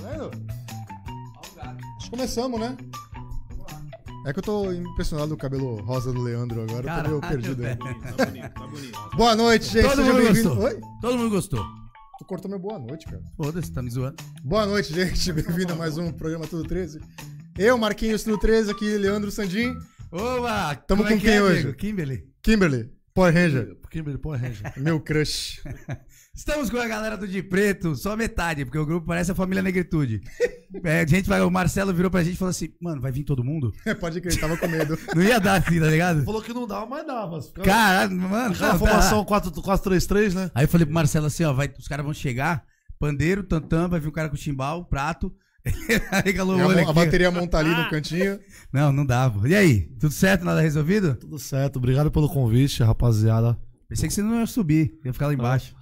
Valendo? 0.00 0.30
Acho 1.96 2.04
que 2.04 2.10
começamos, 2.10 2.60
né? 2.60 2.76
É 4.26 4.32
que 4.32 4.38
eu 4.38 4.42
tô 4.42 4.72
impressionado 4.72 5.28
no 5.30 5.36
cabelo 5.36 5.76
rosa 5.82 6.10
do 6.12 6.22
Leandro 6.22 6.62
agora, 6.62 6.86
eu 6.88 7.02
tô 7.02 7.08
meio 7.08 7.20
Caralho, 7.20 7.42
perdido. 7.42 7.66
aí. 7.66 7.76
velho. 7.76 8.00
Tá 8.16 8.24
bonito, 8.24 8.54
tá 8.54 8.66
bonito. 8.66 9.16
Boa 9.16 9.36
noite, 9.36 9.64
gente. 9.66 9.82
Todo 9.82 9.96
Seja 9.96 10.12
mundo 10.12 10.22
bem-vindo. 10.24 10.48
gostou. 10.54 10.64
Oi? 10.66 10.80
Todo 11.02 11.18
mundo 11.18 11.30
gostou. 11.30 11.64
Tu 12.18 12.24
cortou 12.24 12.50
meu 12.50 12.58
boa 12.58 12.78
noite, 12.78 13.04
cara. 13.04 13.22
Foda-se, 13.36 13.70
tá 13.70 13.82
me 13.82 13.90
zoando. 13.90 14.16
Boa 14.42 14.64
noite, 14.66 14.94
gente. 14.94 15.30
Bem-vindo 15.32 15.74
a 15.74 15.76
mais 15.76 15.98
um 15.98 16.10
programa 16.10 16.46
Tudo 16.46 16.66
13. 16.66 17.00
Eu, 17.58 17.76
Marquinhos 17.76 18.22
Tudo 18.24 18.38
13, 18.38 18.70
aqui, 18.70 18.96
Leandro 18.96 19.30
Sandim, 19.30 19.74
Oba! 20.10 20.74
Tamo 20.76 21.02
como 21.02 21.08
é 21.12 21.16
com 21.16 21.20
que 21.20 21.26
quem 21.26 21.36
é, 21.36 21.42
hoje? 21.42 21.60
amigo? 21.62 21.76
Kimberly. 21.76 22.24
Kimberly, 22.40 22.90
Power 23.12 23.34
Ranger, 23.34 23.76
Kimberly, 23.90 24.18
pô, 24.18 24.30
Ranger. 24.32 24.72
meu 24.76 25.00
crush. 25.00 25.60
Estamos 26.34 26.68
com 26.68 26.78
a 26.78 26.88
galera 26.88 27.16
do 27.16 27.28
De 27.28 27.40
Preto, 27.44 27.94
só 27.94 28.16
metade, 28.16 28.64
porque 28.64 28.76
o 28.76 28.84
grupo 28.84 29.06
parece 29.06 29.30
a 29.30 29.34
família 29.34 29.62
Negritude. 29.62 30.20
É, 30.82 31.02
a 31.02 31.06
gente 31.06 31.28
vai, 31.28 31.40
o 31.40 31.48
Marcelo 31.48 31.94
virou 31.94 32.10
pra 32.10 32.24
gente 32.24 32.34
e 32.34 32.36
falou 32.36 32.50
assim: 32.50 32.68
mano, 32.80 33.00
vai 33.00 33.12
vir 33.12 33.22
todo 33.22 33.44
mundo? 33.44 33.72
Pode 34.00 34.20
crer, 34.20 34.40
tava 34.40 34.56
com 34.56 34.66
medo. 34.66 34.98
Não 35.14 35.22
ia 35.22 35.38
dar 35.38 35.62
assim, 35.62 35.78
tá 35.78 35.86
ligado? 35.86 36.24
Falou 36.24 36.42
que 36.42 36.52
não 36.52 36.66
dava, 36.66 36.84
mas 36.84 37.06
dava. 37.06 37.38
Caralho, 37.62 38.16
mano. 38.16 38.52
Aquela 38.52 38.76
formação 38.76 39.24
4-3-3, 39.24 40.34
né? 40.34 40.50
Aí 40.52 40.64
eu 40.64 40.68
falei 40.68 40.84
pro 40.84 40.92
Marcelo 40.92 41.26
assim: 41.26 41.44
ó, 41.44 41.52
vai, 41.52 41.72
os 41.78 41.86
caras 41.86 42.04
vão 42.04 42.12
chegar, 42.12 42.64
pandeiro, 42.98 43.44
tantã, 43.44 43.86
vai 43.86 44.00
vir 44.00 44.08
um 44.08 44.12
cara 44.12 44.28
com 44.28 44.34
timbal, 44.34 44.84
prato. 44.84 45.32
Aí 46.10 46.32
calou 46.32 46.56
o 46.56 46.66
olho 46.66 46.80
a, 46.80 46.82
aqui. 46.82 46.92
bateria 46.92 47.30
monta 47.30 47.58
ali 47.58 47.70
no 47.70 47.88
cantinho. 47.88 48.40
Não, 48.72 48.90
não 48.90 49.06
dava. 49.06 49.48
E 49.48 49.54
aí, 49.54 49.82
tudo 50.00 50.12
certo? 50.12 50.44
Nada 50.44 50.60
resolvido? 50.60 51.14
Tudo 51.14 51.38
certo. 51.38 51.76
Obrigado 51.76 52.10
pelo 52.10 52.28
convite, 52.28 52.82
rapaziada. 52.82 53.56
Pensei 53.88 54.08
que 54.08 54.14
você 54.14 54.22
não 54.22 54.40
ia 54.40 54.46
subir, 54.46 54.98
ia 55.04 55.12
ficar 55.12 55.28
lá 55.28 55.34
embaixo. 55.34 55.72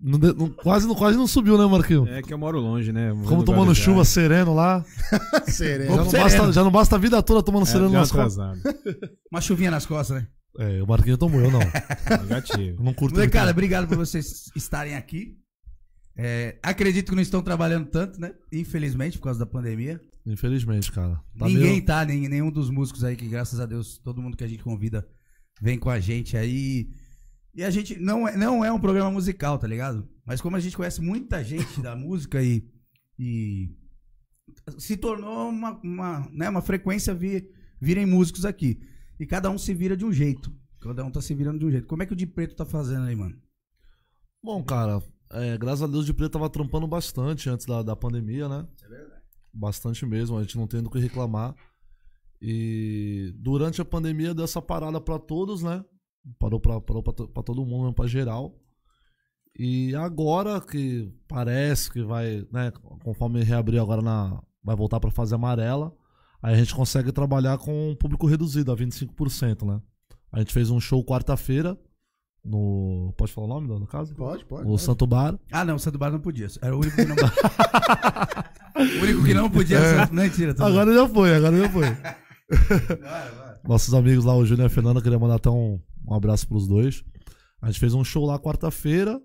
Não 0.00 0.18
de- 0.18 0.32
não- 0.32 0.48
quase, 0.50 0.86
não, 0.86 0.94
quase 0.94 1.16
não 1.16 1.26
subiu, 1.26 1.58
né, 1.58 1.66
Marquinhos? 1.66 2.08
É 2.08 2.22
que 2.22 2.32
eu 2.32 2.38
moro 2.38 2.58
longe, 2.60 2.92
né? 2.92 3.10
Como 3.26 3.42
tomando 3.44 3.74
chuva 3.74 4.04
sereno 4.04 4.54
lá. 4.54 4.84
Sereno. 5.48 5.90
Já 5.90 5.96
não, 5.96 6.04
sereno. 6.10 6.24
basta, 6.30 6.52
já 6.52 6.64
não 6.64 6.70
basta 6.70 6.96
a 6.96 6.98
vida 6.98 7.22
toda 7.22 7.42
tomando 7.42 7.64
É, 7.64 7.66
sereno 7.66 7.90
nas 7.90 8.12
costas. 8.12 8.58
Uma 9.32 9.40
chuvinha 9.40 9.70
nas 9.70 9.84
costas, 9.86 10.22
né? 10.22 10.28
É, 10.58 10.82
o 10.82 10.86
Marquinhos 10.86 11.18
tomou, 11.18 11.40
eu 11.40 11.50
não. 11.50 11.60
Negativo. 12.22 12.82
Não 12.82 12.92
curto 12.94 13.14
Molecada, 13.14 13.46
muito. 13.46 13.54
obrigado 13.54 13.86
por 13.88 13.96
vocês 13.96 14.50
estarem 14.56 14.94
aqui. 14.96 15.36
É, 16.16 16.58
acredito 16.62 17.10
que 17.10 17.14
não 17.14 17.22
estão 17.22 17.40
trabalhando 17.42 17.86
tanto, 17.86 18.20
né? 18.20 18.32
Infelizmente, 18.52 19.18
por 19.18 19.24
causa 19.24 19.38
da 19.38 19.46
pandemia. 19.46 20.00
Infelizmente, 20.26 20.90
cara. 20.90 21.14
Tá 21.38 21.46
Ninguém 21.46 21.72
meio- 21.74 21.84
tá, 21.84 22.04
nem, 22.04 22.28
nenhum 22.28 22.50
dos 22.50 22.70
músicos 22.70 23.04
aí, 23.04 23.14
que 23.16 23.26
graças 23.28 23.60
a 23.60 23.66
Deus, 23.66 23.98
todo 23.98 24.20
mundo 24.20 24.36
que 24.36 24.44
a 24.44 24.48
gente 24.48 24.62
convida 24.62 25.06
vem 25.62 25.78
com 25.78 25.88
a 25.90 26.00
gente 26.00 26.36
aí. 26.36 26.88
E 27.58 27.64
a 27.64 27.70
gente 27.70 27.98
não 27.98 28.28
é, 28.28 28.36
não 28.36 28.64
é 28.64 28.70
um 28.70 28.78
programa 28.78 29.10
musical, 29.10 29.58
tá 29.58 29.66
ligado? 29.66 30.08
Mas 30.24 30.40
como 30.40 30.54
a 30.54 30.60
gente 30.60 30.76
conhece 30.76 31.00
muita 31.00 31.42
gente 31.42 31.82
da 31.82 31.96
música 31.98 32.40
e, 32.40 32.64
e 33.18 33.68
se 34.78 34.96
tornou 34.96 35.48
uma, 35.48 35.72
uma, 35.82 36.28
né, 36.30 36.48
uma 36.48 36.62
frequência 36.62 37.12
vir, 37.12 37.50
virem 37.80 38.06
músicos 38.06 38.44
aqui. 38.44 38.80
E 39.18 39.26
cada 39.26 39.50
um 39.50 39.58
se 39.58 39.74
vira 39.74 39.96
de 39.96 40.04
um 40.04 40.12
jeito. 40.12 40.54
Cada 40.80 41.04
um 41.04 41.10
tá 41.10 41.20
se 41.20 41.34
virando 41.34 41.58
de 41.58 41.66
um 41.66 41.70
jeito. 41.72 41.88
Como 41.88 42.00
é 42.00 42.06
que 42.06 42.12
o 42.12 42.16
de 42.16 42.28
preto 42.28 42.54
tá 42.54 42.64
fazendo 42.64 43.06
aí, 43.06 43.16
mano? 43.16 43.36
Bom, 44.40 44.62
cara, 44.62 45.02
é, 45.28 45.58
graças 45.58 45.82
a 45.82 45.88
Deus 45.88 46.06
de 46.06 46.14
preto 46.14 46.34
tava 46.34 46.48
trampando 46.48 46.86
bastante 46.86 47.50
antes 47.50 47.66
da, 47.66 47.82
da 47.82 47.96
pandemia, 47.96 48.48
né? 48.48 48.68
É 48.84 48.88
verdade. 48.88 49.22
Bastante 49.52 50.06
mesmo, 50.06 50.38
a 50.38 50.42
gente 50.42 50.56
não 50.56 50.68
tem 50.68 50.80
do 50.80 50.88
que 50.88 51.00
reclamar. 51.00 51.56
E 52.40 53.34
durante 53.34 53.80
a 53.80 53.84
pandemia 53.84 54.32
deu 54.32 54.44
essa 54.44 54.62
parada 54.62 55.00
pra 55.00 55.18
todos, 55.18 55.60
né? 55.60 55.84
Parou 56.38 56.60
pra, 56.60 56.80
parou 56.80 57.02
pra, 57.02 57.12
pra 57.12 57.42
todo 57.42 57.64
mundo, 57.64 57.82
mesmo 57.82 57.94
pra 57.94 58.06
geral. 58.06 58.54
E 59.58 59.94
agora 59.96 60.60
que 60.60 61.12
parece 61.26 61.90
que 61.90 62.02
vai, 62.02 62.46
né? 62.52 62.72
Conforme 63.02 63.42
reabrir 63.42 63.80
agora 63.80 64.00
na. 64.00 64.40
Vai 64.62 64.76
voltar 64.76 65.00
pra 65.00 65.10
fase 65.10 65.34
amarela. 65.34 65.92
Aí 66.42 66.54
a 66.54 66.56
gente 66.56 66.74
consegue 66.74 67.10
trabalhar 67.10 67.58
com 67.58 67.90
um 67.90 67.96
público 67.96 68.26
reduzido, 68.26 68.70
a 68.70 68.76
25%, 68.76 69.66
né? 69.66 69.80
A 70.30 70.38
gente 70.38 70.52
fez 70.52 70.70
um 70.70 70.78
show 70.78 71.04
quarta-feira 71.04 71.76
no. 72.44 73.12
Pode 73.16 73.32
falar 73.32 73.46
o 73.46 73.50
nome, 73.50 73.66
no 73.66 73.86
caso? 73.86 74.14
Pode, 74.14 74.44
pode. 74.44 74.62
No 74.62 74.70
pode. 74.70 74.82
Santo 74.82 75.06
Bar. 75.06 75.38
Ah, 75.50 75.64
não, 75.64 75.74
o 75.76 75.78
Santo 75.78 75.98
Bar 75.98 76.10
não 76.10 76.20
podia. 76.20 76.46
Era 76.62 76.76
o 76.76 76.80
único 76.80 76.96
que 76.96 77.04
não 77.04 77.16
O 78.78 79.02
único 79.02 79.24
que 79.24 79.34
não 79.34 79.50
podia 79.50 79.80
o 79.80 79.82
Santo... 79.82 80.14
Mentira, 80.14 80.54
tudo 80.54 80.66
Agora 80.66 80.94
já 80.94 81.08
foi, 81.08 81.34
agora 81.34 81.56
já 81.56 81.68
foi. 81.68 81.90
bem. 81.90 81.96
Vai, 83.00 83.30
vai. 83.30 83.58
Nossos 83.64 83.92
amigos 83.92 84.24
lá, 84.24 84.34
o 84.34 84.46
Júnior 84.46 84.66
e 84.66 84.70
a 84.70 84.74
Fernanda, 84.74 85.02
queria 85.02 85.18
mandar 85.18 85.34
até 85.34 85.50
um, 85.50 85.80
um 86.08 86.14
abraço 86.14 86.46
pros 86.48 86.66
dois. 86.66 87.04
A 87.60 87.66
gente 87.66 87.80
fez 87.80 87.94
um 87.94 88.04
show 88.04 88.24
lá 88.24 88.38
quarta-feira. 88.38 89.20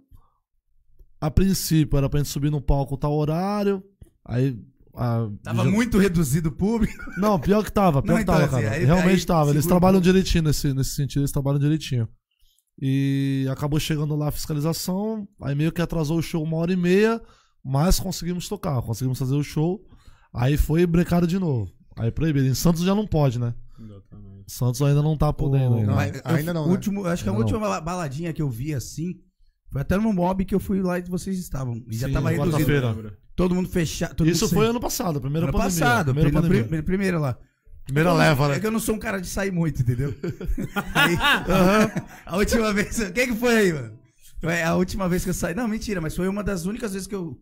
A 1.21 1.31
princípio 1.31 1.97
era 1.97 2.09
pra 2.09 2.19
gente 2.19 2.29
subir 2.29 2.49
no 2.51 2.61
palco 2.61 2.97
tal 2.97 3.13
horário. 3.13 3.83
Aí. 4.25 4.57
a- 4.95 5.27
Tava 5.41 5.63
já- 5.63 5.71
muito 5.71 5.97
reduzido 5.97 6.49
o 6.49 6.51
público. 6.51 6.93
Não, 7.17 7.39
pior 7.39 7.63
que 7.63 7.71
tava, 7.71 8.01
pior 8.03 8.11
Não, 8.11 8.17
que 8.17 8.23
então, 8.23 8.35
tava, 8.35 8.45
assim, 8.57 8.63
cara. 8.65 8.75
aí- 8.75 8.85
Realmente 8.85 9.19
aí 9.21 9.25
tava. 9.25 9.49
Eles 9.51 9.65
trabalham 9.65 9.99
direitinho 10.01 10.43
nesse, 10.43 10.73
nesse 10.73 10.91
sentido, 10.95 11.21
eles 11.21 11.31
trabalham 11.31 11.59
direitinho. 11.59 12.07
E 12.81 13.47
acabou 13.51 13.79
chegando 13.79 14.15
lá 14.15 14.27
a 14.29 14.31
fiscalização. 14.31 15.27
Aí 15.41 15.55
meio 15.55 15.71
que 15.71 15.81
atrasou 15.81 16.17
o 16.17 16.21
show 16.21 16.43
uma 16.43 16.57
hora 16.57 16.73
e 16.73 16.75
meia. 16.75 17.21
Mas 17.63 17.99
conseguimos 17.99 18.49
tocar, 18.49 18.81
conseguimos 18.81 19.17
fazer 19.17 19.35
o 19.35 19.43
show. 19.43 19.79
Aí 20.33 20.57
foi 20.57 20.85
brecado 20.85 21.25
de 21.25 21.39
novo. 21.39 21.71
Aí 21.95 22.11
proibido. 22.11 22.45
Em 22.47 22.53
Santos 22.55 22.81
já 22.83 22.93
não 22.93 23.07
pode, 23.07 23.39
né? 23.39 23.53
Exatamente. 23.79 24.32
Santos 24.47 24.81
ainda 24.81 25.01
não 25.01 25.17
tá 25.17 25.31
podendo. 25.33 25.75
ainda. 25.75 25.91
não, 25.91 25.97
ainda 25.99 26.51
eu- 26.51 26.53
não, 26.53 26.65
né? 26.67 26.71
Último, 26.71 27.05
acho 27.05 27.23
que 27.23 27.29
a 27.29 27.31
Ainda 27.31 27.43
última 27.43 27.59
bala- 27.59 27.81
baladinha 27.81 28.31
que 28.33 28.41
eu 28.41 28.49
vi 28.49 28.73
assim 28.73 29.15
foi 29.71 29.81
até 29.81 29.97
no 29.97 30.11
mob 30.13 30.45
que 30.45 30.53
eu 30.53 30.59
fui 30.59 30.81
lá 30.81 30.99
e 30.99 31.03
vocês 31.03 31.37
estavam. 31.39 31.83
E 31.89 31.97
já 31.97 32.07
Sim, 32.07 32.13
tava 32.13 32.29
reduzido. 32.29 32.51
quarta-feira. 32.57 33.17
Todo 33.35 33.55
mundo 33.55 33.69
fechado. 33.69 34.27
Isso 34.27 34.45
mundo 34.45 34.53
foi 34.53 34.63
sem- 34.65 34.69
ano 34.69 34.79
passado, 34.79 35.17
a 35.17 35.21
primeira 35.21 35.47
ano 35.47 35.53
pandemia. 35.57 35.79
passado. 35.79 36.05
primeira 36.13 36.29
Primeira, 36.29 36.41
pandemia. 36.47 36.63
primeira, 36.63 36.85
primeira 36.85 37.19
lá. 37.19 37.37
Primeira 37.85 38.09
Eu- 38.11 38.15
leva, 38.15 38.45
É 38.45 38.47
né? 38.49 38.59
que 38.59 38.67
eu 38.67 38.71
não 38.71 38.79
sou 38.79 38.95
um 38.95 38.99
cara 38.99 39.19
de 39.19 39.27
sair 39.27 39.51
muito, 39.51 39.81
entendeu? 39.81 40.13
Aí, 40.95 41.17
a 42.25 42.37
última 42.37 42.71
vez. 42.73 42.97
O 42.99 43.11
que, 43.11 43.27
que 43.27 43.35
foi 43.35 43.57
aí, 43.57 43.73
mano? 43.73 43.99
Foi 44.39 44.61
a 44.61 44.75
última 44.75 45.09
vez 45.09 45.23
que 45.23 45.29
eu 45.29 45.33
saí. 45.33 45.53
Não, 45.55 45.67
mentira, 45.67 45.99
mas 45.99 46.15
foi 46.15 46.27
uma 46.27 46.43
das 46.43 46.65
únicas 46.65 46.93
vezes 46.93 47.07
que 47.07 47.15
eu. 47.15 47.37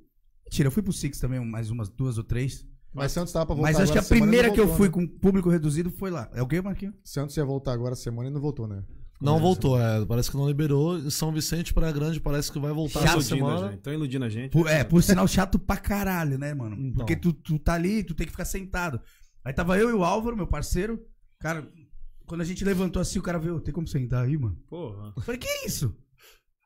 Mentira, 0.46 0.68
eu 0.68 0.72
fui 0.72 0.82
pro 0.84 0.94
Six 0.94 1.20
também, 1.20 1.40
mais 1.46 1.70
umas 1.70 1.90
duas 1.90 2.18
ou 2.18 2.24
três. 2.24 2.66
Mas 2.94 3.12
Santos 3.12 3.32
tava 3.32 3.46
pra 3.46 3.56
voltar 3.56 3.72
Mas 3.72 3.80
acho 3.80 3.92
que 3.92 3.98
a 3.98 4.02
semana 4.02 4.26
primeira 4.26 4.52
que 4.52 4.60
eu 4.60 4.68
voltou, 4.68 4.78
fui 4.78 4.88
né? 4.88 4.94
com 4.94 5.20
público 5.20 5.50
reduzido 5.50 5.90
foi 5.92 6.12
lá. 6.12 6.30
É 6.34 6.42
o 6.42 6.48
quê, 6.48 6.62
Marquinhos? 6.62 6.96
Santos 7.04 7.36
ia 7.38 7.46
voltar 7.46 7.72
agora 7.74 7.96
semana 7.96 8.30
e 8.30 8.32
não 8.32 8.42
voltou, 8.42 8.68
né? 8.68 8.84
Não 9.22 9.40
voltou, 9.40 9.80
é. 9.80 10.04
Parece 10.06 10.32
que 10.32 10.36
não 10.36 10.48
liberou. 10.48 11.10
São 11.12 11.32
Vicente, 11.32 11.74
Praia 11.74 11.94
Grande, 11.94 12.20
parece 12.20 12.52
que 12.52 12.60
vai 12.60 12.74
voltar 12.74 13.02
Tá 13.02 13.06
essa 13.06 13.18
a 13.20 13.22
semana. 13.22 13.70
gente. 13.72 13.82
Tão 13.82 13.94
iludindo 13.94 14.26
a 14.26 14.30
gente. 14.30 14.52
Por- 14.52 14.68
é, 14.68 14.84
por 14.84 15.02
sinal 15.04 15.28
chato 15.28 15.60
pra 15.60 15.78
caralho, 15.78 16.40
né, 16.40 16.54
mano? 16.56 16.76
Então. 16.76 16.94
Porque 16.96 17.16
tu, 17.16 17.32
tu 17.32 17.60
tá 17.60 17.74
ali, 17.76 18.04
tu 18.04 18.16
tem 18.16 18.26
que 18.26 18.32
ficar 18.32 18.46
sentado. 18.46 19.00
Aí 19.46 19.54
tava 19.54 19.78
eu 19.78 19.90
e 19.90 19.94
o 19.94 20.04
Álvaro, 20.04 20.36
meu 20.36 20.48
parceiro. 20.48 21.00
Cara, 21.40 21.68
quando 22.26 22.42
a 22.42 22.46
gente 22.46 22.66
levantou 22.66 23.00
assim, 23.02 23.20
o 23.20 23.24
cara 23.24 23.38
veio, 23.38 23.60
tem 23.60 23.74
como 23.74 23.88
sentar 23.88 24.26
aí, 24.26 24.38
mano? 24.38 24.58
Porra. 24.68 25.14
Eu 25.16 25.22
falei, 25.22 25.40
que 25.40 25.68
isso? 25.68 25.96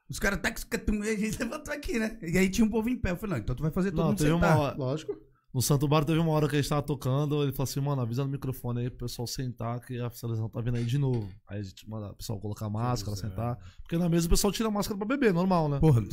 Os 0.09 0.18
caras 0.18 0.40
tá 0.42 0.50
com 0.52 1.02
a 1.03 1.06
gente 1.16 1.38
levantou 1.44 1.74
aqui, 1.74 2.00
né? 2.00 2.18
E 2.22 2.38
aí 2.38 2.50
tinha 2.50 2.63
um 2.66 2.69
povo 2.69 2.88
em 2.88 2.96
pé. 2.96 3.12
Eu 3.12 3.18
falei, 3.18 3.36
não, 3.36 3.42
então 3.44 3.56
tu 3.56 3.63
vai 3.63 3.72
fazer 3.72 3.92
todo 3.92 4.00
Não, 4.00 4.07
mundo 4.09 4.19
sentar. 4.19 4.56
uma 4.56 4.63
hora. 4.63 4.78
Lógico. 4.78 5.13
No 5.56 5.62
Santo 5.62 5.88
Bar 5.88 6.04
teve 6.04 6.20
uma 6.20 6.32
hora 6.34 6.50
que 6.50 6.56
a 6.58 6.62
gente 6.62 6.68
tava 6.68 6.82
tocando, 6.82 7.42
ele 7.42 7.54
falou 7.54 7.64
assim, 7.64 7.80
mano, 7.80 8.02
avisa 8.02 8.26
no 8.26 8.30
microfone 8.30 8.82
aí 8.82 8.90
pro 8.90 9.08
pessoal 9.08 9.26
sentar, 9.26 9.80
que 9.80 9.98
a 10.02 10.10
fiscalização 10.10 10.50
tá 10.50 10.60
vindo 10.60 10.76
aí 10.76 10.84
de 10.84 10.98
novo. 10.98 11.30
Aí 11.48 11.62
a 11.62 11.64
gente 11.64 11.90
manda 11.90 12.08
o 12.08 12.14
pessoal 12.14 12.38
colocar 12.42 12.70
máscara, 12.70 13.16
Pois 13.16 13.24
é. 13.24 13.30
sentar. 13.30 13.58
Porque 13.82 13.98
na 13.98 14.10
mesa 14.10 14.28
o 14.28 14.30
pessoal 14.30 14.52
tira 14.52 14.68
a 14.68 14.72
máscara 14.72 14.98
pra 14.98 15.08
beber, 15.08 15.34
normal, 15.34 15.70
né? 15.70 15.80
Porra, 15.80 16.04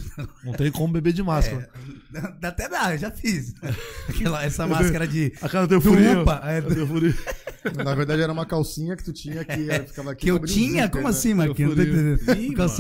Não 0.45 0.53
tem 0.53 0.71
como 0.71 0.93
beber 0.93 1.13
de 1.13 1.25
máscara. 1.25 1.69
é, 2.15 2.21
dá- 2.39 2.49
até 2.51 2.69
dá, 2.69 2.95
eu 2.95 2.99
já 2.99 3.11
fiz. 3.11 3.53
Aquela, 4.09 4.45
essa 4.45 4.65
máscara 4.65 5.09
de... 5.09 5.33
A 5.43 5.49
cara 5.49 5.67
deu 5.67 5.81
Do 5.81 5.91
furinho. 5.91 6.23
UPA, 6.23 6.41
é, 6.45 6.61
Deu 6.61 6.87
furinho. 6.87 7.15
Na 7.85 7.95
verdade 7.97 8.23
era 8.23 8.33
uma 8.33 8.47
calcinha 8.47 8.97
que 8.97 9.03
tu 9.03 9.13
tinha 9.13 9.45
que 9.45 9.69
era- 9.69 9.85
ficava 9.85 10.13
aqui. 10.13 10.25
Que 10.27 10.31
eu 10.31 10.39
tinha? 10.39 10.85
zíper, 10.85 10.91
Como 10.91 11.03
né? 11.05 11.11
assim, 11.11 11.35
Marquinhos? 11.35 11.75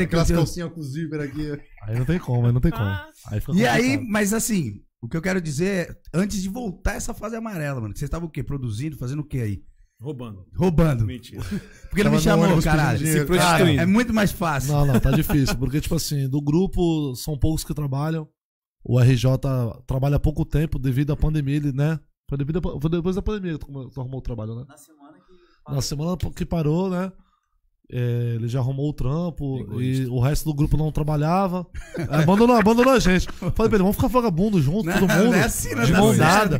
Aquelas 0.00 0.30
calcinhas 0.30 0.72
com 0.72 0.80
zíper 0.80 1.20
aqui. 1.22 1.60
Aí 1.82 1.98
não 1.98 2.04
tem 2.04 2.20
como, 2.20 2.46
aí 2.46 2.52
não 2.52 2.60
tem 2.60 2.70
como. 2.70 2.84
Aí 3.26 3.40
fica 3.40 3.52
E 3.52 3.66
aí, 3.66 3.98
mas 4.08 4.32
assim, 4.32 4.80
o 5.02 5.08
que 5.08 5.16
eu 5.16 5.22
quero 5.22 5.40
dizer 5.40 5.66
é, 5.90 5.96
antes 6.14 6.40
de 6.42 6.48
voltar 6.48 6.94
essa 6.94 7.12
fase 7.12 7.36
amarela, 7.36 7.80
mano, 7.80 7.92
que 7.92 7.98
vocês 7.98 8.06
estavam 8.08 8.28
o 8.28 8.30
quê? 8.30 8.42
Produzindo, 8.42 8.96
fazendo 8.96 9.20
o 9.20 9.24
quê 9.24 9.38
aí? 9.40 9.62
Roubando. 10.00 10.46
Roubando. 10.56 11.04
Mentira. 11.06 11.42
Porque 11.90 12.02
não 12.02 12.10
me 12.10 12.18
chamou, 12.18 12.44
ônibus 12.46 12.64
caralho. 12.64 12.98
Se 13.06 13.24
prostituindo. 13.24 13.80
É 13.82 13.86
muito 13.86 14.12
mais 14.12 14.32
fácil. 14.32 14.72
Não, 14.72 14.86
não, 14.86 14.98
tá 14.98 15.10
difícil. 15.12 15.56
Porque, 15.56 15.80
tipo 15.80 15.94
assim, 15.94 16.28
do 16.28 16.40
grupo 16.40 17.14
são 17.14 17.38
poucos 17.38 17.62
que 17.62 17.72
trabalham. 17.74 18.28
O 18.84 18.98
RJ 19.00 19.24
trabalha 19.86 20.16
há 20.16 20.20
pouco 20.20 20.44
tempo 20.44 20.76
devido 20.78 21.12
à 21.12 21.16
pandemia, 21.16 21.54
ele, 21.56 21.72
né? 21.72 22.00
Foi, 22.28 22.36
devido 22.36 22.58
a- 22.58 22.80
foi 22.80 22.90
depois 22.90 23.14
da 23.14 23.22
pandemia 23.22 23.56
que 23.58 23.64
tu 23.64 24.00
arrumou 24.00 24.18
o 24.18 24.22
trabalho, 24.22 24.56
né? 24.56 24.64
Na 24.68 24.76
semana 24.76 25.18
que. 25.20 25.72
Na 25.72 25.80
semana 25.80 26.16
que 26.34 26.44
parou, 26.44 26.90
né? 26.90 27.12
É, 27.92 28.32
ele 28.36 28.48
já 28.48 28.58
arrumou 28.60 28.88
o 28.88 28.92
trampo 28.92 29.60
Egoísta. 29.60 30.04
e 30.04 30.06
o 30.06 30.18
resto 30.18 30.44
do 30.46 30.54
grupo 30.54 30.76
não 30.76 30.90
trabalhava. 30.90 31.66
Abandonou, 32.08 32.56
abandonou 32.56 32.92
a 32.94 32.98
gente. 32.98 33.26
Falei 33.30 33.52
pra 33.52 33.66
ele, 33.66 33.78
vamos 33.78 33.96
ficar 33.96 34.08
vagabundo 34.08 34.60
junto, 34.60 34.84
todo 34.90 35.00
mundo. 35.00 35.24
não 35.26 35.34
é 35.34 35.42
assim, 35.44 35.74
não 35.74 35.84
de 35.84 35.92
dá 35.92 35.98
mão 36.00 36.16
dada. 36.16 36.58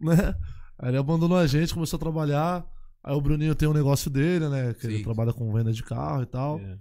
né? 0.00 0.34
Aí 0.78 0.88
ele 0.90 0.98
abandonou 0.98 1.36
a 1.36 1.46
gente, 1.46 1.74
começou 1.74 1.96
a 1.96 2.00
trabalhar. 2.00 2.64
Aí 3.02 3.14
o 3.14 3.20
Bruninho 3.20 3.54
tem 3.54 3.68
um 3.68 3.72
negócio 3.72 4.10
dele, 4.10 4.48
né? 4.48 4.74
Que 4.78 4.86
ele 4.86 4.98
Sim. 4.98 5.02
trabalha 5.04 5.32
com 5.32 5.52
venda 5.52 5.72
de 5.72 5.82
carro 5.82 6.22
e 6.22 6.26
tal. 6.26 6.58
É. 6.60 6.76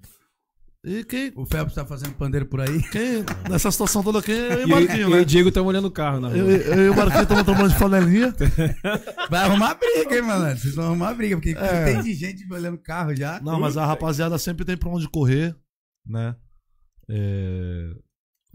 E 0.86 1.04
quem, 1.04 1.34
O 1.36 1.46
Phelps 1.46 1.76
tá 1.76 1.86
fazendo 1.86 2.14
pandeiro 2.14 2.46
por 2.46 2.62
aí. 2.62 2.82
quem 2.90 3.26
nessa 3.50 3.70
situação 3.70 4.02
toda 4.02 4.20
aqui, 4.20 4.32
eu 4.32 4.60
e 4.60 4.62
E, 4.62 4.66
o 4.66 4.70
Marquinho, 4.70 5.10
e 5.10 5.12
né? 5.12 5.20
o 5.20 5.26
Diego 5.26 5.52
tá 5.52 5.62
olhando 5.62 5.90
o 5.90 5.92
carro 5.92 6.22
na 6.22 6.30
rua. 6.30 6.38
Eu, 6.38 6.50
eu 6.50 6.86
e 6.86 6.90
o 6.90 6.96
Marquinho 6.96 7.24
estamos 7.24 7.44
tomando 7.44 7.70
de 7.70 7.76
flanelinha. 7.76 8.34
Vai 9.30 9.44
arrumar 9.44 9.74
briga, 9.74 10.16
hein, 10.16 10.22
mano? 10.22 10.58
Vocês 10.58 10.76
vão 10.76 10.86
arrumar 10.86 11.14
briga, 11.16 11.36
porque 11.36 11.50
É. 11.52 11.84
tem 11.86 12.02
de 12.02 12.14
gente 12.14 12.46
olhando 12.54 12.78
carro 12.78 13.14
já. 13.14 13.42
Não, 13.42 13.60
mas 13.60 13.76
a 13.76 13.86
rapaziada 13.86 14.38
sempre 14.38 14.64
tem 14.64 14.78
pra 14.78 14.90
onde 14.90 15.10
correr, 15.10 15.54
né? 16.08 16.34
É... 17.10 17.90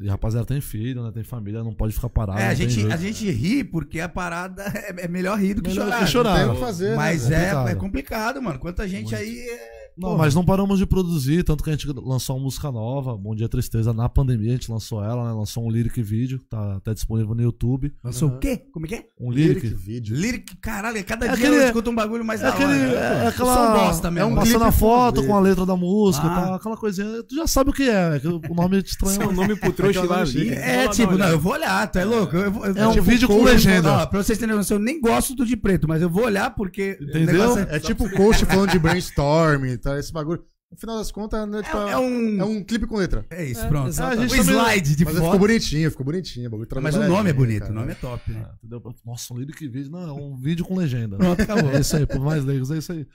E 0.01 0.09
a 0.09 0.13
rapaziada 0.13 0.47
tem 0.47 0.61
filho, 0.63 1.05
né? 1.05 1.13
Tem 1.13 1.23
família, 1.23 1.63
não 1.63 1.75
pode 1.75 1.93
ficar 1.95 2.09
parado. 2.09 2.39
É, 2.41 2.47
a 2.47 2.49
não 2.49 2.55
gente, 2.57 2.91
a 2.91 2.97
gente 2.97 3.31
ri 3.31 3.63
porque 3.63 4.01
a 4.01 4.09
parada 4.09 4.65
é, 4.75 5.05
é 5.05 5.09
melhor 5.09 5.39
rir 5.39 5.55
do 5.55 5.63
que 5.63 5.69
Melhor 5.69 5.85
chorar. 5.87 5.99
que 6.01 6.07
chorar. 6.11 6.35
Tem 6.37 6.45
o 6.45 6.49
Não, 6.49 6.55
que 6.55 6.61
fazer, 6.61 6.97
Mas 6.97 7.29
né? 7.29 7.37
é, 7.37 7.39
complicado. 7.51 7.69
é 7.69 7.75
complicado, 7.75 8.43
mano. 8.43 8.59
Quanta 8.59 8.89
gente 8.89 9.15
aí 9.15 9.39
é. 9.39 9.74
Não, 9.97 10.11
Porra. 10.11 10.25
mas 10.25 10.35
não 10.35 10.45
paramos 10.45 10.79
de 10.79 10.87
produzir, 10.87 11.45
tanto 11.45 11.63
que 11.63 11.71
a 11.71 11.73
gente 11.73 11.87
lançou 11.89 12.37
uma 12.37 12.43
música 12.45 12.71
nova, 12.73 13.17
Bom 13.17 13.35
Dia 13.35 13.49
Tristeza, 13.49 13.93
na 13.93 14.09
pandemia, 14.09 14.51
a 14.51 14.55
gente 14.57 14.71
lançou 14.71 15.03
ela, 15.05 15.25
né? 15.29 15.33
Lançou 15.33 15.65
um 15.65 15.71
lyric 15.71 16.03
vídeo, 16.03 16.41
tá 16.51 16.77
até 16.77 16.93
disponível 16.93 17.35
no 17.35 17.43
YouTube. 17.43 17.93
Lançou 18.03 18.29
Uhum. 18.29 18.37
o 18.37 18.39
quê? 18.41 18.63
Como 18.73 18.87
é 18.87 18.89
que 18.89 18.95
é? 18.97 19.05
Um 19.21 19.31
Lyric 19.31 19.61
lyric. 19.67 19.75
vídeo. 19.83 20.17
Lyric, 20.17 20.57
caralho, 20.57 21.05
cada 21.05 21.27
É 21.27 21.29
dia 21.29 21.47
aquele- 21.47 21.63
eu 21.63 21.67
escuto 21.69 21.91
um 21.91 21.95
bagulho 21.95 22.25
mais 22.25 22.41
É, 22.41 22.45
da 22.45 22.51
aquele, 22.51 22.73
hora. 22.73 22.81
é 22.99 23.25
Eu 23.25 23.29
aquela. 23.29 23.55
sou 23.55 23.65
um 23.65 23.73
bosta 23.87 24.11
mesmo. 24.11 24.29
é 24.29 24.33
um 24.33 24.35
Passando 24.35 24.51
clipe 24.53 24.65
a 24.69 24.73
foto 24.73 25.25
com 25.27 25.37
a 25.37 25.41
letra 25.41 25.65
da 25.65 25.77
música, 25.77 26.27
Ah. 26.27 26.35
tá, 26.49 26.55
aquela 26.57 26.77
coisinha. 26.77 27.23
Tu 27.29 27.37
já 27.37 27.47
sabe 27.47 27.71
o 27.71 27.73
que 27.73 27.85
é, 27.89 28.17
é 28.17 28.21
que 28.21 28.27
o 28.27 28.41
nome 28.55 28.77
é 28.77 28.81
estranho. 28.81 29.15
Seu 29.15 29.33
nome 29.33 29.55
pro 29.57 29.73
trouxa 29.73 30.03
lá. 30.05 30.25
É, 30.25 30.89
tipo, 30.89 31.17
não, 31.17 31.29
eu 31.29 31.39
vou 31.39 31.53
olhar, 31.53 31.87
tu 31.91 31.99
é 32.01 32.05
louco? 32.05 32.37
Eu 32.37 32.51
vou- 32.51 32.67
eu- 32.67 32.77
É 32.77 32.89
um 32.89 32.93
tipo, 32.93 33.05
vídeo 33.05 33.29
com 33.29 33.45
legenda. 33.45 33.93
Ó, 33.93 34.07
pra 34.07 34.23
vocês 34.23 34.37
terem 34.39 34.57
noção, 34.57 34.77
eu 34.77 34.83
nem 34.83 35.01
gosto 35.01 35.35
do 35.37 35.47
de 35.47 35.57
preto, 35.57 35.87
mas 35.87 36.03
eu 36.03 36.11
vou 36.11 36.25
olhar 36.25 36.51
porque. 36.55 36.99
Entendeu? 37.01 37.57
É 37.59 37.79
tipo 37.79 38.07
o 38.07 38.11
coach 38.11 38.45
falando 38.45 38.71
de 38.71 38.79
brainstorm, 38.79 39.65
tá? 39.85 39.99
Esse 39.99 40.13
bagulho. 40.13 40.43
No 40.73 40.79
final 40.79 40.99
das 40.99 41.13
contas, 41.13 41.49
né, 41.49 41.63
tipo, 41.63 41.77
É, 41.77 41.93
é 41.93 41.99
um. 41.99 42.41
é 42.41 42.45
um 42.45 42.65
clipe 42.65 42.85
com 42.87 42.97
letra. 42.97 43.25
É 43.31 43.45
isso, 43.45 43.65
pronto. 43.69 43.89
exato. 43.89 44.19
A 44.19 44.23
um 44.23 44.27
slide 44.27 44.97
de 44.97 45.05
Mas 45.05 45.15
ficou 45.15 45.29
foto. 45.31 45.39
bonitinho, 45.39 45.91
ficou 45.91 46.05
bonitinho. 46.05 46.51
bagulho 46.51 46.69
Mas 46.83 46.97
o 46.97 47.05
nome 47.07 47.31
é 47.31 47.33
bonito, 47.33 47.61
cara. 47.61 47.73
o 47.73 47.75
nome 47.77 47.93
é 47.93 47.95
top, 47.95 48.33
né? 48.33 48.45
Entendeu? 48.59 48.83
Nossa, 49.07 49.33
um 49.33 49.39
lyric 49.39 49.69
vídeo. 49.69 49.93
Não, 49.93 50.09
é 50.09 50.13
um 50.13 50.37
vídeo 50.37 50.65
com 50.65 50.77
legenda. 50.77 51.17
Pronto, 51.17 51.41
acabou. 51.41 51.71
É 51.71 51.79
isso 51.81 51.97
aí, 51.97 52.05
por 52.07 52.19
mais 52.19 52.45
leigos, 52.45 52.73
é 52.73 52.79
isso 52.79 52.91
aí. 52.91 53.07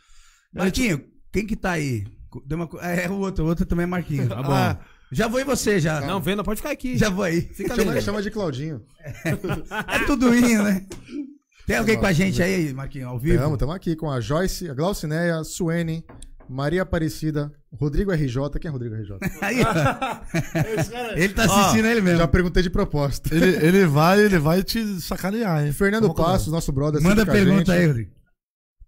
Marquinho, 0.53 1.03
quem 1.33 1.45
que 1.45 1.55
tá 1.57 1.71
aí? 1.71 2.05
Deu 2.45 2.55
uma 2.57 2.67
co- 2.67 2.79
É 2.79 3.09
o 3.09 3.15
outro, 3.19 3.43
o 3.43 3.47
outro 3.47 3.65
também 3.65 3.83
é 3.83 3.87
Marquinho. 3.87 4.29
Tá 4.29 4.41
bom. 4.41 4.53
Ah, 4.53 4.79
Já 5.11 5.27
vou 5.27 5.41
em 5.41 5.43
você, 5.43 5.79
já. 5.81 5.99
Não, 6.01 6.21
Venda, 6.21 6.43
pode 6.43 6.57
ficar 6.61 6.71
aqui. 6.71 6.95
Já 6.97 7.09
vou 7.09 7.23
aí. 7.25 7.41
Fica 7.41 7.75
Chama, 7.75 7.91
ali. 7.91 8.01
chama 8.01 8.21
de 8.21 8.31
Claudinho. 8.31 8.81
É 9.25 9.99
tudo 10.05 10.33
indo, 10.33 10.63
né? 10.63 10.85
Tem 11.67 11.75
alguém 11.77 11.97
com 11.99 12.05
a 12.05 12.13
gente 12.13 12.41
aí, 12.41 12.73
Marquinho, 12.73 13.09
ao 13.09 13.19
vivo? 13.19 13.35
Estamos, 13.35 13.53
estamos 13.55 13.75
aqui 13.75 13.95
com 13.95 14.09
a 14.09 14.19
Joyce, 14.21 14.69
a 14.69 14.73
Glaucineia, 14.73 15.43
Suene, 15.43 16.03
Maria 16.49 16.81
Aparecida, 16.81 17.51
Rodrigo 17.71 18.11
RJ. 18.11 18.59
Quem 18.59 18.69
é 18.69 18.71
Rodrigo 18.71 18.95
RJ? 18.95 19.13
Ó. 19.13 19.17
Ele 21.15 21.33
tá 21.33 21.43
assistindo 21.45 21.85
ele 21.85 22.01
mesmo. 22.01 22.17
Já 22.17 22.27
perguntei 22.27 22.63
de 22.63 22.69
propósito. 22.69 23.33
ele, 23.33 23.65
ele 23.65 23.85
vai, 23.85 24.19
ele 24.19 24.39
vai 24.39 24.63
te 24.63 24.99
sacanear, 24.99 25.65
hein? 25.65 25.71
Fernando. 25.71 26.13
Passos, 26.13 26.51
nosso 26.51 26.71
brother. 26.71 27.01
Manda 27.01 27.25
pergunta 27.25 27.71
aí, 27.71 27.85
Rodrigo. 27.85 28.11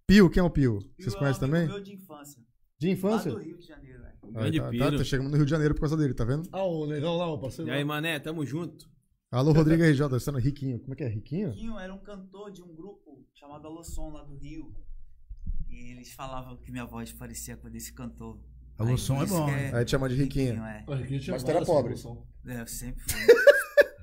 Pio, 0.07 0.29
quem 0.29 0.41
é 0.41 0.43
o 0.43 0.49
Pio? 0.49 0.79
Vocês 0.99 1.13
Pio 1.13 1.13
é 1.13 1.15
um 1.15 1.19
conhecem 1.19 1.43
amigo 1.43 1.57
também? 1.57 1.67
Meu 1.67 1.83
de 1.83 1.93
infância. 1.93 2.41
De 2.79 2.89
infância? 2.89 3.31
Lá 3.31 3.39
do 3.39 3.45
Rio 3.45 3.57
de 3.57 3.67
Janeiro, 3.67 4.01
velho. 4.01 4.33
Grande 4.33 4.59
tá, 4.59 4.69
Piro. 4.69 4.91
tá, 4.91 4.97
tá 4.97 5.03
chegando 5.03 5.29
no 5.29 5.35
Rio 5.35 5.45
de 5.45 5.51
Janeiro 5.51 5.73
por 5.75 5.81
causa 5.81 5.95
dele, 5.95 6.13
tá 6.13 6.25
vendo? 6.25 6.49
Ah, 6.51 6.63
o 6.63 6.87
negão 6.87 7.15
lá, 7.15 7.31
o 7.31 7.39
parceiro. 7.39 7.69
E 7.69 7.73
aí, 7.73 7.83
mané, 7.85 8.19
tamo 8.19 8.45
junto. 8.45 8.89
Alô, 9.31 9.53
Rodrigo 9.53 9.83
RJ, 9.83 10.09
você 10.09 10.25
tá 10.25 10.31
no 10.31 10.39
Riquinho. 10.39 10.79
Como 10.79 10.93
é 10.93 10.95
que 10.97 11.03
é? 11.03 11.07
Riquinho? 11.07 11.51
Quinho 11.53 11.79
era 11.79 11.93
um 11.93 11.99
cantor 11.99 12.51
de 12.51 12.61
um 12.61 12.75
grupo 12.75 13.25
chamado 13.33 13.65
Alô 13.67 13.83
Som 13.83 14.09
lá 14.09 14.23
do 14.23 14.35
Rio. 14.35 14.73
E 15.71 15.91
eles 15.91 16.11
falavam 16.11 16.57
que 16.57 16.71
minha 16.71 16.85
voz 16.85 17.11
parecia 17.13 17.55
com 17.57 17.67
a 17.67 17.69
desse 17.69 17.93
cantor. 17.93 18.37
Alô 18.77 18.89
Aí, 18.91 18.95
é 18.95 19.25
bom, 19.25 19.47
né? 19.47 19.71
Aí 19.73 19.85
te 19.85 19.91
chama 19.91 20.09
de 20.09 20.15
Riquinho. 20.15 20.63
é. 20.63 20.83
Ah, 20.87 20.95
Riquinho 20.95 21.19
tinha 21.19 21.33
Mas 21.33 21.43
tu 21.43 21.49
era 21.51 21.63
várias 21.63 22.01
pobre. 22.03 22.19
É, 22.47 22.61
eu 22.61 22.67
sempre 22.67 23.01
fui. 23.07 23.21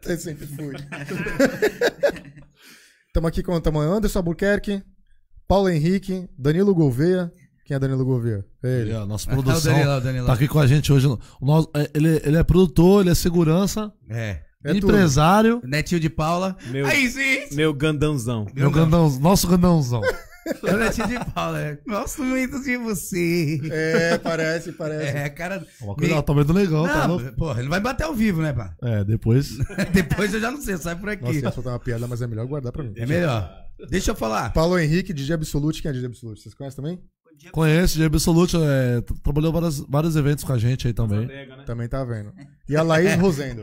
Eu 0.07 0.17
sempre 0.17 0.47
fui. 0.47 0.73
Estamos 3.09 3.29
aqui 3.29 3.43
com 3.43 3.53
o 3.53 3.81
Anderson 3.81 4.21
Albuquerque, 4.21 4.83
Paulo 5.47 5.69
Henrique, 5.69 6.29
Danilo 6.39 6.75
Gouveia. 6.75 7.31
Quem 7.67 7.75
é 7.77 7.79
Danilo 7.81 8.05
Gouveia? 8.05 8.43
É 8.63 8.69
Ele 8.69 8.81
ele. 8.83 8.93
é 8.93 8.97
a 8.97 9.05
nossa 9.05 9.29
o 9.29 9.35
produção. 9.35 9.73
Danilo, 9.73 9.97
o 9.97 10.01
Danilo. 10.01 10.27
Tá 10.27 10.33
aqui 10.33 10.49
com 10.49 10.59
a 10.61 10.67
gente 10.67 10.91
hoje. 10.93 11.07
O 11.09 11.19
nosso- 11.43 11.71
é, 11.75 11.91
ele, 11.93 12.23
ele 12.25 12.37
é 12.39 12.43
produtor, 12.45 13.03
ele 13.03 13.11
é 13.11 13.15
segurança, 13.15 13.93
É. 14.09 14.41
É 14.65 14.73
tudo. 14.75 14.87
empresário. 14.87 15.61
Netinho 15.65 16.01
de 16.01 16.09
Paula. 16.09 16.57
Meu, 16.69 16.87
Aí 16.87 17.09
sim! 17.11 17.55
meu 17.55 17.75
gandãozão. 17.75 18.47
Meu 18.55 18.71
gandão, 18.71 19.11
nosso 19.21 19.47
gandãozão. 19.47 20.01
É 20.65 20.77
Netinho 20.77 21.09
de 21.09 21.25
Paula. 21.33 21.61
é. 21.61 21.79
Gosto 21.87 22.23
muito 22.23 22.63
de 22.63 22.77
você. 22.77 23.61
É, 23.71 24.19
parece, 24.19 24.73
parece. 24.73 25.17
É, 25.17 25.29
cara. 25.29 25.67
Uma 25.81 25.95
coisa, 25.95 26.53
negão, 26.53 26.87
tá 26.87 27.07
Não, 27.07 27.17
louco? 27.17 27.33
porra, 27.37 27.61
ele 27.61 27.69
vai 27.69 27.81
bater 27.81 28.05
ao 28.05 28.15
vivo, 28.15 28.43
né, 28.43 28.53
pá? 28.53 28.75
É, 28.83 29.05
depois. 29.05 29.57
Depois 29.93 30.33
eu 30.35 30.41
já 30.41 30.51
não 30.51 30.61
sei, 30.61 30.77
sai 30.77 30.97
por 30.97 31.07
Nossa, 31.07 31.31
aqui. 31.31 31.39
ia 31.45 31.51
soltar 31.53 31.73
uma 31.73 31.79
piada, 31.79 32.07
mas 32.07 32.23
é 32.23 32.27
melhor 32.27 32.47
guardar 32.47 32.73
pra 32.73 32.83
mim. 32.83 32.93
É 32.97 33.07
melhor. 33.07 33.51
Deixa 33.89 34.11
eu 34.11 34.17
falar. 34.17 34.53
Paulo 34.53 34.79
Henrique, 34.79 35.13
DJ 35.13 35.35
Absolute. 35.35 35.81
Quem 35.83 35.91
é 35.91 35.93
DJ 35.93 36.07
Absolute? 36.09 36.43
Vocês 36.43 36.55
conhecem 36.55 36.77
também? 36.77 36.99
Conhece, 37.53 37.95
de 37.97 38.05
Absolute, 38.05 38.57
é, 38.57 39.01
trabalhou 39.23 39.53
várias, 39.53 39.79
vários 39.79 40.17
eventos 40.17 40.43
com 40.43 40.53
a 40.53 40.59
gente 40.59 40.89
aí 40.89 40.93
também. 40.93 41.25
né? 41.27 41.47
Também 41.65 41.89
tá 41.89 42.03
vendo. 42.05 42.33
E 42.69 42.77
a 42.77 42.83
Laís 42.83 43.15
Rosendo. 43.15 43.63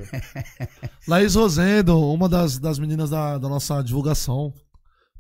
Laís 1.08 1.36
Rosendo, 1.36 2.00
uma 2.12 2.30
das, 2.30 2.58
das 2.58 2.80
meninas 2.80 3.10
da, 3.10 3.38
da 3.38 3.50
nossa 3.50 3.82
divulgação. 3.82 4.54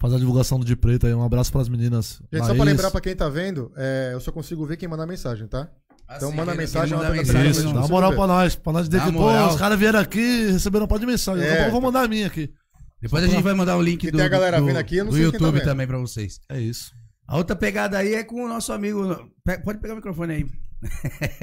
Fazer 0.05 0.17
a 0.17 0.19
divulgação 0.19 0.59
do 0.59 0.65
De 0.65 0.75
Preto 0.75 1.07
aí. 1.07 1.15
Um 1.15 1.23
abraço 1.23 1.51
pras 1.51 1.67
meninas. 1.67 2.21
Gente, 2.31 2.41
só 2.41 2.49
Laís. 2.49 2.57
pra 2.57 2.63
lembrar 2.63 2.91
pra 2.91 3.01
quem 3.01 3.15
tá 3.15 3.27
vendo, 3.27 3.71
é, 3.75 4.11
eu 4.13 4.19
só 4.19 4.31
consigo 4.31 4.63
ver 4.63 4.77
quem 4.77 4.87
mandar 4.87 5.07
mensagem, 5.07 5.47
tá? 5.47 5.67
Então 6.15 6.31
manda 6.31 6.51
Assim, 6.51 6.59
mensagem, 6.59 6.89
ele 6.89 6.95
manda 6.97 7.09
manda 7.09 7.23
mensagem, 7.23 7.49
Isso, 7.49 7.73
dá 7.73 7.87
moral 7.87 8.11
ver. 8.11 8.15
pra 8.17 8.27
nós. 8.27 8.55
Pra 8.55 8.71
nós 8.71 8.87
dizer 8.87 9.03
que, 9.03 9.11
pô, 9.11 9.47
os 9.47 9.55
caras 9.55 9.79
vieram 9.79 9.99
aqui 9.99 10.19
e 10.19 10.51
receberam 10.51 10.85
um 10.85 10.87
pó 10.87 10.99
de 10.99 11.07
mensagem. 11.07 11.43
É. 11.43 11.65
Eu 11.65 11.71
vou 11.71 11.81
mandar 11.81 12.03
a 12.03 12.07
minha 12.07 12.27
aqui. 12.27 12.53
Depois 13.01 13.23
a 13.23 13.27
gente 13.27 13.41
vai 13.41 13.55
mandar 13.55 13.77
o 13.77 13.81
link 13.81 14.11
do, 14.11 14.17
tem 14.17 14.27
a 14.27 14.29
galera 14.29 14.59
do, 14.59 14.65
vendo 14.67 14.77
aqui, 14.77 14.97
eu 14.97 15.05
não 15.05 15.11
do 15.11 15.17
sei 15.17 15.25
tá 15.25 15.31
YouTube 15.31 15.57
vendo. 15.57 15.63
também 15.63 15.87
pra 15.87 15.97
vocês. 15.97 16.39
É 16.49 16.59
isso. 16.59 16.91
A 17.27 17.37
outra 17.37 17.55
pegada 17.55 17.97
aí 17.97 18.13
é 18.13 18.23
com 18.23 18.45
o 18.45 18.47
nosso 18.47 18.71
amigo. 18.73 19.27
Pode 19.63 19.79
pegar 19.79 19.93
o 19.93 19.97
microfone 19.97 20.33
aí. 20.35 20.45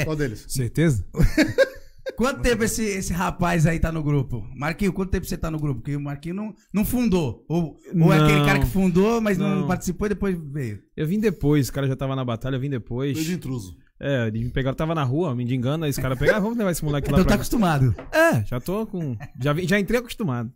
Qual 0.04 0.14
deles? 0.14 0.44
Certeza? 0.46 1.04
Quanto 2.16 2.40
tempo 2.42 2.64
esse, 2.64 2.82
esse 2.84 3.12
rapaz 3.12 3.66
aí 3.66 3.78
tá 3.78 3.92
no 3.92 4.02
grupo? 4.02 4.44
Marquinho, 4.56 4.92
quanto 4.92 5.10
tempo 5.10 5.24
você 5.24 5.36
tá 5.38 5.50
no 5.50 5.58
grupo? 5.58 5.80
Porque 5.80 5.94
o 5.96 6.00
Marquinho 6.00 6.34
não, 6.34 6.54
não 6.72 6.84
fundou. 6.84 7.44
Ou, 7.48 7.76
ou 8.00 8.12
é 8.12 8.18
Não. 8.18 8.26
aquele 8.26 8.44
cara 8.44 8.58
que 8.58 8.66
fundou, 8.66 9.20
mas 9.20 9.38
não, 9.38 9.60
Não. 9.60 9.66
participou 9.68 10.06
e 10.06 10.10
depois 10.10 10.36
veio. 10.52 10.80
Eu 10.96 11.06
vim 11.06 11.20
depois, 11.20 11.68
o 11.68 11.72
cara 11.72 11.86
já 11.86 11.94
tava 11.96 12.16
na 12.16 12.24
batalha, 12.24 12.56
eu 12.56 12.60
vim 12.60 12.70
depois. 12.70 13.14
Beijo 13.14 13.32
intruso. 13.32 13.76
É, 14.00 14.26
eles 14.26 14.42
me 14.42 14.50
pegaram, 14.50 14.74
tava 14.76 14.96
na 14.96 15.04
rua, 15.04 15.32
me 15.32 15.44
engana, 15.54 15.86
aí 15.86 15.90
os 15.90 15.96
caras 15.98 16.18
pegaram, 16.18 16.38
ah, 16.38 16.42
vamos 16.42 16.58
levar 16.58 16.72
esse 16.72 16.84
moleque 16.84 17.08
lá 17.08 17.14
Então 17.18 17.24
tá 17.24 17.28
pra... 17.28 17.34
acostumado. 17.36 17.94
É, 18.12 18.44
já 18.46 18.58
tô 18.58 18.84
com... 18.84 19.16
Já, 19.40 19.54
já 19.54 19.78
entrei 19.78 20.00
acostumado. 20.00 20.52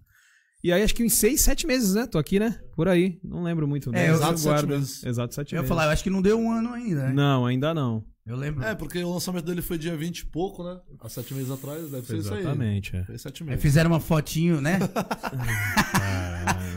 E 0.64 0.72
aí 0.72 0.82
acho 0.82 0.94
que 0.94 1.04
uns 1.04 1.14
seis, 1.14 1.42
sete 1.42 1.64
meses, 1.64 1.94
né? 1.94 2.08
Tô 2.08 2.18
aqui, 2.18 2.40
né? 2.40 2.58
Por 2.74 2.88
aí. 2.88 3.20
Não 3.22 3.44
lembro 3.44 3.68
muito. 3.68 3.92
né? 3.92 4.06
É, 4.06 4.10
eu- 4.10 4.14
Exato, 4.14 4.38
sete 4.40 4.66
meses. 4.66 5.04
Exato, 5.04 5.32
sete 5.32 5.52
Eu 5.52 5.58
ia 5.58 5.62
meses. 5.62 5.68
falar, 5.68 5.84
eu 5.84 5.90
acho 5.90 6.02
que 6.02 6.10
não 6.10 6.20
deu 6.20 6.36
um 6.40 6.50
ano 6.50 6.72
ainda, 6.72 7.06
né? 7.06 7.12
Não, 7.12 7.46
ainda 7.46 7.72
não. 7.72 8.02
Eu 8.26 8.36
lembro. 8.36 8.64
É, 8.64 8.74
porque 8.74 9.02
o 9.04 9.12
lançamento 9.12 9.44
dele 9.44 9.62
foi 9.62 9.78
dia 9.78 9.96
20 9.96 10.18
e 10.18 10.26
pouco, 10.26 10.64
né? 10.64 10.78
Há 11.00 11.08
sete 11.08 11.32
meses 11.32 11.50
atrás, 11.50 11.88
deve 11.90 12.06
ser 12.06 12.16
isso 12.16 12.34
aí. 12.34 12.40
Exatamente, 12.40 12.96
é. 12.96 13.04
Foi 13.04 13.18
sete 13.18 13.42
Aí 13.44 13.48
meses. 13.50 13.62
fizeram 13.62 13.90
uma 13.90 14.00
fotinho, 14.00 14.60
né? 14.60 14.78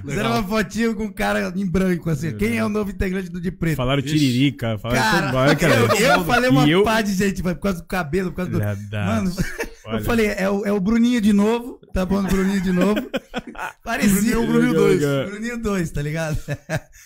fizeram 0.05 0.31
uma 0.31 0.43
fotinho 0.43 0.95
com 0.95 1.05
um 1.05 1.11
cara 1.11 1.51
em 1.55 1.65
branco, 1.65 2.09
assim. 2.09 2.35
Quem 2.37 2.57
é 2.57 2.65
o 2.65 2.69
novo 2.69 2.91
integrante 2.91 3.29
do 3.29 3.41
De 3.41 3.51
Preto? 3.51 3.77
Falaram 3.77 4.01
tiririca, 4.01 4.77
falaram 4.77 5.31
Cara, 5.31 5.55
cara. 5.55 5.75
eu, 5.75 5.87
eu 6.19 6.25
falei 6.25 6.49
uma 6.49 6.67
eu- 6.69 6.83
pá 6.83 7.01
de 7.01 7.13
gente, 7.13 7.41
por 7.41 7.55
causa 7.57 7.79
do 7.81 7.87
cabelo, 7.87 8.29
por 8.31 8.37
causa 8.37 8.51
do. 8.51 8.59
Verdade. 8.59 9.23
Mano, 9.25 9.35
Olha. 9.85 9.97
eu 9.97 10.03
falei, 10.03 10.27
é 10.27 10.49
o, 10.49 10.65
é 10.65 10.71
o 10.71 10.79
Bruninho 10.79 11.19
de 11.19 11.33
novo, 11.33 11.79
tá 11.99 12.05
bom? 12.05 12.23
Bruninho 12.23 12.61
de 12.61 12.71
novo. 12.71 13.01
Parecia 13.83 14.39
o 14.39 14.47
Bruninho 14.47 14.71
Legal, 14.71 14.83
2. 14.85 15.01
legal. 15.01 15.25
Bruninho 15.29 15.61
2, 15.61 15.91
tá 15.91 16.01
ligado? 16.01 16.37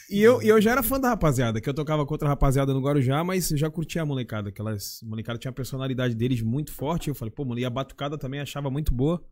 E 0.09 0.21
eu, 0.21 0.41
e 0.41 0.47
eu 0.49 0.61
já 0.61 0.71
era 0.71 0.83
fã 0.83 0.99
da 0.99 1.09
rapaziada, 1.09 1.59
que 1.59 1.67
eu 1.67 1.73
tocava 1.73 2.05
com 2.05 2.13
outra 2.13 2.27
rapaziada 2.27 2.73
no 2.73 2.81
Guarujá, 2.81 3.23
mas 3.23 3.49
eu 3.51 3.57
já 3.57 3.69
curtia 3.69 4.03
a 4.03 4.05
molecada. 4.05 4.49
Aquelas 4.49 4.99
molecada 5.03 5.39
tinha 5.39 5.49
a 5.49 5.53
personalidade 5.53 6.15
deles 6.15 6.41
muito 6.41 6.71
forte. 6.71 7.09
Eu 7.09 7.15
falei, 7.15 7.31
pô, 7.31 7.43
mano, 7.43 7.59
e 7.59 7.65
a 7.65 7.69
batucada 7.69 8.17
também 8.17 8.39
achava 8.39 8.69
muito 8.69 8.93
boa. 8.93 9.23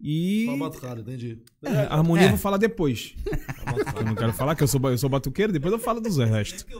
E. 0.00 0.46
Só 0.46 0.56
batucada, 0.56 1.00
entendi. 1.02 1.42
É, 1.62 1.70
a 1.70 1.94
harmonia 1.96 2.24
É. 2.24 2.26
eu 2.26 2.30
vou 2.30 2.38
falar 2.38 2.56
depois. 2.56 3.14
Eu 3.96 4.04
não 4.04 4.14
quero 4.14 4.32
falar 4.32 4.54
que 4.56 4.62
eu 4.62 4.66
sou, 4.68 4.80
eu 4.90 4.96
sou 4.98 5.08
batuqueiro, 5.10 5.52
depois 5.52 5.72
eu 5.72 5.78
falo 5.78 6.00
dos 6.00 6.16
restos. 6.16 6.66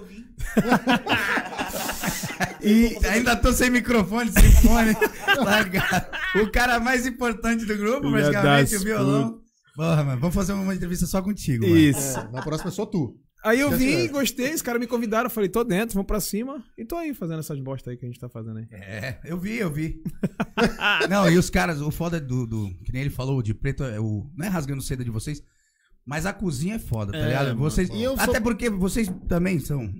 E 2.62 2.96
ainda 3.06 3.36
tô 3.36 3.52
sem 3.52 3.70
microfone, 3.70 4.30
sem 4.32 4.50
fone. 4.52 4.94
largado. 5.44 6.06
O 6.42 6.50
cara 6.50 6.78
mais 6.80 7.06
importante 7.06 7.64
do 7.64 7.76
grupo, 7.76 8.10
praticamente, 8.10 8.76
o 8.76 8.80
violão. 8.80 9.40
Porra, 9.74 10.04
mano, 10.04 10.20
vamos 10.20 10.34
fazer 10.34 10.52
uma 10.52 10.74
entrevista 10.74 11.06
só 11.06 11.22
contigo, 11.22 11.64
mano. 11.64 11.78
Isso. 11.78 12.18
É, 12.18 12.28
na 12.30 12.42
próxima 12.42 12.70
é 12.70 12.72
só 12.72 12.84
tu. 12.84 13.16
Aí 13.42 13.58
eu 13.60 13.70
vim, 13.70 14.06
gostei, 14.08 14.52
os 14.52 14.60
caras 14.60 14.78
me 14.78 14.86
convidaram, 14.86 15.24
eu 15.24 15.30
falei, 15.30 15.48
tô 15.48 15.64
dentro, 15.64 15.94
vamos 15.94 16.06
pra 16.06 16.20
cima. 16.20 16.62
E 16.76 16.84
tô 16.84 16.96
aí 16.96 17.14
fazendo 17.14 17.38
essas 17.40 17.58
bosta 17.58 17.90
aí 17.90 17.96
que 17.96 18.04
a 18.04 18.08
gente 18.08 18.20
tá 18.20 18.28
fazendo 18.28 18.58
aí. 18.58 18.66
É, 18.70 19.18
eu 19.24 19.38
vi, 19.38 19.56
eu 19.56 19.70
vi. 19.72 20.02
não, 21.08 21.30
e 21.30 21.38
os 21.38 21.48
caras, 21.48 21.80
o 21.80 21.90
foda 21.90 22.20
do, 22.20 22.46
do. 22.46 22.68
Que 22.84 22.92
nem 22.92 23.00
ele 23.02 23.10
falou, 23.10 23.38
o 23.38 23.42
de 23.42 23.54
preto 23.54 23.82
é 23.84 23.98
o. 23.98 24.30
Não 24.36 24.44
é 24.44 24.48
rasgando 24.50 24.82
seda 24.82 25.02
de 25.02 25.10
vocês, 25.10 25.40
mas 26.04 26.26
a 26.26 26.34
cozinha 26.34 26.74
é 26.74 26.78
foda, 26.78 27.12
tá 27.12 27.18
É, 27.18 27.24
ligado? 27.28 27.46
mano. 27.48 27.60
Vocês, 27.60 27.88
E 27.88 28.02
eu 28.02 28.14
sou- 28.14 28.24
até 28.28 28.40
porque 28.40 28.68
vocês 28.68 29.10
também 29.26 29.58
são 29.58 29.90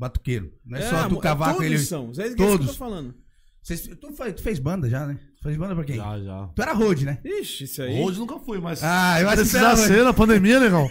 batuqueiro. 0.00 0.50
Não 0.64 0.78
é, 0.78 0.82
só 0.82 0.96
amor, 0.96 1.08
do 1.10 1.16
cavaco 1.18 1.52
todos 1.56 1.66
ele. 1.66 1.78
são. 1.78 2.10
É 2.18 2.26
isso 2.26 2.36
que 2.36 2.42
eu 2.42 2.46
todos. 2.48 2.66
tô 2.68 2.72
falando. 2.74 3.14
Vocês- 3.62 3.86
tu, 4.00 4.10
foi- 4.12 4.32
tu 4.32 4.42
fez 4.42 4.58
banda 4.58 4.88
já, 4.88 5.06
né? 5.06 5.18
Tu 5.36 5.44
fez 5.44 5.56
banda 5.58 5.74
pra 5.74 5.84
quem? 5.84 5.96
Já, 5.96 6.18
já. 6.18 6.48
Tu 6.54 6.62
era 6.62 6.72
road, 6.72 7.04
né? 7.04 7.18
Ixi, 7.22 7.64
isso 7.64 7.82
aí. 7.82 8.00
Hoje 8.02 8.18
nunca 8.18 8.38
fui, 8.38 8.58
mas. 8.58 8.82
Ah, 8.82 9.20
eu 9.20 9.26
acho 9.28 9.36
que 9.36 9.42
Precisar 9.42 9.58
era 9.58 9.68
road. 9.76 9.86
ser 9.88 10.04
na 10.04 10.12
pandemia, 10.14 10.58
negão. 10.60 10.90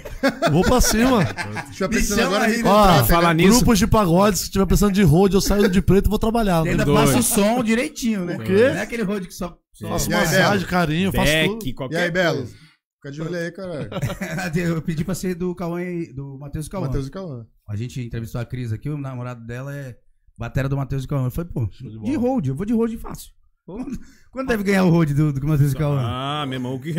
Vou 0.51 0.61
pra 0.63 0.79
cima. 0.79 1.25
Se 1.67 1.73
tiver 1.73 1.87
Me 1.87 1.95
precisando 1.95 2.19
chama 2.19 2.35
agora 2.35 2.51
aí, 2.51 2.63
né? 2.63 2.69
Ó, 2.69 3.03
falar 3.05 3.33
né? 3.33 3.43
nisso. 3.43 3.57
Grupos 3.57 3.79
de 3.79 3.87
pagode, 3.87 4.37
se 4.37 4.51
tiver 4.51 4.65
precisando 4.67 4.93
de 4.93 5.01
road, 5.03 5.33
eu 5.33 5.41
saio 5.41 5.67
de 5.67 5.81
preto 5.81 6.05
e 6.05 6.09
vou 6.09 6.19
trabalhar. 6.19 6.63
E 6.65 6.69
ainda 6.69 6.85
dois. 6.85 6.99
passa 7.09 7.19
o 7.19 7.23
som 7.23 7.63
direitinho, 7.63 8.25
né? 8.25 8.37
O 8.37 8.39
quê? 8.43 8.53
Não 8.53 8.77
é 8.77 8.81
aquele 8.83 9.03
road 9.03 9.27
que 9.27 9.33
só. 9.33 9.57
só... 9.73 9.87
Faço 9.89 10.11
aí, 10.13 10.15
massagem, 10.19 10.67
carinho, 10.67 11.11
faço 11.11 11.31
tudo. 11.45 11.65
Beck, 11.65 11.93
E 11.93 11.97
aí, 11.97 12.11
Belo? 12.11 12.47
Fica 13.01 13.11
de 13.13 13.21
olho 13.21 13.35
aí, 13.35 13.49
caralho. 13.51 13.89
eu 14.59 14.81
pedi 14.81 15.05
pra 15.05 15.15
ser 15.15 15.33
do 15.33 15.55
Cauã 15.55 15.81
e 15.81 16.11
do 16.11 16.37
Matheus 16.37 16.67
Cauã. 16.67 16.85
Matheus 16.85 17.07
e 17.07 17.11
Cauã. 17.11 17.47
A 17.67 17.75
gente 17.77 18.01
entrevistou 18.01 18.41
a 18.41 18.45
Cris 18.45 18.73
aqui, 18.73 18.89
o 18.89 18.97
namorado 18.97 19.45
dela 19.45 19.73
é 19.73 19.97
batera 20.37 20.67
do 20.67 20.75
Matheus 20.75 21.05
e 21.05 21.07
Cauã. 21.07 21.27
Eu 21.27 21.31
falei, 21.31 21.49
pô, 21.49 21.65
de 21.67 22.15
road, 22.15 22.49
eu 22.49 22.55
vou 22.55 22.65
de 22.65 22.73
road 22.73 22.97
fácil. 22.97 23.31
Quando 24.31 24.47
deve 24.47 24.63
ganhar 24.63 24.83
o 24.83 24.89
road 24.89 25.13
do, 25.13 25.31
do 25.31 25.47
Matheus 25.47 25.71
e 25.71 25.75
Cauã? 25.77 26.01
Ah, 26.03 26.45
meu 26.45 26.55
irmão, 26.55 26.75
o 26.75 26.79
que. 26.81 26.89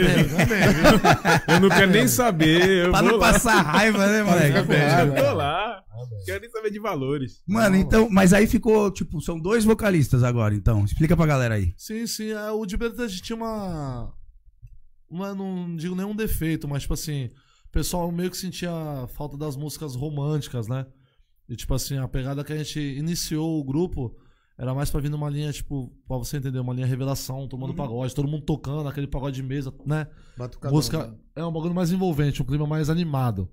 eu 1.49 1.61
não 1.61 1.69
quero 1.69 1.91
nem 1.91 2.09
saber. 2.09 2.87
Eu 2.87 2.91
pra 2.93 3.03
vou 3.03 3.11
não 3.11 3.19
lá. 3.19 3.33
passar 3.33 3.61
raiva, 3.61 4.07
né, 4.07 4.23
moleque? 4.23 4.67
com 4.67 4.73
raiva. 4.73 5.19
Eu 5.19 5.25
tô 5.25 5.35
lá. 5.35 5.83
Quero 6.25 6.41
nem 6.41 6.51
saber 6.51 6.71
de 6.71 6.79
valores. 6.79 7.43
Mano, 7.47 7.77
então, 7.77 8.09
mas 8.09 8.33
aí 8.33 8.47
ficou, 8.47 8.91
tipo, 8.91 9.21
são 9.21 9.39
dois 9.39 9.65
vocalistas 9.65 10.23
agora, 10.23 10.55
então. 10.55 10.85
Explica 10.85 11.17
pra 11.17 11.27
galera 11.27 11.57
aí. 11.57 11.75
Sim, 11.77 12.07
sim. 12.07 12.31
é, 12.31 12.51
O 12.53 12.65
de 12.65 12.79
preto 12.79 13.03
a 13.03 13.09
gente 13.09 13.23
tinha 13.23 13.37
uma. 13.37 14.15
Uma, 15.11 15.35
não 15.35 15.75
digo 15.77 15.95
nenhum 15.95 16.15
defeito, 16.15 16.69
mas 16.69 16.83
tipo 16.83 16.95
assim, 16.95 17.27
o 17.67 17.71
pessoal 17.73 18.11
meio 18.13 18.31
que 18.31 18.37
sentia 18.37 18.71
falta 19.09 19.37
das 19.37 19.57
músicas 19.57 19.95
românticas, 19.95 20.69
né? 20.69 20.87
E 21.49 21.57
tipo 21.57 21.75
assim, 21.75 21.99
a 21.99 22.07
pegada 22.07 22.45
que 22.45 22.53
a 22.53 22.57
gente 22.57 22.79
iniciou 22.79 23.59
o 23.59 23.65
grupo 23.65 24.17
era 24.57 24.75
mais 24.75 24.91
pra 24.91 25.01
vir 25.01 25.09
numa 25.11 25.31
linha, 25.31 25.51
tipo, 25.53 25.91
pra 26.07 26.19
você 26.19 26.37
entender, 26.37 26.61
uma 26.61 26.75
linha 26.75 26.87
revelação, 26.87 27.49
tomando 27.49 27.73
pagode, 27.73 28.15
todo 28.15 28.29
mundo 28.29 28.45
tocando, 28.45 28.87
aquele 28.89 29.07
pagode 29.07 29.37
de 29.37 29.43
mesa, 29.43 29.73
né? 29.87 30.07
Batucadão. 30.37 30.77
música 30.77 31.19
é 31.35 31.43
um 31.43 31.51
bagulho 31.51 31.75
mais 31.75 31.91
envolvente, 31.91 32.43
um 32.43 32.45
clima 32.45 32.67
mais 32.67 32.91
animado. 32.91 33.49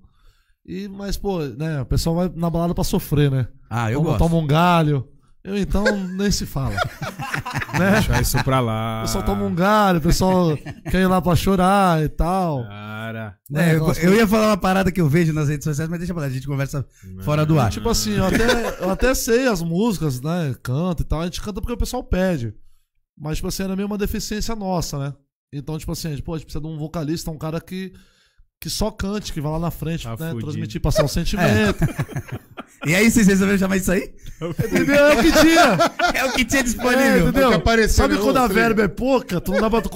E, 0.66 0.86
mas, 0.86 1.16
pô, 1.16 1.38
né, 1.42 1.80
o 1.80 1.86
pessoal 1.86 2.14
vai 2.14 2.28
na 2.36 2.50
balada 2.50 2.74
pra 2.74 2.84
sofrer, 2.84 3.30
né? 3.30 3.48
Ah, 3.70 3.90
eu 3.90 4.00
toma, 4.00 4.10
gosto. 4.10 4.18
toma 4.18 4.36
um 4.36 4.46
galho. 4.46 5.08
Eu 5.48 5.56
então 5.56 5.84
nem 6.08 6.30
se 6.30 6.44
fala. 6.44 6.74
né? 7.78 7.92
Deixar 7.92 8.20
isso 8.20 8.44
pra 8.44 8.60
lá. 8.60 8.98
O 8.98 9.06
pessoal 9.06 9.24
toma 9.24 9.44
um 9.44 9.54
galho, 9.54 9.98
o 9.98 10.02
pessoal 10.02 10.54
quer 10.90 11.00
ir 11.00 11.06
lá 11.06 11.22
pra 11.22 11.34
chorar 11.34 12.02
e 12.04 12.08
tal. 12.10 12.64
Cara. 12.64 13.38
É, 13.54 13.74
eu, 13.74 13.92
eu 13.94 14.14
ia 14.14 14.28
falar 14.28 14.48
uma 14.48 14.56
parada 14.58 14.92
que 14.92 15.00
eu 15.00 15.08
vejo 15.08 15.32
nas 15.32 15.48
redes 15.48 15.64
sociais, 15.64 15.88
mas 15.88 15.98
deixa 15.98 16.12
pra 16.12 16.20
lá, 16.20 16.28
a 16.28 16.30
gente 16.30 16.46
conversa 16.46 16.86
fora 17.22 17.46
do 17.46 17.58
ar. 17.58 17.70
Tipo 17.70 17.88
assim, 17.88 18.12
eu 18.12 18.26
até, 18.26 18.84
eu 18.84 18.90
até 18.90 19.14
sei 19.14 19.48
as 19.48 19.62
músicas, 19.62 20.20
né? 20.20 20.54
Canto 20.62 21.02
e 21.02 21.06
tal. 21.06 21.22
A 21.22 21.24
gente 21.24 21.40
canta 21.40 21.62
porque 21.62 21.72
o 21.72 21.78
pessoal 21.78 22.04
pede. 22.04 22.54
Mas, 23.18 23.38
tipo 23.38 23.48
assim, 23.48 23.62
era 23.62 23.74
meio 23.74 23.86
uma 23.86 23.96
deficiência 23.96 24.54
nossa, 24.54 24.98
né? 24.98 25.14
Então, 25.50 25.78
tipo 25.78 25.90
assim, 25.90 26.08
a 26.08 26.10
gente, 26.10 26.22
pô, 26.22 26.34
a 26.34 26.36
gente 26.36 26.44
precisa 26.44 26.60
de 26.60 26.66
um 26.66 26.78
vocalista, 26.78 27.30
um 27.30 27.38
cara 27.38 27.58
que, 27.58 27.94
que 28.60 28.68
só 28.68 28.90
cante, 28.90 29.32
que 29.32 29.40
vá 29.40 29.50
lá 29.50 29.58
na 29.60 29.70
frente, 29.70 30.02
Tá 30.02 30.16
né? 30.18 30.34
Transmitir, 30.40 30.80
passar 30.80 31.04
o 31.04 31.08
sentimento. 31.08 31.78
E 32.86 32.94
aí, 32.94 33.10
vocês 33.10 33.26
resolveram 33.26 33.58
chamar 33.58 33.76
isso 33.76 33.90
aí? 33.90 34.08
Entendeu? 34.40 34.94
É 34.94 35.14
o 35.14 35.20
que 35.20 35.32
tinha. 35.32 35.78
É 36.14 36.24
o 36.26 36.32
que 36.32 36.44
tinha 36.44 36.60
É, 36.60 36.62
disponível. 36.62 37.28
entendeu? 37.28 37.48
que 37.48 37.54
apareceu, 37.56 37.96
Sabe 38.04 38.14
né, 38.14 38.20
quando 38.22 38.36
a 38.36 38.42
Felipe? 38.42 38.54
verba 38.60 38.82
é 38.84 38.88
pouca? 38.88 39.40
Tu 39.40 39.50
não 39.50 39.60
dá 39.60 39.68
pra 39.68 39.82
tu 39.82 39.90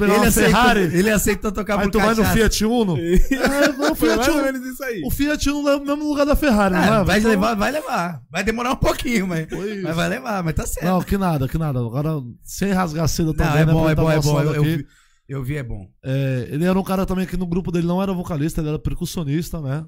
ele, 0.00 0.12
uma 0.12 0.26
aceitou, 0.28 0.52
Ferrari? 0.52 0.80
ele 0.82 1.10
aceitou 1.10 1.50
tocar 1.50 1.78
Aí 1.80 1.84
por 1.86 1.90
tu 1.90 1.98
vai 1.98 2.14
no. 2.14 2.24
Fiat 2.24 2.64
Uno? 2.64 2.96
É, 2.96 3.72
não, 3.76 3.90
o 3.90 3.94
Fiat 3.96 4.30
Uno. 4.30 4.42
menos 4.44 4.64
isso 4.66 4.84
aí. 4.84 5.02
O 5.04 5.10
Fiat 5.10 5.50
Uno 5.50 5.64
leva 5.64 5.78
no 5.80 5.84
mesmo 5.84 6.08
lugar 6.08 6.24
da 6.26 6.36
Ferrari, 6.36 6.74
não 6.74 6.80
Ah, 6.80 6.90
leva? 6.90 7.04
vai 7.04 7.18
Então- 7.18 7.30
levar, 7.32 7.54
vai 7.56 7.72
levar. 7.72 8.20
Vai 8.30 8.44
demorar 8.44 8.72
um 8.72 8.76
pouquinho, 8.76 9.26
mas, 9.26 9.46
mas 9.82 9.96
vai 9.96 10.08
levar, 10.08 10.44
mas 10.44 10.54
tá 10.54 10.64
certo. 10.64 10.86
Não, 10.86 11.02
que 11.02 11.18
nada, 11.18 11.48
que 11.48 11.58
nada. 11.58 11.80
Agora, 11.80 12.20
sem 12.44 12.70
rasgar 12.72 13.08
cedo 13.08 13.28
Não, 13.28 13.34
também, 13.34 13.62
é 13.62 13.66
né? 13.66 13.72
bom, 13.72 13.90
é 13.90 13.94
bom, 13.96 14.10
é 14.12 14.20
bom. 14.20 14.40
Eu, 14.40 14.64
eu 14.64 14.84
eu 15.28 15.42
vi, 15.42 15.56
é 15.56 15.62
bom. 15.62 15.86
É, 16.02 16.48
ele 16.50 16.64
era 16.64 16.78
um 16.78 16.82
cara 16.82 17.04
também 17.06 17.26
que 17.26 17.36
no 17.36 17.46
grupo 17.46 17.70
dele 17.70 17.86
não 17.86 18.02
era 18.02 18.12
vocalista, 18.12 18.60
ele 18.60 18.68
era 18.68 18.78
percussionista, 18.78 19.60
né? 19.60 19.84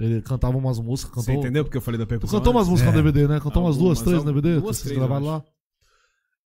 Ele 0.00 0.20
cantava 0.22 0.56
umas 0.56 0.78
músicas, 0.80 1.14
Você 1.24 1.30
cantou. 1.32 1.44
entendeu 1.44 1.64
porque 1.64 1.76
eu 1.76 1.80
falei 1.82 1.98
da 1.98 2.06
percussão? 2.06 2.38
cantou 2.40 2.52
umas 2.52 2.68
músicas 2.68 2.92
É. 2.92 2.96
no 2.96 3.02
DVD, 3.02 3.28
né? 3.28 3.38
Cantou 3.40 3.62
umas 3.64 3.76
duas, 3.76 4.00
três 4.02 4.18
no 4.18 4.24
DVD? 4.32 4.58
duas, 4.60 4.62
que 4.78 4.82
vocês 4.82 4.82
três, 4.94 4.98
gravaram 4.98 5.26
lá. 5.26 5.44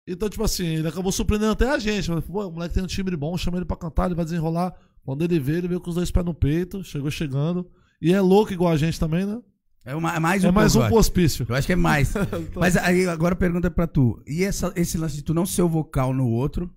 Então, 0.06 0.28
tipo 0.28 0.44
assim, 0.44 0.66
ele 0.66 0.86
acabou 0.88 1.10
surpreendendo 1.10 1.52
até 1.52 1.68
a 1.68 1.78
gente. 1.78 2.06
Falei, 2.06 2.22
Pô, 2.22 2.46
o 2.46 2.52
moleque 2.52 2.74
tem 2.74 2.82
um 2.82 2.86
timbre 2.86 3.16
bom, 3.16 3.36
chama 3.36 3.58
ele 3.58 3.64
pra 3.64 3.76
cantar, 3.76 4.06
ele 4.06 4.14
vai 4.14 4.24
desenrolar. 4.24 4.72
Quando 5.04 5.22
ele 5.22 5.38
veio, 5.40 5.58
ele 5.58 5.68
veio 5.68 5.80
com 5.80 5.88
os 5.90 5.96
dois 5.96 6.10
pés 6.10 6.24
no 6.24 6.34
peito, 6.34 6.84
chegou 6.84 7.10
chegando. 7.10 7.66
E 8.00 8.12
é 8.12 8.20
louco 8.20 8.52
igual 8.52 8.72
a 8.72 8.76
gente 8.76 9.00
também, 9.00 9.24
né? 9.24 9.40
É 9.84 9.94
uma- 9.94 10.14
é 10.14 10.18
mais 10.20 10.44
um 10.44 10.48
é 10.48 10.50
mais 10.52 10.74
um 10.76 10.80
eu 10.80 10.86
pro 10.86 10.94
acho. 10.96 11.00
hospício. 11.00 11.46
Eu 11.48 11.54
acho 11.54 11.66
que 11.66 11.72
é 11.72 11.76
mais. 11.76 12.12
Mas 12.54 12.76
aí, 12.76 13.06
agora 13.08 13.34
a 13.34 13.38
pergunta 13.38 13.68
é 13.68 13.70
pra 13.70 13.86
tu. 13.86 14.20
E 14.26 14.44
essa, 14.44 14.72
esse 14.76 14.98
lance 14.98 15.14
de 15.16 15.22
tu 15.22 15.32
não 15.32 15.46
ser 15.46 15.62
o 15.62 15.68
vocal 15.68 16.12
no 16.12 16.28
outro? 16.28 16.70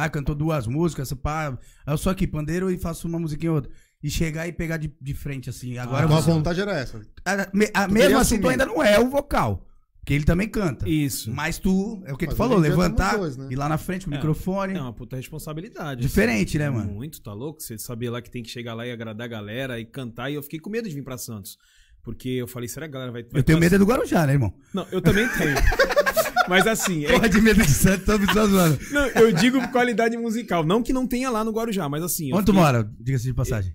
Ah, 0.00 0.08
cantou 0.08 0.34
duas 0.34 0.66
músicas, 0.66 1.12
pá. 1.14 1.58
Eu 1.86 1.98
sou 1.98 2.12
aqui, 2.12 2.26
pandeiro, 2.26 2.70
e 2.70 2.78
faço 2.78 3.08
uma 3.08 3.18
musiquinha 3.18 3.50
ou 3.50 3.56
outra. 3.56 3.70
E 4.00 4.08
chegar 4.08 4.46
e 4.46 4.52
pegar 4.52 4.76
de, 4.76 4.92
de 5.00 5.12
frente, 5.14 5.50
assim. 5.50 5.76
Agora 5.76 6.04
Então 6.04 6.16
a 6.16 6.20
você- 6.20 6.30
vontade 6.30 6.60
era 6.60 6.70
essa. 6.78 7.00
a- 7.24 7.48
me- 7.52 7.68
a- 7.74 7.88
Tu 7.88 7.92
mesmo 7.94 8.16
assim, 8.18 8.40
tu 8.40 8.48
ainda 8.48 8.64
não 8.64 8.80
é 8.82 8.98
o 9.00 9.08
vocal. 9.10 9.64
Porque 9.98 10.14
ele 10.14 10.24
também 10.24 10.48
canta. 10.48 10.88
Isso. 10.88 11.30
Mas 11.32 11.58
tu, 11.58 12.00
é 12.06 12.12
o 12.12 12.16
que 12.16 12.26
tu 12.26 12.30
Mas 12.30 12.38
falou, 12.38 12.58
hoje 12.58 12.68
em 12.68 12.70
dia 12.70 12.78
levantar, 12.80 13.16
dois, 13.18 13.36
né? 13.36 13.48
ir 13.50 13.56
lá 13.56 13.68
na 13.68 13.76
frente 13.76 14.04
com 14.06 14.10
o 14.12 14.14
É. 14.14 14.16
microfone. 14.18 14.74
É 14.74 14.80
uma 14.80 14.92
puta 14.92 15.16
responsabilidade. 15.16 16.00
Diferente, 16.00 16.56
né, 16.58 16.70
mano? 16.70 16.92
Muito, 16.92 17.20
tá 17.20 17.32
louco? 17.34 17.60
Você 17.60 17.76
sabia 17.76 18.10
lá 18.10 18.22
que 18.22 18.30
tem 18.30 18.42
que 18.42 18.48
chegar 18.48 18.72
lá 18.74 18.86
e 18.86 18.92
agradar 18.92 19.24
a 19.24 19.28
galera 19.28 19.80
e 19.80 19.84
cantar. 19.84 20.30
E 20.30 20.34
eu 20.34 20.42
fiquei 20.44 20.60
com 20.60 20.70
medo 20.70 20.88
de 20.88 20.94
vir 20.94 21.02
pra 21.02 21.18
Santos. 21.18 21.58
Porque 22.02 22.28
eu 22.28 22.46
falei, 22.46 22.68
será 22.68 22.86
que 22.86 22.90
a 22.90 22.92
galera 22.94 23.10
vai. 23.12 23.22
vai 23.24 23.40
Eu 23.40 23.42
tenho 23.44 23.58
medo 23.58 23.74
é 23.74 23.78
do 23.78 23.84
Guarujá, 23.84 24.24
né, 24.26 24.32
irmão? 24.34 24.54
Não, 24.72 24.86
eu 24.92 25.02
também 25.02 25.28
tenho. 25.28 25.56
Mas 26.48 26.66
assim, 26.66 27.04
é- 27.04 27.12
Porra 27.12 27.28
de 27.28 27.40
medo 27.40 27.62
de 27.62 27.70
Santos, 27.70 28.04
tô 28.06 28.18
me 28.18 28.26
zoando. 28.32 28.78
não, 28.90 29.06
eu 29.08 29.32
digo 29.32 29.66
qualidade 29.68 30.16
musical. 30.16 30.64
Não 30.64 30.82
que 30.82 30.92
não 30.92 31.06
tenha 31.06 31.30
lá 31.30 31.44
no 31.44 31.50
Guarujá, 31.52 31.88
mas 31.88 32.02
assim. 32.02 32.30
eu 32.30 32.36
Onde 32.36 32.46
tu 32.46 32.52
fiquei- 32.52 32.62
mora? 32.64 32.90
Diga-se 33.00 33.24
de 33.24 33.34
passagem. 33.34 33.72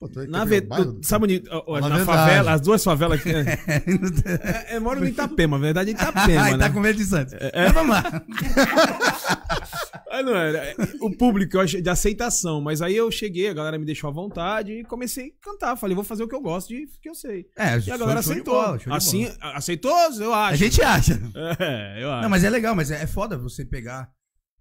Pô, 0.00 0.08
tu 0.08 0.20
é 0.20 0.26
Na 0.26 0.44
ve... 0.44 0.56
é 0.56 0.60
bairro 0.60 0.92
do- 0.94 1.06
Sabe 1.06 1.24
onde. 1.24 1.42
ó, 1.50 1.80
Na 1.80 1.88
na 1.88 2.04
favela, 2.04 2.52
as 2.52 2.60
duas 2.60 2.82
favelas 2.82 3.22
que. 3.22 3.30
É, 3.34 4.74
é, 4.76 4.80
moro 4.80 5.00
no 5.00 5.06
Itapema, 5.06 5.56
a 5.56 5.60
verdade 5.60 5.90
é 5.90 5.92
Itapema, 5.92 6.42
Ai, 6.42 6.52
né? 6.52 6.58
tá 6.58 6.70
com 6.70 6.80
medo 6.80 6.96
de 6.98 7.04
Santos. 7.04 7.32
Mas 7.54 7.72
vamos 7.72 7.90
lá. 7.94 8.02
Não, 10.24 10.34
era 10.34 10.58
é, 10.70 10.76
o 11.00 11.10
público 11.16 11.56
eu 11.56 11.60
achei 11.60 11.80
de 11.82 11.88
aceitação, 11.90 12.60
mas 12.60 12.80
aí 12.82 12.96
eu 12.96 13.10
cheguei, 13.10 13.48
a 13.48 13.54
galera 13.54 13.78
me 13.78 13.84
deixou 13.84 14.08
à 14.08 14.12
vontade 14.12 14.72
e 14.72 14.84
comecei 14.84 15.28
a 15.28 15.44
cantar. 15.44 15.76
Falei, 15.76 15.94
vou 15.94 16.04
fazer 16.04 16.22
o 16.24 16.28
que 16.28 16.34
eu 16.34 16.40
gosto 16.40 16.68
de 16.68 16.86
que 17.00 17.08
eu 17.08 17.14
sei. 17.14 17.46
É, 17.56 17.78
E 17.78 17.90
a 17.90 17.96
galera 17.96 18.22
show 18.22 18.32
aceitou. 18.32 18.54
bola, 18.54 18.78
show 18.78 18.92
assim, 18.92 19.28
aceitou, 19.40 19.92
eu 20.20 20.32
acho. 20.34 20.54
A 20.54 20.56
gente 20.56 20.82
acha. 20.82 21.20
É, 21.60 22.02
eu 22.02 22.10
acho. 22.12 22.22
Não, 22.22 22.30
mas 22.30 22.44
é 22.44 22.50
legal, 22.50 22.74
mas 22.74 22.90
é, 22.90 23.02
é 23.02 23.06
foda 23.06 23.36
você 23.38 23.64
pegar, 23.64 24.10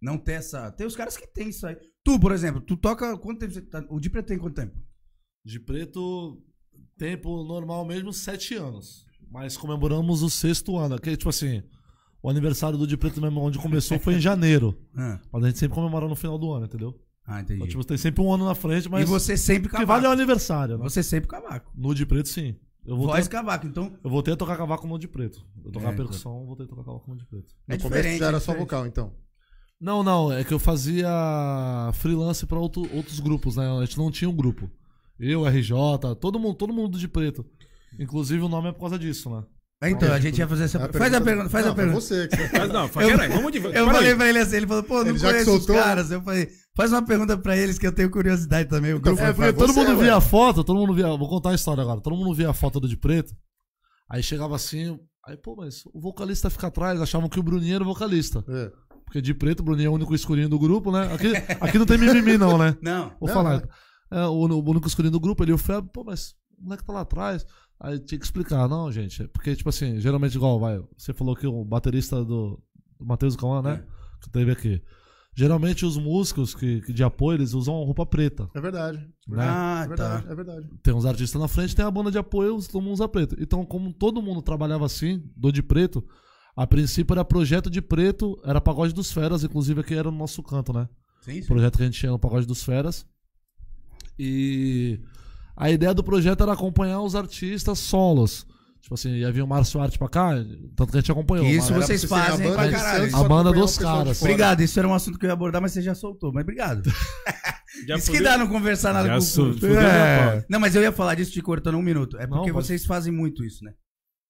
não 0.01 0.17
ter 0.17 0.33
essa. 0.33 0.71
Tem 0.71 0.85
os 0.85 0.95
caras 0.95 1.15
que 1.17 1.25
tem 1.27 1.49
isso 1.49 1.65
aí. 1.65 1.77
Tu, 2.03 2.19
por 2.19 2.31
exemplo, 2.31 2.59
tu 2.61 2.75
toca. 2.75 3.17
Quanto 3.17 3.39
tempo 3.39 3.53
você 3.53 3.61
tá. 3.61 3.83
O 3.89 3.99
de 3.99 4.09
preto 4.09 4.27
tem 4.27 4.37
quanto 4.37 4.55
tempo? 4.55 4.75
De 5.45 5.59
preto, 5.59 6.41
tempo 6.97 7.43
normal 7.43 7.85
mesmo, 7.85 8.11
sete 8.13 8.55
anos. 8.55 9.05
Mas 9.31 9.57
comemoramos 9.57 10.21
o 10.21 10.29
sexto 10.29 10.77
ano. 10.77 10.99
Que, 10.99 11.17
tipo 11.17 11.29
assim, 11.29 11.63
o 12.23 12.29
aniversário 12.29 12.77
do 12.77 12.87
De 12.87 12.97
Preto 12.97 13.21
mesmo, 13.21 13.39
onde 13.41 13.59
começou, 13.59 13.99
foi 13.99 14.15
em 14.15 14.19
janeiro. 14.19 14.75
Ah, 14.95 15.19
Mas 15.31 15.43
a 15.43 15.47
gente 15.47 15.59
sempre 15.59 15.75
comemora 15.75 16.07
no 16.07 16.15
final 16.15 16.37
do 16.39 16.51
ano, 16.51 16.65
entendeu? 16.65 16.97
ah 17.27 17.39
entendi. 17.41 17.57
Então, 17.59 17.67
tipo, 17.67 17.83
tem 17.85 17.97
sempre 17.97 18.21
um 18.23 18.33
ano 18.33 18.45
na 18.45 18.55
frente, 18.55 18.89
mas 18.89 19.03
e 19.03 19.05
você 19.05 19.37
sempre 19.37 19.67
o 19.67 19.69
que 19.69 19.77
cavaco. 19.77 19.87
vale 19.87 20.05
é 20.05 20.09
o 20.09 20.11
aniversário, 20.11 20.77
né? 20.77 20.83
Você 20.83 21.03
sempre 21.03 21.29
cavaco. 21.29 21.71
No 21.75 21.93
De 21.93 22.05
Preto, 22.05 22.27
sim. 22.29 22.55
Eu 22.85 22.97
voltei, 22.97 23.15
Voz 23.15 23.27
cavaco, 23.29 23.65
então. 23.65 23.93
eu 24.03 24.09
voltei 24.09 24.33
a 24.33 24.37
tocar 24.37 24.57
cavaco 24.57 24.85
no 24.87 24.99
De 24.99 25.07
Preto. 25.07 25.45
Eu 25.63 25.71
tocava 25.71 25.93
É, 25.93 25.95
percussão, 25.95 26.39
eu 26.41 26.45
voltei 26.45 26.65
a 26.65 26.69
tocar 26.69 26.83
cavaco 26.83 27.09
no 27.11 27.15
De 27.17 27.25
Preto. 27.25 27.53
É 27.69 27.75
No 27.77 27.81
começo 27.83 28.17
já 28.17 28.25
era 28.27 28.37
é 28.37 28.39
só 28.41 28.53
vocal, 28.53 28.85
então. 28.85 29.13
Não, 29.79 30.03
não, 30.03 30.31
é 30.33 30.43
que 30.43 30.53
eu 30.53 30.59
fazia 30.59 31.09
freelance 31.93 32.45
pra 32.45 32.59
outro- 32.59 32.89
outros 32.93 33.19
grupos, 33.19 33.55
né? 33.55 33.69
A 33.69 33.85
gente 33.85 33.97
não 33.97 34.11
tinha 34.11 34.29
um 34.29 34.35
grupo. 34.35 34.69
Eu, 35.19 35.45
RJ, 35.47 36.15
todo 36.19 36.39
mundo, 36.39 36.55
todo 36.55 36.73
mundo 36.73 36.97
de 36.97 37.07
preto. 37.07 37.45
Inclusive 37.99 38.41
o 38.43 38.49
nome 38.49 38.69
é 38.69 38.71
por 38.71 38.79
causa 38.81 38.97
disso, 38.99 39.29
né? 39.29 39.43
Então, 39.85 40.13
a 40.13 40.19
gente 40.19 40.37
ia 40.37 40.47
fazer 40.47 40.63
essa. 40.63 40.77
É 40.77 40.93
Faz 40.93 41.13
a 41.13 41.19
pergunta, 41.19 41.49
faz 41.49 41.65
Não, 41.65 41.71
a 41.73 41.75
pergunta. 41.75 41.99
você 42.01 42.27
que 42.29 42.37
você 42.37 42.57
Mas 42.57 42.69
não, 42.71 42.83
Eu- 42.85 42.89
peraí, 42.89 43.29
vamos 43.29 43.51
de. 43.51 43.57
Eu 43.57 43.71
para 43.71 43.93
falei 43.93 44.09
aí. 44.11 44.15
pra 44.15 44.29
ele 44.29 44.39
assim, 44.39 44.55
ele 44.55 44.67
falou, 44.67 44.83
pô, 44.83 45.01
não 45.03 45.09
Ele 45.09 45.17
já 45.19 45.27
que 45.27 45.33
conheço 45.33 45.51
os 45.51 45.65
soltou- 45.65 45.83
caras. 45.83 46.09
Eu 46.11 46.21
falei, 46.21 46.49
faz 46.75 46.91
uma 46.93 47.01
pergunta 47.05 47.37
pra 47.37 47.57
eles 47.57 47.77
que 47.77 47.85
eu 47.85 47.91
tenho 47.91 48.09
curiosidade 48.09 48.69
também. 48.69 48.93
O 48.93 48.99
grupo 49.01 49.19
Então, 49.19 49.25
É, 49.29 49.33
Foi- 49.33 49.51
porque 49.51 49.59
todo 49.59 49.73
você, 49.73 49.79
mundo 49.81 49.97
ué. 49.97 50.03
via 50.05 50.15
a 50.15 50.21
foto, 50.21 50.63
todo 50.63 50.79
mundo 50.79 50.93
via. 50.93 51.07
Vou 51.07 51.27
contar 51.27 51.49
a 51.49 51.55
história 51.55 51.81
agora. 51.83 51.99
Todo 51.99 52.15
mundo 52.15 52.33
via 52.33 52.49
a 52.49 52.53
foto 52.53 52.79
do 52.79 52.87
de 52.87 52.95
preto. 52.95 53.33
Aí 54.09 54.23
chegava 54.23 54.55
assim. 54.55 54.97
Aí, 55.27 55.35
pô, 55.35 55.55
mas 55.57 55.83
o 55.93 55.99
vocalista 55.99 56.49
fica 56.49 56.67
atrás. 56.67 57.01
Achavam 57.01 57.27
que 57.27 57.39
o 57.39 57.43
Bruninho 57.43 57.75
era 57.75 57.83
o 57.83 57.87
vocalista. 57.87 58.41
É. 58.47 58.71
Porque 59.05 59.21
de 59.21 59.33
preto, 59.33 59.59
o 59.59 59.63
Bruninho 59.63 59.87
é 59.87 59.89
o 59.89 59.93
único 59.93 60.15
escurinho 60.15 60.47
do 60.47 60.57
grupo, 60.57 60.91
né? 60.93 61.13
Aqui, 61.13 61.33
aqui 61.59 61.77
não 61.77 61.85
tem 61.85 61.97
mimimi, 61.97 62.37
não, 62.37 62.57
né? 62.57 62.75
Não. 62.81 63.09
Vou 63.19 63.27
Não, 63.27 63.33
falar. 63.33 63.57
vai. 63.59 63.67
É, 64.23 64.25
o, 64.27 64.31
o 64.31 64.69
único 64.69 64.87
escurinho 64.87 65.11
do 65.11 65.19
grupo, 65.19 65.43
ele 65.43 65.51
e 65.51 65.53
o 65.53 65.57
Feb, 65.57 65.87
pô, 65.93 66.03
mas 66.05 66.33
o 66.57 66.63
moleque 66.63 66.85
tá 66.85 66.93
lá 66.93 67.01
atrás. 67.01 67.45
Aí 67.79 67.99
tinha 67.99 68.17
que 68.17 68.25
explicar, 68.25 68.67
não, 68.69 68.91
gente. 68.91 69.23
é 69.23 69.27
Porque, 69.27 69.55
tipo 69.55 69.69
assim, 69.69 69.99
geralmente, 69.99 70.35
igual, 70.35 70.59
vai. 70.59 70.81
Você 70.97 71.13
falou 71.13 71.35
que 71.35 71.45
o 71.45 71.65
baterista 71.65 72.23
do, 72.23 72.61
do 72.97 73.05
Matheus 73.05 73.35
Cauã, 73.35 73.61
né? 73.61 73.83
Que 74.21 74.29
teve 74.29 74.51
aqui. 74.51 74.81
Geralmente 75.35 75.83
os 75.83 75.97
músicos 75.97 76.53
que, 76.53 76.81
que 76.81 76.93
de 76.93 77.03
apoio, 77.03 77.37
eles 77.37 77.53
usam 77.53 77.73
roupa 77.83 78.05
preta. 78.05 78.47
É 78.53 78.61
verdade. 78.61 78.99
Né? 79.27 79.37
Ah, 79.39 79.81
é 79.83 79.87
verdade, 79.87 80.23
tá. 80.23 80.31
é 80.31 80.35
verdade. 80.35 80.69
Tem 80.83 80.93
uns 80.93 81.05
artistas 81.05 81.41
na 81.41 81.47
frente, 81.47 81.75
tem 81.75 81.83
a 81.83 81.89
banda 81.89 82.11
de 82.11 82.19
apoio, 82.19 82.61
todo 82.61 82.81
mundo 82.81 82.93
usa 82.93 83.07
preto. 83.07 83.35
Então, 83.39 83.65
como 83.65 83.91
todo 83.91 84.21
mundo 84.21 84.41
trabalhava 84.43 84.85
assim, 84.85 85.23
do 85.35 85.51
de 85.51 85.63
preto, 85.63 86.05
A 86.55 86.67
princípio 86.67 87.13
era 87.13 87.25
projeto 87.25 87.67
de 87.69 87.81
preto, 87.81 88.39
era 88.45 88.61
pagode 88.61 88.93
dos 88.93 89.11
feras, 89.11 89.43
inclusive 89.43 89.81
aqui 89.81 89.95
era 89.95 90.11
no 90.11 90.17
nosso 90.17 90.43
canto, 90.43 90.71
né? 90.71 90.87
Sim, 91.21 91.39
O 91.39 91.45
projeto 91.47 91.77
que 91.77 91.83
a 91.83 91.85
gente 91.85 91.99
tinha 91.99 92.11
no 92.11 92.19
pagode 92.19 92.45
dos 92.45 92.63
feras. 92.63 93.07
E 94.19 94.99
a 95.55 95.69
ideia 95.69 95.93
do 95.93 96.03
projeto 96.03 96.41
era 96.43 96.53
acompanhar 96.53 97.01
os 97.01 97.15
artistas 97.15 97.79
solos. 97.79 98.45
Tipo 98.81 98.95
assim, 98.95 99.11
ia 99.15 99.31
vir 99.31 99.41
o 99.41 99.47
Márcio 99.47 99.79
Arte 99.79 99.97
pra 99.97 100.09
cá, 100.09 100.31
tanto 100.75 100.91
que 100.91 100.97
a 100.97 100.99
gente 100.99 101.11
acompanhou. 101.11 101.45
Isso 101.45 101.71
Mas- 101.71 101.85
vocês 101.85 102.01
ser 102.01 102.05
a 102.07 102.09
fazem 102.09 102.49
banda 102.49 102.69
caralho. 102.71 103.15
A 103.15 103.23
banda 103.23 103.53
dos 103.53 103.77
caras. 103.77 104.21
Obrigado, 104.21 104.59
isso 104.61 104.77
era 104.77 104.87
um 104.87 104.93
assunto 104.93 105.17
que 105.17 105.25
eu 105.25 105.29
ia 105.29 105.33
abordar, 105.33 105.61
mas 105.61 105.71
você 105.71 105.81
já 105.81 105.95
soltou. 105.95 106.33
Mas 106.33 106.43
obrigado. 106.43 106.83
Já 107.87 107.95
isso 107.95 108.11
que 108.11 108.21
dá 108.21 108.37
não 108.37 108.45
conversar 108.47 108.93
nada 108.93 109.07
Já 109.07 109.13
com 109.17 109.19
o 109.19 109.53
fudeu 109.55 109.79
É. 109.79 110.45
Não, 110.47 110.59
mas 110.59 110.75
eu 110.75 110.81
ia 110.83 110.91
falar 110.91 111.15
disso 111.15 111.31
te 111.31 111.41
cortando 111.41 111.75
um 111.75 111.81
minuto. 111.81 112.17
É 112.19 112.27
porque 112.27 112.47
Não, 112.49 112.53
pode- 112.53 112.67
vocês 112.67 112.85
fazem 112.85 113.11
muito 113.11 113.43
isso, 113.43 113.63
né? 113.65 113.71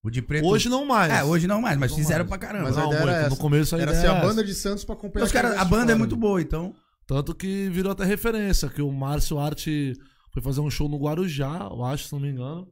O 0.02 0.10
de 0.10 0.22
preto. 0.22 0.46
Hoje 0.48 0.70
não 0.70 0.86
mais. 0.86 1.12
É, 1.12 1.24
hoje 1.26 1.46
não 1.46 1.60
mais, 1.62 1.78
mas 1.78 1.92
Não 1.92 1.98
fizeram 1.98 2.20
mais. 2.26 2.30
pra 2.30 2.38
caramba. 2.38 2.66
Mas 2.70 2.78
a 2.78 2.82
Não, 2.82 2.88
ideia 2.94 3.02
era 3.02 3.20
muito. 3.22 3.30
No 3.32 3.38
começo 3.38 3.76
a 3.76 3.80
Era 3.82 3.92
ideia 3.92 4.02
ser 4.02 4.12
a 4.18 4.22
banda 4.22 4.44
de 4.46 4.54
Santos 4.54 4.86
pra 4.86 4.96
acompanhar 4.96 5.26
Os 5.26 5.32
caras, 5.34 5.52
quem 5.52 5.60
a 5.60 5.66
banda 5.66 5.92
é 5.92 5.96
muito 5.96 6.16
boa, 6.16 6.42
então. 6.42 6.74
Tanto 7.06 7.36
que 7.36 7.68
virou 7.70 7.92
até 7.92 8.06
referência, 8.06 8.70
que 8.70 8.82
o 8.82 8.90
Márcio 8.92 9.38
Arte 9.38 9.94
foi 10.34 10.42
fazer 10.42 10.62
um 10.62 10.70
show 10.70 10.90
no 10.90 10.98
Guarujá, 10.98 11.70
eu 11.72 11.84
acho, 11.86 12.06
se 12.08 12.14
não 12.14 12.20
me 12.20 12.30
engano. 12.30 12.68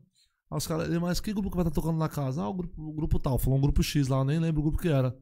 Aí 0.51 0.57
os 0.57 0.67
caras, 0.67 0.89
ele, 0.89 0.99
mas 0.99 1.19
que 1.19 1.31
grupo 1.31 1.49
que 1.49 1.55
vai 1.55 1.65
estar 1.65 1.73
tocando 1.79 1.97
na 1.97 2.09
casa? 2.09 2.41
Ah, 2.41 2.49
o 2.49 2.53
grupo, 2.53 2.81
o 2.81 2.93
grupo 2.93 3.19
tal. 3.19 3.37
Falou 3.37 3.57
um 3.57 3.61
grupo 3.61 3.81
X 3.81 4.07
lá, 4.07 4.17
eu 4.17 4.25
nem 4.25 4.39
lembro 4.39 4.59
o 4.59 4.63
grupo 4.63 4.77
que 4.77 4.89
era. 4.89 5.15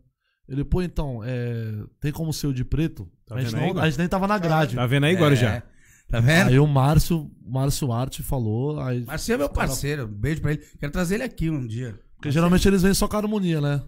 Ele, 0.47 0.63
pô, 0.63 0.81
então, 0.81 1.21
é, 1.23 1.83
tem 1.99 2.11
como 2.11 2.33
ser 2.33 2.47
o 2.47 2.53
de 2.53 2.65
preto? 2.65 3.07
Tá 3.27 3.35
a, 3.35 3.41
gente 3.41 3.55
aí, 3.55 3.61
não- 3.61 3.69
Igor? 3.69 3.83
a 3.83 3.89
gente 3.89 3.99
nem 3.99 4.07
tava 4.07 4.27
na 4.27 4.39
grade. 4.39 4.75
Tá 4.75 4.87
vendo 4.87 5.05
aí, 5.05 5.15
agora 5.15 5.33
É, 5.35 5.37
já? 5.37 5.63
Tá 6.07 6.19
vendo? 6.19 6.47
Aí 6.47 6.57
o 6.57 6.65
Márcio, 6.65 7.29
Márcio 7.45 7.91
Arte 7.91 8.23
falou, 8.23 8.79
aí, 8.79 9.05
Marcinho 9.05 9.35
é 9.35 9.37
meu 9.37 9.49
parceiro. 9.49 10.07
Beijo 10.07 10.41
pra 10.41 10.53
ele. 10.53 10.63
Quero 10.79 10.91
trazer 10.91 11.15
ele 11.15 11.23
aqui 11.23 11.49
um 11.51 11.67
dia. 11.67 11.99
porque 12.15 12.31
geralmente 12.31 12.67
eles 12.67 12.81
vêm 12.81 12.93
só 12.95 13.07
com 13.07 13.15
a 13.15 13.19
harmonia, 13.19 13.61
né? 13.61 13.83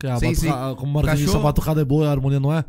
Que 0.00 0.06
a 0.06 0.16
Sim, 0.16 0.26
batuca- 0.28 0.40
sim. 0.40 0.48
a- 0.48 0.74
como 0.76 0.90
o 0.90 0.94
Marquinhos 0.94 1.20
disse, 1.20 1.36
a 1.36 1.40
batucada 1.40 1.80
é 1.80 1.84
boa, 1.84 2.06
a 2.06 2.10
harmonia 2.12 2.38
não 2.40 2.52
é? 2.52 2.64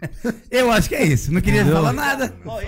Eu 0.50 0.70
acho 0.70 0.88
que 0.88 0.94
é 0.94 1.04
isso. 1.04 1.32
Não 1.32 1.40
queria 1.40 1.60
Entendeu? 1.60 1.76
falar 1.78 1.92
nada. 1.92 2.34
Ó, 2.44 2.60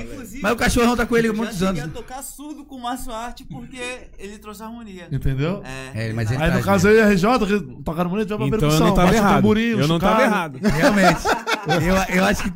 Mas 0.42 0.52
o 0.52 0.56
cachorrão 0.56 0.96
tá 0.96 1.06
com 1.06 1.16
ele 1.16 1.28
há 1.28 1.30
eu 1.30 1.34
muitos 1.36 1.58
já 1.58 1.70
anos. 1.70 1.82
a 1.82 1.88
tocar 1.88 2.22
surdo 2.22 2.64
com 2.64 2.76
o 2.76 2.82
Márcio 2.82 3.12
Arte 3.12 3.44
porque 3.44 3.80
ele 4.18 4.38
trouxe 4.38 4.62
harmonia. 4.62 5.08
Entendeu? 5.10 5.62
É, 5.94 6.08
É, 6.08 6.12
mas 6.12 6.30
ele 6.30 6.42
Aí 6.42 6.46
no 6.48 6.52
traz 6.54 6.64
caso 6.64 6.88
mesmo. 6.88 7.00
eu 7.00 7.04
e 7.04 7.08
a 7.08 7.14
RJ, 7.14 7.46
que 7.46 7.82
toca 7.82 8.00
harmonia, 8.00 8.26
já 8.28 8.36
vai 8.36 8.46
Então 8.48 8.56
eu 8.56 8.60
percussão, 8.60 8.86
não 8.88 8.94
tava 8.94 9.06
bate 9.08 9.18
errado. 9.18 9.34
tamborim, 9.36 9.62
Eu 9.70 9.88
não 9.88 9.98
tava 9.98 10.14
chocalho. 10.22 10.30
errado. 10.32 10.58
Realmente. 10.62 11.20
Eu, 12.10 12.16
eu 12.16 12.24
acho 12.24 12.42
que. 12.44 12.52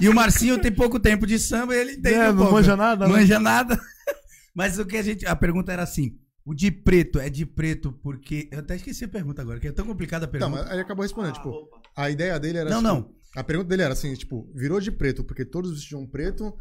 E 0.00 0.08
o 0.08 0.14
Marcinho 0.14 0.58
tem 0.58 0.72
pouco 0.72 0.98
tempo 0.98 1.26
de 1.26 1.38
samba 1.38 1.74
e 1.74 1.78
ele 1.78 1.96
tem. 1.96 2.14
É, 2.14 2.24
um 2.28 2.32
não 2.32 2.36
pouco. 2.38 2.52
manja 2.54 2.76
nada, 2.76 3.06
né? 3.06 3.12
Manja 3.12 3.38
nada. 3.38 3.78
Mas 4.54 4.78
o 4.78 4.84
que 4.84 4.96
a 4.96 5.02
gente. 5.02 5.24
A 5.26 5.36
pergunta 5.36 5.72
era 5.72 5.82
assim: 5.82 6.16
o 6.44 6.54
de 6.54 6.70
preto 6.70 7.18
é 7.20 7.30
de 7.30 7.46
preto 7.46 7.92
porque. 8.02 8.48
Eu 8.50 8.58
até 8.60 8.74
esqueci 8.76 9.04
a 9.04 9.08
pergunta 9.08 9.40
agora, 9.42 9.60
que 9.60 9.68
é 9.68 9.72
tão 9.72 9.86
complicada 9.86 10.24
a 10.24 10.26
Não, 10.26 10.32
pergunta. 10.32 10.56
mas 10.58 10.66
aí 10.66 10.72
ele 10.74 10.82
acabou 10.82 11.02
respondendo, 11.02 11.30
Ah, 11.32 11.34
tipo, 11.36 11.48
opa. 11.50 11.80
a 11.96 12.10
ideia 12.10 12.38
dele 12.40 12.58
era 12.58 12.70
Não, 12.70 12.78
tipo, 12.78 12.88
não. 12.94 13.10
A 13.36 13.42
pergunta 13.42 13.68
dele 13.68 13.82
era 13.82 13.92
assim, 13.92 14.12
tipo, 14.14 14.50
virou 14.54 14.78
de 14.80 14.90
preto 14.92 15.24
porque 15.24 15.44
todos 15.44 15.72
vestiam 15.72 16.06
preto 16.06 16.52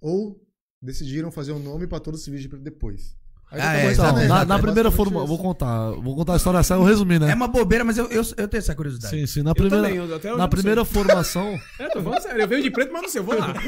ou 0.00 0.36
decidiram 0.80 1.30
fazer 1.30 1.52
um 1.52 1.58
nome 1.58 1.86
pra 1.86 1.98
todos 2.00 2.22
se 2.22 2.30
vestir 2.30 2.44
de 2.44 2.48
preto 2.50 2.62
depois. 2.62 3.16
Aí 3.50 3.60
Ah, 3.60 3.74
é, 3.76 3.92
Então, 3.92 4.04
respondendo, 4.06 4.28
na, 4.28 4.38
né? 4.40 4.44
na 4.46 4.58
primeira 4.58 4.88
Basicamente 4.90 5.12
forma, 5.14 5.26
vou 5.26 5.38
contar, 5.38 5.90
vou 6.00 6.16
contar 6.16 6.32
a 6.32 6.36
história 6.36 6.58
essa, 6.58 6.74
eu 6.74 6.82
resumi, 6.84 7.18
né? 7.18 7.30
É 7.30 7.34
uma 7.34 7.48
bobeira, 7.48 7.84
mas 7.84 7.98
eu, 7.98 8.06
eu, 8.06 8.22
eu 8.36 8.48
tenho 8.48 8.58
essa 8.60 8.74
curiosidade. 8.74 9.14
Sim, 9.14 9.26
sim, 9.26 9.42
na 9.42 9.50
Eu 9.50 9.54
primeira, 9.54 9.82
também, 9.88 9.96
eu 9.98 10.14
até 10.16 10.28
hoje 10.30 10.38
na 10.38 10.48
primeira 10.48 10.84
formação, 10.86 11.58
É, 11.78 11.88
tô 11.88 12.02
falando 12.02 12.22
sério. 12.22 12.40
Eu 12.40 12.48
venho 12.48 12.62
de 12.62 12.70
preto, 12.70 12.92
mas 12.92 13.02
não 13.02 13.08
sei, 13.10 13.20
eu 13.20 13.24
vou 13.24 13.38
lá. 13.38 13.52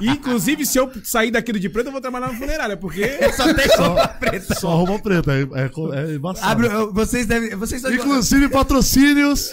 E, 0.00 0.10
inclusive, 0.10 0.64
se 0.64 0.78
eu 0.78 0.88
sair 1.02 1.30
daqui 1.32 1.50
do 1.52 1.58
de 1.58 1.68
preto, 1.68 1.86
eu 1.86 1.92
vou 1.92 2.00
trabalhar 2.00 2.28
na 2.28 2.34
funerária, 2.38 2.76
porque. 2.76 3.02
Só 3.36 3.52
tem 3.52 3.66
roupa 3.76 4.06
preta. 4.08 4.54
só 4.54 4.76
roupa 4.76 4.98
preta, 5.00 5.32
é, 5.32 5.40
é, 5.42 6.10
é 6.12 6.14
embaçado. 6.14 6.46
Abre, 6.52 6.66
eu- 6.68 6.92
vocês 6.92 7.26
devem. 7.26 7.56
Vocês 7.56 7.82
Inclusive 7.84 8.48
patrocínios, 8.48 9.50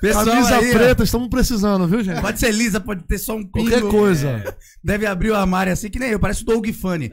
Pessoal 0.00 0.24
camisa 0.26 0.56
aí, 0.58 0.70
ó, 0.70 0.72
preta, 0.74 1.02
estamos 1.02 1.28
precisando, 1.28 1.86
viu, 1.88 2.02
gente? 2.02 2.20
Pode 2.20 2.38
ser 2.38 2.52
lisa, 2.52 2.78
pode 2.78 3.04
ter 3.04 3.16
só 3.18 3.34
um 3.36 3.42
pingo. 3.42 3.70
Qualquer 3.70 3.88
coisa. 3.90 4.28
É, 4.28 4.56
deve 4.82 5.06
abrir 5.06 5.30
o 5.30 5.34
armário 5.34 5.72
assim, 5.72 5.88
que 5.88 5.98
nem 5.98 6.10
eu, 6.10 6.18
parece 6.20 6.42
o 6.42 6.46
Doug 6.46 6.66
Funny. 6.72 7.10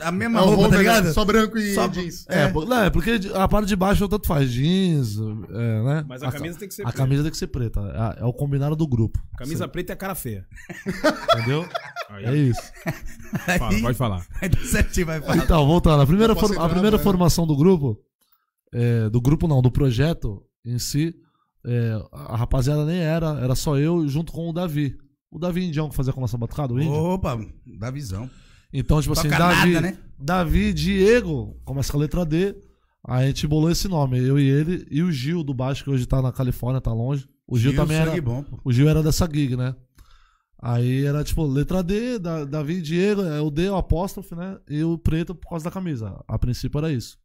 A 0.00 0.10
mesma 0.10 0.40
É 0.40 0.42
roupa, 0.42 0.62
tá 0.62 0.66
Homer, 0.68 0.78
ligado? 0.80 1.12
Só 1.12 1.24
branco 1.24 1.56
e 1.56 1.74
Só- 1.74 1.86
jeans. 1.86 2.24
É, 2.28 2.50
não, 2.52 2.82
é 2.84 2.90
porque 2.90 3.20
a 3.34 3.46
parte 3.46 3.68
de 3.68 3.76
baixo 3.76 4.08
tanto 4.08 4.26
faz 4.26 4.50
jeans, 4.50 5.16
é, 5.18 5.82
né? 5.84 6.04
Mas 6.08 6.22
a 6.22 6.32
camisa 6.32 6.58
tem 6.58 6.66
que 6.68 6.74
ser 6.74 6.82
A 6.82 6.86
preta. 6.86 6.98
camisa 6.98 7.22
tem 7.22 7.30
que 7.30 7.38
ser 7.38 7.46
preta, 7.46 7.80
é, 8.18 8.22
é 8.22 8.24
o 8.24 8.32
combinado 8.32 8.74
do 8.74 8.86
grupo, 8.88 9.20
Camisa 9.38 9.68
preta 9.68 9.92
é 9.92 9.94
a 9.94 9.96
cara 9.96 10.14
feia. 10.16 10.44
entendeu? 11.36 11.68
Aí, 12.10 12.24
É 12.24 12.34
isso. 12.36 12.60
fala, 13.58 13.80
pode 13.80 13.96
falar. 13.98 14.26
Aí 14.40 14.50
certinho, 14.66 15.06
vai 15.06 15.20
falar. 15.20 15.36
Então, 15.36 15.64
voltando, 15.66 16.02
a 16.02 16.06
primeira, 16.06 16.34
for- 16.34 16.58
a 16.58 16.68
primeira 16.68 16.98
formação 16.98 17.46
do 17.46 17.56
grupo, 17.56 17.98
é, 18.74 19.08
do 19.08 19.20
grupo 19.20 19.46
não, 19.46 19.62
do 19.62 19.70
projeto 19.70 20.42
em 20.64 20.78
si, 20.78 21.14
é, 21.64 22.00
a 22.10 22.36
rapaziada 22.36 22.84
nem 22.84 22.98
era, 22.98 23.38
era 23.40 23.54
só 23.54 23.78
eu 23.78 24.06
junto 24.08 24.32
com 24.32 24.48
o 24.48 24.52
Davi. 24.52 24.96
O 25.30 25.38
Davi 25.38 25.64
Indião 25.64 25.88
que 25.88 25.96
fazia 25.96 26.12
com 26.12 26.20
a 26.20 26.22
nossa 26.22 26.36
batucada, 26.36 26.74
o 26.74 26.80
Índio. 26.80 26.92
Opa, 26.92 27.38
dá 27.78 27.90
visão. 27.90 28.28
Então, 28.72 29.00
tipo 29.00 29.12
assim, 29.12 29.28
Toca 29.28 29.38
Davi, 29.38 29.72
nada, 29.72 29.86
né? 29.86 29.98
Davi 30.18 30.72
Diego, 30.72 31.56
começa 31.64 31.92
com 31.92 31.98
a 31.98 32.00
letra 32.00 32.24
D. 32.24 32.54
A 33.06 33.24
gente 33.26 33.46
bolou 33.46 33.70
esse 33.70 33.88
nome, 33.88 34.18
eu 34.18 34.38
e 34.38 34.48
ele, 34.48 34.86
e 34.90 35.02
o 35.02 35.10
Gil 35.10 35.42
do 35.42 35.52
baixo, 35.52 35.82
que 35.82 35.90
hoje 35.90 36.06
tá 36.06 36.22
na 36.22 36.30
Califórnia, 36.32 36.80
tá 36.80 36.92
longe. 36.92 37.28
O 37.46 37.58
Gil, 37.58 37.74
também 37.74 37.96
sangue 37.96 38.10
era. 38.10 38.22
bom. 38.22 38.44
O 38.64 38.72
Gil 38.72 38.88
era 38.88 39.02
dessa 39.02 39.28
gig, 39.30 39.56
né? 39.56 39.74
Aí 40.60 41.04
era 41.04 41.24
tipo 41.24 41.44
letra 41.44 41.82
D, 41.82 42.18
da, 42.20 42.44
Davi 42.44 42.74
e 42.74 42.82
Diego, 42.82 43.22
é 43.22 43.40
o 43.40 43.50
D, 43.50 43.68
o 43.68 43.76
apóstrofe, 43.76 44.34
né? 44.36 44.56
E 44.68 44.84
o 44.84 44.96
preto 44.96 45.34
por 45.34 45.48
causa 45.48 45.64
da 45.64 45.70
camisa. 45.70 46.22
A 46.28 46.38
princípio 46.38 46.78
era 46.78 46.92
isso. 46.92 47.18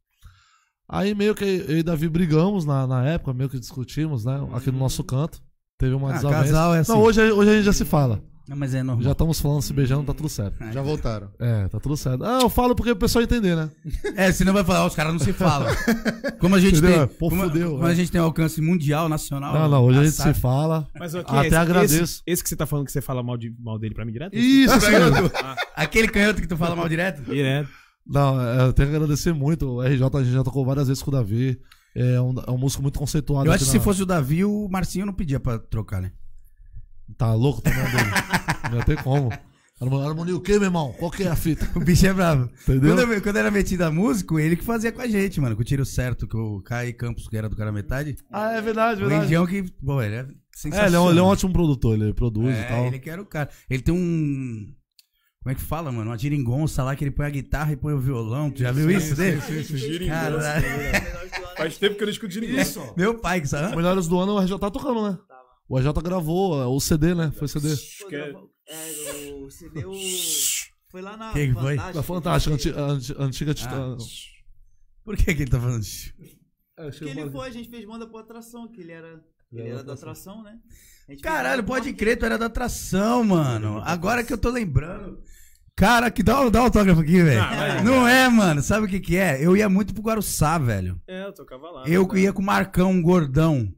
Aí 0.88 1.14
meio 1.14 1.34
que 1.34 1.44
eu 1.44 1.78
e 1.78 1.82
Davi 1.82 2.08
brigamos 2.08 2.64
na, 2.64 2.86
na 2.86 3.04
época, 3.04 3.34
meio 3.34 3.50
que 3.50 3.58
discutimos, 3.58 4.24
né? 4.24 4.40
Aqui 4.54 4.70
no 4.70 4.78
nosso 4.78 5.04
canto. 5.04 5.40
Teve 5.78 5.94
uma 5.94 6.10
Ah, 6.10 6.14
desavença. 6.14 6.42
casal 6.44 6.74
é 6.74 6.78
assim. 6.80 6.92
Não, 6.92 7.00
hoje, 7.02 7.20
hoje 7.20 7.50
a 7.50 7.54
gente 7.54 7.64
já 7.64 7.72
se 7.72 7.84
fala. 7.84 8.20
Não, 8.48 8.56
mas 8.56 8.74
é 8.74 8.82
normal. 8.82 9.04
Já 9.04 9.12
estamos 9.12 9.38
falando, 9.38 9.60
se 9.60 9.74
beijando, 9.74 10.04
tá 10.04 10.14
tudo 10.14 10.28
certo. 10.30 10.56
Já 10.72 10.80
voltaram. 10.80 11.28
É, 11.38 11.68
tá 11.68 11.78
tudo 11.78 11.98
certo. 11.98 12.24
Ah, 12.24 12.38
eu 12.40 12.48
falo 12.48 12.74
porque 12.74 12.90
o 12.90 12.96
pessoal 12.96 13.22
entender, 13.22 13.54
né? 13.54 13.70
É, 14.16 14.32
senão 14.32 14.54
vai 14.54 14.64
falar, 14.64 14.84
ó, 14.84 14.86
os 14.86 14.94
caras 14.94 15.12
não 15.12 15.20
se 15.20 15.34
falam. 15.34 15.68
Como 16.40 16.54
a 16.54 16.58
gente 16.58 16.78
Entendeu? 16.78 17.06
tem. 17.06 17.16
Pô, 17.18 17.28
como, 17.28 17.42
fudeu, 17.44 17.72
como 17.72 17.86
é. 17.86 17.90
a 17.90 17.94
gente 17.94 18.10
tem 18.10 18.18
um 18.18 18.24
alcance 18.24 18.62
mundial, 18.62 19.06
nacional. 19.06 19.52
Não, 19.52 19.68
não, 19.68 19.84
hoje 19.84 19.98
a 19.98 20.04
gente 20.04 20.14
sabe? 20.14 20.34
se 20.34 20.40
fala. 20.40 20.88
Mas 20.98 21.14
o 21.14 21.22
que 21.22 21.30
Até 21.30 21.46
esse, 21.48 21.56
agradeço. 21.56 22.02
Esse, 22.02 22.22
esse 22.26 22.42
que 22.42 22.48
você 22.48 22.56
tá 22.56 22.64
falando 22.64 22.86
que 22.86 22.92
você 22.92 23.02
fala 23.02 23.22
mal, 23.22 23.36
de, 23.36 23.54
mal 23.60 23.78
dele 23.78 23.94
pra 23.94 24.06
mim 24.06 24.12
direto? 24.12 24.34
Isso, 24.34 24.74
isso 24.78 24.90
mesmo. 24.90 25.30
Aquele 25.76 26.08
canhoto 26.08 26.40
que 26.40 26.48
tu 26.48 26.56
fala 26.56 26.74
mal 26.74 26.88
direto? 26.88 27.22
Direto. 27.22 27.68
Não, 28.08 28.40
é, 28.40 28.62
eu 28.66 28.72
tenho 28.72 28.88
que 28.88 28.96
agradecer 28.96 29.32
muito. 29.34 29.66
O 29.66 29.82
RJ 29.82 30.02
a 30.14 30.22
gente 30.24 30.32
já 30.32 30.42
tocou 30.44 30.64
várias 30.64 30.88
vezes 30.88 31.02
com 31.02 31.10
o 31.10 31.14
Davi. 31.14 31.60
É 31.94 32.20
um, 32.20 32.34
é 32.46 32.50
um 32.50 32.58
músico 32.58 32.82
muito 32.82 32.98
conceituado. 32.98 33.46
Eu 33.46 33.52
acho 33.52 33.64
que 33.64 33.70
se 33.70 33.76
na- 33.78 33.82
fosse 33.82 34.02
o 34.02 34.06
Davi, 34.06 34.44
o 34.44 34.68
Marcinho 34.68 35.04
não 35.06 35.12
pedia 35.12 35.38
pra 35.40 35.58
trocar, 35.58 36.00
né? 36.00 36.12
Tá 37.16 37.32
louco 37.34 37.60
também 37.62 37.82
dele. 37.84 38.10
Não 38.76 38.82
tem 38.82 38.96
como. 38.96 39.30
Harmonia 39.80 40.34
o 40.34 40.40
quê, 40.40 40.52
meu 40.54 40.64
irmão? 40.64 40.92
Qual 40.98 41.10
que 41.10 41.22
é 41.22 41.28
a 41.28 41.36
fita? 41.36 41.68
O 41.76 41.80
bicho 41.80 42.06
é 42.06 42.12
bravo. 42.12 42.50
Entendeu? 42.62 42.96
Quando, 42.96 43.12
eu, 43.12 43.22
quando 43.22 43.36
era 43.36 43.50
metido 43.50 43.82
a 43.82 43.90
músico, 43.90 44.38
ele 44.38 44.56
que 44.56 44.64
fazia 44.64 44.90
com 44.90 45.00
a 45.00 45.06
gente, 45.06 45.40
mano. 45.40 45.54
Com 45.54 45.62
o 45.62 45.64
tiro 45.64 45.84
certo, 45.86 46.26
que 46.26 46.36
o 46.36 46.60
Kai 46.62 46.92
Campos, 46.92 47.28
que 47.28 47.36
era 47.36 47.48
do 47.48 47.56
cara 47.56 47.70
metade. 47.72 48.16
Ah, 48.30 48.52
é 48.54 48.60
verdade, 48.60 49.02
O 49.02 49.06
verdade. 49.08 49.26
Indião 49.26 49.46
que, 49.46 49.62
pô, 49.84 50.02
ele 50.02 50.16
é 50.16 50.18
É, 50.20 50.26
sensacional. 50.54 50.88
ele 50.88 50.96
é, 50.96 51.00
um, 51.00 51.10
ele 51.10 51.18
é 51.20 51.22
um 51.22 51.26
ótimo 51.26 51.52
produtor, 51.52 51.94
ele 51.98 52.12
produz 52.12 52.54
e 52.56 52.58
É, 52.58 52.64
tal. 52.64 52.86
ele 52.86 52.98
que 52.98 53.08
era 53.08 53.22
o 53.22 53.26
cara. 53.26 53.48
Ele 53.70 53.82
tem 53.82 53.94
um. 53.94 54.74
Como 55.48 55.52
é 55.52 55.54
que 55.54 55.62
fala, 55.62 55.90
mano? 55.90 56.10
Uma 56.10 56.18
geringonça 56.18 56.84
lá 56.84 56.94
que 56.94 57.02
ele 57.02 57.10
põe 57.10 57.24
a 57.24 57.30
guitarra 57.30 57.72
e 57.72 57.76
põe 57.76 57.94
o 57.94 57.98
violão. 57.98 58.50
Tu 58.50 58.60
já 58.60 58.70
viu 58.70 58.90
isso 58.90 59.16
dele? 59.16 59.40
Caralho. 60.06 60.66
Faz 61.56 61.78
tempo 61.78 61.96
que 61.96 62.02
eu 62.02 62.06
não 62.06 62.12
escuto 62.12 62.38
ninguém. 62.38 62.60
Isso. 62.60 62.82
Meu 62.94 63.18
pai 63.18 63.40
que 63.40 63.46
sabe. 63.48 63.74
melhores 63.74 64.06
do 64.06 64.18
ano 64.18 64.34
o 64.34 64.38
RJ 64.38 64.58
tá 64.58 64.70
tocando, 64.70 65.08
né? 65.10 65.18
O 65.66 65.78
RJ 65.78 65.90
gravou 66.02 66.60
é, 66.60 66.66
o 66.66 66.78
CD, 66.78 67.14
né? 67.14 67.30
Foi 67.30 67.48
CD. 67.48 67.74
Pô, 67.74 68.10
gravou- 68.10 68.50
É, 68.68 69.32
o 69.42 69.50
CD 69.50 69.86
o... 69.86 69.94
Foi 70.90 71.00
lá 71.00 71.16
na 71.16 71.32
Quem 71.32 71.54
foi? 71.54 71.78
Fantástica, 72.02 72.54
anti, 72.54 72.70
anti, 72.76 73.14
antiga. 73.18 73.54
Ah. 73.68 73.96
Por 75.02 75.16
que, 75.16 75.34
que 75.34 75.42
ele 75.44 75.50
tá 75.50 75.58
falando 75.58 75.80
isso? 75.80 76.12
É, 76.76 76.90
Que 76.90 77.04
ele 77.06 77.30
foi, 77.30 77.48
a 77.48 77.50
gente 77.50 77.70
fez 77.70 77.86
banda 77.86 78.06
pro 78.06 78.18
atração, 78.18 78.68
que 78.68 78.82
ele 78.82 78.92
era, 78.92 79.18
ele 79.50 79.70
era 79.70 79.82
da 79.82 79.94
atração, 79.94 80.42
né? 80.42 80.58
A 81.08 81.12
gente 81.12 81.22
fez 81.22 81.22
Caralho, 81.22 81.64
pode 81.64 81.90
crer, 81.94 82.18
tu 82.18 82.26
era 82.26 82.36
da 82.36 82.46
atração, 82.46 83.24
mano. 83.24 83.80
Agora 83.82 84.22
que 84.22 84.30
eu 84.30 84.36
tô 84.36 84.50
lembrando. 84.50 85.22
Cara, 85.78 86.10
que 86.10 86.24
dá, 86.24 86.48
dá 86.48 86.60
um 86.60 86.64
autógrafo 86.64 87.00
aqui, 87.02 87.22
velho. 87.22 87.40
Ah. 87.40 87.80
Não 87.84 88.06
é, 88.06 88.28
mano. 88.28 88.60
Sabe 88.60 88.86
o 88.86 88.88
que 88.88 88.98
que 88.98 89.16
é? 89.16 89.38
Eu 89.40 89.56
ia 89.56 89.68
muito 89.68 89.94
pro 89.94 90.02
Guaruçá, 90.02 90.58
velho. 90.58 91.00
É, 91.06 91.24
eu 91.26 91.32
tocava 91.32 91.70
lá. 91.70 91.84
Eu 91.86 92.04
né? 92.08 92.20
ia 92.20 92.32
com 92.32 92.42
o 92.42 92.44
Marcão, 92.44 92.90
um 92.90 93.00
gordão. 93.00 93.72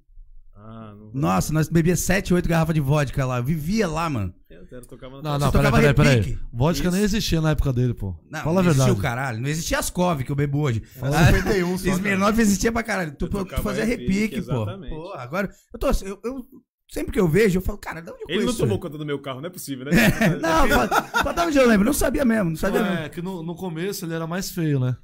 Ah, 0.56 0.94
não. 0.96 1.10
Nossa, 1.12 1.52
nós 1.52 1.68
bebia 1.68 1.94
7, 1.96 2.32
8 2.32 2.48
garrafas 2.48 2.74
de 2.74 2.80
vodka 2.80 3.26
lá. 3.26 3.36
Eu 3.36 3.44
vivia 3.44 3.86
lá, 3.86 4.08
mano. 4.08 4.32
Eu 4.48 4.60
eu 4.70 4.86
tocava 4.86 5.20
na 5.20 5.22
Não, 5.22 5.38
não, 5.38 5.52
peraí, 5.52 5.70
peraí, 5.72 5.94
peraí. 5.94 6.16
repique? 6.20 6.38
Vodka 6.52 6.84
Isso. 6.88 6.96
nem 6.96 7.04
existia 7.04 7.40
na 7.40 7.50
época 7.50 7.70
dele, 7.72 7.92
pô. 7.92 8.14
Não, 8.30 8.40
Fala 8.40 8.60
a 8.60 8.62
não 8.62 8.70
existia 8.70 8.84
verdade. 8.86 8.98
o 8.98 9.02
caralho. 9.02 9.40
Não 9.40 9.48
existia 9.48 9.78
as 9.78 9.90
cove 9.90 10.24
que 10.24 10.32
eu 10.32 10.36
bebo 10.36 10.58
hoje. 10.60 10.80
Fala 10.98 11.18
Ah, 11.18 11.26
51 11.32 11.76
só, 11.76 11.84
cara. 11.84 11.96
Smirnoff 11.96 12.40
existia 12.40 12.72
pra 12.72 12.82
caralho. 12.82 13.12
Tu, 13.12 13.28
tu 13.28 13.46
fazia 13.62 13.84
repique, 13.84 14.36
repique, 14.36 14.42
pô. 14.42 14.62
exatamente. 14.62 14.90
Pô, 14.94 15.12
agora. 15.14 15.50
Eu 15.72 15.78
tô. 15.78 15.88
Eu, 16.02 16.18
eu- 16.24 16.46
sempre 16.90 17.12
que 17.12 17.20
eu 17.20 17.28
vejo, 17.28 17.58
eu 17.58 17.62
falo, 17.62 17.78
cara, 17.78 18.00
de 18.00 18.10
onde 18.10 18.22
eu 18.28 18.36
Ele 18.36 18.44
não 18.46 18.54
tomou 18.54 18.78
conta 18.78 18.98
do 18.98 19.06
meu 19.06 19.18
carro, 19.20 19.40
não 19.40 19.46
é 19.46 19.50
possível, 19.50 19.84
né? 19.86 19.92
Não, 20.40 20.68
pra, 20.68 20.88
pra 21.22 21.32
dar 21.32 21.46
onde 21.46 21.56
eu 21.58 21.66
lembro. 21.66 21.86
Não 21.86 21.92
sabia 21.92 22.24
mesmo, 22.24 22.50
não 22.50 22.56
sabia 22.56 22.80
Não, 22.82 22.90
mesmo. 22.90 23.04
é 23.04 23.08
que 23.08 23.22
no, 23.22 23.42
no 23.42 23.54
começo 23.54 24.04
ele 24.04 24.14
era 24.14 24.26
mais 24.26 24.50
feio, 24.50 24.80
né? 24.80 24.96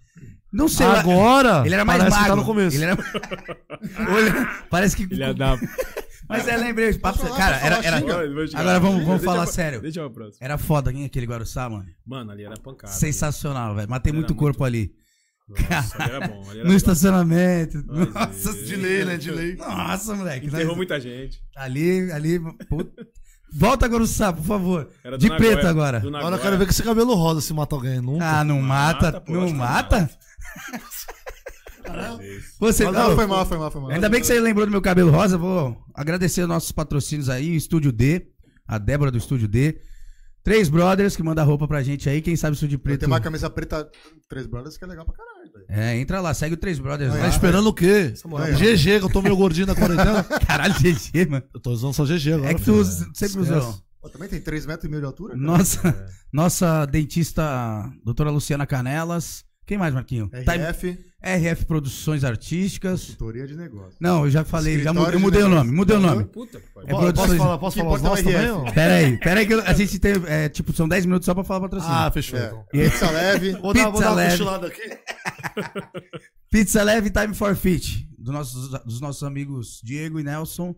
Não 0.52 0.68
sei. 0.68 0.86
Agora, 0.86 1.62
Ele 1.66 1.74
era 1.74 1.84
mais 1.84 1.98
parece 1.98 2.16
magro. 2.16 2.24
que 2.24 2.30
tá 2.30 2.36
no 2.36 2.44
começo. 2.46 2.76
Ele 2.76 2.84
era... 2.84 2.96
Olha, 4.10 4.48
parece 4.70 4.96
que. 4.96 5.02
Ele 5.02 5.16
ia 5.20 5.34
dar. 5.34 5.58
Mas 6.28 6.48
é, 6.48 6.56
lembrei. 6.56 6.88
os 6.90 6.96
papos- 6.96 7.20
falar, 7.20 7.36
Cara, 7.36 7.56
era. 7.58 7.76
era... 7.86 7.98
chegar. 7.98 8.60
Agora 8.60 8.80
vamos, 8.80 9.04
vamos 9.04 9.20
Deixa 9.20 9.24
falar 9.24 9.42
eu- 9.44 9.46
sério. 9.52 9.80
Deixa 9.82 10.00
eu 10.00 10.10
próximo. 10.10 10.38
Era 10.40 10.56
foda 10.58 10.92
quem 10.92 11.02
é 11.02 11.06
aquele 11.06 11.26
Guaruçá, 11.26 11.68
mano. 11.68 11.86
Mano, 12.06 12.30
ali 12.32 12.44
era 12.44 12.56
pancada. 12.56 12.92
Sensacional, 12.92 13.74
velho. 13.74 13.88
Matei 13.88 14.10
Era 14.10 14.16
muito 14.18 14.30
muito- 14.30 14.40
corpo 14.40 14.64
ali. 14.64 14.92
Nossa, 15.48 16.02
ali 16.02 16.10
era 16.12 16.28
bom. 16.28 16.40
Ali 16.42 16.58
era 16.58 16.64
No 16.64 16.70
bom. 16.70 16.76
estacionamento. 16.76 17.84
Nossa. 17.86 18.52
De 18.64 18.76
lei, 18.76 19.04
né? 19.04 19.16
De 19.16 19.30
lei. 19.30 19.56
Nossa, 19.56 20.14
moleque. 20.14 20.46
Enterrou 20.46 20.66
nós- 20.68 20.76
muita 20.76 21.00
gente. 21.00 21.40
Ali, 21.56 22.10
ali. 22.12 22.40
puta. 22.68 23.06
Volta 23.54 23.86
Guaruçá, 23.86 24.32
por 24.32 24.44
favor. 24.44 24.90
Era 25.04 25.16
De 25.16 25.28
Nagoya- 25.28 25.52
preto 25.52 25.66
agora. 25.68 26.00
do 26.00 26.08
Agora 26.08 26.22
Nagoya. 26.24 26.36
eu 26.38 26.42
quero 26.42 26.58
ver 26.58 26.64
com 26.64 26.70
esse 26.72 26.82
cabelo 26.82 27.14
rosa 27.14 27.40
se 27.40 27.54
mata 27.54 27.74
alguém. 27.76 28.00
Nunca. 28.00 28.24
Ah, 28.40 28.44
não 28.44 28.60
mata. 28.60 29.06
Mata, 29.06 29.20
pô, 29.20 29.32
não 29.32 29.46
que 29.46 29.52
mata? 29.54 29.98
Jesus. 30.00 30.16
Você, 32.58 32.84
Não, 32.84 32.92
não, 32.92 33.14
foi 33.14 33.26
mal, 33.26 33.46
foi 33.46 33.56
mal, 33.58 33.70
foi 33.70 33.80
mal. 33.80 33.90
Ainda 33.92 34.08
bem 34.08 34.20
que 34.20 34.26
você 34.26 34.40
lembrou 34.40 34.66
do 34.66 34.72
meu 34.72 34.82
cabelo 34.82 35.10
rosa. 35.12 35.38
Vou 35.38 35.76
agradecer 35.94 36.42
os 36.42 36.48
nossos 36.48 36.72
patrocínios 36.72 37.28
aí, 37.28 37.52
o 37.52 37.54
Estúdio 37.54 37.92
D, 37.92 38.26
a 38.66 38.76
Débora 38.76 39.10
do 39.12 39.18
Estúdio 39.18 39.46
D. 39.46 39.80
Três 40.42 40.68
brothers 40.68 41.14
que 41.14 41.22
manda 41.22 41.42
roupa 41.44 41.66
pra 41.68 41.82
gente 41.84 42.08
aí. 42.08 42.20
Quem 42.20 42.34
sabe 42.34 42.54
o 42.54 42.54
Estúdio 42.54 42.78
Tem 42.78 42.84
Preto. 42.96 43.06
uma 43.06 43.20
camisa 43.20 43.48
preta, 43.48 43.88
Três 44.28 44.46
Brothers, 44.46 44.76
que 44.76 44.84
é 44.84 44.86
legal 44.88 45.04
pra 45.04 45.14
caralho. 45.14 45.35
É, 45.68 45.96
entra 45.98 46.20
lá, 46.20 46.32
segue 46.34 46.54
o 46.54 46.56
Três 46.56 46.78
Brothers 46.78 47.12
Aí, 47.12 47.18
lá. 47.18 47.24
Tá 47.24 47.30
esperando 47.30 47.66
o 47.68 47.72
quê? 47.74 48.12
GG, 48.56 48.98
que 49.00 49.04
eu 49.04 49.10
tô 49.10 49.22
meio 49.22 49.36
gordinho 49.36 49.66
na 49.66 49.74
quarentena. 49.74 50.22
Caralho, 50.46 50.74
GG, 50.74 51.26
mano. 51.28 51.42
Eu 51.54 51.60
tô 51.60 51.70
usando 51.70 51.92
só 51.94 52.04
GG 52.04 52.32
agora. 52.34 52.50
É 52.50 52.54
que 52.54 52.60
tu 52.60 52.64
filho. 52.66 52.76
usa- 52.78 53.10
sempre 53.14 53.40
usou. 53.40 53.78
Pô, 54.00 54.08
também 54.08 54.28
tem 54.28 54.40
3 54.40 54.66
metros 54.66 54.84
e 54.84 54.88
meio 54.88 55.00
de 55.00 55.06
altura? 55.06 55.34
cara? 55.34 55.44
Nossa, 55.44 56.10
nossa 56.32 56.86
dentista, 56.86 57.90
doutora 58.04 58.30
Luciana 58.30 58.66
Canelas. 58.66 59.44
Quem 59.66 59.76
mais, 59.76 59.92
Marquinho? 59.92 60.28
Time- 60.28 60.64
RF, 60.64 60.96
RF 61.20 61.64
Produções 61.64 62.22
Artísticas. 62.22 63.00
consultoria 63.00 63.46
de 63.48 63.56
negócio. 63.56 63.96
Não, 64.00 64.24
eu 64.24 64.30
já 64.30 64.44
falei, 64.44 64.80
já 64.80 64.92
mudei, 64.92 65.08
eu 65.14 65.16
de 65.16 65.22
mudei 65.24 65.42
o 65.42 65.48
nome, 65.48 65.72
mudei 65.72 65.96
o 65.96 66.00
nome. 66.00 66.24
Puta. 66.26 66.58
É 66.58 66.60
Posso- 66.60 66.86
Posso 66.86 66.98
produções- 67.12 67.38
falar, 67.38 67.58
posso 67.58 67.76
falar 67.78 67.92
os 67.94 68.00
é 68.00 68.04
nossos 68.04 68.24
também? 68.24 68.38
RF. 68.40 68.52
ó? 68.52 68.72
Pera 68.72 68.94
aí, 68.94 69.18
pera 69.18 69.40
aí 69.40 69.46
que 69.46 69.54
eu- 69.54 69.62
a 69.66 69.72
gente 69.72 69.98
tem, 69.98 70.12
é, 70.28 70.48
tipo, 70.48 70.72
são 70.72 70.86
10 70.88 71.04
minutos 71.04 71.26
só 71.26 71.34
pra 71.34 71.42
falar 71.42 71.60
patrocínio. 71.62 71.94
Ah, 71.96 72.10
fechou. 72.12 72.38
É. 72.38 72.46
então. 72.46 72.64
Pizza 72.70 73.10
leve. 73.10 73.52
Vou 73.52 73.74
dar, 73.74 73.82
vou 73.84 73.92
Pizza 73.94 74.04
dar 74.04 74.10
uma 74.10 74.14
leve. 74.16 74.30
cochilada 74.38 74.66
aqui. 74.68 74.82
Pizza 76.50 76.82
Leve 76.82 77.10
Time 77.10 77.34
for 77.34 77.54
Fit, 77.56 78.08
do 78.18 78.32
nossos, 78.32 78.68
dos 78.84 79.00
nossos 79.00 79.22
amigos 79.24 79.80
Diego 79.82 80.20
e 80.20 80.22
Nelson. 80.22 80.74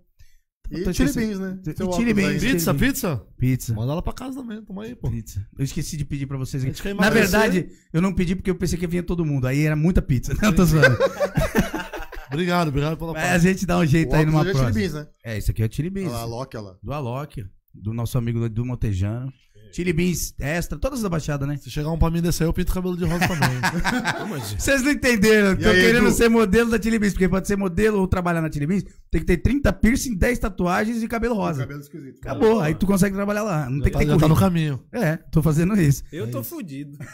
E 0.71 0.93
chili 0.95 1.13
beans, 1.13 1.39
né? 1.39 1.59
E 1.63 1.65
Seu 1.77 1.93
chili 1.93 2.11
óculos 2.11 2.15
beans. 2.15 2.43
aí. 2.45 2.53
Pizza, 2.53 2.75
pizza? 2.75 3.23
Pizza. 3.39 3.75
Manda 3.75 3.93
ela 3.93 4.03
pra 4.03 4.13
casa 4.13 4.41
também. 4.41 4.63
Toma 4.63 4.83
aí, 4.85 4.95
pô. 4.95 5.11
Pizza. 5.11 5.47
Eu 5.59 5.65
esqueci 5.65 5.97
de 5.97 6.05
pedir 6.05 6.27
pra 6.27 6.37
vocês 6.37 6.65
A 6.65 6.69
aqui. 6.69 6.83
quer 6.83 6.95
Na 6.95 7.07
emagrecer. 7.07 7.31
verdade, 7.41 7.69
eu 7.93 8.03
não 8.03 8.13
pedi 8.13 8.35
porque 8.37 8.51
eu 8.51 8.55
pensei 8.55 8.79
que 8.79 8.87
vinha 8.87 9.03
todo 9.03 9.25
mundo. 9.25 9.47
Aí 9.47 9.63
era 9.63 9.75
muita 9.77 10.03
pizza. 10.03 10.35
Não, 10.43 10.53
tô 10.53 10.65
zoando. 10.65 10.97
Obrigado, 12.31 12.69
obrigado 12.69 12.97
pela 12.99 13.15
Mas 13.15 13.25
a 13.33 13.39
gente 13.39 13.65
dá 13.65 13.79
um 13.79 13.87
jeito 13.87 14.13
O 14.13 14.15
aí 14.15 14.27
numa 14.27 14.43
é 14.43 14.45
próxima. 14.53 14.71
beans, 14.71 14.93
né? 14.93 15.07
É, 15.25 15.39
isso 15.39 15.51
aqui 15.51 15.63
é 15.63 15.67
o 15.67 15.73
Chili 15.73 15.89
Beans. 15.89 16.09
Olha 16.09 16.17
lá, 16.17 16.23
a 16.23 16.27
Loki, 16.27 16.57
olha 16.59 16.67
lá. 16.67 16.77
Do 16.83 16.93
Alok, 16.93 17.47
do 17.75 17.95
nosso 17.95 18.19
amigo 18.19 18.47
do 18.51 18.65
Montejano. 18.67 19.33
Chili 19.73 19.93
Beans 19.93 20.35
extra, 20.39 20.79
todas 20.79 21.03
da 21.03 21.09
Baixada, 21.09 21.47
né? 21.47 21.57
Se 21.57 21.71
chegar 21.71 21.91
um 21.91 21.99
pra 21.99 22.11
mim 22.11 22.21
desse 22.23 22.43
aí, 22.43 22.49
eu 22.49 22.53
pinto 22.53 22.73
cabelo 22.73 22.97
de 22.97 23.05
rosa 23.05 23.27
também. 23.29 23.49
Vocês 24.59 24.83
não 24.83 24.91
entenderam. 24.91 25.53
E 25.53 25.57
Tô 25.63 25.69
aí, 25.69 25.81
querendo 25.81 26.07
Edu? 26.09 26.15
ser 26.17 26.29
modelo 26.29 26.71
da 26.71 26.81
Chili 26.81 26.99
Beans, 26.99 27.13
porque 27.13 27.29
pode 27.29 27.47
ser 27.47 27.57
modelo 27.57 27.99
ou 28.01 28.09
trabalhar 28.09 28.41
na 28.41 28.51
Chili 28.51 28.67
Beans, 28.67 28.85
tem 29.11 29.21
que 29.21 29.27
ter 29.27 29.37
30 29.39 29.73
piercing, 29.75 30.17
10 30.17 30.39
tatuagens 30.39 31.03
e 31.03 31.09
cabelo 31.09 31.35
rosa. 31.35 31.61
Cabelo 31.63 31.81
esquisito. 31.81 32.19
Acabou, 32.23 32.61
aí 32.61 32.75
tu 32.75 32.87
consegue 32.87 33.15
trabalhar 33.15 33.43
lá. 33.43 33.71
Não 33.71 33.81
tem 33.81 33.85
que 33.87 33.91
Tá- 33.93 33.99
ter 33.99 34.07
já 34.07 34.11
tá 34.13 34.29
no 34.29 34.35
currículo. 34.35 34.41
caminho. 34.41 34.83
É, 34.93 35.17
tô 35.17 35.43
fazendo 35.43 35.81
isso. 35.81 36.03
Eu 36.13 36.31
tô 36.31 36.43
fudido. 36.43 36.99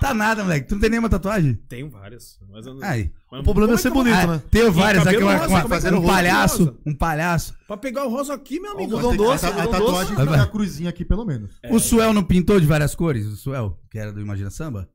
Tá 0.00 0.12
nada, 0.12 0.42
moleque. 0.42 0.66
Tu 0.66 0.74
não 0.74 0.80
tem 0.80 0.90
nenhuma 0.90 1.08
tatuagem? 1.08 1.54
Tenho 1.68 1.88
várias. 1.88 2.38
Mas 2.50 2.66
eu 2.66 2.74
não... 2.74 2.82
Aí. 2.84 3.10
Mas 3.32 3.40
O 3.40 3.44
problema 3.44 3.72
é 3.72 3.76
ser 3.78 3.88
bonito, 3.90 4.14
Ah, 4.14 4.26
né? 4.26 4.42
Tenho 4.50 4.70
várias, 4.70 5.06
aqui 5.06 5.16
rosa, 5.16 5.48
uma- 5.48 5.58
é 5.58 5.80
que 5.80 5.94
um 5.94 6.04
palhaço, 6.06 6.64
rosa? 6.64 6.76
um 6.84 6.94
palhaço. 6.94 7.54
Pra 7.66 7.78
pegar 7.78 8.04
o 8.04 8.10
rosa 8.10 8.34
aqui, 8.34 8.60
meu 8.60 8.72
amigo. 8.72 8.94
Algodão 8.94 9.16
doce, 9.16 9.46
a, 9.46 9.50
tatuagem 9.52 10.14
doce. 10.14 10.28
tem 10.30 10.40
a 10.40 10.46
cruzinha 10.46 10.90
aqui, 10.90 11.02
pelo 11.02 11.24
menos. 11.24 11.58
O 11.70 11.78
Suel 11.78 12.12
não 12.12 12.22
pintou 12.22 12.60
de 12.60 12.66
várias 12.66 12.94
cores? 12.94 13.24
O 13.24 13.34
Suel, 13.34 13.78
que 13.90 13.98
era 13.98 14.12
do 14.12 14.20
Imagina 14.20 14.50
Samba? 14.50 14.86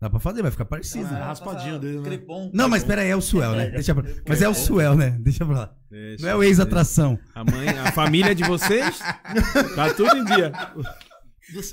Dá 0.00 0.08
pra 0.08 0.18
fazer, 0.18 0.40
vai 0.40 0.50
ficar 0.50 0.64
parecido. 0.64 1.06
Ah, 1.12 1.26
raspadinho 1.26 1.78
dele, 1.78 1.98
né? 1.98 2.04
Crepom. 2.04 2.50
Não, 2.54 2.66
mas 2.66 2.82
pera 2.82 3.02
aí, 3.02 3.10
é 3.10 3.14
o 3.16 3.20
Suel, 3.20 3.52
né? 3.52 3.68
Deixa 3.68 3.94
pra... 3.94 4.04
Mas 4.26 4.40
é 4.40 4.48
o 4.48 4.54
Suel, 4.54 4.96
né? 4.96 5.10
Deixa 5.20 5.44
pra 5.44 5.54
lá. 5.54 5.74
Deixa, 5.90 6.22
Não 6.24 6.30
é 6.32 6.34
o 6.34 6.42
ex-atração. 6.42 7.18
A 7.34 7.44
mãe, 7.44 7.68
a 7.68 7.92
família 7.92 8.34
de 8.34 8.42
vocês, 8.42 8.98
tá 9.76 9.92
tudo 9.94 10.16
em 10.16 10.24
dia. 10.24 10.50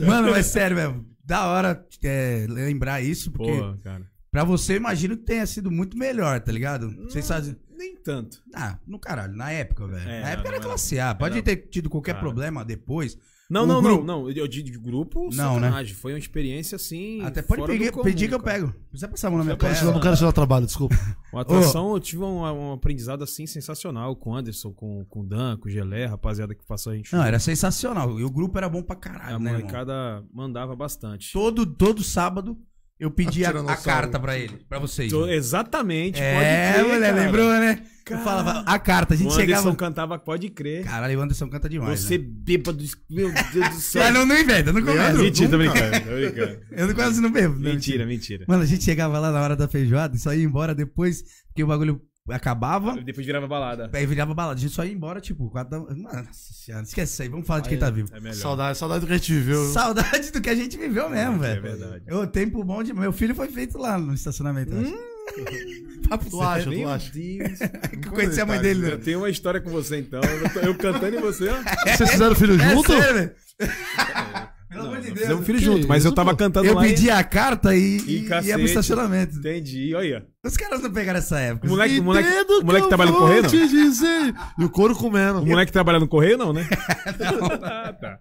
Mano, 0.05 0.31
mas 0.31 0.47
sério, 0.47 0.75
velho. 0.75 1.05
Da 1.23 1.47
hora 1.47 1.81
é, 2.03 2.45
lembrar 2.49 3.01
isso, 3.01 3.31
porque 3.31 3.51
Pô, 3.57 3.73
cara. 3.81 4.03
Pra 4.31 4.43
você, 4.43 4.73
eu 4.73 4.77
imagino 4.77 5.17
que 5.17 5.23
tenha 5.23 5.45
sido 5.45 5.69
muito 5.71 5.97
melhor, 5.97 6.39
tá 6.41 6.51
ligado? 6.51 6.89
Vocês 7.05 7.27
fazem. 7.27 7.55
Nem 7.77 7.95
tanto. 7.95 8.41
Ah, 8.53 8.77
no 8.85 8.99
caralho, 8.99 9.35
na 9.35 9.51
época, 9.51 9.87
velho. 9.87 10.09
É, 10.09 10.21
na 10.21 10.29
época 10.31 10.49
não, 10.49 10.55
era 10.55 10.63
não 10.63 10.69
classe 10.69 10.99
A. 10.99 11.15
Pode 11.15 11.35
Era- 11.35 11.43
ter 11.43 11.55
tido 11.69 11.89
qualquer 11.89 12.11
Cara. 12.13 12.23
problema 12.23 12.65
depois. 12.65 13.17
Não, 13.49 13.63
O 13.63 13.65
não, 13.65 13.81
grupo- 13.81 14.03
não, 14.03 14.21
não. 14.23 14.29
Eu 14.29 14.47
de, 14.47 14.61
de 14.61 14.77
grupo, 14.77 15.21
Não, 15.33 15.55
né? 15.55 15.61
sacanagem. 15.61 15.95
Foi 15.95 16.11
uma 16.13 16.19
experiência 16.19 16.75
assim. 16.75 17.19
Até 17.23 17.41
pode 17.41 17.61
fora 17.61 17.73
do 17.73 17.79
pedir, 17.79 17.91
comum, 17.91 18.03
pedir 18.03 18.27
que 18.27 18.35
eu 18.35 18.39
cara. 18.39 18.53
pego. 18.59 18.67
Não 18.67 18.89
precisa 18.91 19.07
passar 19.07 19.27
a 19.27 19.31
mão 19.31 19.39
na 19.39 19.43
minha 19.45 19.57
pode- 19.57 19.83
Eu 19.83 19.91
não 19.91 19.99
quero 19.99 20.15
tirar 20.17 20.31
trabalho, 20.33 20.65
desculpa. 20.67 20.95
Uma 21.33 21.41
atuação, 21.41 21.93
eu 21.93 21.99
tive 21.99 22.21
um, 22.23 22.41
um 22.43 22.73
aprendizado 22.73 23.23
assim 23.23 23.47
sensacional 23.47 24.15
com 24.15 24.31
o 24.31 24.35
Anderson, 24.35 24.71
com, 24.71 25.03
com 25.05 25.21
o 25.21 25.25
Dan, 25.25 25.57
com 25.57 25.67
o 25.67 25.71
Gelé, 25.71 26.05
rapaziada 26.05 26.53
que 26.53 26.63
passou 26.63 26.91
a 26.91 26.95
gente. 26.95 27.11
Não, 27.11 27.23
era 27.23 27.39
sensacional. 27.39 28.19
E 28.19 28.23
o 28.23 28.29
grupo 28.29 28.55
era 28.57 28.69
bom 28.69 28.83
pra 28.83 28.95
A 28.95 28.99
caralho, 28.99 29.39
né, 29.39 29.49
irmão? 29.51 29.61
molecada 29.61 30.23
mandava 30.31 30.75
bastante. 30.75 31.31
Todo, 31.33 31.65
todo 31.65 32.03
sábado 32.03 32.55
eu 32.99 33.09
pedi 33.09 33.45
a, 33.45 33.49
a 33.51 33.77
carta 33.77 34.19
pra 34.19 34.37
ele, 34.37 34.59
pra 34.67 34.77
vocês. 34.79 35.11
Tô- 35.11 35.27
exatamente, 35.27 36.19
É, 36.21 36.33
pode 36.33 36.83
crer, 36.83 36.93
mulher, 36.93 37.13
cara. 37.13 37.25
lembrou, 37.25 37.49
né? 37.53 37.79
Eu 38.09 38.13
Cara. 38.17 38.23
falava 38.23 38.59
a 38.65 38.79
carta, 38.79 39.13
a 39.13 39.17
gente 39.17 39.27
o 39.27 39.31
Anderson 39.33 39.45
chegava. 39.45 39.75
cantava 39.75 40.17
Pode 40.17 40.49
Crer. 40.49 40.83
Caralho, 40.83 41.19
o 41.19 41.21
Anderson 41.21 41.47
canta 41.47 41.69
demais. 41.69 41.99
Você 41.99 42.17
né? 42.17 42.25
bêbado, 42.27 42.83
meu 43.07 43.31
Deus 43.53 43.69
do 43.69 43.75
céu. 43.81 44.01
Ah, 44.03 44.09
não, 44.11 44.25
não 44.25 44.35
inventa, 44.35 44.73
não 44.73 44.81
começa. 44.81 45.13
Mentira, 45.21 45.49
tô 45.49 45.57
brincando, 45.59 45.99
tô 46.01 46.15
brincando. 46.15 46.59
Eu 46.71 46.95
quase 46.95 47.21
não 47.21 47.31
bebo. 47.31 47.59
né? 47.59 47.71
Mentira, 47.73 48.07
mentira. 48.07 48.45
Mano, 48.47 48.63
a 48.63 48.65
gente 48.65 48.83
chegava 48.83 49.19
lá 49.19 49.31
na 49.31 49.39
hora 49.39 49.55
da 49.55 49.67
feijoada 49.67 50.15
e 50.15 50.19
só 50.19 50.33
ia 50.33 50.43
embora 50.43 50.73
depois 50.73 51.23
que 51.55 51.63
o 51.63 51.67
bagulho 51.67 52.01
acabava. 52.31 52.95
Depois 53.01 53.25
virava 53.25 53.47
balada. 53.47 53.89
Aí 53.93 54.05
virava 54.05 54.33
balada. 54.33 54.57
A 54.57 54.61
gente 54.61 54.73
só 54.73 54.83
ia 54.85 54.91
embora, 54.93 55.19
tipo, 55.21 55.49
quatro 55.49 55.85
da... 55.85 55.95
Nossa 55.95 56.53
senhora, 56.53 56.83
esquece 56.83 57.13
isso 57.13 57.21
aí. 57.21 57.29
Vamos 57.29 57.45
falar 57.47 57.61
de 57.61 57.69
quem 57.69 57.77
tá 57.77 57.89
vivo. 57.89 58.09
É. 58.13 58.33
Saudade, 58.33 58.77
saudade 58.77 59.01
do 59.01 59.07
que 59.07 59.13
a 59.13 59.17
gente 59.17 59.33
viveu. 59.33 59.63
viu? 59.63 59.73
Saudade 59.73 60.31
do 60.31 60.41
que 60.41 60.49
a 60.49 60.55
gente 60.55 60.77
viveu 60.77 61.09
mesmo, 61.09 61.43
É 61.43 61.47
velho. 61.59 61.61
verdade. 61.61 62.03
O 62.13 62.27
tempo 62.27 62.63
bom 62.63 62.81
de. 62.83 62.93
Meu 62.93 63.11
filho 63.11 63.33
foi 63.35 63.47
feito 63.47 63.77
lá 63.77 63.97
no 63.97 64.13
estacionamento. 64.13 64.73
eu 64.73 64.81
acho. 64.81 65.09
Papo 66.09 66.25
Tu 66.25 66.37
sério. 66.37 66.47
acha, 66.47 66.71
tu 66.71 66.87
acha? 66.89 67.11
Deus. 67.13 67.59
Eu 68.05 68.11
conheci 68.11 68.41
a 68.41 68.45
mãe 68.45 68.59
dele, 68.59 68.85
Eu 68.87 68.97
né? 68.97 69.03
tenho 69.03 69.19
uma 69.19 69.29
história 69.29 69.61
com 69.61 69.69
você 69.69 69.99
então. 69.99 70.19
Eu, 70.23 70.49
tô- 70.49 70.59
eu 70.59 70.75
cantando 70.75 71.15
e 71.15 71.19
você, 71.21 71.49
ó. 71.49 71.55
Vocês 71.95 72.09
fizeram 72.11 72.35
filho 72.35 72.55
É 72.59 72.69
junto? 72.69 72.91
sério, 72.91 73.13
velho. 73.13 73.35
Pelo 74.69 74.85
amor 74.85 74.97
de 75.01 75.07
Deus. 75.07 75.19
Fizemos 75.19 75.41
um 75.41 75.45
filho 75.45 75.57
Que 75.59 75.65
junto, 75.65 75.87
mas 75.87 76.05
eu 76.05 76.11
tava 76.13 76.35
cantando 76.35 76.67
Eu 76.67 76.75
lá. 76.75 76.85
e- 76.85 76.89
pedi 76.89 77.09
a 77.09 77.23
carta 77.23 77.75
e, 77.75 77.97
E 77.97 78.27
e 78.27 78.47
ia 78.47 78.55
pro 78.55 78.65
estacionamento. 78.65 79.37
Entendi, 79.39 79.93
olha. 79.95 80.27
Os 80.45 80.55
caras 80.55 80.81
não 80.81 80.91
pegaram 80.91 81.17
essa 81.19 81.39
época. 81.39 81.65
O 81.67 81.71
moleque, 81.71 81.99
o 81.99 82.03
moleque, 82.03 82.29
o 82.29 82.63
moleque 82.65 82.83
que 82.83 82.89
trabalha 82.89 83.09
eu 83.09 83.13
no 83.13 83.19
correio, 83.19 83.41
não? 83.43 83.49
dizer. 83.49 84.35
E 84.59 84.63
o 84.63 84.69
couro 84.69 84.95
comendo. 84.95 85.39
O 85.41 85.45
moleque 85.45 85.71
trabalha 85.71 85.99
no 85.99 86.07
correio, 86.07 86.37
não, 86.37 86.53
né? 86.53 86.67
ah, 87.63 87.93
tá. 87.93 88.19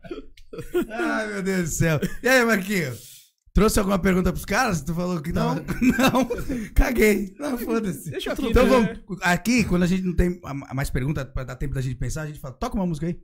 Ai, 0.91 1.27
meu 1.35 1.43
Deus 1.43 1.63
do 1.63 1.75
céu. 1.75 2.01
E 2.23 2.29
aí, 2.29 2.45
Marquinhos? 2.45 3.19
Trouxe 3.53 3.79
alguma 3.79 3.99
pergunta 3.99 4.33
pros 4.33 4.45
caras? 4.45 4.81
Tu 4.83 4.95
falou 4.95 5.21
que 5.21 5.33
não. 5.33 5.57
Não, 5.57 6.29
caguei. 6.75 7.35
Não, 7.39 7.59
foda-se. 7.59 8.11
Deixa 8.11 8.33
aqui, 8.33 8.47
Então 8.47 8.65
né? 8.65 8.71
vamos. 8.71 9.23
Aqui, 9.23 9.65
quando 9.65 9.83
a 9.83 9.87
gente 9.87 10.03
não 10.03 10.15
tem 10.15 10.41
mais 10.75 10.89
pergunta 10.91 11.25
pra 11.25 11.45
dar 11.45 11.57
tempo 11.57 11.75
da 11.75 11.81
gente 11.81 11.97
pensar, 11.97 12.23
a 12.23 12.27
gente 12.27 12.39
fala, 12.41 12.55
toca 12.55 12.77
uma 12.77 12.87
música 12.87 13.07
aí. 13.07 13.19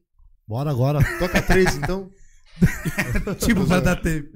Bora 0.47 0.71
agora. 0.71 0.99
Toca 1.19 1.41
três, 1.41 1.77
então. 1.77 2.11
tipo, 3.45 3.67
pra 3.67 3.81
dar 3.81 3.97
tempo. 3.97 4.29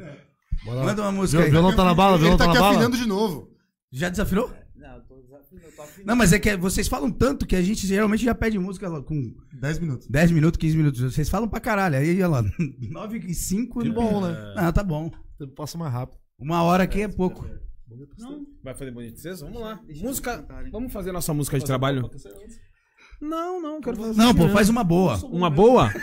Bora. 0.64 0.84
Manda 0.84 1.02
uma 1.02 1.12
música 1.12 1.42
aí. 1.42 1.50
Violão 1.50 1.74
tá 1.74 1.84
na 1.84 1.94
bala, 1.94 2.14
Ele 2.16 2.22
violão 2.22 2.38
tá 2.38 2.44
tá 2.44 2.50
aqui 2.50 2.58
na 2.58 2.64
bala. 2.64 2.76
afinando 2.76 2.96
de 2.96 3.06
novo. 3.08 3.50
Já 3.90 4.08
desafinou? 4.08 4.50
Não, 4.76 4.96
eu 4.96 5.02
tô 5.02 5.14
desafinando, 5.16 5.66
eu 5.66 5.72
tô 5.76 5.82
afinando. 5.82 6.06
Não, 6.06 6.16
mas 6.16 6.32
é 6.32 6.38
que 6.38 6.56
vocês 6.56 6.88
falam 6.88 7.10
tanto 7.10 7.46
que 7.46 7.56
a 7.56 7.62
gente 7.62 7.86
geralmente 7.86 8.24
já 8.24 8.34
pede 8.34 8.58
música 8.58 8.90
com 9.02 9.34
Dez 9.52 9.78
minutos. 9.78 10.06
10 10.08 10.30
minutos, 10.32 10.58
15 10.58 10.76
minutos. 10.76 11.00
Vocês 11.00 11.28
falam 11.28 11.48
pra 11.48 11.60
caralho. 11.60 11.96
Aí, 11.96 12.16
olha 12.22 12.28
lá, 12.28 12.42
9 12.78 13.18
e 13.18 13.34
5. 13.34 13.80
Que 13.80 13.90
bom, 13.90 14.20
né? 14.20 14.54
Ah, 14.56 14.72
tá 14.72 14.82
bom. 14.82 15.10
Passa 15.56 15.78
mais 15.78 15.92
rápido. 15.92 16.18
Uma 16.38 16.62
hora 16.62 16.84
aqui 16.84 17.02
é 17.02 17.08
pouco. 17.08 17.46
Vai 18.62 18.74
fazer 18.74 18.90
bonito 18.90 19.18
vocês? 19.18 19.40
Vamos 19.40 19.60
lá. 19.60 19.80
Música. 20.02 20.44
Vamos 20.70 20.92
fazer 20.92 21.10
nossa 21.12 21.32
música 21.32 21.58
de 21.58 21.64
trabalho? 21.64 22.10
Não, 23.20 23.60
não, 23.60 23.80
quero 23.80 23.96
fazer. 23.96 24.16
Não, 24.16 24.34
pô, 24.34 24.48
faz 24.50 24.68
uma 24.68 24.84
boa. 24.84 25.16
Uma 25.26 25.50
boa? 25.50 25.92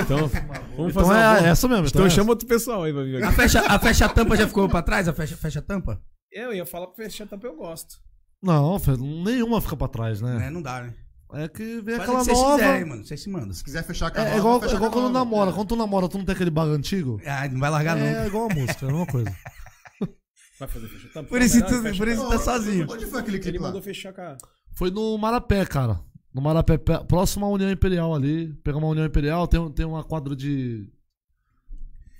Então, 0.00 0.28
vamos 0.76 0.94
fazer 0.94 1.00
Então 1.00 1.04
uma 1.06 1.18
é 1.18 1.38
boa. 1.40 1.48
essa 1.48 1.68
mesmo. 1.68 1.86
Então 1.88 2.06
é 2.06 2.10
chama 2.10 2.30
outro 2.30 2.46
pessoal 2.46 2.84
aí 2.84 2.92
pra 2.92 3.02
vir 3.02 3.22
A 3.24 3.26
aqui. 3.28 3.36
fecha, 3.36 3.60
a 3.66 3.78
fecha 3.80 4.08
tampa 4.08 4.36
já 4.36 4.46
ficou 4.46 4.68
pra 4.68 4.82
trás? 4.82 5.08
A 5.08 5.12
fecha, 5.12 5.36
fecha 5.36 5.60
tampa? 5.60 6.00
Eu 6.30 6.54
ia 6.54 6.64
falar 6.64 6.86
pra 6.86 7.04
fechar 7.04 7.26
tampa, 7.26 7.48
eu 7.48 7.56
gosto. 7.56 7.96
Não, 8.40 8.78
nenhuma 9.24 9.60
fica 9.60 9.76
pra 9.76 9.88
trás, 9.88 10.20
né? 10.20 10.46
É, 10.46 10.50
não 10.50 10.62
dá, 10.62 10.82
né? 10.82 10.94
É 11.34 11.48
que 11.48 11.80
vem 11.82 11.96
Faz 11.96 12.08
o 12.08 12.12
aquela 12.12 12.24
que 12.24 12.32
nova. 12.32 12.56
quiserem, 12.58 12.84
mano. 12.84 13.04
Vocês 13.04 13.20
se 13.20 13.28
mandam. 13.28 13.52
Se 13.52 13.64
quiser 13.64 13.82
fechar 13.82 14.06
a 14.06 14.10
cavalo, 14.12 14.32
É, 14.32 14.36
é 14.36 14.38
igual, 14.38 14.60
fecha 14.60 14.72
é 14.72 14.76
igual 14.76 14.90
a 14.90 14.92
quando 14.92 15.12
namora. 15.12 15.52
Quando 15.52 15.68
tu 15.68 15.76
namora, 15.76 16.08
tu 16.08 16.18
não 16.18 16.24
tem 16.24 16.34
aquele 16.34 16.50
baga 16.50 16.70
antigo? 16.70 17.20
Ah, 17.26 17.48
não 17.48 17.58
vai 17.58 17.68
largar, 17.70 17.98
É 17.98 18.20
não. 18.20 18.26
igual 18.28 18.48
a 18.50 18.54
música, 18.54 18.86
é 18.86 18.88
a 18.88 18.92
mesma 18.92 19.06
coisa. 19.06 19.34
Vai 20.60 20.68
fazer 20.68 20.88
fechar. 20.88 21.08
Tá, 21.12 21.22
Por 21.22 21.40
isso, 21.40 21.60
tu, 21.64 21.82
fecha 21.82 21.98
por 21.98 22.08
a 22.08 22.12
isso 22.12 22.22
cara. 22.22 22.36
tá 22.38 22.44
sozinho. 22.44 22.86
Onde 22.90 23.06
foi 23.06 23.20
aquele 23.20 23.36
Ele 23.36 23.42
clipe 23.42 23.58
lá? 23.58 23.68
mandou 23.68 23.80
fechar 23.82 24.12
com 24.12 24.20
a... 24.22 24.36
Foi 24.76 24.90
no 24.90 25.16
Marapé, 25.18 25.64
cara. 25.66 26.00
No 26.38 26.44
Marapé, 26.44 26.78
pé- 26.78 27.02
próximo 27.02 27.44
à 27.44 27.48
União 27.48 27.68
Imperial 27.70 28.14
ali. 28.14 28.54
Pegamos 28.62 28.86
a 28.88 28.92
União 28.92 29.04
Imperial, 29.06 29.48
tem, 29.48 29.70
tem 29.72 29.84
uma 29.84 30.04
quadra 30.04 30.36
de. 30.36 30.88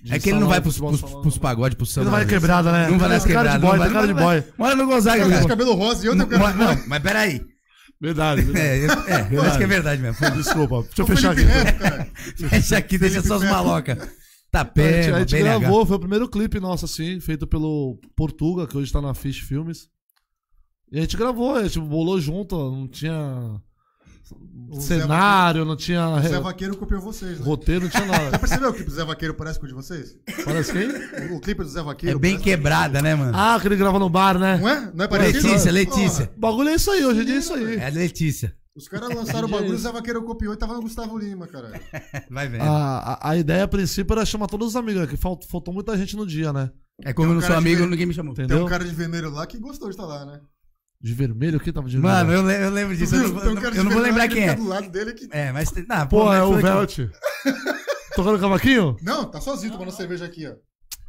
de 0.03 0.13
É 0.13 0.19
que 0.19 0.31
ele 0.31 0.41
não 0.41 0.49
vai 0.49 0.61
pros, 0.61 0.77
pros, 0.77 0.99
salão. 0.99 1.23
pros 1.23 1.39
pagodes, 1.39 1.77
pro 1.77 1.85
Ele 1.85 1.93
samba. 1.93 2.05
não 2.07 2.11
vai 2.13 2.27
quebrada, 2.27 2.73
né? 2.73 2.89
Não 2.89 2.99
vai 2.99 3.09
nas 3.11 3.23
Tem 3.23 3.33
cara 3.33 3.49
de 3.51 3.55
quebradas. 3.55 3.79
boy, 3.79 3.87
não 3.87 3.95
cara 3.95 4.07
de 4.09 4.15
boy. 4.15 4.45
Mora 4.59 4.75
no 4.75 4.87
Gonzaga, 4.87 5.19
Cara 5.19 5.29
de 5.29 5.35
cara. 5.37 5.49
cabelo 5.49 5.75
rosa 5.75 6.05
e 6.05 6.09
outro 6.09 6.27
com 6.27 6.33
cabelo 6.39 6.59
Não, 6.59 6.89
mas 6.89 7.03
peraí. 7.03 7.47
Verdade. 8.01 8.43
verdade. 8.43 9.11
É, 9.11 9.29
eu, 9.37 9.43
é, 9.45 9.47
acho 9.47 9.59
que 9.59 9.65
é 9.65 9.67
verdade 9.69 10.03
mesmo. 10.03 10.31
Desculpa, 10.35 10.83
deixa 10.83 11.03
eu 11.03 11.07
fechar 11.07 11.33
aqui. 11.33 11.45
Neto, 11.45 11.79
cara. 11.79 12.09
Fecha 12.51 12.77
aqui, 12.79 12.99
deixa 12.99 13.23
suas 13.23 13.43
malocas. 13.45 13.99
Tá 14.51 14.63
A 14.63 14.81
gente, 14.81 15.13
a 15.13 15.19
gente 15.21 15.39
gravou, 15.39 15.85
foi 15.87 15.97
o 15.97 16.01
primeiro 16.01 16.29
clipe 16.29 16.59
nosso, 16.59 16.87
assim, 16.87 17.21
feito 17.21 17.47
pelo 17.47 18.01
Portuga, 18.17 18.67
que 18.67 18.77
hoje 18.77 18.91
tá 18.93 19.01
na 19.01 19.15
Fish 19.15 19.41
Filmes. 19.41 19.89
E 20.91 20.99
a 20.99 21.03
gente 21.03 21.17
gravou, 21.17 21.55
a 21.55 21.63
gente 21.65 21.79
bolou 21.81 22.19
junto, 22.21 22.57
não 22.57 22.89
tinha 22.89 23.61
O 24.71 24.81
Zé 24.81 25.01
cenário, 25.01 25.65
não 25.65 25.77
tinha 25.77 26.07
O 26.09 26.21
Zé 26.21 26.39
Vaqueiro 26.41 26.77
copiou 26.77 27.01
vocês, 27.01 27.39
né? 27.39 27.45
roteiro, 27.45 27.85
não 27.85 27.91
tinha 27.91 28.05
Já 28.07 28.13
nada. 28.13 28.39
percebeu 28.39 28.69
que 28.73 28.75
o 28.75 28.75
clipe 28.77 28.91
do 28.91 28.97
Zé 28.97 29.05
Vaqueiro 29.05 29.35
parece 29.35 29.59
com 29.59 29.65
o 29.67 29.69
de 29.69 29.75
vocês? 29.75 30.17
Parece 30.45 30.73
quem? 30.73 30.89
O, 31.33 31.37
o 31.37 31.41
clipe 31.41 31.63
do 31.63 31.69
Zé 31.69 31.81
É 31.81 31.83
Vaqueiro. 31.83 32.19
bem 32.19 32.33
parece- 32.33 32.45
quebrada, 32.51 33.01
né, 33.03 33.15
mano? 33.15 33.33
Ah, 33.35 33.59
que 33.61 33.67
ele 33.69 33.77
grava 33.77 33.99
no 33.99 34.09
bar, 34.11 34.39
né? 34.39 34.59
Não 34.59 34.69
é? 34.69 34.93
Não 34.95 35.05
é 35.05 35.09
parecido? 35.09 35.47
Letícia, 35.49 35.73
Letícia. 35.73 36.31
O 36.37 36.41
bagulho 36.41 36.69
é 36.69 36.75
isso 36.75 36.91
aí, 36.91 37.05
hoje 37.05 37.23
em 37.23 37.25
dia 37.25 37.35
é 37.35 37.39
isso 37.39 37.55
aí. 37.55 37.77
É 37.77 37.91
Letícia. 37.91 38.55
Os 38.77 38.87
caras 38.89 39.09
lançaram 39.09 39.49
o 39.49 39.51
bagulho, 39.51 39.75
o 39.75 39.79
Zé 39.79 39.91
Vaqueiro 39.91 40.23
copiou 40.23 40.55
e 40.55 40.57
tava 40.57 40.75
no 40.75 40.83
Gustavo 40.83 41.19
Lima, 41.19 41.47
cara. 41.49 41.73
Vai 42.31 42.49
vendo. 42.49 42.63
A, 42.63 42.99
a, 43.15 43.31
a 43.31 43.37
ideia 43.37 43.65
a 43.65 43.69
princípio 43.69 44.13
era 44.15 44.25
chamar 44.25 44.47
todos 44.47 44.69
os 44.69 44.77
amigos, 44.77 45.09
que 45.09 45.17
falt- 45.17 45.45
faltou 45.51 45.75
muita 45.75 45.97
gente 45.97 46.15
no 46.15 46.25
dia, 46.27 46.53
né? 46.53 46.71
É 47.05 47.13
como 47.13 47.27
Tem 47.29 47.33
eu 47.35 47.39
um 47.39 47.41
não 47.41 47.47
sou 47.47 47.51
de 47.51 47.57
amigo, 47.57 47.83
ver- 47.83 47.89
ninguém 47.91 48.07
me 48.07 48.15
chamou. 48.15 48.35
Tem 48.35 48.45
Entendeu? 48.45 48.65
um 48.65 48.69
cara 48.69 48.85
de 48.85 48.95
vermelho 48.95 49.31
lá 49.31 49.47
que 49.47 49.59
gostou 49.59 49.89
de 49.89 49.95
estar 49.95 50.07
lá, 50.07 50.25
né? 50.27 50.41
De 51.01 51.15
vermelho, 51.15 51.61
quem 51.61 51.73
tava 51.73 51.89
de 51.89 51.97
vermelho? 51.97 52.15
Mano, 52.15 52.33
eu, 52.33 52.43
le- 52.43 52.65
eu 52.65 52.71
lembro 52.71 52.97
disso. 52.97 53.15
Eu 53.15 53.23
eu 53.75 53.85
não 53.85 53.93
vou 53.93 54.03
lembrar 54.03 54.27
que 54.27 54.35
quem 54.35 54.49
é. 54.49 54.55
do 54.57 54.67
lado 54.67 54.91
dele 54.91 55.13
que... 55.13 55.29
É, 55.31 55.53
mas. 55.53 55.73
Não, 55.89 56.07
Pô, 56.09 56.25
mas 56.25 56.39
é 56.39 56.43
o. 56.43 56.53
Velt. 56.57 56.99
Tocando 58.17 58.39
cavaquinho? 58.41 58.97
Não, 59.01 59.25
tá 59.31 59.41
sozinho 59.41 59.73
tomando 59.73 59.93
cerveja 59.93 60.25
aqui, 60.25 60.47
ó. 60.49 60.55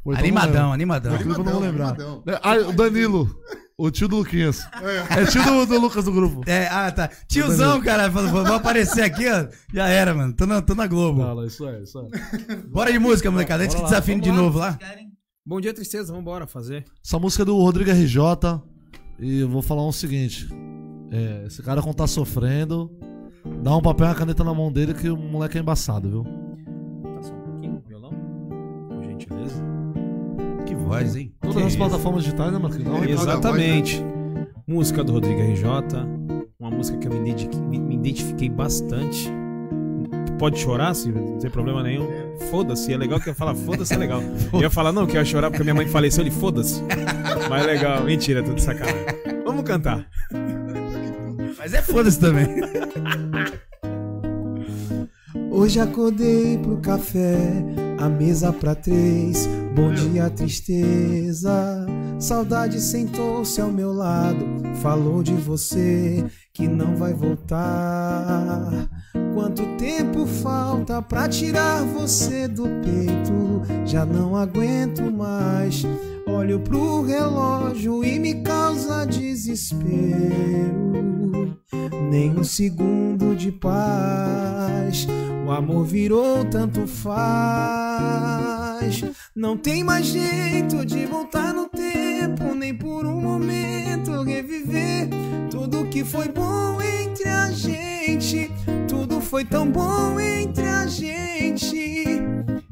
Pô, 0.04 0.12
então 0.12 0.20
Animadão, 0.24 0.72
animadão. 0.72 1.14
O 1.14 1.18
clipe 1.18 1.30
eu 1.32 1.44
não 1.44 1.52
vou 1.52 1.60
lembrar. 1.60 1.88
animadão. 1.88 2.22
Ah, 2.42 2.54
o 2.68 2.72
Danilo. 2.72 3.28
O 3.76 3.90
tio 3.90 4.06
do 4.06 4.16
Luquinhas. 4.16 4.60
É. 5.10 5.22
É 5.22 5.24
tio 5.26 5.42
do, 5.42 5.66
do 5.66 5.80
Lucas 5.80 6.04
do 6.04 6.12
grupo. 6.12 6.42
É, 6.46 6.68
ah, 6.68 6.92
tá. 6.92 7.10
Tiozão, 7.26 7.80
cara, 7.80 8.10
falou, 8.10 8.44
vou 8.44 8.54
aparecer 8.54 9.02
aqui, 9.02 9.26
ó. 9.26 9.48
Já 9.74 9.88
era, 9.88 10.14
mano. 10.14 10.34
Tô 10.34 10.46
na, 10.46 10.60
tô 10.62 10.74
na 10.74 10.86
Globo. 10.86 11.22
Fala, 11.22 11.46
isso 11.46 11.66
é, 11.66 11.82
isso 11.82 11.98
é. 11.98 12.56
Bora 12.68 12.92
de 12.92 12.98
música, 12.98 13.30
molecada. 13.30 13.64
Antes 13.64 13.74
que 13.74 13.82
desafio 13.82 14.20
de 14.20 14.30
lá. 14.30 14.36
novo 14.36 14.58
lá. 14.58 14.78
Bom 15.44 15.60
dia, 15.60 15.72
tristeza. 15.74 16.12
Vambora 16.12 16.46
fazer. 16.46 16.84
Essa 17.04 17.18
música 17.18 17.42
é 17.42 17.46
do 17.46 17.56
Rodrigo 17.56 17.90
RJ. 17.90 18.18
E 19.20 19.40
eu 19.40 19.48
vou 19.48 19.62
falar 19.62 19.86
o 19.86 19.92
seguinte. 19.92 20.48
É, 21.12 21.44
esse 21.46 21.62
cara 21.62 21.82
quando 21.82 21.96
tá 21.96 22.06
sofrendo, 22.06 22.90
dá 23.62 23.76
um 23.76 23.82
papel 23.82 24.06
e 24.06 24.08
uma 24.10 24.14
caneta 24.14 24.44
na 24.44 24.54
mão 24.54 24.72
dele 24.72 24.94
que 24.94 25.10
o 25.10 25.16
moleque 25.16 25.58
é 25.58 25.60
embaçado, 25.60 26.08
viu? 26.08 26.24
Tá 26.24 27.22
só 27.22 27.34
um 27.34 27.40
pouquinho, 27.40 27.82
violão? 27.86 28.12
Por 28.88 29.02
gentileza. 29.02 29.62
Que 30.66 30.74
voz, 30.74 31.16
hein? 31.16 31.34
Todas 31.40 31.56
Que 31.56 31.62
as 31.62 31.68
isso? 31.68 31.78
plataformas 31.78 32.24
digitais, 32.24 32.52
né, 32.52 32.58
Marquinhos? 32.58 32.88
Um. 32.88 33.04
Exatamente. 33.04 34.02
Música 34.66 35.02
do 35.02 35.12
Rodrigo 35.12 35.40
RJ. 35.40 35.64
Uma 36.58 36.70
música 36.70 36.96
que 36.98 37.08
eu 37.08 37.12
me 37.12 37.94
identifiquei 37.94 38.48
bastante. 38.48 39.28
Pode 40.40 40.58
chorar, 40.58 40.94
se 40.94 41.12
não 41.12 41.38
tem 41.38 41.50
problema 41.50 41.82
nenhum. 41.82 42.08
Foda-se, 42.50 42.90
é 42.90 42.96
legal 42.96 43.20
que 43.20 43.28
eu 43.28 43.34
falar 43.34 43.54
foda-se 43.54 43.92
é 43.92 43.98
legal. 43.98 44.22
Eu 44.54 44.62
ia 44.62 44.70
falar, 44.70 44.90
não, 44.90 45.06
que 45.06 45.14
eu 45.14 45.20
ia 45.20 45.24
chorar 45.24 45.50
porque 45.50 45.62
minha 45.62 45.74
mãe 45.74 45.86
faleceu, 45.86 46.22
ele 46.22 46.30
foda-se. 46.30 46.82
Mas 47.50 47.62
é 47.62 47.66
legal, 47.66 48.02
mentira, 48.04 48.42
tudo 48.42 48.58
sacanagem. 48.58 49.04
Vamos 49.44 49.62
cantar. 49.64 50.08
Mas 51.58 51.74
é 51.74 51.82
foda-se 51.82 52.18
também. 52.18 52.46
Hoje 55.50 55.78
acordei 55.78 56.56
pro 56.56 56.78
café, 56.78 57.36
a 57.98 58.08
mesa 58.08 58.50
pra 58.50 58.74
três. 58.74 59.46
Bom 59.74 59.92
dia, 59.92 60.30
tristeza. 60.30 61.86
Saudade 62.18 62.80
sentou-se 62.80 63.60
ao 63.60 63.70
meu 63.70 63.92
lado, 63.92 64.46
falou 64.80 65.22
de 65.22 65.34
você 65.34 66.24
que 66.54 66.66
não 66.66 66.96
vai 66.96 67.12
voltar. 67.12 68.88
Quanto 69.34 69.62
tempo 69.76 70.26
falta 70.26 71.00
pra 71.00 71.28
tirar 71.28 71.82
você 71.84 72.48
do 72.48 72.64
peito? 72.64 73.62
Já 73.86 74.04
não 74.04 74.36
aguento 74.36 75.02
mais. 75.10 75.84
Olho 76.26 76.60
pro 76.60 77.02
relógio 77.02 78.04
e 78.04 78.18
me 78.18 78.42
causa 78.42 79.04
desespero. 79.06 80.00
Nem 82.10 82.30
um 82.38 82.44
segundo 82.44 83.34
de 83.36 83.52
paz. 83.52 85.06
O 85.46 85.50
amor 85.50 85.84
virou 85.84 86.44
tanto 86.44 86.86
faz. 86.86 88.10
Não 89.34 89.56
tem 89.56 89.82
mais 89.82 90.06
jeito 90.06 90.84
de 90.84 91.06
voltar 91.06 91.54
no 91.54 91.68
tempo, 91.68 92.54
nem 92.54 92.74
por 92.74 93.06
um 93.06 93.20
momento 93.20 94.22
reviver 94.22 95.08
tudo 95.50 95.86
que 95.86 96.04
foi 96.04 96.28
bom 96.28 96.78
entre 96.80 97.28
a 97.28 97.50
gente. 97.50 98.50
Tudo 99.30 99.38
foi 99.38 99.44
tão 99.44 99.70
bom 99.70 100.18
entre 100.18 100.66
a 100.66 100.88
gente. 100.88 102.20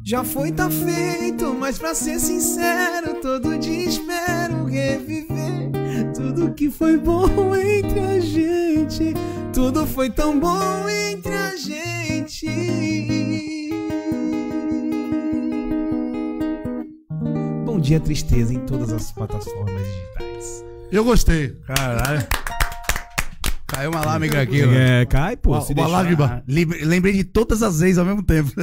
Já 0.03 0.25
foi, 0.25 0.51
tá 0.51 0.68
feito, 0.68 1.55
mas 1.55 1.79
pra 1.79 1.94
ser 1.94 2.18
sincero, 2.18 3.21
todo 3.23 3.57
dia 3.59 3.85
espero 3.85 4.64
reviver 4.64 5.71
tudo 6.12 6.53
que 6.55 6.68
foi 6.68 6.97
bom 6.97 7.55
entre 7.55 8.01
a 8.01 8.18
gente. 8.18 9.14
Tudo 9.55 9.87
foi 9.87 10.11
tão 10.11 10.40
bom 10.40 10.88
entre 10.88 11.33
a 11.33 11.55
gente. 11.55 12.49
Bom 17.64 17.79
dia, 17.79 18.01
tristeza 18.01 18.53
em 18.53 18.66
todas 18.66 18.92
as 18.92 19.12
plataformas 19.12 19.85
digitais. 19.87 20.64
Eu 20.90 21.05
gostei. 21.05 21.51
Caralho. 21.68 22.27
Caiu 23.68 23.90
uma 23.90 24.04
lágrima 24.04 24.40
aqui, 24.40 24.62
ó. 24.64 24.72
É, 24.72 25.07
cai, 25.07 25.37
pô. 25.37 25.52
Uma, 25.52 25.62
uma 25.64 25.87
lágrima. 25.87 26.24
Ah, 26.38 26.42
lembrei, 26.48 27.12
de 27.12 27.24
todas 27.24 27.62
as 27.62 27.81
vezes 27.81 27.98
ao 27.98 28.04
mesmo 28.04 28.22
tempo. 28.24 28.50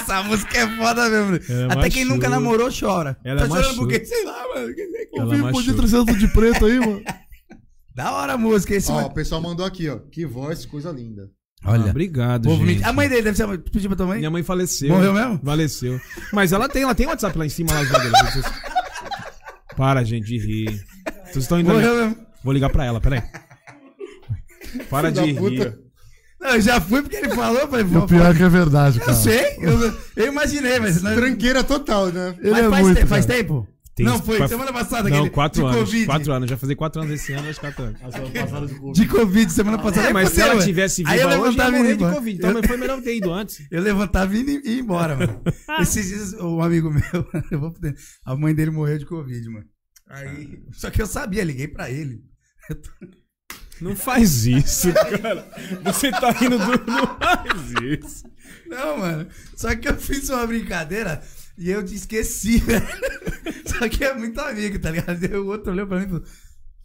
Essa 0.00 0.22
música 0.22 0.58
é 0.58 0.76
foda 0.76 1.08
mesmo. 1.08 1.40
Ela 1.52 1.74
Até 1.74 1.90
quem 1.90 2.04
nunca 2.04 2.28
namorou 2.28 2.68
chora. 2.78 3.16
Ela 3.24 3.40
tá 3.42 3.46
chorando 3.48 3.64
machuca. 3.66 3.80
porque, 3.80 4.04
sei 4.04 4.24
lá, 4.24 4.44
mano. 4.54 4.68
Eu 5.14 5.28
vi 5.28 5.36
um 5.36 5.42
machuca. 5.42 5.62
de 5.64 5.74
300 5.74 6.18
de 6.18 6.28
preto 6.28 6.66
aí, 6.66 6.80
mano. 6.80 7.02
Da 7.94 8.10
hora 8.10 8.32
a 8.32 8.36
música. 8.36 8.74
Esse 8.74 8.90
Ó, 8.90 8.94
mano- 8.96 9.06
o 9.06 9.14
pessoal 9.14 9.40
mandou 9.40 9.64
aqui, 9.64 9.88
ó. 9.88 9.98
Que 10.10 10.26
voz, 10.26 10.66
coisa 10.66 10.90
linda. 10.90 11.30
Ah, 11.62 11.70
Olha. 11.72 11.90
obrigado, 11.90 12.42
Povo 12.48 12.66
gente. 12.66 12.78
me- 12.80 12.84
A 12.84 12.92
mãe 12.92 13.08
dele 13.08 13.22
deve 13.22 13.36
ser. 13.36 13.46
Pediu 13.58 13.88
pra 13.88 13.96
tua 13.96 14.06
mãe? 14.06 14.18
Minha 14.18 14.32
mãe 14.32 14.42
faleceu. 14.42 14.88
Morreu 14.88 15.12
mesmo? 15.14 15.40
Faleceu. 15.44 16.00
Mas 16.32 16.50
ela 16.52 16.68
tem, 16.68 16.82
ela 16.82 16.94
tem 16.94 17.06
WhatsApp 17.06 17.38
lá 17.38 17.46
em 17.46 17.48
cima, 17.48 17.72
lá. 17.72 17.84
Vocês- 17.84 18.44
Para, 19.76 20.02
gente, 20.02 20.26
de 20.26 20.38
rir. 20.38 20.84
Vocês 21.24 21.44
estão 21.44 21.60
indo. 21.60 21.70
Morreu 21.72 21.94
mesmo. 21.94 22.16
Vou 22.42 22.52
ligar 22.52 22.68
pra 22.68 22.84
ela, 22.84 23.00
peraí. 23.00 23.22
Para 24.90 25.10
de 25.12 25.20
rir. 25.20 25.78
Não, 26.40 26.50
eu 26.50 26.60
já 26.60 26.80
fui 26.80 27.00
porque 27.00 27.16
ele 27.16 27.30
falou. 27.30 27.60
eu 27.60 27.68
Falei, 27.68 27.84
o 27.86 28.06
pior 28.06 28.34
é 28.34 28.36
que 28.36 28.42
é 28.42 28.48
verdade, 28.48 28.98
Eu 28.98 29.04
cara. 29.06 29.16
sei. 29.16 29.56
Eu, 29.60 29.94
eu 30.16 30.26
imaginei, 30.28 30.78
mas. 30.78 31.00
Não, 31.02 31.14
Tranqueira 31.14 31.64
total, 31.64 32.08
né? 32.08 32.34
Ele 32.40 32.50
mas 32.50 32.64
é 32.64 32.68
faz, 32.70 32.82
muito, 32.84 33.00
te- 33.00 33.06
faz 33.06 33.24
tempo? 33.26 33.66
Tem- 33.96 34.04
não, 34.04 34.20
foi 34.20 34.38
faz- 34.38 34.50
semana 34.50 34.72
passada. 34.72 35.08
Não, 35.08 35.16
aquele 35.18 35.30
quatro 35.30 35.60
de 35.62 35.66
anos. 35.68 35.78
Covid. 35.80 36.06
Quatro 36.06 36.32
anos. 36.32 36.50
Já 36.50 36.56
fazer 36.56 36.74
quatro 36.74 37.00
anos 37.00 37.14
esse 37.14 37.32
ano, 37.32 37.44
mas 37.46 37.58
quatro 37.58 37.84
anos. 37.84 38.92
De 38.98 39.06
Covid 39.06 39.52
semana 39.52 39.78
passada. 39.78 40.08
É, 40.08 40.12
mas 40.12 40.30
se 40.30 40.40
ela 40.40 40.58
tivesse 40.62 41.02
Aí 41.06 41.20
eu 41.20 41.28
viva 41.30 41.40
hoje, 41.42 41.56
ia 41.56 41.64
levantava 41.68 41.96
de. 41.96 42.14
Covid. 42.16 42.38
Então 42.38 42.62
foi 42.64 42.76
melhor 42.76 43.00
ter 43.00 43.16
ido 43.16 43.32
antes. 43.32 43.62
Eu 43.70 43.80
levantava 43.80 44.34
e 44.36 44.42
ia 44.42 44.60
e 44.64 44.68
ia 44.74 44.80
embora, 44.80 45.16
mano. 45.16 45.40
Esses 45.80 46.08
dias, 46.08 46.32
um 46.34 46.60
amigo 46.60 46.90
meu, 46.90 47.02
eu 47.52 47.60
vou 47.60 47.72
poder- 47.72 47.94
a 48.26 48.34
mãe 48.36 48.52
dele 48.54 48.72
morreu 48.72 48.98
de 48.98 49.06
Covid, 49.06 49.48
mano. 49.48 49.64
Aí, 50.10 50.58
só 50.72 50.90
que 50.90 51.00
eu 51.00 51.06
sabia, 51.06 51.44
liguei 51.44 51.68
pra 51.68 51.88
ele. 51.88 52.20
Eu 52.68 52.76
tô- 52.76 52.90
Não 53.80 53.96
faz 53.96 54.46
isso, 54.46 54.92
cara. 54.92 55.46
Você 55.82 56.10
tá 56.10 56.30
rindo 56.30 56.58
do. 56.58 56.86
Não 56.86 57.18
faz 57.18 57.70
isso. 57.82 58.24
Não, 58.66 58.98
mano. 58.98 59.28
Só 59.56 59.74
que 59.74 59.88
eu 59.88 59.96
fiz 59.96 60.28
uma 60.28 60.46
brincadeira 60.46 61.22
e 61.58 61.70
eu 61.70 61.84
te 61.84 61.94
esqueci, 61.94 62.58
velho. 62.58 62.86
Só 63.66 63.88
que 63.88 64.04
é 64.04 64.14
muito 64.14 64.40
amigo, 64.40 64.78
tá 64.78 64.90
ligado? 64.90 65.24
O 65.36 65.48
outro 65.48 65.72
olhou 65.72 65.86
pra 65.86 65.98
mim 65.98 66.04
e 66.04 66.08
falou: 66.08 66.24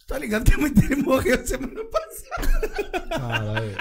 Tá 0.08 0.18
ligado 0.18 0.44
que 0.44 0.54
a 0.54 0.58
mãe 0.58 0.74
dele 0.74 0.96
morreu 1.04 1.46
semana 1.46 1.84
passada. 1.86 3.10
Caralho. 3.10 3.78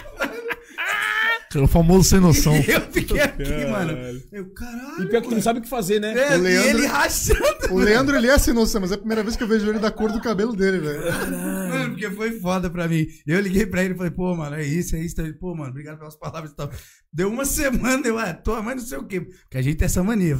O 1.56 1.66
famoso 1.66 2.08
sem 2.08 2.20
noção. 2.20 2.54
Eu 2.68 2.80
fiquei 2.92 3.20
aqui, 3.20 3.44
Caralho. 3.44 3.70
mano. 3.70 4.20
Eu, 4.30 4.50
caralho. 4.52 5.02
E 5.02 5.06
pior 5.08 5.22
que 5.22 5.28
tu 5.28 5.34
não 5.34 5.40
sabe 5.40 5.60
o 5.60 5.62
que 5.62 5.68
fazer, 5.68 5.98
né? 5.98 6.12
É, 6.12 6.36
O 6.36 6.40
Leandro- 6.42 6.66
E 6.66 6.70
ele 6.70 6.86
rachando. 6.86 7.40
O 7.72 7.78
Leandro, 7.78 8.16
ele 8.16 8.26
é 8.28 8.38
sem 8.38 8.52
noção, 8.52 8.80
mas 8.82 8.90
é 8.92 8.94
a 8.94 8.98
primeira 8.98 9.22
vez 9.22 9.34
que 9.34 9.42
eu 9.42 9.48
vejo 9.48 9.66
ele 9.68 9.78
da 9.78 9.90
cor 9.90 10.12
do 10.12 10.20
cabelo 10.20 10.54
dele, 10.54 10.78
velho. 10.78 11.00
Mano, 11.30 11.90
porque 11.90 12.10
foi 12.10 12.38
foda 12.38 12.68
pra 12.68 12.86
mim. 12.86 13.06
Eu 13.26 13.40
liguei 13.40 13.64
pra 13.64 13.82
ele 13.82 13.94
e 13.94 13.96
falei, 13.96 14.10
pô, 14.10 14.34
mano, 14.36 14.56
é 14.56 14.64
isso, 14.64 14.94
é 14.94 15.00
isso. 15.00 15.18
Ele, 15.20 15.32
pô, 15.32 15.54
mano, 15.54 15.70
obrigado 15.70 15.98
pelas 15.98 16.16
palavras 16.16 16.50
e 16.52 16.54
tal. 16.56 16.70
Deu 17.12 17.28
uma 17.30 17.44
semana, 17.46 18.06
eu, 18.06 18.18
ah, 18.18 18.34
tua 18.34 18.60
mãe 18.62 18.74
não 18.74 18.82
sei 18.82 18.98
o 18.98 19.04
quê. 19.04 19.20
Porque 19.22 19.56
a 19.56 19.62
gente 19.62 19.76
tem 19.76 19.86
essa 19.86 20.02
mania. 20.04 20.36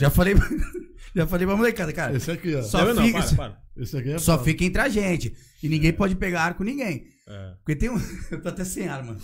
Já 0.00 0.10
falei, 0.10 0.34
já 1.14 1.26
falei 1.28 1.46
pra 1.46 1.56
molecada, 1.56 1.92
cara. 1.92 2.16
Esse 2.16 2.30
aqui, 2.30 2.56
ó. 2.56 2.62
Só 2.62 2.84
Não, 2.86 2.94
não, 2.94 3.04
fica, 3.04 3.22
para, 3.22 3.36
para. 3.36 3.58
Esse 3.76 3.96
aqui 3.96 4.10
é 4.12 4.18
só 4.18 4.36
fica 4.42 4.64
entre 4.64 4.82
a 4.82 4.88
gente. 4.88 5.32
E 5.62 5.68
ninguém 5.68 5.92
pode 5.92 6.16
pegar 6.16 6.42
ar 6.42 6.54
com 6.54 6.64
ninguém. 6.64 7.04
É. 7.28 7.52
Porque 7.58 7.76
tem 7.76 7.88
um. 7.90 8.00
Eu 8.32 8.42
tô 8.42 8.48
até 8.48 8.64
sem 8.64 8.88
arma. 8.88 9.16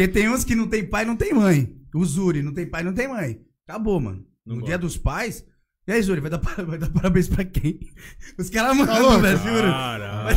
Porque 0.00 0.08
tem 0.08 0.30
uns 0.30 0.44
que 0.44 0.54
não 0.54 0.66
tem 0.66 0.82
pai 0.82 1.04
não 1.04 1.14
tem 1.14 1.34
mãe. 1.34 1.76
O 1.94 2.02
Zuri 2.06 2.42
não 2.42 2.54
tem 2.54 2.64
pai 2.64 2.82
não 2.82 2.94
tem 2.94 3.06
mãe. 3.06 3.38
Acabou, 3.68 4.00
mano. 4.00 4.24
Não 4.46 4.54
no 4.54 4.60
gosto. 4.60 4.66
dia 4.68 4.78
dos 4.78 4.96
pais. 4.96 5.44
E 5.86 5.92
aí, 5.92 6.00
Zuri, 6.00 6.22
vai 6.22 6.30
dar, 6.30 6.38
par- 6.38 6.56
vai 6.64 6.78
dar 6.78 6.88
parabéns 6.88 7.28
pra 7.28 7.44
quem? 7.44 7.78
Os 8.38 8.48
caras 8.48 8.74
mandam, 8.74 8.98
louco? 8.98 9.20
velho, 9.20 9.36
juro. 9.38 9.70
Caralho. 9.70 10.36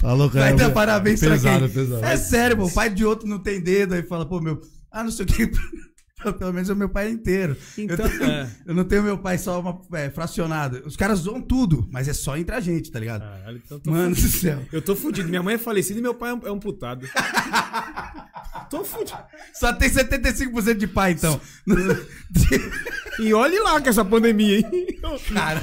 Tá 0.00 0.12
louco, 0.14 0.34
Vai 0.36 0.50
é, 0.50 0.54
dar 0.56 0.70
parabéns 0.70 1.20
pra 1.20 1.30
pesado, 1.30 1.58
quem? 1.58 1.64
É 1.64 1.68
pesado, 1.68 2.04
É 2.04 2.16
sério, 2.16 2.56
pô. 2.56 2.64
O 2.64 2.72
pai 2.74 2.90
de 2.90 3.04
outro 3.04 3.28
não 3.28 3.38
tem 3.38 3.60
dedo. 3.60 3.94
Aí 3.94 4.02
fala, 4.02 4.26
pô, 4.26 4.40
meu. 4.40 4.60
Ah, 4.90 5.04
não 5.04 5.12
sei 5.12 5.24
o 5.24 5.28
que. 5.28 5.48
Pelo 6.38 6.52
menos 6.52 6.68
o 6.68 6.76
meu 6.76 6.88
pai 6.88 7.06
é 7.06 7.10
inteiro. 7.10 7.56
Então, 7.76 8.06
eu, 8.06 8.18
tenho- 8.18 8.30
é. 8.30 8.50
eu 8.66 8.74
não 8.74 8.84
tenho 8.84 9.02
meu 9.02 9.18
pai 9.18 9.38
só 9.38 9.60
uma, 9.60 9.80
é, 9.98 10.10
fracionado. 10.10 10.82
Os 10.86 10.96
caras 10.96 11.20
zoam 11.20 11.40
tudo, 11.40 11.88
mas 11.90 12.08
é 12.08 12.12
só 12.12 12.36
entre 12.36 12.54
a 12.54 12.60
gente, 12.60 12.90
tá 12.90 12.98
ligado? 13.00 13.22
Caralho, 13.22 13.62
então 13.64 13.80
Mano 13.86 14.10
do 14.14 14.20
fudido. 14.20 14.38
céu. 14.38 14.58
Eu 14.72 14.82
tô 14.82 14.94
fudido. 14.96 15.28
Minha 15.28 15.42
mãe 15.42 15.54
é 15.54 15.58
falecida 15.58 15.98
e 15.98 16.02
meu 16.02 16.14
pai 16.14 16.30
é 16.30 16.34
um, 16.34 16.40
é 16.46 16.52
um 16.52 16.58
putado. 16.60 17.06
tô 18.62 18.84
fudido. 18.84 19.18
Só 19.54 19.72
tem 19.72 19.88
75% 19.90 20.74
de 20.76 20.86
pai, 20.86 21.12
então. 21.12 21.40
E 23.20 23.34
olhe 23.34 23.58
lá 23.60 23.80
com 23.80 23.88
essa 23.88 24.04
pandemia, 24.04 24.58
hein? 24.58 24.86
Cara, 25.32 25.60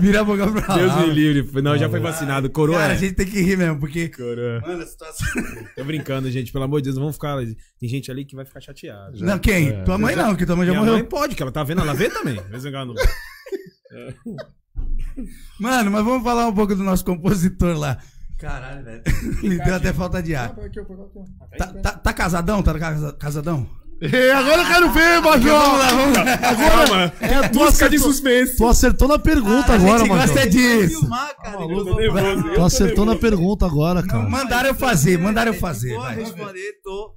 vira 0.00 0.20
a 0.22 0.24
boca 0.24 0.50
pra 0.50 0.74
Deus 0.74 0.88
lá. 0.88 1.06
me 1.06 1.12
livre. 1.12 1.60
Não, 1.62 1.76
já 1.76 1.90
foi 1.90 2.00
vacinado. 2.00 2.48
Coroa 2.48 2.78
Cara, 2.78 2.94
é. 2.94 2.96
a 2.96 2.98
gente 2.98 3.14
tem 3.14 3.26
que 3.26 3.40
rir 3.40 3.56
mesmo, 3.56 3.78
porque. 3.78 4.08
Coroa. 4.08 4.60
Mano, 4.62 4.82
a 4.82 4.86
situação. 4.86 5.26
Tô 5.76 5.84
brincando, 5.84 6.30
gente. 6.30 6.50
Pelo 6.50 6.64
amor 6.64 6.80
de 6.80 6.84
Deus, 6.84 6.96
não 6.96 7.02
vamos 7.02 7.16
ficar. 7.16 7.36
Tem 7.78 7.88
gente 7.88 8.10
ali 8.10 8.24
que 8.24 8.34
vai 8.34 8.44
ficar 8.46 8.60
chateada. 8.60 9.12
Não, 9.18 9.38
quem? 9.38 9.84
tua 9.84 9.98
mãe 9.98 10.16
não, 10.16 10.34
que 10.34 10.46
tua 10.46 10.56
mãe 10.56 10.66
já 10.66 10.72
Minha 10.72 10.80
morreu. 10.80 10.94
mãe 10.98 11.04
pode, 11.04 11.36
que 11.36 11.42
ela 11.42 11.52
tá 11.52 11.62
vendo, 11.62 11.82
ela 11.82 11.94
vê 11.94 12.08
também. 12.08 12.40
Se 12.58 12.68
engano. 12.68 12.94
Mano, 15.58 15.90
mas 15.90 16.04
vamos 16.04 16.22
falar 16.24 16.46
um 16.46 16.54
pouco 16.54 16.74
do 16.74 16.82
nosso 16.82 17.04
compositor 17.04 17.76
lá. 17.76 17.98
Caralho, 18.40 18.84
velho. 18.84 19.02
Me 19.42 19.58
deu 19.58 19.74
até 19.74 19.92
falta 19.92 20.22
de 20.22 20.34
ar. 20.34 20.54
Tá, 21.58 21.66
tá- 21.66 21.92
tá 21.92 22.12
casadão? 22.12 22.62
Tá 22.62 22.78
casa- 22.78 23.12
casadão? 23.18 23.66
E 24.00 24.06
agora 24.32 24.62
eu 24.62 24.66
quero 24.66 24.90
ver, 24.92 25.20
Major! 25.20 25.60
Vamos 25.60 25.78
lá, 25.78 25.88
vamos 25.90 26.16
lá. 26.16 26.24
Calma, 26.38 27.12
é 27.20 27.48
tu 27.50 27.58
busca 27.58 27.88
de 27.90 27.96
acertou- 27.96 28.12
suspense. 28.12 28.56
Tu 28.56 28.66
acertou 28.66 29.08
na 29.08 29.18
pergunta 29.18 29.72
a 29.72 29.74
agora, 29.74 29.98
gente 29.98 30.08
gosta 30.08 30.34
Major. 30.36 30.48
disso. 30.50 31.00
filmar, 31.00 31.36
cara. 31.36 31.58
Nervoso. 31.66 32.54
Tu 32.54 32.62
acertou 32.64 33.04
na 33.04 33.16
pergunta 33.16 33.66
agora, 33.66 34.02
cara. 34.02 34.26
Mandaram 34.26 34.68
eu 34.70 34.74
fazer, 34.74 35.18
mandaram 35.18 35.52
eu 35.52 35.58
fazer. 35.60 35.94
Vou 35.96 36.02
responder, 36.06 36.72
tô. 36.82 37.14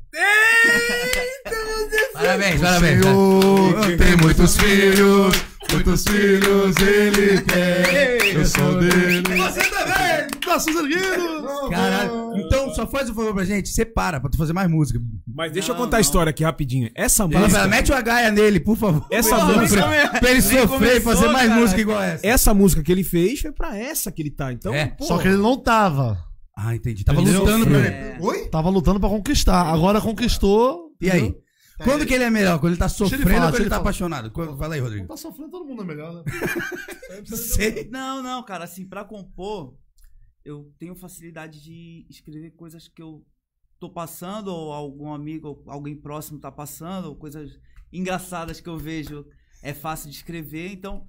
Parabéns, 2.13 2.59
parabéns. 2.61 3.01
Senhor 3.01 3.97
tem 3.97 4.17
muitos 4.17 4.57
filhos, 4.57 5.35
muitos 5.71 6.03
filhos 6.03 6.75
ele 6.77 7.41
quer. 7.43 8.35
Eu 8.35 8.45
sou 8.45 8.75
dele. 8.79 9.21
Você 9.37 9.61
também! 9.69 10.32
Braços 10.53 10.75
erguidos! 10.75 11.69
Caralho. 11.69 12.37
Então, 12.37 12.73
só 12.73 12.85
faz 12.87 13.09
um 13.09 13.13
favor 13.13 13.33
pra 13.33 13.43
gente, 13.43 13.69
separa 13.69 14.19
pra 14.19 14.29
tu 14.29 14.37
fazer 14.37 14.53
mais 14.53 14.69
música. 14.69 14.99
Mas 15.27 15.51
deixa 15.51 15.71
eu 15.71 15.75
Não, 15.75 15.83
contar 15.83 15.97
a 15.97 15.99
não. 15.99 16.01
história 16.01 16.29
aqui 16.29 16.43
rapidinho. 16.43 16.89
Essa 16.95 17.23
Fala 17.23 17.29
pra 17.31 17.39
música. 17.41 17.59
ela, 17.59 17.67
mete 17.67 17.91
uma 17.91 18.01
gaia 18.01 18.31
nele, 18.31 18.59
por 18.59 18.77
favor. 18.77 19.05
Essa 19.11 19.37
música- 19.45 19.81
Pra, 19.83 20.19
pra 20.19 20.31
ele 20.31 20.41
sofrer 20.41 20.97
e 20.97 21.01
fazer 21.01 21.27
mais 21.29 21.49
cara. 21.49 21.59
música 21.61 21.81
igual 21.81 22.01
essa. 22.01 22.25
Essa 22.27 22.53
música 22.53 22.83
que 22.83 22.91
ele 22.91 23.03
fez 23.03 23.39
foi 23.41 23.51
pra 23.51 23.77
essa 23.77 24.11
que 24.11 24.21
ele 24.21 24.31
tá. 24.31 24.53
Então, 24.53 24.73
É. 24.73 24.87
pô, 24.87 25.05
Só 25.05 25.17
que 25.17 25.27
ele 25.27 25.37
não 25.37 25.57
tava. 25.57 26.17
Ah, 26.55 26.75
entendi. 26.75 27.03
Tava 27.03 27.19
Entendeu? 27.21 27.39
lutando 27.41 27.65
pra 27.65 27.79
É. 27.79 28.17
Oi? 28.21 28.47
Tava 28.49 28.69
lutando 28.69 28.99
pra 28.99 29.09
conquistar. 29.09 29.63
Agora 29.73 29.99
conquistou. 29.99 30.91
E 31.01 31.09
aí? 31.09 31.19
entendeu? 31.19 31.41
Quando 31.83 32.05
que 32.05 32.13
ele 32.13 32.23
é 32.23 32.29
melhor? 32.29 32.59
Quando 32.59 32.73
ele 32.73 32.79
tá 32.79 32.85
ele 32.85 32.93
sofrendo 32.93 33.23
falar, 33.23 33.33
ou 33.35 33.39
quando 33.41 33.51
deixa 33.51 33.57
ele 33.57 33.63
ele 33.63 33.69
tá 33.69 33.75
falar. 33.77 33.81
apaixonado? 33.81 34.31
Quando- 34.31 34.57
Fala 34.57 34.75
aí, 34.75 34.79
Rodrigo. 34.79 35.07
Tá 35.07 35.17
sofrendo, 35.17 35.49
todo 35.49 35.65
mundo 35.65 35.81
é 35.81 35.85
melhor, 35.85 36.13
né? 36.13 36.23
Sei. 37.35 37.89
Não, 37.91 38.21
não, 38.21 38.43
cara, 38.43 38.63
assim, 38.65 38.87
pra 38.87 39.03
compor, 39.03 39.73
eu 40.45 40.71
tenho 40.79 40.95
facilidade 40.95 41.61
de 41.61 42.05
escrever 42.09 42.51
coisas 42.51 42.87
que 42.87 43.01
eu 43.01 43.25
tô 43.79 43.89
passando, 43.89 44.47
ou 44.47 44.71
algum 44.71 45.13
amigo, 45.13 45.47
ou 45.47 45.63
alguém 45.71 45.95
próximo 45.99 46.39
tá 46.39 46.51
passando, 46.51 47.05
ou 47.09 47.15
coisas 47.15 47.51
engraçadas 47.91 48.59
que 48.61 48.69
eu 48.69 48.77
vejo. 48.77 49.25
É 49.61 49.73
fácil 49.73 50.09
de 50.09 50.15
escrever, 50.17 50.71
então 50.71 51.07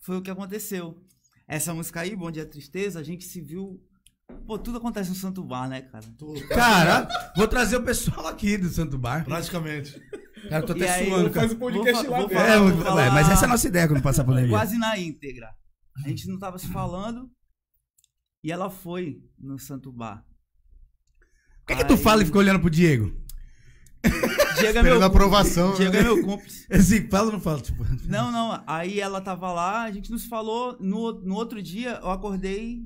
foi 0.00 0.16
o 0.16 0.22
que 0.22 0.30
aconteceu. 0.30 1.00
Essa 1.46 1.74
música 1.74 2.00
aí, 2.00 2.16
Bom 2.16 2.30
Dia 2.30 2.46
Tristeza, 2.46 2.98
a 2.98 3.02
gente 3.02 3.24
se 3.24 3.40
viu. 3.40 3.80
Pô, 4.46 4.58
tudo 4.58 4.78
acontece 4.78 5.10
no 5.10 5.14
Santo 5.16 5.44
Bar, 5.44 5.68
né, 5.68 5.82
cara? 5.82 6.04
Cara, 6.48 7.32
vou 7.36 7.46
trazer 7.46 7.76
o 7.76 7.82
pessoal 7.84 8.26
aqui 8.26 8.56
do 8.56 8.68
Santo 8.68 8.96
Bar. 8.98 9.24
Praticamente. 9.24 9.92
Cara, 10.48 10.62
eu 10.62 10.66
tô 10.66 10.72
E 10.74 10.82
até 10.82 10.94
aí, 10.94 11.08
suando, 11.08 11.32
faz 11.32 11.52
o 11.52 11.56
podcast 11.56 11.92
Vou 11.94 12.04
fa- 12.04 12.10
lá 12.10 12.20
vou 12.20 12.28
falar- 12.30 12.48
É, 12.48 12.58
vou 12.58 12.82
falar 12.84 13.10
mas 13.12 13.28
essa 13.28 13.44
é 13.44 13.46
a 13.46 13.48
nossa 13.48 13.68
ideia 13.68 13.86
quando 13.88 14.02
passar 14.02 14.22
a 14.22 14.24
pandemia. 14.24 14.50
Quase 14.50 14.78
na 14.78 14.98
íntegra. 14.98 15.48
A 16.04 16.08
gente 16.08 16.26
não 16.28 16.38
tava 16.38 16.58
se 16.58 16.66
falando. 16.68 17.30
E 18.44 18.52
ela 18.52 18.68
foi 18.70 19.20
no 19.38 19.58
Santo 19.58 19.90
Bar. 19.90 20.22
Por 21.66 21.68
que, 21.68 21.76
que 21.76 21.84
tu 21.88 21.94
Aí- 21.94 21.98
fala 21.98 22.22
e 22.22 22.26
fica 22.26 22.38
olhando 22.38 22.60
pro 22.60 22.68
Diego? 22.70 23.10
Diego 24.58 24.78
é 24.78 24.82
meu 24.82 25.02
aprovação. 25.02 25.70
cúmplice. 25.70 25.90
Diego 25.90 25.96
é 25.96 26.02
meu 26.14 26.22
cúmplice. 26.22 26.66
Assim, 26.70 27.08
fala 27.08 27.26
ou 27.28 27.32
não 27.32 27.40
fala? 27.40 27.60
Tipo, 27.62 27.84
Não, 28.06 28.30
não. 28.30 28.62
Aí 28.66 29.00
ela 29.00 29.18
tava 29.20 29.50
lá, 29.50 29.84
a 29.84 29.90
gente 29.90 30.10
nos 30.10 30.26
falou. 30.26 30.76
No, 30.78 31.20
no 31.22 31.34
outro 31.34 31.62
dia, 31.62 31.98
eu 32.02 32.10
acordei. 32.10 32.82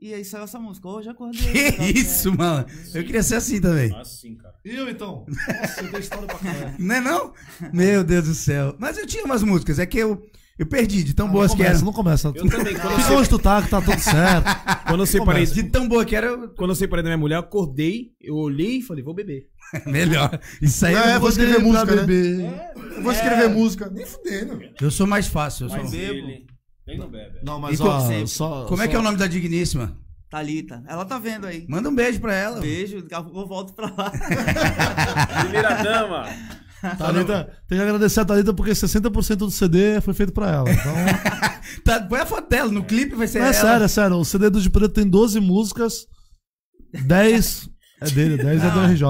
E 0.00 0.14
aí 0.14 0.24
saiu 0.24 0.44
essa 0.44 0.60
música. 0.60 0.88
Hoje 0.88 1.08
eu 1.08 1.12
acordei. 1.12 1.42
que 1.52 1.72
tá 1.72 1.84
isso, 1.84 2.32
mano? 2.36 2.66
Eu 2.94 3.04
queria 3.04 3.22
ser 3.22 3.34
assim 3.36 3.60
também. 3.60 3.92
Assim, 3.96 4.36
cara. 4.36 4.54
E 4.64 4.74
eu 4.76 4.88
então? 4.88 5.26
Nossa, 5.28 5.80
eu 5.80 5.90
tenho 5.90 6.00
história 6.00 6.26
pra 6.26 6.38
caralho. 6.38 6.74
Não 6.78 6.94
é 6.94 7.00
não? 7.00 7.34
Meu 7.72 8.04
Deus 8.04 8.26
do 8.28 8.34
céu. 8.34 8.76
Mas 8.78 8.96
eu 8.98 9.06
tinha 9.06 9.24
umas 9.24 9.42
músicas, 9.42 9.78
é 9.80 9.86
que 9.86 9.98
eu, 9.98 10.24
eu 10.58 10.66
perdi 10.66 11.02
de 11.02 11.14
tão 11.14 11.26
Ah, 11.26 11.30
boas 11.30 11.50
não 11.50 11.56
que 11.56 11.62
começa, 11.62 11.76
eram. 11.78 11.86
não 11.86 11.92
começa. 11.92 12.28
Eu 12.34 12.48
também. 12.48 12.74
Fica 12.74 13.12
onde 13.14 13.28
tu 13.28 13.38
tá, 13.38 13.62
que 13.62 13.68
tá 13.70 13.80
tudo 13.80 13.98
certo. 14.00 14.84
quando 14.86 15.00
eu 15.00 15.06
separei, 15.06 15.46
De 15.46 15.62
tão 15.64 15.88
boa 15.88 16.04
que 16.04 16.14
era, 16.14 16.26
eu- 16.28 16.48
quando 16.54 16.70
eu 16.70 16.76
separei 16.76 17.02
da 17.02 17.08
minha 17.08 17.18
mulher, 17.18 17.36
eu 17.36 17.40
acordei, 17.40 18.10
eu 18.20 18.34
olhei 18.36 18.78
e 18.78 18.82
falei, 18.82 19.02
vou 19.02 19.14
beber. 19.14 19.46
melhor. 19.86 20.38
Isso 20.60 20.84
aí 20.84 20.94
É, 20.94 20.98
eu 20.98 21.10
vou 21.12 21.20
vou 21.20 21.28
escrever 21.30 21.58
música, 21.60 21.86
beber. 21.96 22.36
né? 22.38 22.72
Eu 22.96 23.02
vou 23.02 23.12
escrever 23.12 23.48
música. 23.48 23.90
Nem 23.90 24.04
fudendo. 24.06 24.60
Eu 24.80 24.90
sou 24.90 25.06
mais 25.06 25.26
fácil. 25.26 25.64
Eu 25.66 25.70
sou... 25.70 25.90
bebo. 25.90 26.28
ele, 26.86 26.98
não 26.98 27.08
bebe. 27.10 27.38
Não, 27.42 27.58
mas 27.58 27.78
E 27.78 27.82
ó, 27.82 28.00
sempre. 28.00 28.26
só. 28.28 28.66
Como 28.66 28.82
é 28.82 28.88
que 28.88 28.94
é 28.94 28.98
o 28.98 29.02
nome 29.02 29.16
da 29.16 29.26
digníssima? 29.26 29.96
Thalita. 30.28 30.82
Ela 30.88 31.04
tá 31.04 31.18
vendo 31.18 31.46
aí. 31.46 31.66
Manda 31.68 31.88
um 31.90 31.94
beijo 31.94 32.18
pra 32.20 32.34
ela. 32.34 32.60
Beijo, 32.60 33.02
daqui 33.02 33.14
a 33.14 33.22
pouco 33.22 33.40
eu 33.40 33.46
volto 33.46 33.72
pra 33.74 33.86
lá. 33.96 34.10
Primeira 35.42 35.82
dama. 35.82 36.26
Thalita, 36.98 37.48
tem 37.68 37.78
que 37.78 37.84
agradecer 37.84 38.20
a 38.20 38.24
Thalita 38.24 38.52
porque 38.52 38.72
60% 38.72 39.36
do 39.36 39.50
CD 39.50 40.00
foi 40.00 40.14
feito 40.14 40.32
pra 40.32 40.50
ela. 40.50 40.70
Então, 40.70 40.92
Tá, 41.84 42.00
põe 42.02 42.20
a 42.20 42.26
foto 42.26 42.48
dela, 42.50 42.70
no 42.70 42.82
clipe 42.84 43.14
vai 43.14 43.26
ser 43.28 43.38
não, 43.38 43.46
é 43.46 43.48
ela. 43.50 43.58
sério, 43.60 43.84
é 43.84 43.88
sério. 43.88 44.16
O 44.16 44.24
CD 44.24 44.50
do 44.50 44.60
De 44.60 44.68
Preto 44.68 44.92
tem 44.92 45.08
12 45.08 45.40
músicas, 45.40 46.06
10 47.06 47.68
é 48.00 48.10
dele, 48.10 48.36
10 48.36 48.64
é 48.64 48.70
do 48.70 48.80
RJ. 48.80 49.02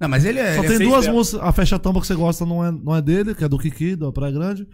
Não, 0.00 0.08
mas 0.08 0.24
ele 0.24 0.38
é. 0.40 0.56
Só 0.56 0.64
ele 0.64 0.76
tem 0.76 0.86
é- 0.86 0.90
duas 0.90 1.04
dela. 1.04 1.16
músicas. 1.16 1.40
A 1.42 1.52
Fecha 1.52 1.78
Tampa 1.78 2.00
que 2.00 2.06
você 2.06 2.14
gosta 2.14 2.44
não 2.44 2.64
é, 2.64 2.70
não 2.72 2.94
é 2.96 3.00
dele, 3.00 3.34
que 3.34 3.44
é 3.44 3.48
do 3.48 3.58
Kiki, 3.58 3.94
da 3.96 4.10
Praia 4.12 4.32
Grande. 4.32 4.66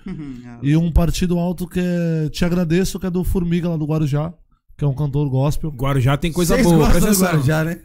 E 0.63 0.77
um 0.77 0.91
Partido 0.91 1.39
Alto 1.39 1.67
que 1.69 1.79
é 1.81 2.29
Te 2.31 2.45
Agradeço, 2.45 2.99
que 2.99 3.07
é 3.07 3.11
do 3.11 3.23
Formiga 3.23 3.69
lá 3.69 3.77
do 3.77 3.85
Guarujá, 3.85 4.33
que 4.79 4.85
é 4.85 4.89
um 4.89 4.95
cantor 4.95 5.29
gospel. 5.29 5.71
Guarujá 5.71 6.17
tem 6.17 6.33
coisa 6.33 6.55
Vocês 6.55 6.67
boa, 6.67 6.91
gostam 6.91 7.13
do. 7.13 7.21
Guarujá, 7.21 7.65
né? 7.65 7.81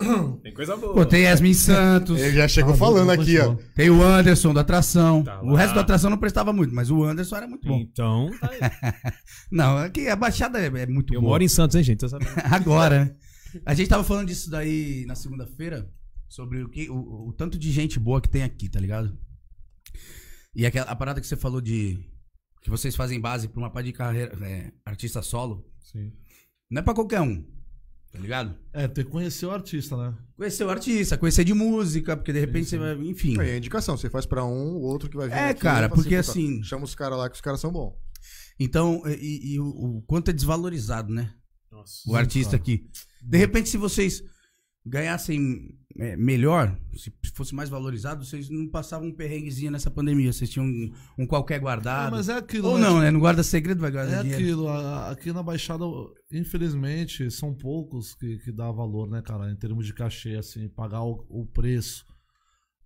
Tem 0.42 0.52
coisa 0.54 0.76
boa. 0.76 0.94
Pô, 0.94 1.04
tem 1.06 1.22
Yasmin 1.24 1.52
Santos, 1.54 2.18
Ele 2.20 2.36
já 2.36 2.48
chegou 2.48 2.72
Ah, 2.74 2.76
falando 2.76 3.10
aqui, 3.10 3.38
ó. 3.38 3.54
tem 3.74 3.90
o 3.90 4.02
Anderson 4.02 4.54
da 4.54 4.62
atração. 4.62 5.22
Tá 5.22 5.42
o 5.42 5.54
resto 5.54 5.74
da 5.74 5.82
atração 5.82 6.08
não 6.10 6.18
prestava 6.18 6.52
muito, 6.52 6.74
mas 6.74 6.90
o 6.90 7.04
Anderson 7.04 7.36
era 7.36 7.46
muito 7.46 7.68
bom. 7.68 7.78
Então, 7.80 8.30
tá 8.40 8.50
aí. 8.50 8.60
Não, 9.50 9.76
aqui 9.78 10.08
a 10.08 10.16
Baixada 10.16 10.58
é, 10.60 10.66
é 10.66 10.86
muito 10.86 11.12
eu 11.14 11.20
boa. 11.20 11.32
moro 11.32 11.42
em 11.42 11.48
Santos, 11.48 11.76
hein, 11.76 11.82
gente? 11.82 12.04
Agora, 12.50 13.04
né? 13.04 13.16
A 13.66 13.74
gente 13.74 13.88
tava 13.88 14.02
falando 14.04 14.28
disso 14.28 14.50
daí 14.50 15.04
na 15.06 15.14
segunda-feira, 15.14 15.88
sobre 16.28 16.62
o, 16.62 16.68
que, 16.68 16.88
o, 16.88 17.28
o 17.28 17.32
tanto 17.32 17.58
de 17.58 17.70
gente 17.70 17.98
boa 17.98 18.20
que 18.20 18.28
tem 18.28 18.42
aqui, 18.42 18.68
tá 18.68 18.78
ligado? 18.80 19.16
E 20.54 20.64
aquela, 20.66 20.86
a 20.90 20.96
parada 20.96 21.20
que 21.20 21.26
você 21.26 21.36
falou 21.36 21.60
de. 21.60 21.98
que 22.62 22.70
vocês 22.70 22.96
fazem 22.96 23.20
base 23.20 23.48
pra 23.48 23.58
uma 23.60 23.70
parte 23.70 23.86
de 23.86 23.92
carreira. 23.92 24.32
é, 24.46 24.72
artista 24.84 25.20
solo. 25.22 25.66
Sim. 25.80 26.12
Não 26.70 26.80
é 26.80 26.82
pra 26.82 26.94
qualquer 26.94 27.20
um, 27.20 27.44
tá 28.12 28.18
ligado? 28.18 28.56
É, 28.72 28.86
tem 28.88 29.04
que 29.04 29.10
conhecer 29.10 29.46
o 29.46 29.50
artista, 29.50 29.96
né? 29.96 30.14
Conhecer 30.36 30.64
o 30.64 30.70
artista, 30.70 31.16
conhecer 31.18 31.44
de 31.44 31.54
música, 31.54 32.16
porque 32.16 32.32
de 32.32 32.40
repente 32.40 32.68
você 32.68 32.78
vai. 32.78 32.94
Enfim. 32.94 33.38
Aí 33.40 33.50
é 33.50 33.56
indicação, 33.56 33.96
você 33.96 34.08
faz 34.10 34.26
pra 34.26 34.44
um, 34.44 34.76
o 34.76 34.80
outro 34.82 35.08
que 35.08 35.16
vai 35.16 35.28
vir. 35.28 35.34
É, 35.34 35.48
aqui, 35.50 35.60
cara, 35.60 35.88
porque 35.88 36.14
assim- 36.16 36.62
Chama 36.62 36.84
os 36.84 36.94
caras 36.94 37.18
lá 37.18 37.28
que 37.28 37.34
os 37.36 37.40
caras 37.40 37.60
são 37.60 37.70
bons. 37.72 37.94
Então, 38.58 39.02
e, 39.06 39.54
e 39.54 39.60
o, 39.60 39.66
o 39.66 40.02
quanto 40.02 40.30
é 40.30 40.32
desvalorizado, 40.34 41.12
né? 41.12 41.32
Nossa. 41.70 42.02
O 42.06 42.14
artista 42.16 42.56
aqui. 42.56 42.86
De 43.22 43.38
repente, 43.38 43.68
se 43.68 43.76
vocês 43.76 44.22
ganhassem 44.84 45.78
é, 45.98 46.16
melhor, 46.16 46.76
se 46.94 47.12
fosse 47.34 47.54
mais 47.54 47.68
valorizado, 47.68 48.24
vocês 48.24 48.48
não 48.48 48.68
passavam 48.68 49.08
um 49.08 49.12
perrenguezinho 49.12 49.70
nessa 49.72 49.90
pandemia. 49.90 50.32
Vocês 50.32 50.48
tinham 50.48 50.64
um, 50.66 50.92
um 51.18 51.26
qualquer 51.26 51.58
guardado. 51.58 52.08
É, 52.08 52.10
mas 52.16 52.28
é 52.28 52.36
aquilo. 52.36 52.68
Ou 52.68 52.78
né? 52.78 52.86
não, 52.88 53.00
né? 53.00 53.10
Não 53.10 53.18
guarda 53.20 53.42
segredo, 53.42 53.80
vai 53.80 53.90
guardar 53.90 54.20
É 54.20 54.22
dinheiro. 54.22 54.42
aquilo, 54.42 54.68
a- 54.68 54.78
a- 55.06 55.10
aqui 55.10 55.32
na 55.32 55.42
Baixada, 55.42 55.84
infelizmente, 56.32 57.30
são 57.30 57.54
poucos 57.54 58.14
que, 58.14 58.38
que 58.38 58.52
dá 58.52 58.70
valor, 58.70 59.08
né, 59.08 59.20
cara, 59.22 59.50
em 59.50 59.56
termos 59.56 59.86
de 59.86 59.92
cachê, 59.94 60.36
assim, 60.36 60.68
pagar 60.68 61.02
o, 61.02 61.24
o 61.28 61.46
preço. 61.46 62.04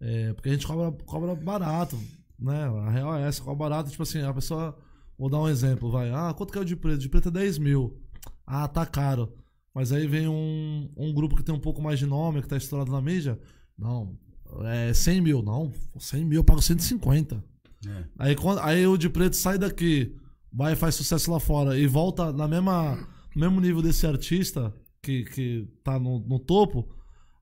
É, 0.00 0.32
porque 0.34 0.48
a 0.48 0.52
gente 0.52 0.66
cobra, 0.66 0.92
cobra 1.04 1.34
barato, 1.34 1.98
né? 2.38 2.64
A 2.86 2.90
real 2.90 3.16
é 3.16 3.28
essa, 3.28 3.42
cobra 3.42 3.68
barato, 3.68 3.90
tipo 3.90 4.02
assim, 4.02 4.22
a 4.22 4.32
pessoa. 4.34 4.76
Vou 5.16 5.30
dar 5.30 5.38
um 5.40 5.48
exemplo, 5.48 5.90
vai. 5.90 6.10
Ah, 6.10 6.34
quanto 6.36 6.52
que 6.52 6.58
é 6.58 6.60
o 6.60 6.64
de 6.64 6.74
preto? 6.74 6.98
De 6.98 7.08
preto 7.08 7.28
é 7.28 7.32
10 7.32 7.58
mil. 7.58 8.00
Ah, 8.46 8.66
tá 8.66 8.84
caro. 8.84 9.32
Mas 9.74 9.92
aí 9.92 10.06
vem 10.06 10.28
um, 10.28 10.88
um 10.96 11.12
grupo 11.12 11.34
que 11.34 11.42
tem 11.42 11.54
um 11.54 11.60
pouco 11.60 11.82
mais 11.82 11.98
de 11.98 12.06
nome, 12.06 12.40
que 12.40 12.48
tá 12.48 12.56
estourado 12.56 12.92
na 12.92 13.00
mídia. 13.00 13.38
Não, 13.76 14.16
é 14.62 14.94
100 14.94 15.20
mil. 15.20 15.42
Não, 15.42 15.72
100 15.98 16.24
mil 16.24 16.40
eu 16.40 16.44
pago 16.44 16.62
150. 16.62 17.44
É. 17.86 18.04
Aí, 18.18 18.36
quando, 18.36 18.60
aí 18.60 18.86
o 18.86 18.96
de 18.96 19.10
preto 19.10 19.36
sai 19.36 19.58
daqui, 19.58 20.14
vai 20.52 20.74
e 20.74 20.76
faz 20.76 20.94
sucesso 20.94 21.30
lá 21.30 21.40
fora 21.40 21.76
e 21.76 21.86
volta 21.86 22.32
na 22.32 22.46
mesma, 22.46 22.96
no 23.34 23.40
mesmo 23.40 23.60
nível 23.60 23.82
desse 23.82 24.06
artista 24.06 24.72
que, 25.02 25.24
que 25.24 25.68
tá 25.82 25.98
no, 25.98 26.20
no 26.20 26.38
topo, 26.38 26.88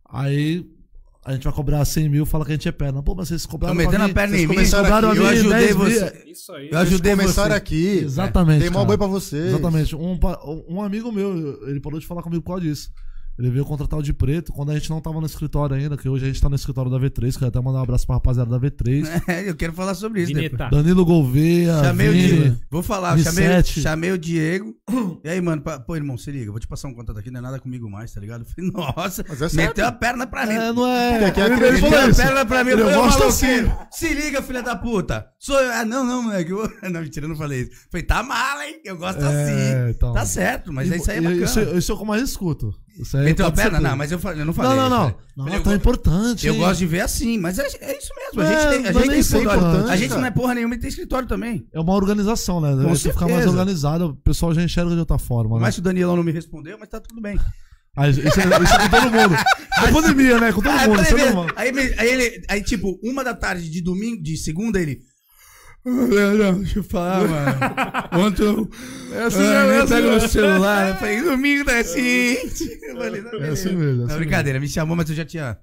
aí 0.04 0.68
a 1.24 1.32
gente 1.32 1.44
vai 1.44 1.52
cobrar 1.52 1.84
100 1.84 2.08
mil 2.08 2.26
fala 2.26 2.44
que 2.44 2.50
a 2.50 2.54
gente 2.54 2.68
é 2.68 2.72
perna. 2.72 3.02
Pô, 3.02 3.14
mas 3.14 3.28
vocês 3.28 3.46
cobraram 3.46 3.76
Tô 3.76 3.82
metendo 3.82 4.04
a 4.04 4.08
perna 4.08 4.36
em 4.36 4.40
mim. 4.40 4.54
começaram 4.54 4.92
a 4.92 4.98
aqui, 4.98 5.18
mim 5.18 5.24
eu 5.24 5.26
ajudei 5.30 5.58
10 5.58 5.76
mil. 5.76 5.84
você. 5.84 6.24
Isso 6.26 6.52
aí. 6.52 6.68
Eu 6.70 6.78
ajudei 6.78 7.16
começaram 7.16 7.50
você. 7.50 7.56
aqui. 7.56 7.98
Exatamente, 8.04 8.60
Tem 8.62 8.70
mó 8.70 8.84
boi 8.84 8.98
pra 8.98 9.06
vocês. 9.06 9.46
Exatamente. 9.46 9.94
Um, 9.94 10.18
um 10.68 10.82
amigo 10.82 11.12
meu, 11.12 11.68
ele 11.68 11.80
parou 11.80 12.00
de 12.00 12.06
falar 12.06 12.22
comigo 12.22 12.42
por 12.42 12.50
causa 12.54 12.62
disso. 12.62 12.90
Ele 13.42 13.50
veio 13.50 13.64
contratar 13.64 13.98
o 13.98 14.02
de 14.02 14.12
preto 14.12 14.52
quando 14.52 14.70
a 14.70 14.74
gente 14.74 14.88
não 14.88 15.00
tava 15.00 15.18
no 15.20 15.26
escritório 15.26 15.74
ainda, 15.74 15.96
que 15.96 16.08
hoje 16.08 16.24
a 16.24 16.28
gente 16.28 16.40
tá 16.40 16.48
no 16.48 16.54
escritório 16.54 16.90
da 16.90 16.96
V3, 16.98 17.32
quero 17.34 17.46
até 17.48 17.60
mandar 17.60 17.80
um 17.80 17.82
abraço 17.82 18.06
pra 18.06 18.14
rapaziada 18.16 18.50
da 18.50 18.58
V3. 18.68 19.02
É, 19.26 19.48
eu 19.48 19.54
quero 19.56 19.72
falar 19.72 19.94
sobre 19.94 20.22
isso. 20.22 20.32
Vineta. 20.34 20.68
Danilo 20.70 21.04
Gouveia, 21.04 21.74
Chamei 21.82 22.08
o 22.08 22.12
Vini. 22.12 22.28
Diego. 22.28 22.56
Vou 22.70 22.82
falar, 22.82 23.18
chamei, 23.18 23.62
chamei 23.64 24.12
o 24.12 24.18
Diego. 24.18 24.74
E 25.24 25.28
aí, 25.28 25.40
mano, 25.40 25.62
pa- 25.62 25.80
pô, 25.80 25.96
irmão, 25.96 26.16
se 26.16 26.30
liga, 26.30 26.50
vou 26.50 26.60
te 26.60 26.66
passar 26.68 26.88
um 26.88 26.94
contato 26.94 27.18
aqui, 27.18 27.30
não 27.30 27.40
é 27.40 27.42
nada 27.42 27.58
comigo 27.58 27.88
mais, 27.90 28.12
tá 28.12 28.20
ligado? 28.20 28.42
Eu 28.42 28.46
falei, 28.46 28.70
nossa, 28.96 29.24
Mas 29.28 29.42
é 29.42 29.48
certo. 29.48 29.68
meteu 29.68 29.86
a 29.86 29.92
perna 29.92 30.26
pra 30.26 30.46
mim. 30.46 30.52
É, 30.54 30.72
não 30.72 30.86
é. 30.86 31.30
Que 31.30 31.40
é 31.40 31.46
Ele 31.46 31.56
Meteu 31.56 31.88
a 32.10 32.14
perna 32.14 32.46
pra 32.46 32.64
mim, 32.64 32.70
eu 32.70 32.78
Eu 32.78 32.94
gosto 32.94 33.22
assim. 33.24 33.46
se 33.90 34.14
liga, 34.14 34.40
filha 34.42 34.62
da 34.62 34.76
puta. 34.76 35.26
Sou 35.38 35.58
eu. 35.60 35.72
Ah, 35.72 35.84
não, 35.84 36.04
não, 36.04 36.22
moleque. 36.24 36.50
eu- 36.52 36.70
Não, 36.92 37.00
mentira, 37.00 37.24
eu 37.26 37.30
não 37.30 37.36
falei 37.36 37.62
isso. 37.62 37.70
Falei, 37.90 38.06
tá 38.06 38.22
mal, 38.22 38.60
hein? 38.62 38.80
Eu 38.84 38.96
gosto 38.96 39.22
É, 39.24 39.26
assim. 39.84 39.90
então. 39.90 40.12
Tá 40.12 40.24
certo, 40.26 40.72
mas 40.72 40.90
E- 40.90 40.96
isso 40.96 41.10
aí 41.10 41.18
é 41.18 41.20
bacana. 41.20 41.44
Isso, 41.44 41.60
isso 41.60 41.92
é 41.92 41.94
o 41.94 41.98
que 41.98 42.02
eu 42.02 42.06
mais 42.06 42.22
escuto. 42.22 42.74
Isso 42.98 43.16
aí 43.16 43.24
Meteu 43.24 43.46
a 43.46 43.50
perna? 43.52 43.80
Não, 43.80 43.96
mas 43.96 44.12
eu, 44.12 44.18
falei, 44.18 44.40
eu 44.42 44.44
não 44.44 44.52
falei. 44.52 44.70
Não, 44.76 44.76
não, 44.76 44.90
não. 44.90 44.98
falei. 45.10 45.16
Não, 45.36 45.44
Falei, 45.44 45.54
é 45.56 45.60
eu 45.60 45.62
tão 45.64 45.72
go- 45.72 45.76
importante. 45.78 46.46
Eu 46.46 46.54
gosto 46.56 46.78
de 46.78 46.86
ver 46.86 47.00
assim, 47.00 47.38
mas 47.38 47.58
é, 47.58 47.62
é 47.80 47.98
isso 47.98 48.10
mesmo. 48.14 48.40
A 48.40 48.44
É, 48.44 48.48
gente 48.48 48.68
tem, 48.82 48.88
a 48.88 48.92
não 48.92 49.00
gente 49.00 49.10
tem 49.10 49.18
escritório. 49.20 49.88
A 49.88 49.96
gente 49.96 50.10
não 50.14 50.24
é 50.26 50.30
porra 50.30 50.54
nenhuma 50.54 50.74
e 50.74 50.78
tem 50.78 50.88
escritório 50.88 51.26
também. 51.26 51.66
É 51.72 51.80
uma 51.80 51.94
organização, 51.94 52.60
né? 52.60 52.70
Com 52.84 52.94
Se 52.94 53.10
ficar 53.10 53.28
mais 53.28 53.46
organizado, 53.46 54.06
o 54.08 54.14
pessoal 54.16 54.52
já 54.54 54.62
enxerga 54.62 54.90
de 54.92 54.98
outra 54.98 55.18
forma, 55.18 55.58
né? 55.58 55.72
que 55.72 55.78
o 55.78 55.82
Danielão 55.82 56.16
não 56.16 56.22
me 56.22 56.32
respondeu, 56.32 56.76
mas 56.78 56.88
tá 56.88 57.00
tudo 57.00 57.20
bem. 57.20 57.38
Ah, 57.96 58.08
isso, 58.08 58.20
é, 58.20 58.24
isso 58.28 58.40
é 58.40 58.88
com 58.88 58.88
todo 58.88 59.10
mundo. 59.10 59.34
É 59.82 59.90
pandemia, 59.90 60.38
né? 60.38 60.52
Com 60.52 60.60
todo 60.62 60.72
Ah, 60.72 60.86
mundo. 60.86 61.00
é 61.00 61.60
aí, 61.60 61.94
aí 61.98 62.08
ele, 62.08 62.42
aí 62.48 62.62
tipo, 62.62 63.00
uma 63.02 63.24
da 63.24 63.34
tarde 63.34 63.68
de 63.68 63.80
domingo, 63.80 64.22
de 64.22 64.36
segunda, 64.36 64.78
ele. 64.80 65.00
"Ah, 65.84 65.90
Não, 66.34 66.58
deixa 66.60 66.78
eu 66.78 66.84
falar, 66.84 67.26
mano. 67.28 67.58
Ontem 68.26 68.42
eu. 68.44 68.70
É 69.12 69.22
assim, 69.24 69.38
ah, 69.42 69.64
é 69.64 69.68
nem 69.70 69.78
assim, 69.80 69.94
pego 69.94 70.06
é. 70.08 70.14
no 70.14 70.28
celular. 70.28 70.88
Eu 70.90 70.96
falei, 70.96 71.22
domingo 71.22 71.64
tá 71.64 71.78
assim. 71.78 72.34
Eu 72.82 72.96
falei, 72.96 73.22
tá 73.22 73.28
É 73.28 73.30
beleza. 73.32 73.52
assim 73.52 73.76
mesmo. 73.76 73.92
é 73.92 73.94
Não, 73.96 74.04
assim 74.06 74.16
brincadeira, 74.18 74.60
me 74.60 74.68
chamou, 74.68 74.96
mas 74.96 75.08
eu 75.10 75.16
já 75.16 75.24
tinha 75.24 75.58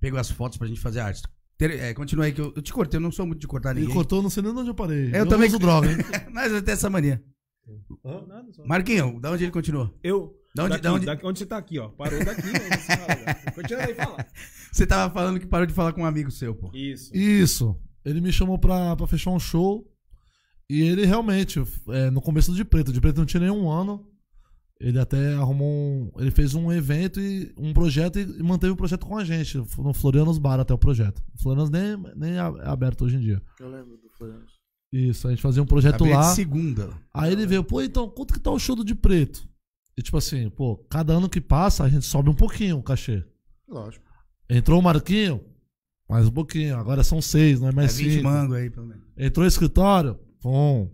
pego 0.00 0.16
as 0.16 0.30
fotos 0.30 0.58
pra 0.58 0.66
gente 0.66 0.80
fazer 0.80 1.00
arte. 1.00 1.22
É, 1.60 1.94
continua 1.94 2.24
aí 2.24 2.32
que 2.32 2.40
eu, 2.40 2.52
eu 2.56 2.60
te 2.62 2.72
cortei, 2.72 2.98
eu 2.98 3.00
não 3.02 3.12
sou 3.12 3.24
muito 3.24 3.38
de 3.40 3.46
cortar 3.46 3.72
ninguém. 3.72 3.86
Ele 3.88 3.94
cortou, 3.94 4.20
não 4.20 4.28
sei 4.30 4.42
nem 4.42 4.50
onde 4.52 4.68
eu 4.70 4.74
parei. 4.74 5.10
Eu 5.14 5.26
também- 5.26 5.48
uso 5.48 5.60
droga, 5.60 5.88
hein? 5.90 5.98
mas 6.32 6.50
eu 6.52 6.60
tenho 6.60 6.74
essa 6.74 6.90
mania. 6.90 7.22
Só. 8.02 8.66
Marquinho, 8.66 9.20
da 9.20 9.30
onde 9.30 9.44
ele 9.44 9.52
continua? 9.52 9.94
Eu. 10.02 10.34
Da 10.56 10.64
onde- 10.64 10.70
daqui, 10.72 10.82
da 10.82 10.92
onde- 10.92 11.06
daqui- 11.06 11.24
onde 11.26 11.38
você 11.38 11.46
tá 11.46 11.56
aqui, 11.56 11.78
ó. 11.78 11.88
Parou 11.90 12.18
daqui. 12.24 12.42
fala, 12.42 13.52
Continua 13.54 13.82
aí, 13.84 13.94
fala. 13.94 14.26
Você 14.72 14.86
tava 14.86 15.14
falando 15.14 15.38
que 15.38 15.46
parou 15.46 15.64
de 15.66 15.72
falar 15.72 15.92
com 15.92 16.02
um 16.02 16.04
amigo 16.06 16.30
seu, 16.32 16.52
pô. 16.54 16.70
Isso. 16.74 17.14
Isso. 17.16 17.76
Ele 18.04 18.20
me 18.20 18.32
chamou 18.32 18.58
pra, 18.58 18.96
pra 18.96 19.06
fechar 19.06 19.30
um 19.30 19.38
show. 19.38 19.88
E 20.68 20.80
ele 20.80 21.04
realmente, 21.04 21.62
é, 21.88 22.10
no 22.10 22.20
começo 22.20 22.50
do 22.50 22.56
de 22.56 22.64
preto, 22.64 22.92
de 22.92 23.00
preto 23.00 23.18
não 23.18 23.26
tinha 23.26 23.40
nenhum 23.40 23.70
ano. 23.70 24.06
Ele 24.80 24.98
até 24.98 25.34
arrumou 25.34 25.68
um. 25.68 26.10
Ele 26.18 26.30
fez 26.30 26.54
um 26.54 26.72
evento 26.72 27.20
e 27.20 27.52
um 27.56 27.72
projeto 27.72 28.18
e, 28.18 28.22
e 28.22 28.42
manteve 28.42 28.72
o 28.72 28.76
projeto 28.76 29.06
com 29.06 29.16
a 29.16 29.24
gente. 29.24 29.56
No 29.78 29.94
Florianos 29.94 30.38
Bar 30.38 30.58
até 30.58 30.74
o 30.74 30.78
projeto. 30.78 31.22
O 31.34 31.42
Florianos 31.42 31.70
nem, 31.70 31.96
nem 32.16 32.32
é 32.34 32.40
aberto 32.40 33.04
hoje 33.04 33.16
em 33.16 33.20
dia. 33.20 33.40
Eu 33.60 33.68
lembro 33.68 33.96
do 33.96 34.10
Floriano. 34.18 34.44
Isso, 34.92 35.26
a 35.26 35.30
gente 35.30 35.40
fazia 35.40 35.62
um 35.62 35.66
projeto 35.66 36.04
lá. 36.04 36.20
de 36.20 36.34
segunda. 36.34 36.90
Aí 37.14 37.32
ele 37.32 37.46
veio, 37.46 37.64
pô, 37.64 37.80
então, 37.80 38.10
quanto 38.10 38.34
que 38.34 38.40
tá 38.40 38.50
o 38.50 38.58
show 38.58 38.76
do 38.76 38.84
de 38.84 38.94
preto? 38.94 39.48
E 39.96 40.02
tipo 40.02 40.16
assim, 40.18 40.50
pô, 40.50 40.76
cada 40.90 41.14
ano 41.14 41.28
que 41.28 41.40
passa 41.40 41.84
a 41.84 41.88
gente 41.88 42.04
sobe 42.04 42.28
um 42.28 42.34
pouquinho 42.34 42.78
o 42.78 42.82
cachê. 42.82 43.24
Lógico. 43.68 44.04
Entrou 44.50 44.78
o 44.78 44.82
Marquinho, 44.82 45.40
mais 46.12 46.28
um 46.28 46.30
pouquinho. 46.32 46.76
Agora 46.76 47.02
são 47.02 47.20
seis, 47.22 47.60
não 47.60 47.68
é 47.68 47.70
É 47.70 47.74
mais 47.74 47.96
20 47.96 48.10
cinco. 48.12 48.24
mango 48.24 48.54
aí, 48.54 48.68
pelo 48.70 48.86
menos. 48.86 49.02
Entrou 49.16 49.44
o 49.44 49.48
escritório, 49.48 50.18
bom. 50.42 50.90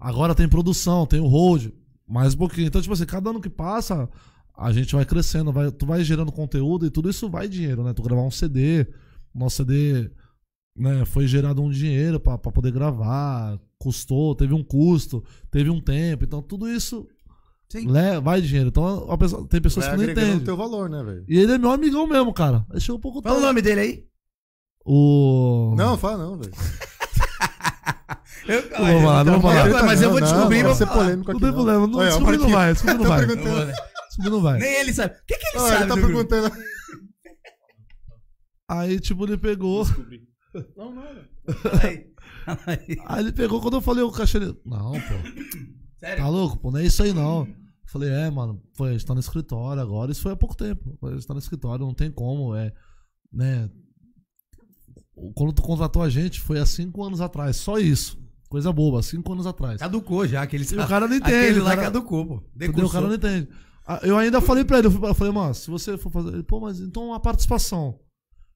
Agora 0.00 0.34
tem 0.34 0.48
produção, 0.48 1.06
tem 1.06 1.20
o 1.20 1.26
hold, 1.26 1.66
mais 2.08 2.34
um 2.34 2.38
pouquinho. 2.38 2.66
Então, 2.68 2.80
tipo 2.80 2.94
assim, 2.94 3.04
cada 3.04 3.30
ano 3.30 3.40
que 3.40 3.50
passa, 3.50 4.08
a 4.56 4.72
gente 4.72 4.94
vai 4.94 5.04
crescendo, 5.04 5.52
vai, 5.52 5.70
tu 5.72 5.84
vai 5.86 6.02
gerando 6.04 6.30
conteúdo 6.32 6.86
e 6.86 6.90
tudo 6.90 7.10
isso 7.10 7.28
vai 7.28 7.48
dinheiro, 7.48 7.82
né? 7.82 7.92
Tu 7.92 8.02
gravar 8.02 8.22
um 8.22 8.30
CD, 8.30 8.86
nosso 9.34 9.56
CD, 9.56 10.08
né, 10.76 11.04
foi 11.04 11.26
gerado 11.26 11.60
um 11.62 11.68
dinheiro 11.70 12.20
pra, 12.20 12.38
pra 12.38 12.52
poder 12.52 12.70
gravar, 12.70 13.58
custou, 13.76 14.34
teve 14.36 14.54
um 14.54 14.62
custo, 14.62 15.24
teve 15.50 15.68
um 15.68 15.80
tempo. 15.80 16.24
Então, 16.24 16.40
tudo 16.40 16.68
isso 16.70 17.06
le- 17.74 18.20
vai 18.22 18.40
dinheiro. 18.40 18.68
Então, 18.68 19.10
a 19.10 19.18
pessoa- 19.18 19.46
tem 19.48 19.60
pessoas 19.60 19.86
Vai 19.86 19.96
que 19.98 20.04
não 20.04 20.12
entendem. 20.12 20.40
teu 20.40 20.56
valor, 20.56 20.88
né, 20.88 21.02
velho? 21.02 21.24
E 21.28 21.36
ele 21.38 21.52
é 21.52 21.58
meu 21.58 21.72
amigão 21.72 22.06
mesmo, 22.06 22.32
cara. 22.32 22.64
Ele 22.70 22.78
chegou 22.80 22.98
um 22.98 23.00
pouco 23.00 23.20
Fala 23.20 23.38
o 23.38 23.42
nome 23.42 23.60
dele 23.60 23.80
aí. 23.80 24.07
O. 24.90 25.74
Não, 25.76 25.98
fala 25.98 26.16
não, 26.16 26.38
velho. 26.38 26.52
Eu, 28.48 28.62
Não 28.70 28.78
vou 28.92 29.00
falar, 29.02 29.24
não 29.24 29.32
vou 29.40 29.42
falar. 29.52 29.82
Mas 29.84 30.00
eu 30.00 30.10
vou 30.10 30.20
Não, 30.20 30.26
descobrir 30.26 30.62
não, 30.62 30.68
vou 30.68 30.74
vai 30.74 30.74
ser 30.78 30.86
falar. 30.86 31.04
polêmico 31.04 31.28
Não 31.32 31.36
aqui. 31.36 31.44
tem 31.44 31.52
problema, 31.52 31.86
não, 31.86 31.98
Olha, 31.98 32.08
descobrir 32.08 32.38
não 32.38 32.48
vai, 32.48 32.72
descobrir 32.72 32.94
não 32.96 33.02
tá 33.02 33.08
vai. 33.08 33.26
Descobrir 33.26 34.30
não 34.30 34.40
vai. 34.40 34.58
Nem 34.58 34.74
ele 34.80 34.94
sabe. 34.94 35.14
O 35.14 35.26
que, 35.26 35.36
que 35.36 35.46
ele 35.48 35.58
Ó, 35.58 35.68
sabe? 35.68 35.82
ele 35.82 35.88
tá 35.88 35.94
perguntando. 35.96 36.52
Aí, 38.70 39.00
tipo, 39.00 39.24
ele 39.26 39.36
pegou. 39.36 39.84
Não, 40.76 40.94
nada. 40.94 41.28
Aí, 41.82 42.06
aí. 42.66 42.96
Aí 43.06 43.20
ele 43.22 43.32
pegou 43.32 43.60
quando 43.60 43.74
eu 43.76 43.80
falei 43.82 44.02
o 44.02 44.10
cachê. 44.10 44.38
Ele, 44.38 44.58
não, 44.64 44.92
pô. 44.92 44.98
Sério? 45.98 46.22
Tá 46.24 46.28
louco, 46.30 46.58
pô? 46.58 46.70
Não 46.70 46.78
é 46.80 46.84
isso 46.86 47.02
aí 47.02 47.12
não. 47.12 47.40
Eu 47.46 47.54
falei, 47.86 48.08
é, 48.10 48.30
mano, 48.30 48.62
foi, 48.74 48.88
a 48.88 48.92
gente 48.92 49.04
tá 49.04 49.12
no 49.12 49.20
escritório 49.20 49.82
agora. 49.82 50.10
Isso 50.10 50.22
foi 50.22 50.32
há 50.32 50.36
pouco 50.36 50.56
tempo. 50.56 50.98
A 51.02 51.10
gente 51.12 51.26
tá 51.26 51.34
no 51.34 51.40
escritório, 51.40 51.84
não 51.84 51.92
tem 51.94 52.10
como, 52.10 52.54
é. 52.54 52.72
Né? 53.30 53.68
Quando 55.34 55.52
tu 55.52 55.62
contratou 55.62 56.02
a 56.02 56.08
gente 56.08 56.40
foi 56.40 56.58
há 56.58 56.66
cinco 56.66 57.02
anos 57.04 57.20
atrás. 57.20 57.56
Só 57.56 57.78
isso. 57.78 58.18
Coisa 58.48 58.72
boba, 58.72 59.02
cinco 59.02 59.32
anos 59.32 59.46
atrás. 59.46 59.78
Caducou 59.80 60.26
já, 60.26 60.42
aquele 60.42 60.64
E 60.64 60.74
o 60.78 60.86
cara 60.88 61.06
não 61.06 61.16
entende. 61.16 61.36
Aquele 61.36 61.60
o 61.60 61.64
lá 61.64 61.70
cara- 61.70 61.82
caducou, 61.82 62.26
pô. 62.26 62.42
Entendeu? 62.56 62.86
O 62.86 62.90
cara 62.90 63.06
não 63.06 63.14
entende. 63.14 63.48
Ah, 63.86 64.00
Eu 64.02 64.16
ainda 64.16 64.40
falei 64.40 64.64
pra 64.64 64.78
ele, 64.78 64.86
eu 64.88 65.14
falei, 65.14 65.32
mano, 65.32 65.54
se 65.54 65.70
você 65.70 65.96
for 65.98 66.10
fazer. 66.10 66.30
Ele, 66.34 66.42
pô, 66.42 66.60
mas 66.60 66.80
então 66.80 67.12
a 67.12 67.20
participação. 67.20 67.98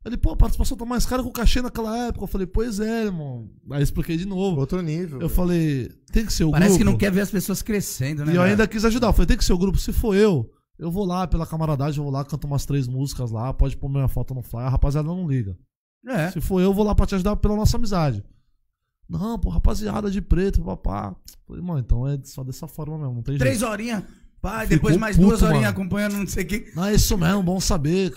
Ele, 0.05 0.17
pô, 0.17 0.31
a 0.33 0.37
participação 0.37 0.77
tá 0.77 0.85
mais 0.85 1.07
cara 1.07 1.23
que 1.23 1.29
o 1.29 1.33
cachê 1.33 1.63
naquela 1.63 1.97
época. 2.09 2.25
Eu 2.25 2.29
falei, 2.29 2.47
pois 2.47 2.81
é, 2.81 3.05
irmão. 3.05 3.49
Aí 3.71 3.83
expliquei 3.83 4.17
de 4.17 4.27
novo. 4.27 4.61
Outro 4.61 4.81
nível. 4.83 5.17
Eu 5.21 5.29
velho. 5.29 5.31
falei, 5.31 5.89
tem 6.11 6.27
que 6.27 6.33
ser 6.33 6.45
o 6.45 6.51
Parece 6.51 6.71
grupo. 6.71 6.79
que 6.85 6.85
não 6.91 6.99
quer 6.99 7.13
ver 7.13 7.21
as 7.21 7.31
pessoas 7.31 7.63
crescendo, 7.63 8.25
né? 8.25 8.33
E 8.33 8.37
eu 8.37 8.43
ainda 8.43 8.67
quis 8.67 8.85
ajudar. 8.85 9.07
Eu 9.09 9.13
falei, 9.13 9.27
tem 9.27 9.37
que 9.37 9.45
ser 9.45 9.53
o 9.53 9.59
grupo. 9.59 9.79
Se 9.79 9.93
for 9.93 10.15
eu, 10.17 10.51
eu 10.79 10.91
vou 10.91 11.05
lá 11.07 11.27
pela 11.27 11.47
camaradagem, 11.47 11.99
eu 11.99 12.05
vou 12.05 12.13
lá, 12.13 12.25
canto 12.25 12.47
umas 12.47 12.67
três 12.67 12.89
músicas 12.89 13.31
lá, 13.31 13.53
pode 13.55 13.77
pôr 13.77 13.89
minha 13.89 14.09
foto 14.09 14.35
no 14.35 14.43
flyer. 14.43 14.67
A 14.67 14.71
rapaziada 14.71 15.07
não 15.07 15.29
liga. 15.29 15.57
É. 16.07 16.31
Se 16.31 16.41
for 16.41 16.61
eu, 16.61 16.67
eu 16.67 16.75
vou 16.75 16.85
lá 16.85 16.95
pra 16.95 17.07
te 17.07 17.15
ajudar 17.15 17.37
pela 17.37 17.57
nossa 17.57 17.77
amizade. 17.77 18.25
Não, 19.09 19.39
pô, 19.39 19.51
rapaziada 19.51 20.11
de 20.11 20.21
preto, 20.23 20.63
papá. 20.63 21.15
Falei, 21.47 21.63
mano, 21.63 21.81
então 21.81 22.09
é 22.09 22.19
só 22.25 22.43
dessa 22.43 22.67
forma 22.67 22.99
mesmo, 22.99 23.15
não 23.15 23.23
tem 23.23 23.35
jeito. 23.35 23.41
Três 23.43 23.63
horinhas. 23.63 24.03
Pá, 24.41 24.61
Ficou 24.63 24.69
depois 24.77 24.97
mais 24.97 25.17
puto, 25.17 25.29
duas 25.29 25.43
horinhas 25.43 25.63
mano. 25.65 25.73
acompanhando 25.73 26.17
não 26.17 26.27
sei 26.27 26.45
o 26.45 26.47
que. 26.47 26.73
Não, 26.75 26.85
é 26.87 26.95
isso 26.95 27.17
mesmo, 27.17 27.43
bom 27.43 27.61
saber. 27.61 28.13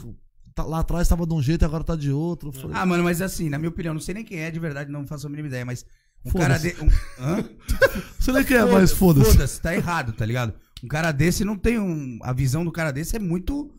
Tá- 0.56 0.64
lá 0.64 0.80
atrás 0.80 1.08
tava 1.08 1.28
de 1.28 1.34
um 1.34 1.42
jeito 1.42 1.64
e 1.64 1.66
agora 1.66 1.84
tá 1.84 1.96
de 1.96 2.12
outro. 2.12 2.52
Falei, 2.52 2.78
Ah, 2.78 2.86
mano, 2.86 3.04
mas 3.04 3.22
assim, 3.22 3.50
na 3.50 3.58
minha 3.60 3.70
opinião, 3.70 3.94
não 3.94 4.02
sei 4.02 4.16
nem 4.16 4.24
quem 4.24 4.40
é 4.40 4.50
de 4.50 4.60
verdade, 4.60 4.90
não 4.92 5.06
faço 5.06 5.28
a 5.28 5.30
mínima 5.30 5.50
ideia, 5.50 5.66
mas 5.66 5.86
um 6.26 6.32
cara 6.32 6.58
de. 6.58 6.70
Um... 6.82 6.88
Hã? 7.20 7.44
você 8.18 8.32
nem 8.32 8.44
quer, 8.44 8.66
mas 8.66 8.92
foda-se. 8.92 9.32
Foda-se, 9.32 9.62
tá 9.62 9.76
errado, 9.76 10.14
tá 10.14 10.26
ligado? 10.26 10.54
Um 10.84 10.88
cara 10.88 11.12
desse 11.12 11.44
não 11.44 11.58
tem 11.58 11.78
um. 11.78 12.20
A 12.24 12.32
visão 12.34 12.64
do 12.64 12.72
cara 12.72 12.92
desse 12.92 13.16
é 13.18 13.20
muito. 13.20 13.70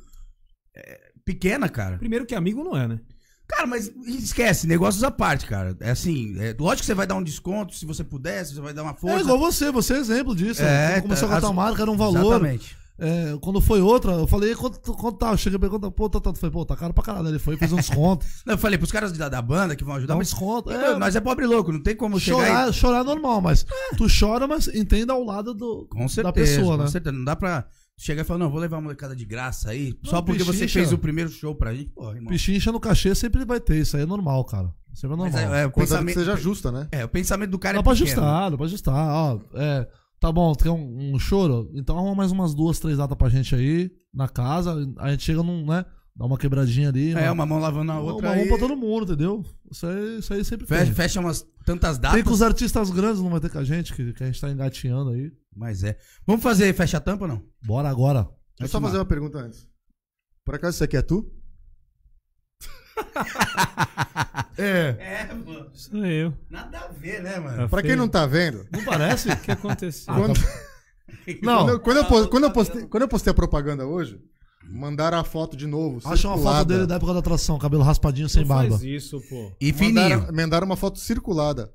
é, 0.76 1.12
pequena, 1.24 1.68
cara. 1.68 1.98
Primeiro 1.98 2.26
que 2.26 2.34
amigo 2.34 2.62
não 2.62 2.76
é, 2.76 2.86
né? 2.86 3.00
Cara, 3.49 3.66
mas 3.66 3.90
esquece, 4.07 4.66
negócios 4.66 5.05
à 5.05 5.11
parte, 5.11 5.47
cara. 5.47 5.76
É 5.80 5.90
assim, 5.90 6.34
é, 6.38 6.55
lógico 6.59 6.80
que 6.80 6.86
você 6.86 6.94
vai 6.94 7.07
dar 7.07 7.14
um 7.14 7.22
desconto 7.22 7.74
se 7.74 7.86
você 7.86 8.03
puder, 8.03 8.44
se 8.44 8.55
você 8.55 8.61
vai 8.61 8.72
dar 8.74 8.82
uma 8.82 8.94
força. 8.94 9.18
É 9.18 9.20
igual 9.20 9.38
você, 9.38 9.70
você 9.70 9.94
é 9.94 9.99
exemplo 9.99 10.34
disso. 10.34 10.62
É, 10.62 10.94
Quando 10.94 11.03
começou 11.03 11.28
tá- 11.28 11.34
a 11.34 11.40
contar 11.40 11.51
as- 11.51 11.55
marca, 11.57 11.82
era 11.82 11.90
um 11.90 11.97
valor. 11.97 12.20
Exatamente. 12.34 12.76
É, 12.99 13.36
quando 13.42 13.61
foi 13.61 13.80
outra, 13.82 14.12
eu 14.12 14.26
falei, 14.26 14.55
quanto, 14.55 14.80
quanto 14.94 15.18
tá? 15.18 15.30
Eu 15.30 15.36
cheguei 15.36 15.59
e 15.59 15.61
perguntei, 15.61 15.90
pô, 15.90 16.09
tá, 16.09 16.18
tá, 16.18 16.32
foi, 16.34 16.51
pô, 16.51 16.64
tá 16.64 16.74
caro 16.74 16.94
pra 16.94 17.05
caralho. 17.05 17.28
Ele 17.28 17.38
foi, 17.38 17.55
fez 17.59 17.70
um 17.70 17.76
desconto. 17.76 18.24
Não, 18.47 18.55
eu 18.55 18.59
falei 18.59 18.78
pros 18.78 18.90
caras 18.90 19.12
da, 19.12 19.28
da 19.28 19.42
banda 19.42 19.76
que 19.76 19.84
vão 19.84 19.94
ajudar, 19.97 20.14
Dá 20.14 20.16
um 20.16 20.18
mas 20.18 20.28
desconto. 20.30 20.70
É, 20.72 20.92
É, 20.92 20.97
nós 20.97 21.14
é 21.14 21.20
pobre 21.20 21.44
louco, 21.47 21.70
não 21.70 21.80
tem 21.82 21.94
como 21.94 22.18
chegar 22.18 22.47
chorar, 22.47 22.70
e... 22.70 22.72
chorar 22.72 23.01
é 23.01 23.05
normal, 23.05 23.42
mas 23.42 23.66
tu 23.99 24.07
chora, 24.09 24.47
mas 24.49 24.66
entenda 24.68 25.12
ao 25.12 25.22
lado 25.22 25.53
do, 25.53 25.86
Com 25.90 26.09
certeza, 26.09 26.22
da 26.22 26.32
pessoa, 26.32 26.76
com 26.78 26.84
né? 26.84 26.88
certeza. 26.88 27.14
Não 27.14 27.24
dá 27.24 27.36
pra 27.36 27.66
chegar 27.99 28.22
e 28.22 28.24
falar, 28.24 28.38
não, 28.38 28.51
vou 28.51 28.61
levar 28.61 28.76
uma 28.76 28.82
molecada 28.82 29.16
de 29.16 29.24
graça 29.24 29.70
aí, 29.70 29.94
só 30.05 30.20
porque 30.20 30.42
você 30.44 30.61
pechincha. 30.61 30.80
fez 30.80 30.92
o 30.92 30.99
primeiro 30.99 31.30
show 31.30 31.55
pra 31.55 31.74
gente. 31.74 31.90
Porra, 31.90 32.14
irmão. 32.14 32.28
Pichincha 32.30 32.70
no 32.70 32.78
cachê 32.80 33.14
sempre 33.14 33.44
vai 33.44 33.59
ter, 33.61 33.78
isso 33.78 33.97
aí 33.97 34.03
é 34.03 34.07
normal, 34.07 34.44
cara. 34.44 34.72
Sempre 34.92 35.14
é 35.14 35.18
Mas 35.18 35.32
normal. 35.34 35.55
é, 35.55 35.62
é, 35.62 35.66
o 35.66 35.70
Contanto 35.70 35.72
que 35.72 35.80
pensamento, 35.80 36.18
seja 36.18 36.36
justa, 36.36 36.72
né? 36.72 36.88
é, 36.92 37.05
o 37.05 37.09
pensamento 37.09 37.51
do 37.51 37.59
cara 37.59 37.74
dá 37.74 37.80
é 37.80 37.82
pra 37.82 37.92
pequeno. 37.92 38.11
ajustar, 38.11 38.51
dá 38.51 38.57
pra 38.57 38.66
ajustar. 38.66 38.94
Ó, 38.94 39.40
é, 39.55 39.88
tá 40.20 40.30
bom, 40.32 40.53
tu 40.55 40.64
quer 40.64 40.70
um, 40.70 41.14
um 41.14 41.18
choro? 41.18 41.70
Então 41.74 41.97
arruma 41.99 42.14
mais 42.14 42.32
umas 42.32 42.55
duas, 42.55 42.78
três 42.78 42.99
datas 42.99 43.16
pra 43.16 43.28
gente 43.28 43.55
aí, 43.55 43.90
na 44.12 44.28
casa. 44.28 44.74
A 44.99 45.11
gente 45.11 45.22
chega 45.24 45.42
num, 45.42 45.64
né? 45.66 45.84
Dá 46.14 46.24
uma 46.24 46.38
quebradinha 46.38 46.88
ali. 46.88 47.12
É, 47.12 47.30
uma 47.30 47.44
mão 47.44 47.59
lavando 47.59 47.92
a 47.92 47.97
uma, 48.01 48.03
outra 48.12 48.28
uma 48.28 48.34
mão 48.36 48.42
aí. 48.44 48.49
pra 48.49 48.59
todo 48.59 48.74
mundo, 48.74 49.05
entendeu? 49.05 49.44
Isso 49.70 49.86
aí, 49.86 50.18
isso 50.18 50.32
aí 50.32 50.42
sempre 50.47 50.66
Fecha, 50.66 50.84
tem. 50.86 50.94
fecha 50.94 51.20
umas 51.20 51.47
tantas 51.66 51.99
Tem 51.99 52.03
datas. 52.11 52.22
com 52.22 52.30
os 52.30 52.40
artistas 52.40 52.90
grandes, 52.90 53.20
não 53.20 53.28
vai 53.28 53.40
ter 53.40 53.51
com 53.51 53.59
a 53.59 53.64
gente, 53.64 53.92
que, 53.92 54.12
que 54.14 54.22
a 54.22 54.26
gente 54.26 54.40
tá 54.40 54.51
engatinhando 54.51 55.11
aí. 55.11 55.30
Mas 55.57 55.82
é. 55.82 55.98
Vamos 56.26 56.42
fazer 56.42 56.72
fecha 56.74 56.98
a 56.98 57.00
tampa 57.00 57.24
ou 57.24 57.28
não? 57.28 57.42
Bora 57.64 57.88
agora. 57.88 58.24
Deixa 58.59 58.64
eu 58.64 58.68
só 58.68 58.80
fazer 58.80 58.98
uma 58.98 59.07
pergunta 59.07 59.38
antes. 59.38 59.66
Por 60.44 60.54
acaso 60.54 60.74
isso 60.76 60.84
aqui 60.84 60.96
é 60.96 61.02
tu? 61.02 61.32
É. 64.59 64.96
É, 65.28 65.34
mano. 65.34 65.70
Sou 65.74 66.04
eu. 66.07 66.32
Nada 66.48 66.78
a 66.80 66.88
ver, 66.88 67.22
né, 67.22 67.38
mano? 67.38 67.68
Pra 67.68 67.82
quem 67.82 67.94
não 67.96 68.09
tá 68.09 68.26
vendo, 68.26 68.66
Não 68.72 68.82
parece? 68.84 69.30
O 69.30 69.36
que 69.40 69.50
aconteceu? 69.50 70.12
Ah, 70.14 70.18
quando, 70.18 70.34
Não, 71.42 71.57
quando, 71.66 71.68
eu, 71.68 71.80
quando 71.80 71.96
eu 71.98 72.04
pos- 72.07 72.26
quando 72.26 72.44
eu 72.44 72.50
postei, 72.52 72.86
quando 72.86 73.02
eu 73.02 73.09
postei 73.09 73.30
a 73.30 73.34
propaganda 73.34 73.86
hoje, 73.86 74.20
mandaram 74.64 75.18
a 75.18 75.24
foto 75.24 75.57
de 75.57 75.66
novo. 75.66 76.00
acha 76.09 76.26
uma 76.28 76.38
foto 76.38 76.64
dele 76.66 76.86
da 76.86 76.96
época 76.96 77.12
da 77.12 77.18
atração, 77.20 77.59
cabelo 77.59 77.82
raspadinho, 77.82 78.28
sem 78.28 78.42
Não 78.42 78.48
barba. 78.48 78.70
faz 78.70 78.82
isso, 78.82 79.20
pô. 79.28 79.52
E 79.61 79.72
fininho. 79.72 79.94
Mandaram, 80.20 80.34
mandaram 80.34 80.66
uma 80.66 80.76
foto 80.76 80.98
circulada. 80.98 81.72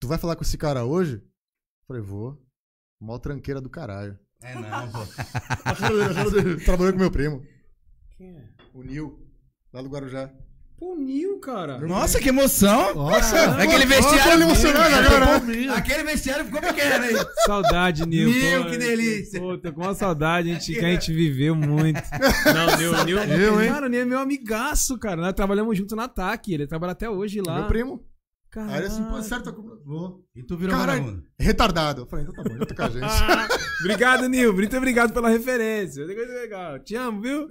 Tu 0.00 0.08
vai 0.08 0.18
falar 0.18 0.34
com 0.34 0.42
esse 0.42 0.56
cara 0.58 0.84
hoje? 0.84 1.22
Falei, 1.86 2.02
vou. 2.02 2.42
Mó 3.04 3.18
tranqueira 3.18 3.60
do 3.60 3.68
caralho. 3.68 4.18
É 4.42 4.54
não, 4.54 4.90
pô. 4.90 5.00
Trabalhou 6.64 6.92
com 6.94 6.98
meu 6.98 7.10
primo, 7.10 7.42
Quem 8.16 8.34
é? 8.34 8.44
o 8.72 8.82
Nil, 8.82 9.18
lá 9.70 9.82
do 9.82 9.90
Guarujá. 9.90 10.30
Pô, 10.78 10.96
Nil, 10.96 11.38
cara. 11.38 11.78
Nossa, 11.80 12.18
que 12.18 12.30
emoção! 12.30 12.94
Nossa, 12.94 13.56
Aquele 13.56 13.84
Olha 13.84 13.86
vestiário. 13.86 14.42
emocionado 14.42 14.94
agora, 14.96 15.40
né? 15.40 15.68
Aquele 15.76 16.02
vestiário 16.04 16.46
ficou 16.46 16.62
pequeno 16.62 17.04
aí. 17.04 17.14
Saudade, 17.44 18.06
Nil. 18.06 18.28
Nil, 18.28 18.70
que 18.70 18.78
delícia. 18.78 19.38
Pô, 19.38 19.58
tô 19.58 19.70
com 19.74 19.82
uma 19.82 19.94
saudade, 19.94 20.50
a 20.50 20.54
gente, 20.54 20.72
que 20.72 20.84
a 20.84 20.90
gente 20.90 21.12
viveu 21.12 21.54
muito. 21.54 22.00
Não, 22.54 23.04
Nil, 23.04 23.04
Nil, 23.04 23.38
Eu, 23.38 23.62
hein? 23.62 23.68
Cara, 23.68 23.84
o 23.84 23.88
Nil 23.90 24.00
é 24.00 24.04
meu 24.06 24.18
amigaço, 24.18 24.98
cara. 24.98 25.20
Nós 25.20 25.34
trabalhamos 25.34 25.76
junto 25.76 25.94
na 25.94 26.08
TAC. 26.08 26.54
Ele 26.54 26.66
trabalha 26.66 26.92
até 26.92 27.08
hoje 27.08 27.42
lá. 27.46 27.58
Meu 27.60 27.68
primo. 27.68 28.13
Cara, 28.54 28.70
Aí 28.70 28.78
ele 28.78 28.86
assim, 28.86 29.02
pô, 29.02 29.20
certo, 29.20 29.52
vou. 29.84 30.24
E 30.32 30.40
tu 30.44 30.56
virou 30.56 30.76
Caralho, 30.76 31.02
vagabundo. 31.02 31.26
retardado. 31.36 32.02
Eu 32.02 32.06
falei, 32.06 32.24
então 32.24 32.34
tá 32.36 32.48
bom, 32.48 32.56
já 32.56 32.66
tô 32.66 32.74
com 32.76 32.82
a 32.84 32.88
gente. 32.88 33.04
Obrigado, 33.80 34.28
Nil. 34.28 34.54
Muito 34.54 34.76
obrigado 34.76 35.12
pela 35.12 35.28
referência. 35.28 36.06
Coisa 36.06 36.32
legal. 36.34 36.78
Te 36.78 36.94
amo, 36.94 37.20
viu? 37.20 37.48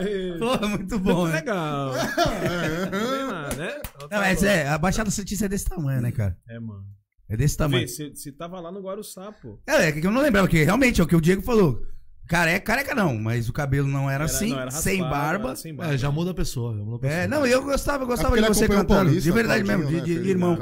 Ei, 0.00 0.38
Pô, 0.38 0.46
muito 0.68 0.78
Muito 0.78 0.98
bom, 1.00 1.26
né? 1.26 1.32
legal. 1.34 1.92
Né? 1.92 3.80
Então 3.96 4.08
tá 4.08 4.16
Não, 4.16 4.22
mas 4.22 4.42
é, 4.44 4.68
a 4.68 4.78
Baixada 4.78 5.10
Santista 5.10 5.46
é 5.46 5.48
desse 5.48 5.64
tamanho, 5.64 6.00
né, 6.00 6.12
cara? 6.12 6.36
É, 6.48 6.60
mano. 6.60 6.84
É 7.28 7.36
desse 7.36 7.56
tamanho. 7.56 7.86
Vê, 7.86 8.14
você 8.14 8.30
tava 8.32 8.60
lá 8.60 8.70
no 8.70 8.80
Guaruçá, 8.80 9.32
pô. 9.32 9.58
É, 9.66 9.88
é 9.88 9.92
que 9.92 10.06
eu 10.06 10.10
não 10.12 10.22
lembrava, 10.22 10.46
que 10.46 10.62
realmente 10.62 11.00
é 11.00 11.04
o 11.04 11.06
que 11.06 11.16
o 11.16 11.20
Diego 11.20 11.42
falou. 11.42 11.82
Careca, 12.28 12.60
careca 12.60 12.94
não, 12.94 13.16
mas 13.16 13.48
o 13.48 13.52
cabelo 13.54 13.88
não 13.88 14.04
era, 14.10 14.24
Era- 14.24 14.24
assim, 14.24 14.50
não, 14.50 14.60
era 14.60 14.70
sem 14.70 15.00
raspado, 15.00 15.22
barba. 15.22 15.46
era 15.48 15.56
Sem 15.56 15.74
barba. 15.74 15.94
É, 15.94 15.96
já 15.98 16.10
muda 16.10 16.30
a 16.32 16.34
pessoa. 16.34 16.76
Já 16.76 16.82
muda 16.84 16.96
a 16.96 16.98
pessoa. 17.00 17.22
É, 17.22 17.26
não, 17.26 17.46
eu 17.46 17.62
gostava, 17.62 18.02
eu 18.02 18.06
gostava 18.06 18.38
É 18.38 18.42
de 18.42 18.48
você 18.48 18.68
cantando. 18.68 18.86
Paulista, 18.86 19.20
de 19.22 19.30
verdade 19.32 19.64
mesmo, 19.64 19.86
de, 19.86 19.94
né, 19.94 20.00
de- 20.02 20.12
irmão. 20.28 20.58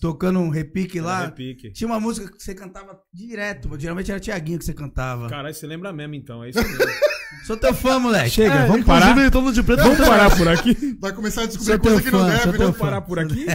Tocando 0.00 0.40
um 0.40 0.48
repique 0.48 0.98
Era 0.98 1.06
lá. 1.06 1.24
repique. 1.26 1.70
Tinha 1.70 1.86
uma 1.86 2.00
música 2.00 2.30
que 2.30 2.42
você 2.42 2.54
cantava 2.54 2.98
direto. 3.14 3.70
Geralmente 3.78 4.10
era 4.10 4.18
Tiaguinho 4.18 4.58
que 4.58 4.64
você 4.64 4.74
cantava. 4.74 5.28
Caralho, 5.28 5.54
você 5.54 5.66
lembra 5.66 5.92
mesmo 5.92 6.14
então, 6.16 6.42
é 6.42 6.50
isso 6.50 6.58
mesmo. 6.60 6.76
Sou 7.46 7.56
teu 7.56 7.72
fã, 7.74 7.98
moleque. 7.98 8.30
Chega, 8.30 8.54
É, 8.54 8.66
vamos 8.66 8.80
inclusive, 8.82 9.14
parar. 9.14 9.30
todo 9.30 9.52
de 9.52 9.62
preto. 9.62 9.82
Vamos 9.86 9.98
parar 9.98 10.36
por 10.36 10.48
aqui? 10.48 10.96
Vai 11.00 11.12
começar 11.12 11.42
a 11.42 11.46
descobrir 11.46 11.78
coisa 11.78 12.02
que 12.02 12.10
não 12.10 12.20
fã, 12.20 12.26
deve, 12.30 12.46
né? 12.52 12.58
Vamos 12.58 12.78
parar 12.78 13.00
por 13.02 13.18
aqui? 13.18 13.46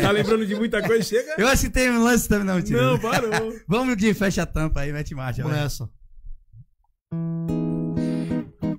Tá 0.00 0.10
lembrando 0.10 0.46
de 0.46 0.54
muita 0.56 0.82
coisa? 0.82 1.02
Chega. 1.04 1.34
Eu 1.36 1.46
acho 1.48 1.62
que 1.62 1.70
tem 1.70 1.90
um 1.90 2.02
lance 2.02 2.28
também, 2.28 2.44
não, 2.46 2.56
mentira. 2.56 2.80
Não, 2.82 2.98
parou. 2.98 3.30
Vamos 3.68 3.96
de 3.96 4.14
fecha 4.14 4.42
a 4.42 4.46
tampa 4.46 4.80
aí, 4.80 4.92
mete 4.92 5.14
marcha. 5.14 5.42
Vamos 5.42 5.56
nessa. 5.58 5.88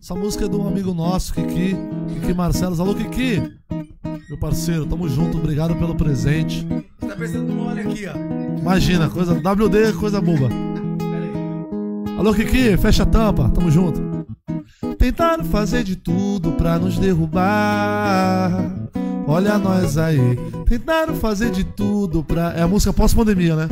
Essa 0.01 0.15
música 0.15 0.45
é 0.45 0.47
de 0.47 0.55
um 0.55 0.67
amigo 0.67 0.91
nosso, 0.91 1.33
Kiki. 1.33 1.75
Kiki 2.13 2.33
Marcelos. 2.33 2.79
Alô, 2.79 2.95
Kiki! 2.95 3.43
Meu 4.27 4.39
parceiro, 4.39 4.85
tamo 4.85 5.07
junto. 5.07 5.37
Obrigado 5.37 5.75
pelo 5.75 5.93
presente. 5.93 6.65
Você 6.99 7.07
tá 7.07 7.15
precisando 7.15 7.47
de 7.47 7.51
um 7.51 7.67
óleo 7.67 7.91
aqui, 7.91 8.07
ó. 8.07 8.59
Imagina, 8.59 9.07
coisa 9.07 9.35
WD, 9.35 9.93
coisa 9.99 10.19
boba. 10.19 10.47
Pera 10.97 11.25
aí. 11.25 12.17
Alô, 12.17 12.33
Kiki, 12.33 12.75
fecha 12.77 13.03
a 13.03 13.05
tampa, 13.05 13.49
tamo 13.49 13.69
junto. 13.69 14.25
Tentaram 14.97 15.43
fazer 15.43 15.83
de 15.83 15.95
tudo 15.95 16.53
pra 16.53 16.79
nos 16.79 16.97
derrubar. 16.97 18.73
Olha 19.27 19.59
nós 19.59 19.97
aí. 19.97 20.37
Tentaram 20.65 21.13
fazer 21.13 21.51
de 21.51 21.63
tudo 21.63 22.23
pra. 22.23 22.53
É 22.53 22.63
a 22.63 22.67
música 22.67 22.91
pós-pandemia, 22.91 23.55
né? 23.55 23.67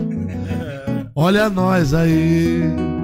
Olha 1.16 1.50
nós 1.50 1.94
aí. 1.94 2.97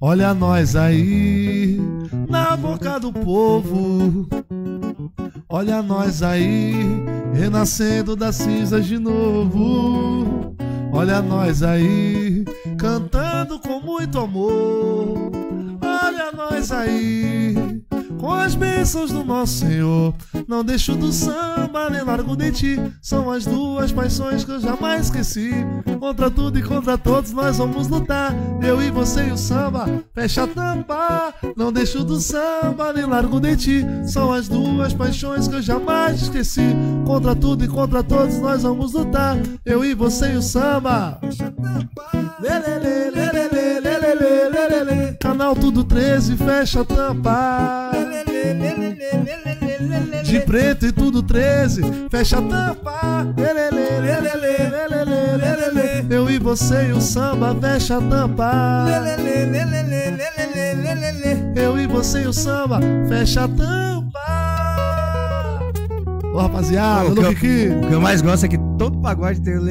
Olha 0.00 0.32
nós 0.32 0.76
aí. 0.76 1.80
Na 2.28 2.56
boca 2.56 3.00
do 3.00 3.12
povo. 3.12 4.28
Olha 5.48 5.82
nós 5.82 6.22
aí. 6.22 6.72
Renascendo 7.34 8.14
das 8.14 8.36
cinzas 8.36 8.86
de 8.86 8.96
novo. 8.96 10.54
Olha 10.92 11.20
nós 11.20 11.64
aí. 11.64 12.44
Cantando 12.78 13.58
com 13.58 13.80
muito 13.80 14.20
amor. 14.20 15.32
Olha 15.82 16.30
nós 16.32 16.70
aí. 16.70 17.56
Com 18.18 18.32
as 18.32 18.54
bênçãos 18.54 19.12
do 19.12 19.24
nosso 19.24 19.58
Senhor. 19.58 20.14
Não 20.46 20.64
deixo 20.64 20.94
do 20.94 21.12
samba, 21.12 21.88
nem 21.90 22.02
largo 22.02 22.36
de 22.36 22.50
ti. 22.50 22.92
São 23.00 23.30
as 23.30 23.44
duas 23.44 23.92
paixões 23.92 24.44
que 24.44 24.50
eu 24.50 24.60
jamais 24.60 25.06
esqueci. 25.06 25.52
Contra 26.00 26.30
tudo 26.30 26.58
e 26.58 26.62
contra 26.62 26.98
todos 26.98 27.32
nós 27.32 27.58
vamos 27.58 27.88
lutar. 27.88 28.34
Eu 28.62 28.82
e 28.82 28.90
você 28.90 29.28
e 29.28 29.32
o 29.32 29.36
samba, 29.36 29.86
fecha 30.14 30.44
a 30.44 30.46
tampa. 30.46 31.34
Não 31.56 31.72
deixo 31.72 32.04
do 32.04 32.20
samba, 32.20 32.92
nem 32.92 33.04
largo 33.04 33.40
de 33.40 33.56
ti. 33.56 33.86
São 34.04 34.32
as 34.32 34.48
duas 34.48 34.92
paixões 34.92 35.46
que 35.46 35.54
eu 35.54 35.62
jamais 35.62 36.22
esqueci. 36.22 36.74
Contra 37.06 37.34
tudo 37.34 37.64
e 37.64 37.68
contra 37.68 38.02
todos 38.02 38.38
nós 38.38 38.62
vamos 38.62 38.92
lutar. 38.92 39.36
Eu 39.64 39.84
e 39.84 39.94
você 39.94 40.32
e 40.32 40.36
o 40.36 40.42
samba. 40.42 41.20
Lelele, 42.40 43.10
lelele, 43.10 43.27
Canal 45.20 45.54
Tudo 45.54 45.84
13, 45.84 46.36
fecha 46.36 46.80
a 46.80 46.84
tampa. 46.84 47.90
De 50.24 50.40
preto 50.40 50.86
e 50.86 50.92
tudo 50.92 51.22
13, 51.22 52.08
fecha 52.10 52.38
a 52.38 52.42
tampa. 52.42 53.26
Eu 56.10 56.28
e 56.30 56.38
você 56.38 56.88
e 56.88 56.92
o 56.92 57.00
samba, 57.00 57.56
fecha 57.60 57.98
a 57.98 58.00
tampa. 58.00 58.86
Eu 61.54 61.78
e 61.78 61.86
você 61.86 62.22
e 62.22 62.26
o 62.26 62.32
samba, 62.32 62.80
fecha 63.08 63.44
a 63.44 63.48
tampa. 63.48 64.47
Ô 66.32 66.38
rapaziada, 66.38 67.10
O 67.10 67.14
que 67.14 67.46
eu-. 67.46 67.78
O 67.78 67.88
que 67.88 67.94
eu 67.94 68.00
mais 68.00 68.20
gosto 68.22 68.44
é 68.46 68.48
que 68.48 68.58
todo 68.78 69.00
pagode 69.00 69.42
tem 69.42 69.56
o. 69.56 69.62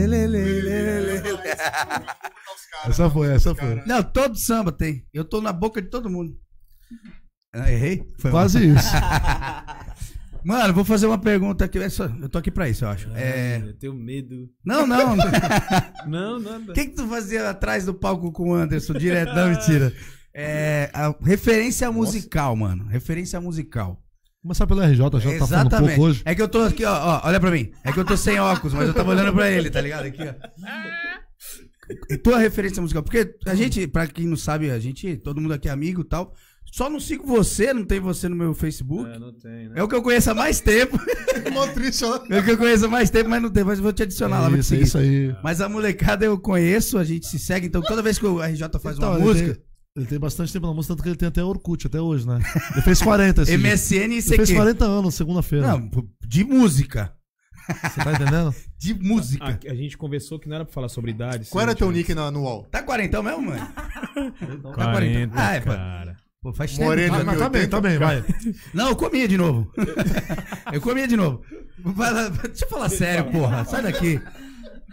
Essa 2.85 3.09
foi, 3.09 3.33
essa 3.33 3.55
foi. 3.55 3.81
Não, 3.85 4.03
todo 4.03 4.37
samba 4.37 4.71
tem. 4.71 5.05
Eu 5.13 5.23
tô 5.23 5.41
na 5.41 5.51
boca 5.51 5.81
de 5.81 5.89
todo 5.89 6.09
mundo. 6.09 6.33
Ah, 7.53 7.71
errei? 7.71 8.03
Foi 8.19 8.31
mal. 8.31 8.41
Quase 8.41 8.67
isso. 8.67 8.87
Mano, 10.43 10.73
vou 10.73 10.85
fazer 10.85 11.07
uma 11.07 11.17
pergunta 11.17 11.65
aqui. 11.65 11.77
é 11.77 11.87
Eu 12.21 12.29
tô 12.29 12.37
aqui 12.37 12.49
pra 12.49 12.69
isso, 12.69 12.85
eu 12.85 12.89
acho. 12.89 13.09
É... 13.13 13.61
Eu 13.65 13.77
tenho 13.77 13.93
medo. 13.93 14.49
Não, 14.65 14.87
não. 14.87 15.15
O 15.15 15.17
Não, 16.07 16.39
nada. 16.39 16.73
que, 16.73 16.85
que 16.85 16.95
tu 16.95 17.07
fazia 17.07 17.49
atrás 17.49 17.85
do 17.85 17.93
palco 17.93 18.31
com 18.31 18.51
o 18.51 18.53
Anderson? 18.53 18.93
Direto, 18.93 19.33
não, 19.33 19.49
mentira. 19.49 19.93
É, 20.39 20.91
a 20.93 21.15
referência 21.23 21.91
musical, 21.91 22.55
mano. 22.55 22.85
Referência 22.85 23.41
musical. 23.41 23.99
Começar 24.47 24.65
pelo 24.65 24.81
RJ, 24.81 24.97
já 24.97 25.39
tá 25.39 25.45
falando 25.45 25.69
pouco 25.77 26.01
hoje. 26.03 26.21
É 26.23 26.33
que 26.33 26.41
eu 26.41 26.47
tô 26.47 26.61
aqui, 26.61 26.85
ó, 26.85 26.93
ó, 26.93 27.21
olha 27.27 27.37
pra 27.37 27.51
mim. 27.51 27.69
É 27.83 27.91
que 27.91 27.99
eu 27.99 28.05
tô 28.05 28.15
sem 28.15 28.39
óculos, 28.39 28.73
mas 28.73 28.87
eu 28.87 28.93
tava 28.93 29.11
olhando 29.11 29.33
pra 29.33 29.51
ele, 29.51 29.69
tá 29.69 29.81
ligado? 29.81 30.05
Aqui, 30.05 30.21
ó. 30.23 30.33
E 32.09 32.17
tua 32.17 32.37
referência 32.37 32.81
musical? 32.81 33.03
Porque 33.03 33.35
a 33.45 33.53
gente, 33.53 33.85
pra 33.87 34.07
quem 34.07 34.25
não 34.25 34.37
sabe, 34.37 34.71
a 34.71 34.79
gente, 34.79 35.17
todo 35.17 35.41
mundo 35.41 35.53
aqui 35.53 35.67
é 35.67 35.71
amigo 35.71 35.99
e 35.99 36.05
tal. 36.05 36.33
Só 36.71 36.89
não 36.89 36.97
sigo 36.99 37.25
você, 37.27 37.73
não 37.73 37.83
tem 37.83 37.99
você 37.99 38.29
no 38.29 38.37
meu 38.37 38.53
Facebook. 38.53 39.09
É, 39.09 39.19
não 39.19 39.33
tem, 39.33 39.67
né? 39.67 39.73
É 39.75 39.83
o 39.83 39.87
que 39.87 39.95
eu 39.95 40.01
conheço 40.01 40.31
há 40.31 40.33
mais 40.33 40.61
tempo. 40.61 40.97
Ó. 40.97 42.33
É 42.33 42.39
o 42.39 42.43
que 42.43 42.51
eu 42.51 42.57
conheço 42.57 42.85
há 42.85 42.89
mais 42.89 43.09
tempo, 43.09 43.29
mas 43.29 43.41
não 43.41 43.49
tem. 43.49 43.65
Mas 43.65 43.79
eu 43.79 43.83
vou 43.83 43.91
te 43.93 44.03
adicionar 44.03 44.39
lá, 44.39 44.49
vou 44.49 44.57
te 44.57 44.63
seguir. 44.63 44.83
isso 44.83 44.97
aí. 44.97 45.35
Mas 45.43 45.59
a 45.59 45.67
molecada 45.67 46.25
eu 46.25 46.37
conheço, 46.37 46.97
a 46.97 47.03
gente 47.03 47.27
se 47.27 47.37
segue. 47.37 47.67
Então 47.67 47.81
toda 47.81 48.01
vez 48.01 48.17
que 48.17 48.25
o 48.25 48.41
RJ 48.41 48.61
faz 48.81 48.95
Então, 48.97 49.11
uma 49.11 49.19
música. 49.19 49.59
Ele 49.97 50.05
tem 50.05 50.19
bastante 50.19 50.53
tempo 50.53 50.67
na 50.67 50.73
música, 50.73 50.93
tanto 50.93 51.01
que 51.03 51.09
ele 51.09 51.17
tem 51.17 51.27
até 51.27 51.43
Orkut 51.43 51.87
até 51.87 51.99
hoje, 51.99 52.27
né? 52.27 52.39
Ele 52.73 52.81
fez 52.83 53.01
40 53.01 53.41
esse 53.41 53.51
dia. 53.57 53.71
MSN 53.71 53.95
e 53.95 54.03
Ele 54.17 54.21
fez 54.21 54.49
CQ. 54.49 54.55
40 54.55 54.85
anos, 54.85 55.15
segunda-feira. 55.15 55.67
Não, 55.67 55.89
de 56.25 56.43
música. 56.43 57.11
Você 57.67 58.01
tá 58.03 58.13
entendendo? 58.13 58.55
De 58.79 58.93
música. 58.93 59.59
A, 59.67 59.71
a 59.71 59.75
gente 59.75 59.97
conversou 59.97 60.39
que 60.39 60.47
não 60.47 60.55
era 60.55 60.63
pra 60.65 60.73
falar 60.73 60.87
sobre 60.87 61.09
idade. 61.11 61.49
Qual 61.49 61.61
era 61.61 61.71
sim, 61.71 61.79
teu 61.79 61.91
nick 61.91 62.13
na, 62.13 62.29
no 62.31 62.43
UOL? 62.43 62.63
Tá 62.71 62.81
quarentão 62.83 63.21
mesmo, 63.23 63.41
mano? 63.41 63.67
40, 64.73 65.33
Ah, 65.35 65.55
é, 65.55 65.59
pô. 65.59 65.71
cara. 65.71 66.15
Pô, 66.41 66.53
faz 66.53 66.71
tempo. 66.71 66.83
Moreno. 66.85 67.17
Tá, 67.17 67.23
mas 67.25 67.39
tá 67.39 67.49
bem, 67.49 67.67
tá 67.67 67.81
bem, 67.81 67.97
vai. 67.97 68.23
Não, 68.73 68.89
eu 68.89 68.95
comia 68.95 69.27
de 69.27 69.35
novo. 69.35 69.69
eu 70.71 70.79
comia 70.79 71.07
de 71.07 71.17
novo. 71.17 71.41
Deixa 72.45 72.65
eu 72.65 72.69
falar 72.69 72.87
sério, 72.89 73.31
porra. 73.31 73.65
Sai 73.65 73.81
daqui. 73.81 74.21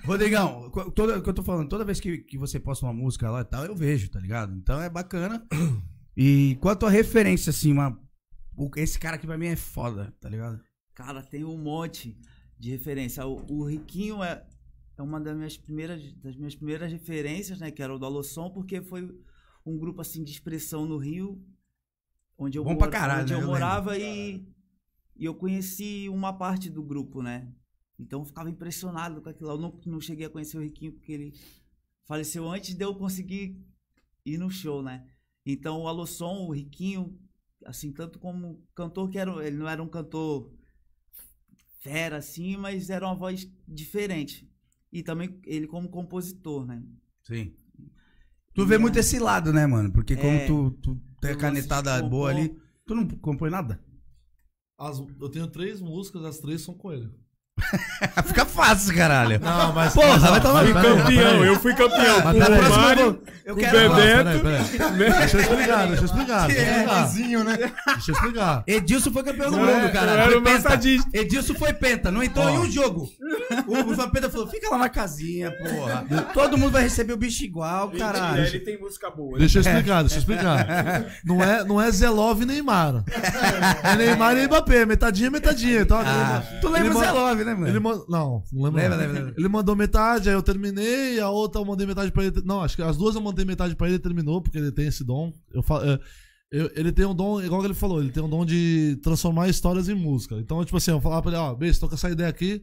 Rodrigão, 0.04 0.70
toda, 0.94 1.20
que 1.20 1.28
eu 1.28 1.34
tô 1.34 1.42
falando, 1.42 1.68
toda 1.68 1.84
vez 1.84 1.98
que, 1.98 2.18
que 2.18 2.36
você 2.36 2.60
posta 2.60 2.84
uma 2.84 2.92
música 2.92 3.30
lá 3.30 3.40
e 3.40 3.44
tal, 3.44 3.64
eu 3.64 3.74
vejo, 3.74 4.10
tá 4.10 4.20
ligado? 4.20 4.54
Então 4.54 4.80
é 4.80 4.88
bacana. 4.90 5.46
E 6.16 6.56
qual 6.60 6.72
a 6.74 6.76
tua 6.76 6.90
referência, 6.90 7.50
assim, 7.50 7.72
uma. 7.72 8.00
Esse 8.76 9.00
cara 9.00 9.16
aqui 9.16 9.26
pra 9.26 9.36
mim 9.36 9.46
é 9.48 9.56
foda, 9.56 10.14
tá 10.20 10.28
ligado? 10.28 10.60
Cara, 10.94 11.20
tem 11.24 11.42
um 11.42 11.58
monte 11.58 12.16
de 12.56 12.70
referência. 12.70 13.26
O, 13.26 13.44
o 13.52 13.64
Riquinho 13.64 14.22
é, 14.22 14.46
é 14.96 15.02
uma 15.02 15.18
das 15.20 15.36
minhas 15.36 15.56
primeiras 15.56 16.12
das 16.22 16.36
minhas 16.36 16.54
primeiras 16.54 16.92
referências, 16.92 17.58
né? 17.58 17.72
Que 17.72 17.82
era 17.82 17.92
o 17.92 17.98
do 17.98 18.06
Alossom, 18.06 18.48
porque 18.50 18.80
foi 18.80 19.10
um 19.66 19.76
grupo 19.76 20.02
assim 20.02 20.22
de 20.22 20.30
expressão 20.30 20.86
no 20.86 20.98
Rio, 20.98 21.44
onde 22.38 22.58
eu, 22.58 22.62
Bom 22.62 22.76
pra 22.76 22.86
mora- 22.86 22.92
caralho, 22.96 23.22
onde 23.22 23.32
né? 23.32 23.38
eu 23.40 23.42
Eu 23.42 23.48
morava 23.48 23.98
e, 23.98 24.46
e 25.16 25.24
eu 25.24 25.34
conheci 25.34 26.08
uma 26.08 26.32
parte 26.32 26.70
do 26.70 26.80
grupo, 26.84 27.22
né? 27.24 27.48
Então 27.98 28.20
eu 28.20 28.24
ficava 28.24 28.50
impressionado 28.50 29.20
com 29.22 29.28
aquilo. 29.28 29.48
lá. 29.48 29.54
Eu 29.54 29.60
não, 29.60 29.80
não 29.86 30.00
cheguei 30.00 30.26
a 30.26 30.30
conhecer 30.30 30.58
o 30.58 30.62
Riquinho 30.62 30.92
porque 30.92 31.12
ele 31.12 31.32
faleceu 32.04 32.48
antes 32.50 32.74
de 32.74 32.84
eu 32.84 32.94
conseguir 32.94 33.56
ir 34.24 34.38
no 34.38 34.50
show, 34.50 34.82
né? 34.82 35.06
Então 35.46 35.82
o 35.82 35.88
Alossom, 35.88 36.46
o 36.46 36.52
Riquinho, 36.52 37.18
assim, 37.64 37.92
tanto 37.92 38.18
como 38.18 38.62
cantor 38.74 39.08
que 39.10 39.18
era, 39.18 39.46
ele 39.46 39.56
não 39.56 39.68
era 39.68 39.82
um 39.82 39.88
cantor 39.88 40.50
fera 41.80 42.16
assim, 42.16 42.56
mas 42.56 42.88
era 42.90 43.06
uma 43.06 43.14
voz 43.14 43.48
diferente. 43.68 44.50
E 44.92 45.02
também 45.02 45.38
ele 45.44 45.66
como 45.66 45.88
compositor, 45.88 46.64
né? 46.66 46.82
Sim. 47.22 47.54
Tu 48.54 48.64
vê 48.64 48.78
muito 48.78 48.98
esse 48.98 49.18
lado, 49.18 49.52
né, 49.52 49.66
mano? 49.66 49.92
Porque 49.92 50.14
como 50.14 50.28
É. 50.28 50.46
tu, 50.46 50.70
tu 50.82 50.96
tem 51.20 51.30
a 51.30 51.34
Eu 51.34 51.38
canetada 51.38 52.00
boa 52.02 52.30
ali, 52.30 52.56
tu 52.86 52.94
não 52.94 53.06
compõe 53.08 53.50
nada? 53.50 53.82
As- 54.78 54.98
eu 55.20 55.28
tenho 55.28 55.48
três 55.48 55.80
músicas, 55.80 56.24
as 56.24 56.38
três 56.38 56.62
são 56.62 56.74
com 56.74 56.92
ele. 56.92 57.10
Fica 58.26 58.44
fácil, 58.44 58.94
caralho. 58.94 59.38
Não, 59.40 59.72
mas. 59.72 59.94
Porra, 59.94 60.08
mas, 60.18 60.22
vai 60.22 60.40
tomar 60.40 60.64
peraí, 60.64 60.74
Campeão, 60.74 61.44
eu 61.44 61.60
fui 61.60 61.72
campeão. 61.74 62.20
Mas 62.24 62.36
peraí, 62.36 62.60
o 62.60 62.68
Mário, 62.70 63.22
eu 63.44 63.54
com 63.54 63.60
o 63.60 63.64
quero- 63.64 63.88
Não, 63.88 63.94
peraí, 63.96 64.24
Bebeto. 64.24 64.40
peraí. 64.40 65.14
Deixa 65.20 65.36
eu 65.36 65.40
explicar, 65.40 65.86
deixa 65.86 66.02
eu 66.02 66.04
explicar. 66.06 66.46
Deixa 66.48 66.60
eu 66.60 66.66
É, 66.66 66.70
explicar. 66.78 67.06
Vizinho, 67.06 67.44
né? 67.44 67.56
Deixa 67.56 68.10
eu 68.10 68.14
explicar. 68.14 68.62
Edilson 68.66 69.10
foi 69.12 69.22
campeão 69.22 69.50
do 69.52 69.56
mundo, 69.58 69.70
era- 69.70 69.88
cara. 69.90 70.12
eu 70.12 70.18
era 70.18 70.38
o. 70.38 71.16
Edilson 71.16 71.54
foi 71.54 71.72
penta, 71.72 72.10
não 72.10 72.22
entrou 72.22 72.50
em 72.50 72.58
um 72.58 72.70
jogo. 72.70 73.08
O, 73.66 73.78
o 73.92 73.94
Vampeta 73.94 74.28
falou: 74.28 74.48
fica 74.48 74.68
lá 74.70 74.78
na 74.78 74.88
casinha, 74.88 75.52
porra. 75.52 76.04
Todo 76.34 76.58
mundo 76.58 76.72
vai 76.72 76.82
receber 76.82 77.12
o 77.12 77.16
bicho 77.16 77.44
igual, 77.44 77.90
caralho. 77.92 78.44
Ele 78.44 78.60
tem 78.60 78.78
música 78.80 79.10
boa. 79.10 79.38
Deixa 79.38 79.58
eu 79.58 79.62
explicar, 79.62 80.00
deixa 80.02 80.16
eu 80.16 80.18
explicar. 80.18 80.66
Não 81.24 81.42
é, 81.42 81.64
não 81.64 81.80
é 81.80 81.90
Zelov 81.90 82.42
e 82.42 82.44
Neymar. 82.46 83.04
É 83.82 83.96
Neymar 83.96 84.36
e 84.36 84.46
Mbappé, 84.46 84.84
metadinha, 84.84 85.30
metadinha. 85.30 85.80
Então, 85.80 85.98
Ah, 86.04 86.42
tu 86.60 86.68
lembra 86.68 86.92
ele 87.43 87.43
né, 87.44 87.54
mano? 87.54 87.68
Ele 87.68 87.78
man- 87.80 88.04
Não, 88.08 88.42
não 88.52 88.62
lembro. 88.64 88.80
Lembra, 88.80 88.88
não. 88.96 88.96
lembra, 89.04 89.20
lembra. 89.20 89.34
Ele 89.38 89.48
mandou 89.48 89.76
metade, 89.76 90.28
aí 90.28 90.34
eu 90.34 90.42
terminei, 90.42 91.20
a 91.20 91.28
outra 91.30 91.60
eu 91.60 91.64
mandei 91.64 91.86
metade 91.86 92.10
pra 92.10 92.24
ele. 92.24 92.42
Não, 92.44 92.62
acho 92.62 92.76
que 92.76 92.82
as 92.82 92.96
duas 92.96 93.14
eu 93.14 93.20
mandei 93.20 93.44
metade 93.44 93.76
pra 93.76 93.86
ele 93.86 93.96
e 93.96 94.00
terminou, 94.00 94.40
porque 94.42 94.58
ele 94.58 94.72
tem 94.72 94.86
esse 94.88 95.04
dom. 95.04 95.32
Eu 95.52 95.62
falo, 95.62 95.84
é, 95.84 95.98
eu- 96.52 96.70
ele 96.74 96.92
tem 96.92 97.04
um 97.04 97.14
dom, 97.14 97.40
igual 97.42 97.64
ele 97.64 97.74
falou, 97.74 98.00
ele 98.00 98.10
tem 98.12 98.22
um 98.22 98.28
dom 98.28 98.44
de 98.44 98.98
transformar 99.02 99.48
histórias 99.48 99.88
em 99.88 99.94
música. 99.94 100.36
Então, 100.36 100.64
tipo 100.64 100.76
assim, 100.76 100.90
eu 100.90 101.00
falava 101.00 101.22
pra 101.22 101.30
ele, 101.32 101.40
ó, 101.40 101.54
beijo, 101.54 101.80
tô 101.80 101.88
com 101.88 101.94
essa 101.94 102.10
ideia 102.10 102.28
aqui. 102.28 102.62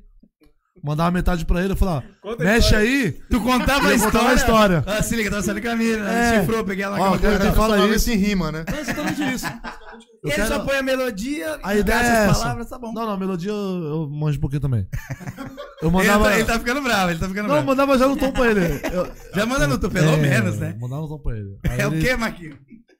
Mandava 0.84 1.12
metade 1.12 1.46
pra 1.46 1.62
ele, 1.64 1.74
eu 1.74 1.78
falava, 1.78 2.04
Conta 2.22 2.42
a 2.42 2.46
mexe 2.46 2.68
história. 2.68 2.88
aí. 2.90 3.12
Tu 3.30 3.42
contava 3.42 3.88
a 3.90 3.94
história. 3.94 4.30
a 4.30 4.34
história. 4.34 4.84
Ah, 4.88 5.04
se 5.04 5.16
liga, 5.16 5.30
tava 5.30 5.44
saindo 5.44 5.62
caminho, 5.62 5.96
É. 5.96 6.02
né? 6.02 6.40
Chifrou, 6.40 6.64
peguei 6.64 6.86
ela 6.86 6.98
na 6.98 7.12
Ó, 7.12 7.18
cara, 7.20 7.40
quem 7.40 7.52
fala 7.54 7.88
isso. 7.94 8.10
em 8.10 8.16
rima, 8.16 8.52
né? 8.52 8.64
É 8.74 8.80
exatamente 8.80 9.22
isso. 9.34 9.46
Ele 10.24 10.34
quero- 10.36 10.48
só 10.48 10.60
põe 10.60 10.78
a 10.78 10.84
melodia, 10.84 11.60
A 11.64 11.76
ideia 11.76 11.96
é 11.98 12.00
as 12.02 12.30
essa. 12.30 12.40
palavras, 12.40 12.70
tá 12.70 12.78
bom. 12.78 12.94
Não, 12.94 13.06
não, 13.06 13.14
a 13.14 13.18
melodia 13.18 13.50
eu, 13.50 13.56
eu 13.84 14.10
manjo 14.10 14.38
um 14.38 14.42
pouquinho 14.42 14.62
também. 14.62 14.88
Eu 15.82 15.88
Ele, 15.90 15.98
mandava. 15.98 16.26
tá, 16.26 16.36
ele 16.36 16.46
tá 16.46 16.60
ficando 16.60 16.82
bravo, 16.84 17.10
ele 17.10 17.20
tá 17.20 17.28
ficando 17.28 17.48
Não, 17.48 17.56
bravo. 17.56 17.66
mandava 17.66 17.98
já 17.98 18.08
no 18.08 18.16
tom 18.16 18.32
pra 18.32 18.52
ele. 18.52 18.60
Eu- 18.94 19.12
Já 19.34 19.46
manda 19.48 19.66
no 19.66 19.80
tu, 19.80 19.90
pelo 19.90 20.12
É, 20.12 20.18
menos, 20.18 20.58
né? 20.60 20.78
Mandava 20.80 21.02
no 21.02 21.08
tom 21.08 21.18
pra 21.18 21.36
ele. 21.36 21.58
Aí 21.68 21.82
É 21.82 21.88
o 21.88 21.94
ele- 21.94 22.06
quê, 22.06 22.16
Marquinhos? 22.16 22.60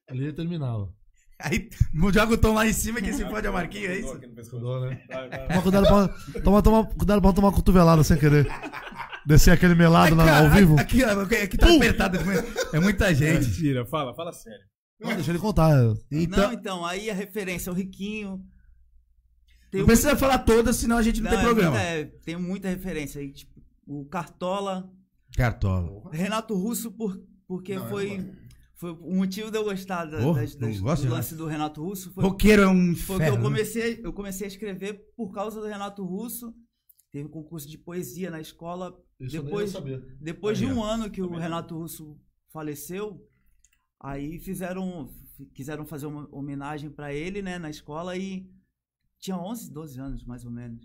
Ele 0.10 0.34
terminava. 0.34 0.90
Aí 1.40 1.70
joga 2.12 2.34
o 2.34 2.38
tom 2.40 2.54
lá 2.56 2.66
em 2.66 2.74
cima 2.74 3.00
que 3.02 3.14
se 3.14 3.24
pode 3.26 3.46
é 3.46 3.50
o 3.52 3.54
Marquinhos, 3.54 3.90
é 3.92 4.00
isso? 4.00 4.20
Toma 4.50 5.62
cuidado 5.62 5.88
pra, 5.88 6.42
toma, 6.42 6.62
toma, 6.64 6.86
cuidado 6.88 7.22
pra 7.22 7.28
não 7.30 7.34
tomar 7.34 7.52
cotovelada 7.52 8.04
sem 8.04 8.18
querer. 8.18 8.48
Descer 9.28 9.52
aquele 9.52 9.76
melado 9.76 10.16
na- 10.16 10.26
Cara, 10.26 10.46
ao 10.46 10.50
vivo. 10.52 10.80
Aqui, 10.80 11.04
aqui, 11.04 11.36
aqui 11.36 11.58
tá 11.58 11.68
apertado. 11.76 12.18
É 12.74 12.80
muita 12.80 13.14
gente. 13.14 13.46
Mentira, 13.48 13.86
fala, 13.86 14.16
fala 14.16 14.34
sério. 14.34 14.60
Não, 15.02 15.16
deixa 15.16 15.32
ele 15.32 15.40
contar. 15.40 15.72
Então, 16.12 16.38
Não, 16.44 16.54
então, 16.54 16.86
aí 16.86 17.10
a 17.10 17.14
referência 17.14 17.70
é 17.70 17.74
o 17.74 17.76
Riquinho. 17.76 18.46
Tem 19.72 19.80
não 19.82 19.88
precisa 19.88 20.16
falar 20.16 20.40
todas, 20.40 20.76
senão 20.76 20.98
a 20.98 21.02
gente 21.02 21.22
não, 21.22 21.30
tem 21.32 21.40
é 21.40 21.44
programa. 21.44 21.72
muita- 21.72 21.86
é, 21.88 22.06
tem 22.06 22.36
muita 22.38 22.68
referência 22.70 23.22
aí, 23.22 23.32
tipo, 23.32 23.62
o 23.88 24.06
Cartola, 24.06 24.92
Cartola. 25.36 26.10
Renato 26.12 26.54
Russo, 26.56 26.92
por, 26.92 27.18
porque 27.48 27.76
Não, 27.76 27.88
foi, 27.90 28.18
não 28.18 28.36
foi 28.76 28.92
o 28.92 29.16
motivo 29.16 29.50
de 29.50 29.58
eu 29.58 29.64
gostar 29.64 30.06
da, 30.06 30.20
Porra, 30.20 30.42
das, 30.42 30.56
não 30.58 30.68
das, 30.68 30.80
gosto 30.80 31.06
do 31.08 31.14
lance 31.14 31.36
do 31.36 31.46
Renato 31.48 31.82
Russo. 31.84 32.14
Foi, 32.14 32.24
Roqueiro 32.24 32.64
é 32.64 32.68
um 32.68 32.96
foi 32.96 33.18
que 33.18 33.24
eu 33.30 33.36
né? 33.38 33.42
comecei, 33.42 34.02
eu 34.04 34.12
comecei 34.14 34.46
a 34.46 34.50
escrever 34.50 35.02
por 35.16 35.32
causa 35.32 35.60
do 35.62 35.68
Renato 35.68 36.04
Russo. 36.04 36.54
Teve 37.12 37.26
um 37.28 37.32
concurso 37.32 37.68
de 37.70 37.78
poesia 37.78 38.30
na 38.30 38.42
escola. 38.42 38.94
depois 39.20 39.74
depois 40.20 40.58
de 40.58 40.66
um 40.66 40.84
ano 40.84 41.10
que 41.10 41.22
o 41.22 41.38
Renato 41.38 41.78
Russo 41.78 42.20
faleceu, 42.52 43.26
aí 44.04 44.40
fizeram 44.40 45.10
quiseram 45.54 45.86
fazer 45.86 46.06
uma 46.06 46.28
homenagem 46.32 46.90
pra 46.90 47.14
ele, 47.14 47.42
né, 47.42 47.58
na 47.58 47.70
escola 47.70 48.16
e 48.16 48.46
tinha 49.20 49.38
11, 49.38 49.72
12 49.72 50.00
anos 50.00 50.24
mais 50.24 50.46
ou 50.46 50.52
menos. 50.52 50.82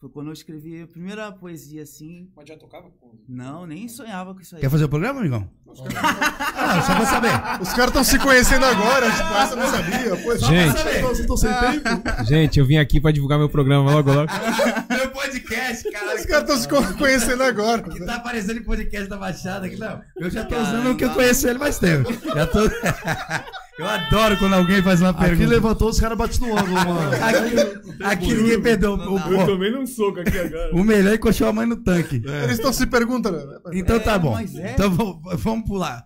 Foi 0.00 0.08
quando 0.08 0.28
eu 0.28 0.32
escrevi 0.32 0.82
a 0.82 0.86
primeira 0.86 1.32
poesia 1.32 1.82
assim. 1.82 2.30
Mas 2.36 2.48
já 2.48 2.56
tocava 2.56 2.88
com. 2.88 3.18
Não, 3.28 3.66
nem 3.66 3.88
sonhava 3.88 4.32
com 4.32 4.40
isso 4.40 4.54
aí. 4.54 4.60
Quer 4.60 4.70
fazer 4.70 4.84
o 4.84 4.88
programa, 4.88 5.18
amigão? 5.18 5.50
Ah, 5.66 6.80
só 6.82 6.94
pra 6.94 7.04
saber. 7.06 7.60
Os 7.60 7.70
caras 7.70 7.88
estão 7.88 8.04
se 8.04 8.16
conhecendo 8.20 8.64
agora, 8.64 9.06
essa 9.06 9.56
não 9.56 9.66
sabia. 9.66 10.16
Pô, 10.22 10.38
só 10.38 10.46
Gente. 10.46 10.72
pra 10.72 10.82
saber. 10.84 11.02
Vocês 11.02 11.18
estão 11.20 11.36
sem 11.36 11.50
tempo? 11.50 12.24
Gente, 12.26 12.60
eu 12.60 12.64
vim 12.64 12.76
aqui 12.76 13.00
pra 13.00 13.10
divulgar 13.10 13.40
meu 13.40 13.48
programa 13.48 13.90
logo, 13.90 14.12
logo. 14.12 14.30
Podcast, 15.32 15.90
caralho. 15.90 16.18
Os 16.18 16.26
caras 16.26 16.42
estão 16.50 16.56
se 16.56 16.68
co- 16.68 16.98
conhecendo 16.98 17.42
agora. 17.42 17.82
Que 17.82 18.04
tá 18.04 18.14
aparecendo 18.16 18.58
em 18.58 18.62
podcast 18.62 19.08
da 19.08 19.16
Baixada 19.16 19.66
aqui, 19.66 19.76
não. 19.76 20.00
Eu 20.16 20.30
já 20.30 20.44
tô 20.44 20.54
Cara, 20.56 20.62
usando 20.62 20.90
o 20.92 20.96
que 20.96 21.04
eu 21.04 21.08
não. 21.08 21.14
conheço 21.14 21.48
ele 21.48 21.58
mais 21.58 21.78
tempo. 21.78 22.10
Já 22.34 22.46
tô. 22.46 22.60
eu 23.78 23.86
adoro 23.86 24.36
quando 24.38 24.54
alguém 24.54 24.82
faz 24.82 25.00
uma 25.00 25.10
Aqui 25.10 25.20
pergunta. 25.20 25.48
levantou, 25.50 25.88
os 25.90 26.00
caras 26.00 26.16
batem 26.18 26.40
no 26.40 26.58
ângulo, 26.58 26.72
mano. 26.74 27.10
Aqui, 27.98 28.04
aqui 28.04 28.34
ninguém 28.34 28.60
perdeu. 28.62 28.94
O, 28.94 29.16
o, 29.16 29.46
tomei 29.46 29.70
num 29.70 29.86
soco 29.86 30.20
aqui 30.20 30.38
agora. 30.38 30.74
o 30.74 30.82
melhor 30.84 31.14
é 31.14 31.18
coxou 31.18 31.48
a 31.48 31.52
mãe 31.52 31.66
no 31.66 31.76
tanque. 31.76 32.22
Eles 32.24 32.52
estão 32.52 32.72
se 32.72 32.86
perguntando. 32.86 33.36
né? 33.46 33.58
Então 33.72 33.98
tá 34.00 34.14
É, 34.14 34.18
bom. 34.18 34.32
mas 34.32 34.54
é. 34.56 34.72
Então 34.72 34.90
vamos, 34.90 35.18
vamos 35.42 35.66
pular. 35.68 36.04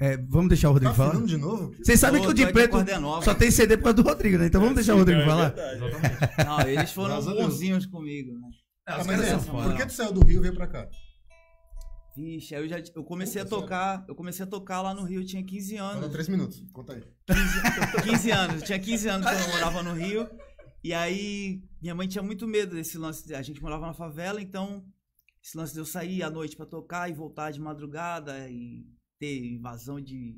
É, 0.00 0.16
vamos 0.16 0.48
deixar 0.48 0.70
o 0.70 0.72
Rodrigo 0.74 0.94
Tá 0.94 0.96
falar? 0.96 1.24
de 1.26 1.36
novo? 1.36 1.74
Vocês 1.76 1.98
sabem 1.98 2.22
que 2.22 2.28
o 2.28 2.32
de 2.34 2.46
preto 2.52 2.76
nova. 3.00 3.24
só 3.24 3.34
tem 3.34 3.50
CD 3.50 3.76
por 3.76 3.84
causa 3.84 3.96
do 3.96 4.02
Rodrigo, 4.02 4.38
né? 4.38 4.46
Então 4.46 4.60
vamos 4.60 4.76
deixar 4.76 4.94
o 4.94 4.98
Rodrigo 4.98 5.22
falar. 5.22 5.54
Não, 6.46 6.60
eles 6.68 6.92
foram 6.92 7.20
bonzinhos 7.24 7.84
comigo, 7.86 8.32
né? 8.38 8.48
Ah, 8.86 9.00
Ah, 9.00 9.04
mas 9.04 9.20
é, 9.20 9.36
por 9.36 9.74
que 9.76 9.86
tu 9.86 9.92
saiu 9.92 10.12
do 10.12 10.24
Rio 10.24 10.38
e 10.38 10.42
veio 10.42 10.54
pra 10.54 10.66
cá? 10.68 10.88
Vixe, 12.16 12.54
aí 12.54 12.62
eu 12.62 12.68
já 12.68 12.82
eu 12.96 13.04
comecei 13.04 13.40
a 13.42 13.44
tocar, 13.44 14.04
eu 14.08 14.14
comecei 14.14 14.44
a 14.44 14.48
tocar 14.48 14.82
lá 14.82 14.92
no 14.94 15.04
Rio, 15.04 15.20
eu 15.20 15.26
tinha 15.26 15.42
15 15.44 15.76
Falta 15.78 15.96
anos. 15.98 16.10
três 16.12 16.28
minutos. 16.28 16.64
Conta 16.72 16.92
aí. 16.94 17.02
15 18.04 18.30
anos, 18.30 18.56
eu 18.56 18.62
tinha 18.66 18.78
15 18.78 19.08
anos 19.08 19.26
quando 19.26 19.40
eu 19.40 19.48
morava 19.50 19.82
no 19.82 19.92
Rio. 19.94 20.28
E 20.82 20.94
aí, 20.94 21.60
minha 21.82 21.94
mãe 21.94 22.08
tinha 22.08 22.22
muito 22.22 22.46
medo 22.46 22.74
desse 22.76 22.96
lance. 22.98 23.32
A 23.34 23.42
gente 23.42 23.60
morava 23.60 23.86
na 23.86 23.94
favela, 23.94 24.40
então, 24.40 24.84
esse 25.44 25.56
lance 25.56 25.72
de 25.72 25.78
eu 25.80 25.84
sair 25.84 26.22
à 26.22 26.30
noite 26.30 26.56
pra 26.56 26.66
tocar 26.66 27.08
e 27.10 27.12
voltar 27.12 27.50
de 27.52 27.60
madrugada 27.60 28.48
e 28.48 28.84
ter 29.18 29.44
invasão 29.44 30.00
de 30.00 30.36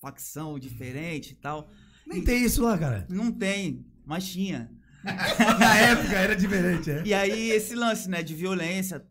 facção 0.00 0.58
diferente 0.58 1.32
e 1.32 1.36
tal. 1.36 1.70
Nem 2.06 2.22
tem 2.22 2.44
isso 2.44 2.62
lá, 2.62 2.76
cara. 2.76 3.06
Não 3.08 3.30
tem, 3.30 3.86
mas 4.04 4.30
tinha. 4.30 4.70
Na 5.04 5.76
época 5.76 6.16
era 6.16 6.34
diferente, 6.36 6.90
é. 6.90 7.02
E 7.04 7.14
aí, 7.14 7.50
esse 7.50 7.74
lance, 7.74 8.08
né, 8.08 8.22
de 8.22 8.34
violência 8.34 9.04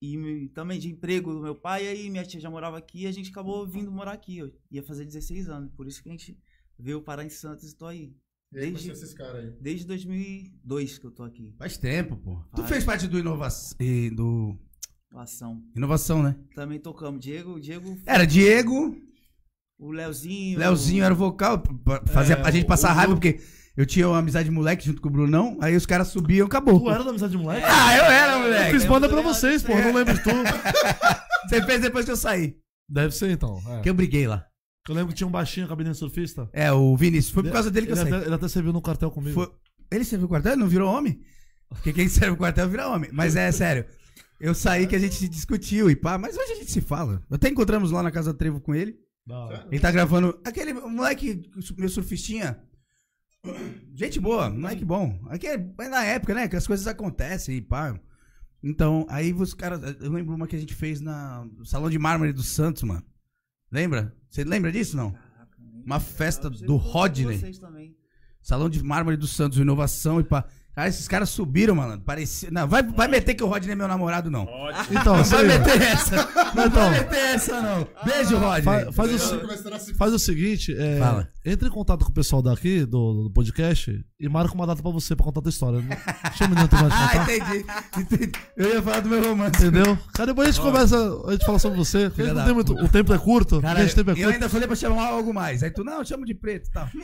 e 0.00 0.48
também 0.54 0.78
de 0.78 0.88
emprego 0.90 1.32
do 1.32 1.40
meu 1.40 1.54
pai, 1.54 1.86
aí 1.86 2.10
minha 2.10 2.24
tia 2.24 2.40
já 2.40 2.50
morava 2.50 2.76
aqui 2.78 3.02
e 3.02 3.06
a 3.06 3.12
gente 3.12 3.30
acabou 3.30 3.66
vindo 3.66 3.90
morar 3.90 4.12
aqui. 4.12 4.38
Eu 4.38 4.52
ia 4.70 4.82
fazer 4.82 5.04
16 5.04 5.48
anos, 5.48 5.72
por 5.72 5.86
isso 5.86 6.02
que 6.02 6.08
a 6.08 6.12
gente 6.12 6.38
veio 6.78 7.00
parar 7.02 7.24
em 7.24 7.30
Santos 7.30 7.70
e 7.70 7.76
tô 7.76 7.86
aí. 7.86 8.14
E 8.52 8.58
aí, 8.58 8.72
Desde-. 8.72 8.92
Desde 9.60 9.86
2002 9.86 10.98
que 10.98 11.06
eu 11.06 11.10
tô 11.10 11.24
aqui. 11.24 11.54
Faz 11.58 11.76
tempo, 11.76 12.16
pô. 12.16 12.36
Tu 12.54 12.58
Faz. 12.58 12.68
fez 12.68 12.84
parte 12.84 13.08
do 13.08 13.18
inovação, 13.18 13.76
do 14.14 14.58
Ação. 15.16 15.62
inovação, 15.76 16.22
né? 16.22 16.34
Também 16.54 16.78
tocamos. 16.78 17.20
Diego, 17.20 17.60
Diego 17.60 17.96
Era 18.06 18.26
Diego, 18.26 18.96
O 19.78 19.90
Leozinho. 19.90 20.58
Leozinho 20.58 21.04
era 21.04 21.14
o 21.14 21.16
vocal, 21.16 21.58
pra 21.60 22.02
fazer 22.06 22.38
a 22.38 22.50
gente 22.50 22.66
passar 22.66 22.92
raiva, 22.92 23.14
porque 23.14 23.40
eu 23.76 23.86
tinha 23.86 24.08
uma 24.08 24.18
amizade 24.18 24.48
de 24.48 24.54
moleque 24.54 24.84
junto 24.86 25.00
com 25.00 25.08
o 25.08 25.12
Brunão, 25.12 25.58
aí 25.60 25.74
os 25.76 25.86
caras 25.86 26.08
subiam, 26.08 26.46
acabou. 26.46 26.80
Tu 26.80 26.90
era 26.90 27.04
da 27.04 27.10
amizade 27.10 27.32
de 27.32 27.38
moleque? 27.38 27.66
Ah, 27.68 27.96
eu 27.96 28.04
era, 28.04 28.32
Eu 28.34 28.38
moleque. 28.40 28.70
fiz 28.72 28.84
banda 28.84 29.08
pra 29.08 29.20
vocês, 29.20 29.62
pô. 29.62 29.74
Não 29.74 29.92
lembro 29.94 30.14
de 30.14 30.22
tu. 30.22 30.30
Você 31.48 31.62
fez 31.62 31.80
depois 31.82 32.04
que 32.04 32.10
eu 32.10 32.16
saí. 32.16 32.56
Deve 32.88 33.14
ser 33.14 33.30
então. 33.30 33.60
é. 33.68 33.80
Que 33.82 33.90
eu 33.90 33.94
briguei 33.94 34.26
lá. 34.26 34.46
Eu 34.88 34.94
lembro 34.94 35.08
que 35.12 35.14
tinha 35.18 35.26
um 35.26 35.30
baixinho, 35.30 35.66
cabelinho 35.68 35.94
surfista. 35.94 36.48
É, 36.52 36.70
o 36.72 36.96
Vinícius. 36.96 37.32
Foi 37.34 37.42
por 37.42 37.52
causa 37.52 37.70
dele 37.70 37.86
que 37.86 37.92
eu 37.92 37.96
ele 37.96 38.04
saí. 38.10 38.14
Até, 38.14 38.26
ele 38.26 38.34
até 38.34 38.48
serviu 38.48 38.72
no 38.72 38.82
quartel 38.82 39.10
comigo. 39.10 39.34
Foi- 39.34 39.50
Ele 39.90 40.04
serviu 40.04 40.26
o 40.26 40.28
quartel? 40.28 40.52
Ele 40.52 40.60
não 40.60 40.68
virou 40.68 40.92
homem? 40.92 41.20
Porque 41.68 41.92
quem 41.92 42.06
serve 42.08 42.32
o 42.32 42.36
quartel 42.36 42.68
vira 42.68 42.88
homem. 42.88 43.10
Mas 43.12 43.34
é 43.36 43.50
sério. 43.52 43.84
Eu 44.40 44.54
saí 44.54 44.86
que 44.86 44.96
a 44.96 44.98
gente 44.98 45.28
discutiu 45.28 45.90
e 45.90 45.96
pá, 45.96 46.18
mas 46.18 46.36
hoje 46.36 46.52
a 46.52 46.56
gente 46.56 46.70
se 46.70 46.80
fala. 46.80 47.22
Até 47.30 47.48
encontramos 47.48 47.90
lá 47.90 48.02
na 48.02 48.10
Casa 48.10 48.32
do 48.32 48.38
Trevo 48.38 48.60
com 48.60 48.74
ele. 48.74 48.98
Ele 49.70 49.80
tá 49.80 49.90
gravando. 49.90 50.38
Aquele 50.44 50.72
moleque, 50.72 51.50
meu 51.76 51.88
surfistinha. 51.88 52.62
Gente 53.94 54.18
boa, 54.20 54.50
moleque 54.50 54.84
bom. 54.84 55.18
Aqui 55.28 55.46
é 55.46 55.54
é 55.54 55.88
na 55.88 56.04
época, 56.04 56.34
né? 56.34 56.48
Que 56.48 56.56
as 56.56 56.66
coisas 56.66 56.86
acontecem 56.86 57.56
e 57.56 57.62
pá. 57.62 57.98
Então, 58.62 59.06
aí 59.08 59.32
os 59.32 59.54
caras. 59.54 59.80
Eu 60.00 60.10
lembro 60.10 60.34
uma 60.34 60.46
que 60.46 60.56
a 60.56 60.58
gente 60.58 60.74
fez 60.74 61.00
na 61.00 61.46
no 61.56 61.64
Salão 61.64 61.90
de 61.90 61.98
Mármore 61.98 62.32
do 62.32 62.42
Santos, 62.42 62.82
mano. 62.82 63.04
Lembra? 63.70 64.14
Você 64.30 64.44
lembra 64.44 64.72
disso, 64.72 64.96
não? 64.96 65.14
Uma 65.84 66.00
festa 66.00 66.48
do 66.48 66.76
Rodney. 66.76 67.38
Vocês 67.38 67.58
também. 67.58 67.96
Salão 68.42 68.68
de 68.68 68.82
Mármore 68.82 69.16
do 69.16 69.26
Santos, 69.26 69.58
inovação 69.58 70.20
e 70.20 70.24
pá. 70.24 70.46
Cara, 70.74 70.88
esses 70.88 71.06
caras 71.06 71.28
subiram, 71.30 71.74
mano. 71.76 72.00
Parecia. 72.00 72.48
Não, 72.50 72.66
vai, 72.66 72.82
vai 72.82 73.06
meter 73.06 73.34
que 73.34 73.44
o 73.44 73.46
Rodney 73.46 73.72
é 73.72 73.76
meu 73.76 73.86
namorado, 73.86 74.28
não. 74.30 74.44
Então, 74.90 75.16
Não 75.16 75.24
vai 75.24 75.44
meter 75.44 75.80
essa. 75.82 76.16
Não 76.54 76.66
Então. 76.66 76.90
vai 76.90 76.90
meter 76.90 77.16
essa, 77.34 77.60
não. 77.62 77.86
Beijo, 78.04 78.36
Rodney. 78.38 78.62
fa- 78.62 78.92
faz, 78.92 79.32
o, 79.32 79.94
faz 79.96 80.12
o 80.12 80.18
seguinte, 80.18 80.74
é, 80.76 80.98
Fala. 80.98 81.28
entre 81.44 81.68
em 81.68 81.70
contato 81.70 82.04
com 82.04 82.10
o 82.10 82.14
pessoal 82.14 82.42
daqui 82.42 82.84
do, 82.84 83.24
do 83.24 83.30
podcast 83.32 84.04
e 84.18 84.28
marca 84.28 84.52
uma 84.54 84.66
data 84.66 84.82
pra 84.82 84.90
você 84.90 85.14
pra 85.14 85.24
contar 85.24 85.40
a 85.40 85.42
tua 85.44 85.50
história. 85.50 85.80
Chama 86.34 86.54
o 86.54 86.56
menino 86.56 86.68
de 86.68 86.74
Ah, 86.76 86.80
contar. 86.82 87.22
entendi. 87.22 87.64
entendi. 87.98 88.32
Eu 88.56 88.74
ia 88.74 88.82
falar 88.82 89.00
do 89.00 89.08
meu 89.08 89.22
romance. 89.28 89.56
Entendeu? 89.66 89.96
Cara, 90.12 90.26
depois 90.28 90.48
a 90.48 90.50
gente 90.50 90.60
conversa, 90.60 90.96
a 91.26 91.32
gente 91.32 91.44
fala 91.46 91.58
sobre 91.60 91.78
você. 91.78 92.10
não 92.34 92.44
tem 92.44 92.54
muito, 92.54 92.72
o 92.74 92.88
tempo 92.88 93.14
é 93.14 93.18
curto, 93.18 93.60
Cara, 93.60 93.78
a 93.78 93.82
gente 93.82 93.94
tempo 93.94 94.10
é 94.10 94.12
eu 94.14 94.16
curto. 94.16 94.30
ainda 94.32 94.48
falei 94.48 94.66
pra 94.66 94.76
chamar 94.76 95.06
algo 95.06 95.32
mais. 95.32 95.62
Aí 95.62 95.70
tu, 95.70 95.84
não, 95.84 95.98
eu 95.98 96.04
chamo 96.04 96.24
de 96.24 96.34
preto 96.34 96.68
e 96.68 96.72
tal. 96.72 96.88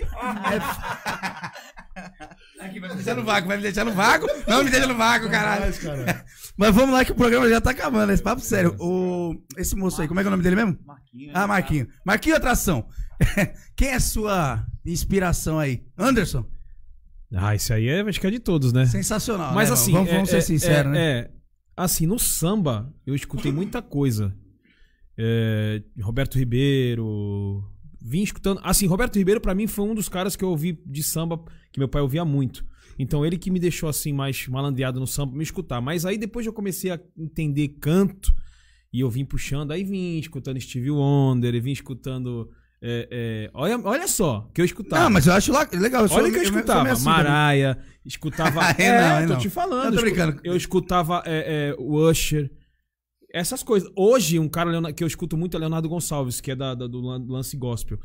Aqui, 2.60 2.80
vai 2.80 2.90
me 2.90 2.96
deixar 2.96 3.14
no 3.14 3.24
vácuo, 3.24 3.48
vai 3.48 3.56
me 3.56 3.62
deixar 3.62 3.84
no 3.84 3.92
vácuo. 3.92 4.28
Não 4.46 4.64
me 4.64 4.70
deixa 4.70 4.86
no 4.86 4.96
vácuo, 4.96 5.30
caralho. 5.30 5.62
Mas, 5.66 5.78
cara, 5.78 6.24
Mas 6.56 6.74
vamos 6.74 6.92
lá 6.92 7.04
que 7.04 7.12
o 7.12 7.14
programa 7.14 7.48
já 7.48 7.60
tá 7.60 7.70
acabando. 7.70 8.12
Esse 8.12 8.22
papo 8.22 8.42
sério. 8.42 8.76
O, 8.78 9.34
esse 9.56 9.74
moço 9.76 10.00
aí, 10.02 10.08
como 10.08 10.20
é 10.20 10.22
que 10.22 10.26
é 10.26 10.28
o 10.28 10.30
nome 10.32 10.42
dele 10.42 10.56
mesmo? 10.56 10.78
Marquinhos. 10.84 11.32
Ah, 11.34 11.46
Marquinho. 11.46 11.88
Marquinho 12.04 12.36
Atração. 12.36 12.86
Quem 13.76 13.88
é 13.88 13.98
sua 13.98 14.66
inspiração 14.84 15.58
aí? 15.58 15.82
Anderson? 15.96 16.44
Ah, 17.34 17.54
isso 17.54 17.72
aí 17.72 17.88
é, 17.88 18.00
acho 18.00 18.20
que 18.20 18.26
é 18.26 18.30
de 18.30 18.40
todos, 18.40 18.72
né? 18.72 18.86
Sensacional. 18.86 19.54
Mas 19.54 19.68
né, 19.68 19.74
assim, 19.74 19.92
vamos, 19.92 20.10
é- 20.10 20.14
vamos 20.14 20.30
ser 20.30 20.38
é- 20.38 20.40
sinceros, 20.40 20.92
é- 20.92 20.94
né? 20.94 21.18
é, 21.20 21.30
assim, 21.76 22.06
no 22.06 22.18
samba, 22.18 22.92
eu 23.06 23.14
escutei 23.14 23.52
muita 23.52 23.80
coisa. 23.80 24.34
É, 25.16 25.82
Roberto 26.00 26.38
Ribeiro. 26.38 27.62
Vim 28.00 28.22
escutando. 28.22 28.60
Assim, 28.64 28.86
Roberto 28.86 29.16
Ribeiro, 29.16 29.40
pra 29.40 29.54
mim, 29.54 29.66
foi 29.66 29.84
um 29.84 29.94
dos 29.94 30.08
caras 30.08 30.34
que 30.34 30.44
eu 30.44 30.48
ouvi 30.48 30.80
de 30.86 31.02
samba 31.02 31.42
que 31.70 31.78
meu 31.78 31.88
pai 31.88 32.00
ouvia 32.00 32.24
muito. 32.24 32.64
Então, 32.98 33.24
ele 33.24 33.38
que 33.38 33.50
me 33.50 33.58
deixou 33.58 33.88
assim, 33.88 34.12
mais 34.12 34.46
malandeado 34.48 35.00
no 35.00 35.06
samba 35.06 35.36
me 35.36 35.42
escutar. 35.42 35.80
Mas 35.80 36.04
aí 36.04 36.18
depois 36.18 36.44
eu 36.46 36.52
comecei 36.52 36.90
a 36.90 37.00
entender 37.16 37.68
canto 37.80 38.32
e 38.92 39.00
eu 39.00 39.10
vim 39.10 39.24
puxando. 39.24 39.72
Aí 39.72 39.84
vim 39.84 40.18
escutando 40.18 40.60
Stevie 40.60 40.90
Wonder, 40.90 41.54
e 41.54 41.60
vim 41.60 41.72
escutando. 41.72 42.50
é, 42.82 43.08
é, 43.10 43.50
olha, 43.54 43.78
olha 43.84 44.08
só, 44.08 44.50
que 44.52 44.60
eu 44.60 44.64
escutava. 44.64 45.04
Não, 45.04 45.10
mas 45.10 45.26
eu 45.26 45.32
acho 45.32 45.52
legal. 45.78 46.02
Eu 46.02 46.08
sou, 46.08 46.18
Olha 46.18 46.30
que 46.30 46.38
eu 46.38 46.42
escutava. 46.42 46.90
assim 46.90 47.04
também. 47.04 47.24
Maraia, 47.24 47.78
escutava. 48.04 48.60
É, 48.78 49.00
não, 49.00 49.16
aí 49.16 49.26
tô 49.26 49.32
não. 49.34 49.40
te 49.40 49.50
falando. 49.50 49.84
Não, 49.84 49.92
tô 49.92 49.98
eu 49.98 50.02
brincando. 50.02 50.40
Eu 50.42 50.56
escutava 50.56 51.22
é, 51.24 51.70
é, 51.70 51.74
o 51.78 51.96
Usher. 51.96 52.50
Essas 53.32 53.62
coisas. 53.62 53.90
Hoje, 53.96 54.38
um 54.38 54.48
cara 54.48 54.92
que 54.92 55.02
eu 55.04 55.06
escuto 55.08 55.36
muito 55.36 55.56
é 55.56 55.60
Leonardo 55.60 55.88
Gonçalves, 55.88 56.40
que 56.40 56.50
é 56.50 56.56
da, 56.56 56.74
da- 56.74 56.86
do 56.86 57.00
lan- 57.00 57.24
lance 57.28 57.56
gospel. 57.56 57.98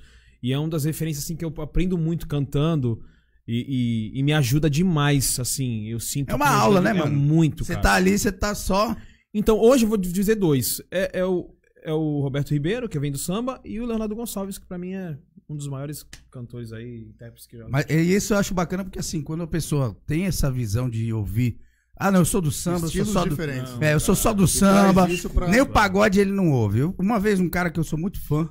E 0.43 0.53
é 0.53 0.59
uma 0.59 0.69
das 0.69 0.83
referências 0.83 1.23
assim, 1.25 1.35
que 1.35 1.43
eu 1.43 1.53
aprendo 1.57 1.97
muito 1.97 2.27
cantando. 2.27 3.01
E, 3.47 4.11
e- 4.15 4.19
e 4.19 4.23
me 4.23 4.33
ajuda 4.33 4.69
demais, 4.69 5.39
assim. 5.39 5.85
Eu 5.87 5.99
sinto. 5.99 6.31
É 6.31 6.35
uma 6.35 6.49
aula, 6.49 6.81
né, 6.81 6.91
é 6.91 6.93
mano? 6.93 7.15
Muito, 7.15 7.63
Você 7.63 7.75
tá 7.75 7.93
ali, 7.93 8.17
você 8.17 8.31
tá 8.31 8.53
só. 8.55 8.95
Então, 9.33 9.59
hoje 9.59 9.83
eu 9.85 9.89
vou 9.89 9.97
dizer 9.97 10.35
dois. 10.35 10.81
É, 10.91 11.19
é 11.19 11.25
o, 11.25 11.53
é 11.83 11.91
o 11.93 12.21
Roberto 12.21 12.51
Ribeiro, 12.51 12.87
que 12.89 12.97
vem 12.99 13.11
do 13.11 13.17
samba, 13.17 13.59
e 13.65 13.79
o 13.79 13.85
Leonardo 13.85 14.15
Gonçalves, 14.15 14.57
que 14.57 14.65
pra 14.65 14.77
mim 14.77 14.93
é 14.93 15.17
um 15.47 15.55
dos 15.55 15.67
maiores 15.67 16.03
cantores 16.31 16.71
aí, 16.73 17.01
intérpretes 17.09 17.45
que 17.45 17.57
já. 17.57 17.67
Mas 17.69 17.85
e 17.89 18.15
isso 18.15 18.33
eu 18.33 18.37
acho 18.39 18.53
bacana 18.53 18.83
porque, 18.83 18.97
assim, 18.99 19.21
quando 19.21 19.43
a 19.43 19.47
pessoa 19.47 19.95
tem 20.07 20.25
essa 20.25 20.51
visão 20.51 20.89
de 20.89 21.11
ouvir. 21.13 21.59
Ah, 21.97 22.11
não, 22.11 22.19
eu 22.19 22.25
sou 22.25 22.41
do 22.41 22.51
samba, 22.51 22.75
eu 22.77 22.79
sou 22.81 22.87
Estilos 22.89 23.13
só 23.13 23.23
do. 23.23 23.29
diferentes. 23.29 23.71
É, 23.81 23.93
eu 23.93 23.99
sou 23.99 24.15
só 24.15 24.33
do 24.33 24.47
samba. 24.47 25.07
pra- 25.33 25.47
Nem 25.47 25.61
o 25.61 25.65
pagode 25.65 26.19
ele 26.19 26.31
não 26.31 26.51
ouve. 26.51 26.79
Eu- 26.79 26.95
uma 26.99 27.19
vez, 27.19 27.39
um 27.39 27.49
cara 27.49 27.69
que 27.71 27.79
eu 27.79 27.83
sou 27.83 27.97
muito 27.97 28.19
fã, 28.21 28.49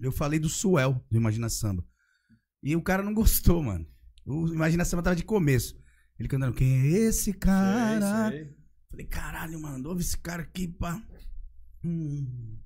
eu 0.00 0.12
falei 0.12 0.38
do 0.38 0.48
Suel, 0.48 1.02
do 1.10 1.16
Imagina 1.16 1.48
Samba. 1.48 1.82
E 2.62 2.76
o 2.76 2.82
cara 2.82 3.02
não 3.02 3.14
gostou, 3.14 3.62
mano. 3.62 3.86
O 4.26 4.46
Imagina 4.48 4.84
Samba 4.84 5.02
tava 5.02 5.16
de 5.16 5.24
começo. 5.24 5.74
Ele 6.18 6.28
cantando, 6.28 6.52
quem 6.54 6.70
é 6.80 6.86
esse 7.08 7.32
cara? 7.32 8.30
Falei, 8.90 9.06
caralho, 9.06 9.58
mano, 9.60 9.88
ouve 9.88 10.02
esse 10.02 10.18
cara 10.18 10.42
aqui, 10.42 10.68
pá. 10.68 11.02
Hum, 11.84 12.58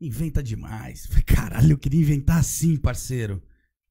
inventa 0.00 0.42
demais. 0.42 1.06
Falei, 1.06 1.22
caralho, 1.24 1.72
eu 1.72 1.78
queria 1.78 2.00
inventar 2.00 2.38
assim, 2.38 2.76
parceiro. 2.76 3.42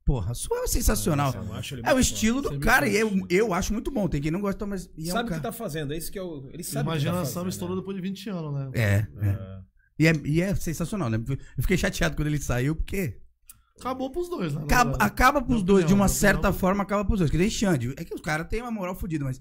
Porra, 0.09 0.33
Suel 0.33 0.63
é 0.63 0.67
sensacional. 0.67 1.31
Ele 1.71 1.83
É 1.85 1.93
o 1.93 1.99
estilo 1.99 2.41
do 2.41 2.59
cara, 2.59 2.87
e 2.87 2.95
eu, 2.95 3.11
eu 3.29 3.53
acho 3.53 3.71
muito 3.71 3.91
bom. 3.91 4.07
Tem 4.07 4.19
quem 4.19 4.31
não 4.31 4.41
gosta, 4.41 4.65
mas. 4.65 4.89
e 4.97 5.07
é 5.07 5.11
um 5.11 5.15
sabe 5.15 5.19
o 5.19 5.25
que 5.25 5.29
cara- 5.39 5.41
tá 5.43 5.51
fazendo, 5.51 5.93
é 5.93 5.97
isso 5.97 6.11
que 6.11 6.17
eu. 6.17 6.49
Ele 6.51 6.63
sabe 6.63 6.89
Imagina 6.89 7.11
o 7.11 7.21
que 7.21 7.29
a 7.29 7.31
tá 7.43 7.47
estourou 7.47 7.75
né? 7.75 7.81
depois 7.83 7.95
de 7.95 8.01
20 8.01 8.29
anos, 8.31 8.53
né? 8.55 8.71
É, 8.73 9.07
é. 9.21 9.59
E, 9.99 10.07
é. 10.07 10.13
e 10.25 10.41
é 10.41 10.55
sensacional, 10.55 11.11
né? 11.11 11.23
Eu 11.29 11.61
fiquei 11.61 11.77
chateado 11.77 12.15
quando 12.15 12.27
ele 12.27 12.41
saiu, 12.41 12.75
porque. 12.75 13.19
Acabou 13.79 14.09
pros 14.09 14.27
dois, 14.27 14.51
né? 14.51 14.63
Acaba, 14.63 14.97
acaba 14.97 15.41
pros 15.43 15.61
dois, 15.61 15.85
de 15.85 15.93
uma 15.93 16.07
certa 16.07 16.39
opinião. 16.49 16.59
forma, 16.59 16.81
acaba 16.81 17.05
pros 17.05 17.19
dois. 17.19 17.29
Que 17.29 17.37
nem 17.37 17.47
Xande. 17.47 17.93
É 17.95 18.03
que 18.03 18.15
os 18.15 18.21
caras 18.21 18.47
têm 18.47 18.63
uma 18.63 18.71
moral 18.71 18.95
fodida, 18.95 19.23
mas. 19.23 19.39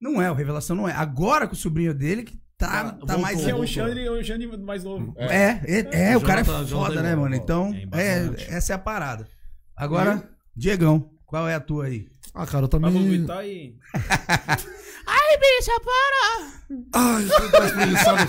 Não 0.00 0.22
é, 0.22 0.30
o 0.30 0.34
Revelação 0.34 0.74
não 0.74 0.88
é. 0.88 0.92
Agora 0.92 1.46
com 1.46 1.52
o 1.52 1.58
sobrinho 1.58 1.92
dele, 1.92 2.22
que 2.22 2.40
tá, 2.56 2.84
tá 2.84 2.92
voltou, 2.92 3.18
mais. 3.18 3.38
Que 3.38 3.50
é 3.50 3.54
um 3.54 3.58
voltou. 3.58 3.66
Xande, 3.66 4.00
é 4.00 4.10
um 4.10 4.24
Xande 4.24 4.46
mais 4.56 4.82
novo. 4.82 5.12
É, 5.18 5.60
é, 5.66 6.10
é, 6.12 6.16
o 6.16 6.22
cara 6.22 6.40
é 6.40 6.44
foda, 6.44 7.02
né, 7.02 7.14
mano? 7.14 7.34
Então, 7.34 7.74
É 7.92 8.20
é, 8.24 8.56
essa 8.56 8.72
é 8.72 8.76
a 8.76 8.78
parada. 8.78 9.35
Agora, 9.76 10.26
Diegão, 10.56 11.10
qual 11.26 11.46
é 11.46 11.54
a 11.54 11.60
tua 11.60 11.84
aí? 11.84 12.08
Ah, 12.34 12.46
cara, 12.46 12.64
eu 12.64 12.68
também. 12.68 12.92
Vittar 12.92 13.44
e. 13.44 13.76
Ai, 15.06 15.36
bicha, 15.38 15.72
para! 15.84 16.52
Ai, 16.94 17.26
tá 17.50 17.66
espreguiçado. 17.66 18.22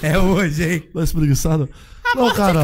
É 0.06 0.18
hoje, 0.18 0.64
hein? 0.64 0.80
Tá 0.94 1.02
espreguiçado. 1.02 1.68
Não, 2.14 2.34
cara. 2.34 2.62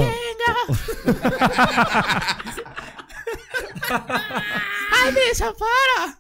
Ai, 4.93 5.13
bicha, 5.13 5.53
para! 5.55 6.17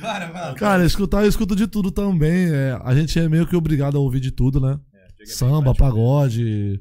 Para, 0.00 0.28
para. 0.28 0.54
Cara, 0.54 0.84
escutar 0.84 1.22
eu 1.22 1.28
escuto 1.28 1.56
de 1.56 1.66
tudo 1.66 1.90
também. 1.90 2.50
é, 2.52 2.78
a 2.84 2.94
gente 2.94 3.18
é 3.18 3.28
meio 3.28 3.46
que 3.46 3.56
obrigado 3.56 3.96
a 3.96 4.00
ouvir 4.00 4.20
de 4.20 4.30
tudo, 4.30 4.60
né? 4.60 4.78
Samba, 5.24 5.74
pagode. 5.74 6.80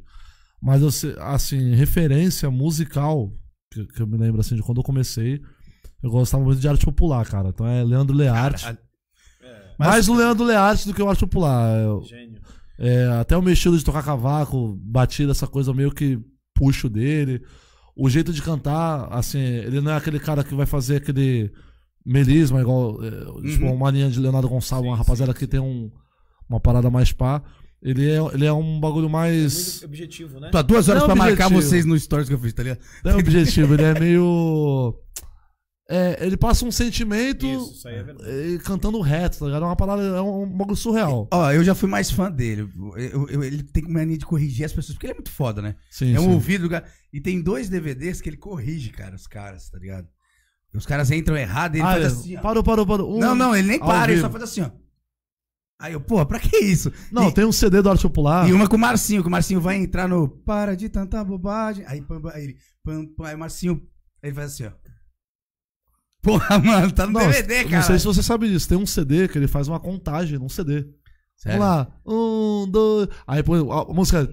Mas 0.62 0.82
eu 0.82 1.18
assim, 1.22 1.74
referência 1.76 2.50
musical, 2.52 3.32
que, 3.72 3.86
que 3.88 4.02
eu 4.02 4.08
me 4.08 4.18
lembro 4.18 4.42
assim 4.42 4.56
de 4.56 4.62
quando 4.62 4.78
eu 4.80 4.84
comecei, 4.84 5.42
eu 6.04 6.10
gostava 6.12 6.44
muito 6.44 6.60
de 6.60 6.68
arte 6.68 6.86
popular, 6.86 7.26
cara. 7.26 7.50
Então 7.50 7.66
é 7.66 7.84
Leandro 7.84 8.16
Learte. 8.16 8.64
Caralho. 8.64 8.80
Mais 9.80 10.08
o 10.08 10.14
Leandro 10.14 10.46
Learte 10.46 10.88
do 10.88 10.94
que 10.94 11.02
o 11.02 11.10
arte 11.10 11.22
popular. 11.22 11.76
Eu- 11.80 12.04
Gênio. 12.04 12.40
É, 12.78 13.06
até 13.20 13.38
o 13.38 13.42
meu 13.42 13.54
estilo 13.54 13.78
de 13.78 13.84
tocar 13.86 14.04
cavaco, 14.04 14.76
batida, 14.84 15.32
essa 15.32 15.48
coisa 15.48 15.74
meio 15.74 15.92
que 15.92 16.20
puxo 16.54 16.90
dele. 16.90 17.42
O 17.96 18.10
jeito 18.10 18.32
de 18.34 18.42
cantar, 18.42 19.08
assim, 19.12 19.40
ele 19.40 19.82
não 19.82 19.92
é 19.92 19.96
aquele 19.96 20.20
cara 20.20 20.44
que 20.44 20.54
vai 20.56 20.66
fazer 20.66 20.98
aquele 20.98 21.52
melisma, 22.06 22.60
igual 22.62 22.98
é, 23.04 23.10
tipo, 23.52 23.66
Uhum. 23.66 23.76
uma 23.76 23.92
linha 23.92 24.10
de 24.10 24.20
Leonardo 24.20 24.50
Gonçalves, 24.50 24.90
uma 24.90 24.98
rapaziada 24.98 25.34
que 25.34 25.46
tem 25.46 25.60
um, 25.60 25.92
uma 26.50 26.60
parada 26.60 26.90
mais 26.90 27.12
pá. 27.12 27.44
Ele 27.84 28.10
é, 28.12 28.18
ele 28.34 28.46
é 28.46 28.54
um 28.54 28.80
bagulho 28.80 29.10
mais. 29.10 29.74
Muito 29.82 29.86
objetivo, 29.86 30.40
né? 30.40 30.50
Tô 30.52 30.58
há 30.60 30.62
duas 30.62 30.88
horas 30.88 31.02
É 31.02 31.06
pra 31.06 31.16
marcar 31.16 31.48
objetivo. 31.48 31.62
vocês 31.70 31.86
no 31.86 31.98
stories 32.00 32.28
que 32.30 32.36
eu 32.36 32.40
fiz, 32.40 32.54
tá 32.54 32.62
ligado? 32.64 32.80
Não 33.04 33.12
é 33.12 33.16
objetivo, 33.16 33.74
ele 33.74 33.84
é 33.84 34.00
meio. 34.00 34.96
É, 35.94 36.26
ele 36.26 36.38
passa 36.38 36.64
um 36.64 36.72
sentimento 36.72 37.46
Isso, 37.46 37.74
isso 37.74 37.88
aí 37.90 37.96
é 37.96 38.04
verdade. 38.04 38.60
cantando 38.64 39.02
reto, 39.02 39.40
tá 39.40 39.46
ligado? 39.46 39.64
É 39.64 39.66
uma 39.66 39.76
parada, 39.76 40.02
é 40.02 40.22
um, 40.22 40.44
um 40.44 40.58
bagulho 40.58 40.78
surreal. 40.78 41.28
Ó, 41.34 41.52
eu 41.52 41.66
já 41.66 41.76
fui 41.76 41.90
mais 41.90 42.10
fã 42.10 42.32
dele. 42.32 42.70
Eu- 43.12 43.28
eu- 43.28 43.44
ele 43.44 43.62
tem 43.62 43.84
mania 43.90 44.18
de 44.18 44.26
corrigir 44.26 44.64
as 44.66 44.72
pessoas, 44.72 44.94
porque 44.94 45.08
ele 45.08 45.12
é 45.14 45.16
muito 45.16 45.32
foda, 45.32 45.62
né? 45.62 45.76
Sim, 45.90 46.16
é 46.16 46.20
um 46.22 46.24
sim. 46.24 46.32
ouvido 46.32 46.62
do 46.62 46.70
cara. 46.70 46.86
E 47.12 47.20
tem 47.20 47.42
dois 47.42 47.68
DVDs 47.68 48.22
que 48.22 48.30
ele 48.30 48.38
corrige, 48.38 48.90
cara, 48.92 49.14
os 49.14 49.28
caras, 49.28 49.70
tá 49.70 49.78
ligado? 49.80 50.08
Os 50.74 50.86
caras 50.86 51.12
entram 51.12 51.36
errado 51.36 51.76
e 51.76 51.80
ele 51.80 51.88
Ah, 51.88 51.92
faz 51.92 52.04
é. 52.04 52.08
assim, 52.08 52.38
ó. 52.38 52.42
Parou, 52.42 52.64
parou, 52.64 52.86
parou. 52.88 53.14
Um- 53.18 53.20
Não, 53.20 53.36
não, 53.36 53.54
ele 53.54 53.68
nem 53.68 53.80
para, 53.80 54.14
ele 54.14 54.22
só 54.22 54.30
faz 54.30 54.44
assim, 54.46 54.62
ó. 54.62 54.70
Aí 55.82 55.94
eu, 55.94 56.00
pô, 56.00 56.24
pra 56.24 56.40
que 56.40 56.56
isso? 56.58 56.94
Não, 57.12 57.30
e, 57.30 57.34
tem 57.34 57.44
um 57.44 57.52
CD 57.52 57.82
do 57.82 57.90
Arte 57.90 58.04
Popular. 58.04 58.48
e 58.48 58.54
uma 58.54 58.70
com 58.70 58.76
o 58.76 58.80
Marcinho, 58.80 59.24
que 59.24 59.28
o 59.28 59.32
Marcinho 59.32 59.60
vai 59.60 59.78
entrar 59.78 60.08
no 60.08 60.30
Para 60.30 60.76
de 60.76 60.88
tanta 60.88 61.24
bobagem. 61.24 61.84
Aí, 61.88 62.02
pam, 62.04 62.22
pam, 62.22 62.30
aí 62.32 62.44
ele, 62.44 62.58
pam, 62.84 63.08
pam, 63.18 63.28
aí 63.28 63.34
o 63.34 63.40
Marcinho, 63.40 63.82
ele 64.22 64.36
faz 64.36 64.54
assim, 64.54 64.66
ó. 64.66 64.72
Porra, 66.22 66.60
mano, 66.60 66.92
tá 66.92 67.08
no 67.08 67.14
Não, 67.14 67.22
DVD, 67.22 67.64
cara. 67.64 67.78
não 67.78 67.82
sei 67.82 67.98
se 67.98 68.06
você 68.06 68.22
sabe 68.22 68.48
disso. 68.48 68.70
Tem 68.70 68.78
um 68.78 68.86
CD 68.86 69.28
que 69.28 69.40
ele 69.40 69.48
faz 69.48 69.68
uma 69.68 69.80
contagem 69.80 70.38
num 70.38 70.48
CD. 70.48 70.86
Sério? 71.36 71.60
Vamos 71.60 71.76
lá. 71.76 71.88
Um, 72.06 72.70
dois. 72.70 73.10
Aí 73.26 73.42
põe 73.42 73.58
a 73.58 73.82
a 73.82 73.86
música. 73.94 74.30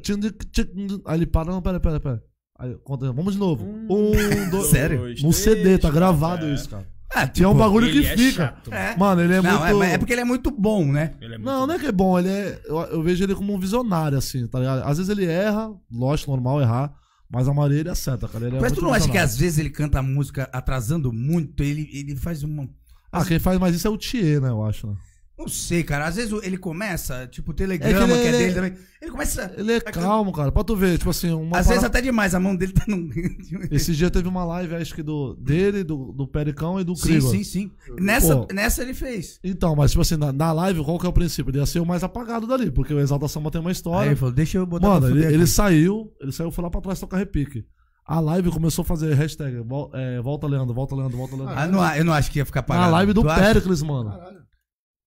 Aí 1.06 1.16
ele 1.16 1.26
para. 1.26 1.50
Não, 1.50 1.62
pera, 1.62 1.80
pera, 1.80 1.98
pera. 1.98 2.22
Aí, 2.58 2.76
conta, 2.84 3.10
vamos 3.10 3.32
de 3.32 3.40
novo. 3.40 3.64
Um, 3.64 4.50
dois. 4.50 4.66
Sério? 4.68 4.98
Dois, 4.98 5.22
No 5.22 5.32
CD, 5.32 5.78
tá 5.78 5.90
gravado 5.90 6.44
é. 6.44 6.52
isso, 6.52 6.68
cara. 6.68 6.86
Ah, 7.10 7.26
Que 7.26 7.42
é 7.42 7.48
um 7.48 7.54
bagulho 7.56 7.86
Ele 7.88 8.02
que 8.02 8.06
é 8.06 8.16
fica. 8.16 8.54
É. 8.70 8.96
Mano, 8.96 9.22
ele 9.22 9.34
é 9.34 9.42
não, 9.42 9.58
muito. 9.60 9.82
é, 9.82 9.92
é 9.94 9.98
porque 9.98 10.12
ele 10.12 10.20
é 10.20 10.24
muito 10.24 10.50
bom, 10.50 10.84
né? 10.84 11.14
Ele 11.20 11.34
é 11.34 11.38
muito 11.38 11.50
Não, 11.50 11.66
não 11.66 11.74
é 11.74 11.78
que 11.78 11.86
é 11.86 11.92
bom, 11.92 12.18
ele 12.18 12.28
é. 12.28 12.60
Eu, 12.66 12.76
eu 12.80 13.02
vejo 13.02 13.24
ele 13.24 13.34
como 13.34 13.54
um 13.54 13.58
visionário, 13.58 14.18
assim, 14.18 14.46
tá 14.46 14.58
ligado? 14.58 14.82
Às 14.86 14.98
vezes 14.98 15.08
ele 15.10 15.24
erra, 15.24 15.72
lógico, 15.90 16.30
normal 16.30 16.60
errar, 16.60 16.92
mas 17.30 17.48
a 17.48 17.54
maioria 17.54 17.80
ele 17.80 17.88
acerta, 17.88 18.28
cara. 18.28 18.46
Ele 18.46 18.56
é 18.56 18.60
Mas 18.60 18.72
muito 18.72 18.80
tu 18.80 18.86
não 18.86 18.92
acha 18.92 19.08
que 19.08 19.18
às 19.18 19.36
vezes 19.36 19.58
ele 19.58 19.70
canta 19.70 19.98
a 19.98 20.02
música 20.02 20.48
atrasando 20.52 21.12
muito? 21.12 21.62
Ele, 21.62 21.88
ele 21.92 22.14
faz 22.14 22.42
uma. 22.42 22.68
Ah, 23.10 23.24
quem 23.24 23.38
faz 23.38 23.58
mais 23.58 23.74
isso 23.74 23.88
é 23.88 23.90
o 23.90 23.96
Thier, 23.96 24.40
né, 24.40 24.50
eu 24.50 24.62
acho, 24.64 24.86
né? 24.86 24.94
Não 25.38 25.46
sei, 25.46 25.84
cara. 25.84 26.06
Às 26.06 26.16
vezes 26.16 26.32
ele 26.42 26.58
começa, 26.58 27.26
tipo, 27.28 27.52
o 27.52 27.54
telegrama, 27.54 27.96
É 27.96 28.06
que 28.06 28.12
que, 28.12 28.12
ele- 28.14 28.28
é 28.28 28.32
dele 28.32 28.44
ele- 28.44 28.54
também. 28.54 28.74
Ele 29.00 29.10
começa. 29.12 29.54
Ele 29.56 29.72
é 29.74 29.80
calmo, 29.80 30.32
cara. 30.32 30.50
Pra 30.50 30.64
tu 30.64 30.74
ver, 30.74 30.98
tipo 30.98 31.10
assim, 31.10 31.30
uma 31.30 31.58
Às 31.58 31.68
vezes 31.68 31.84
até 31.84 32.00
demais, 32.00 32.34
a 32.34 32.40
mão 32.40 32.56
dele 32.56 32.72
tá 32.72 32.84
no. 32.88 33.08
Esse 33.70 33.94
dia 33.94 34.10
teve 34.10 34.26
uma 34.28 34.44
live, 34.44 34.74
acho 34.74 34.92
que 34.92 35.02
do 35.04 35.34
dele, 35.36 35.84
do, 35.84 36.12
do 36.12 36.26
Pericão 36.26 36.80
e 36.80 36.84
do 36.84 36.96
sim, 36.96 37.02
Krieger. 37.02 37.30
sim, 37.30 37.44
sim. 37.44 37.70
Nessa, 38.00 38.36
Pô. 38.36 38.52
nessa 38.52 38.82
ele 38.82 38.94
fez. 38.94 39.38
Então, 39.44 39.76
mas 39.76 39.92
tipo 39.92 40.02
assim, 40.02 40.16
na, 40.16 40.32
na 40.32 40.50
live, 40.52 40.82
qual 40.82 40.98
que 40.98 41.06
é 41.06 41.08
o 41.08 41.12
princípio? 41.12 41.50
Ele 41.52 41.58
ia 41.58 41.66
ser 41.66 41.78
o 41.78 41.86
mais 41.86 42.02
apagado 42.02 42.44
dali, 42.46 42.72
porque 42.72 42.92
o 42.92 42.98
Exalta 42.98 43.28
Samba 43.28 43.50
tem 43.52 43.60
uma 43.60 43.70
Aí 43.70 43.72
história. 43.72 44.08
ele 44.08 44.16
falou, 44.16 44.34
deixa 44.34 44.58
eu 44.58 44.66
botar 44.66 44.88
Mano, 44.88 45.08
ele, 45.10 45.24
ele 45.24 45.46
saiu, 45.46 46.12
ele 46.20 46.32
saiu 46.32 46.50
foi 46.50 46.64
lá 46.64 46.68
pra 46.70 46.80
trás 46.80 46.98
tocar 46.98 47.16
repique. 47.18 47.64
A 48.04 48.18
live 48.20 48.50
começou 48.50 48.82
a 48.82 48.86
fazer 48.86 49.14
hashtag 49.14 49.62
é, 49.92 50.20
volta 50.20 50.46
Leandro, 50.46 50.74
volta 50.74 50.96
Leandro, 50.96 51.16
volta 51.18 51.36
Leandro. 51.36 51.54
Ah, 51.56 51.66
não, 51.66 51.94
eu 51.94 52.04
não 52.04 52.12
acho 52.14 52.30
que 52.32 52.38
ia 52.38 52.44
ficar 52.46 52.60
apagado. 52.60 52.86
na 52.86 52.92
live 52.92 53.12
do? 53.12 53.22
Pericles, 53.22 53.82
mano. 53.82 54.12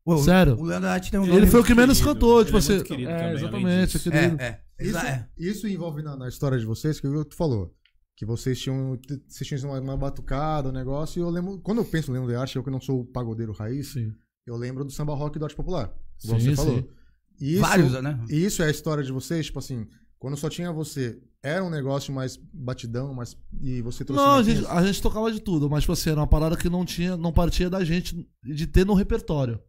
Pô, 0.03 0.17
Sério. 0.17 0.57
O 0.57 0.63
Leandro 0.63 0.89
Atti 0.89 1.11
tem 1.11 1.19
um 1.19 1.25
nome 1.25 1.37
Ele 1.37 1.47
foi 1.47 1.59
o 1.59 1.63
que 1.63 1.75
menos 1.75 1.99
querido, 1.99 2.15
cantou, 2.15 2.39
ele 2.39 2.45
tipo 2.45 2.57
é 2.57 2.59
assim. 2.59 2.83
querido 2.83 3.09
é, 3.09 3.33
exatamente, 3.33 3.99
querido. 3.99 4.41
É, 4.41 4.45
é. 4.79 4.83
Isso, 4.83 4.97
é. 4.97 5.29
isso 5.37 5.67
envolve 5.67 6.01
na, 6.01 6.15
na 6.17 6.27
história 6.27 6.57
de 6.57 6.65
vocês, 6.65 6.99
que 6.99 7.07
o 7.07 7.23
que 7.23 7.29
tu 7.29 7.35
falou. 7.35 7.73
Que 8.15 8.25
vocês 8.25 8.59
tinham, 8.59 8.99
vocês 9.27 9.47
tinham 9.47 9.71
uma, 9.71 9.79
uma 9.79 9.97
batucada, 9.97 10.69
um 10.69 10.71
negócio, 10.71 11.19
e 11.19 11.21
eu 11.21 11.29
lembro. 11.29 11.59
Quando 11.59 11.79
eu 11.79 11.85
penso 11.85 12.11
no 12.11 12.17
Leandro 12.17 12.39
Arte, 12.39 12.55
eu 12.55 12.63
que 12.63 12.69
não 12.71 12.81
sou 12.81 13.01
o 13.01 13.05
pagodeiro 13.05 13.51
raiz, 13.51 13.93
Sim. 13.93 14.11
eu 14.45 14.55
lembro 14.55 14.83
do 14.83 14.91
samba 14.91 15.13
rock 15.13 15.37
do 15.37 15.45
arte 15.45 15.55
popular. 15.55 15.93
Igual 16.23 16.39
Sim, 16.39 16.49
você 16.49 16.55
falou. 16.55 16.79
sim. 16.79 16.87
E 17.39 17.53
isso, 17.53 17.61
Vários, 17.61 18.01
né? 18.03 18.19
E 18.29 18.45
isso 18.45 18.61
é 18.61 18.67
a 18.67 18.71
história 18.71 19.03
de 19.03 19.11
vocês, 19.11 19.47
tipo 19.47 19.57
assim, 19.57 19.87
quando 20.19 20.37
só 20.37 20.49
tinha 20.49 20.71
você, 20.71 21.19
era 21.41 21.63
um 21.63 21.69
negócio 21.69 22.13
mais 22.13 22.37
batidão, 22.53 23.13
mais. 23.13 23.35
E 23.59 23.81
você 23.81 24.05
trouxe. 24.05 24.23
Não, 24.23 24.35
a 24.35 24.43
gente, 24.43 24.65
a 24.67 24.85
gente 24.85 25.01
tocava 25.01 25.31
de 25.31 25.39
tudo, 25.39 25.67
mas 25.67 25.81
tipo 25.81 25.93
assim, 25.93 26.11
era 26.11 26.19
uma 26.19 26.27
parada 26.27 26.55
que 26.55 26.69
não 26.69 26.85
tinha, 26.85 27.17
não 27.17 27.33
partia 27.33 27.69
da 27.69 27.83
gente 27.83 28.27
de 28.43 28.67
ter 28.67 28.85
no 28.85 28.93
repertório. 28.93 29.59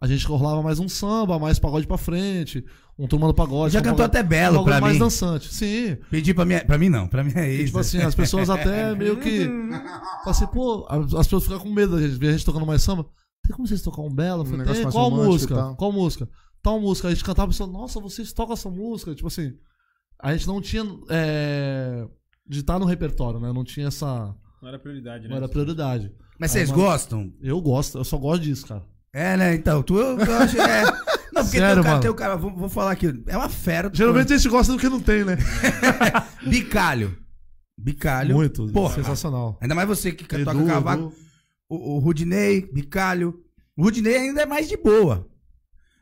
A 0.00 0.06
gente 0.06 0.24
rolava 0.26 0.62
mais 0.62 0.78
um 0.78 0.88
samba, 0.88 1.38
mais 1.38 1.58
pagode 1.58 1.86
pra 1.86 1.98
frente, 1.98 2.64
um 2.98 3.06
turma 3.06 3.26
do 3.26 3.34
pagode. 3.34 3.74
Já 3.74 3.80
um 3.80 3.82
cantou 3.82 3.98
pagode- 3.98 4.16
até 4.18 4.26
um 4.26 4.28
Belo 4.28 4.52
bagulho 4.58 4.64
pra 4.72 4.80
mais 4.80 4.94
mim. 4.94 4.98
dançante. 4.98 5.52
Sim. 5.52 5.98
Pedi 6.10 6.32
pra 6.32 6.44
mim. 6.46 6.58
Pra 6.66 6.78
mim 6.78 6.88
não, 6.88 7.06
pra 7.06 7.22
mim 7.22 7.32
é 7.36 7.50
E, 7.50 7.56
isso. 7.56 7.66
tipo 7.66 7.78
assim, 7.80 7.98
as 7.98 8.14
pessoas 8.14 8.48
até 8.48 8.94
meio 8.94 9.18
que. 9.20 9.46
Assim, 10.26 10.46
pô, 10.46 10.86
as 10.88 11.12
as 11.14 11.26
pessoas 11.26 11.44
ficam 11.44 11.58
com 11.60 11.70
medo 11.70 11.96
da 11.96 12.02
gente 12.02 12.18
ver 12.18 12.28
a 12.28 12.32
gente 12.32 12.44
tocando 12.46 12.64
mais 12.66 12.82
samba. 12.82 13.04
Tem 13.46 13.54
como 13.54 13.66
vocês 13.68 13.82
tocar 13.82 14.00
um 14.02 14.10
belo? 14.14 14.42
Eu 14.42 14.46
falei, 14.46 14.66
tem, 14.66 14.82
mais 14.82 14.94
qual 14.94 15.10
música? 15.10 15.74
Qual 15.76 15.92
música? 15.92 16.28
Tal 16.62 16.80
música. 16.80 17.08
A 17.08 17.10
gente 17.10 17.24
cantava 17.24 17.50
e 17.50 17.52
pessoa, 17.52 17.70
nossa, 17.70 18.00
vocês 18.00 18.32
tocam 18.32 18.52
essa 18.54 18.70
música? 18.70 19.14
Tipo 19.14 19.28
assim, 19.28 19.52
a 20.18 20.32
gente 20.32 20.46
não 20.46 20.60
tinha. 20.62 20.82
É, 21.10 22.06
de 22.46 22.60
estar 22.60 22.78
no 22.78 22.84
repertório, 22.86 23.38
né? 23.40 23.52
Não 23.52 23.64
tinha 23.64 23.88
essa. 23.88 24.34
Não 24.62 24.68
era 24.68 24.78
prioridade, 24.78 25.24
né? 25.24 25.30
Não 25.30 25.36
era 25.36 25.48
prioridade. 25.48 26.10
Mas 26.38 26.50
Aí, 26.54 26.58
vocês 26.60 26.70
mano, 26.70 26.82
gostam? 26.82 27.32
Eu 27.40 27.60
gosto, 27.60 27.98
eu 27.98 28.04
só 28.04 28.16
gosto 28.18 28.42
disso, 28.42 28.66
cara. 28.66 28.82
É, 29.12 29.36
né? 29.36 29.54
Então, 29.54 29.82
tu 29.82 29.98
eu, 29.98 30.16
acho. 30.16 30.60
É... 30.60 30.84
Não, 31.32 31.44
porque 31.44 31.58
tem 31.58 31.60
Sério, 31.60 31.80
o 31.80 31.84
cara, 31.84 31.88
mano? 31.90 32.00
tem 32.00 32.10
o 32.10 32.14
cara, 32.14 32.36
vou, 32.36 32.54
vou 32.54 32.68
falar 32.68 32.90
aqui. 32.90 33.22
É 33.26 33.36
uma 33.36 33.48
fera. 33.48 33.90
Geralmente 33.92 34.32
a 34.32 34.36
gente 34.36 34.48
gosta 34.48 34.72
do 34.72 34.78
que 34.78 34.88
não 34.88 35.00
tem, 35.00 35.24
né? 35.24 35.38
Bicalho. 36.44 37.16
Bicalho. 37.78 38.34
Muito. 38.34 38.66
Porra. 38.72 38.96
Sensacional. 38.96 39.56
Ainda 39.60 39.74
mais 39.74 39.86
você 39.86 40.10
que 40.10 40.24
Edu, 40.34 40.44
toca 40.44 40.66
cavaco. 40.66 41.04
Edu. 41.04 41.14
O, 41.68 41.94
o 41.94 41.98
Rudinei, 42.00 42.68
Bicalho. 42.72 43.40
O 43.76 43.84
Rudinei 43.84 44.16
ainda 44.16 44.42
é 44.42 44.46
mais 44.46 44.68
de 44.68 44.76
boa. 44.76 45.30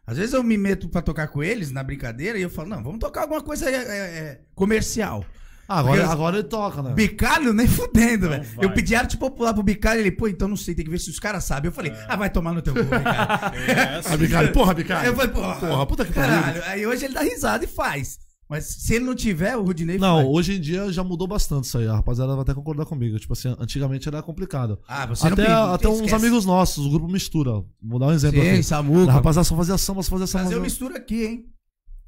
Às 0.06 0.16
vezes 0.16 0.32
eu 0.32 0.42
me 0.42 0.56
meto 0.56 0.88
pra 0.88 1.02
tocar 1.02 1.28
com 1.28 1.42
eles 1.42 1.70
na 1.70 1.82
brincadeira 1.82 2.38
e 2.38 2.42
eu 2.42 2.48
falo, 2.48 2.70
não, 2.70 2.82
vamos 2.82 2.98
tocar 2.98 3.22
alguma 3.22 3.42
coisa 3.42 3.68
é, 3.68 3.74
é, 3.74 3.98
é, 3.98 4.40
comercial. 4.54 5.22
Agora, 5.68 5.98
Porque- 5.98 6.12
agora 6.12 6.38
ele 6.38 6.48
toca, 6.48 6.82
né? 6.82 6.94
Bicalho 6.94 7.52
nem 7.52 7.66
fudendo, 7.68 8.24
Não 8.24 8.30
velho. 8.30 8.44
vai. 8.56 8.64
Eu 8.64 8.72
pedi 8.72 8.94
arte 8.94 9.18
popular 9.18 9.52
pro 9.52 9.62
Bicalho, 9.62 10.00
ele, 10.00 10.10
pô, 10.10 10.26
então 10.26 10.48
não 10.48 10.56
sei, 10.56 10.74
tem 10.74 10.82
que 10.84 10.90
ver 10.90 10.98
se 10.98 11.10
os 11.10 11.18
caras 11.20 11.44
sabem. 11.44 11.68
Eu 11.68 11.72
falei, 11.74 11.92
ah, 12.08 12.16
vai 12.16 12.30
tomar 12.30 12.54
no 12.54 12.62
teu 12.62 12.72
cu, 12.72 12.82
Bicalho. 12.82 13.04
É, 13.68 13.96
assim, 13.98 14.16
Bicalho, 14.16 14.52
porra, 14.52 14.72
Bicalho. 14.72 15.06
Eu 15.08 15.14
falei, 15.14 15.30
porra, 15.30 15.54
Porra, 15.56 15.86
puta 15.86 16.04
que 16.06 16.12
pariu. 16.12 16.30
caralho. 16.42 16.62
Aí 16.64 16.86
hoje 16.86 17.04
ele 17.04 17.12
dá 17.14 17.20
risada 17.20 17.64
e 17.64 17.68
faz. 17.68 18.18
Mas 18.50 18.64
se 18.64 18.94
ele 18.94 19.04
não 19.04 19.14
tiver, 19.14 19.58
o 19.58 19.62
Rudinei 19.62 19.98
Não, 19.98 20.16
faz. 20.22 20.28
hoje 20.30 20.56
em 20.56 20.60
dia 20.62 20.90
já 20.90 21.04
mudou 21.04 21.28
bastante 21.28 21.64
isso 21.64 21.76
aí. 21.76 21.86
A 21.86 21.96
rapaziada 21.96 22.32
vai 22.32 22.40
até 22.40 22.54
concordar 22.54 22.86
comigo. 22.86 23.18
Tipo 23.18 23.34
assim, 23.34 23.54
antigamente 23.60 24.08
era 24.08 24.22
complicado. 24.22 24.78
Ah, 24.88 25.04
você 25.04 25.26
não 25.26 25.34
Até, 25.34 25.42
pediu, 25.42 25.58
até 25.58 25.88
uns 25.90 25.96
esquece. 25.96 26.14
amigos 26.14 26.46
nossos, 26.46 26.86
o 26.86 26.90
grupo 26.90 27.08
Mistura. 27.12 27.62
Vou 27.82 27.98
dar 28.00 28.06
um 28.06 28.12
exemplo 28.12 28.40
Sim, 28.40 28.50
aqui. 28.52 28.62
Samuca. 28.62 29.10
A 29.10 29.14
rapaziada 29.16 29.44
só 29.44 29.54
fazia 29.54 29.76
samba, 29.76 30.02
só 30.02 30.08
fazia 30.12 30.26
samba. 30.26 30.44
Fazer 30.44 30.54
samba. 30.54 30.64
mistura 30.64 30.96
aqui, 30.96 31.24
hein? 31.26 31.44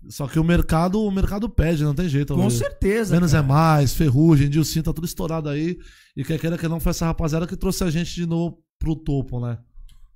Só 0.09 0.27
que 0.27 0.39
o 0.39 0.45
mercado, 0.45 1.03
o 1.03 1.11
mercado 1.11 1.49
pede, 1.49 1.85
não 1.85 1.95
tem 1.95 2.09
jeito. 2.09 2.35
Com 2.35 2.49
certeza. 2.51 3.15
Menos 3.15 3.33
cara. 3.33 3.45
é 3.45 3.47
mais, 3.47 3.93
Ferrugem, 3.95 4.49
Dilcinho, 4.49 4.83
tá 4.83 4.93
tudo 4.93 5.05
estourado 5.07 5.49
aí. 5.49 5.79
E 6.17 6.25
quer 6.25 6.39
queira 6.39 6.57
que 6.57 6.67
não, 6.67 6.81
foi 6.81 6.91
essa 6.91 7.07
rapaziada 7.07 7.47
que 7.47 7.57
trouxe 7.57 7.85
a 7.85 7.91
gente 7.91 8.15
de 8.15 8.27
novo 8.27 8.63
pro 8.79 8.97
topo, 8.97 9.39
né? 9.41 9.59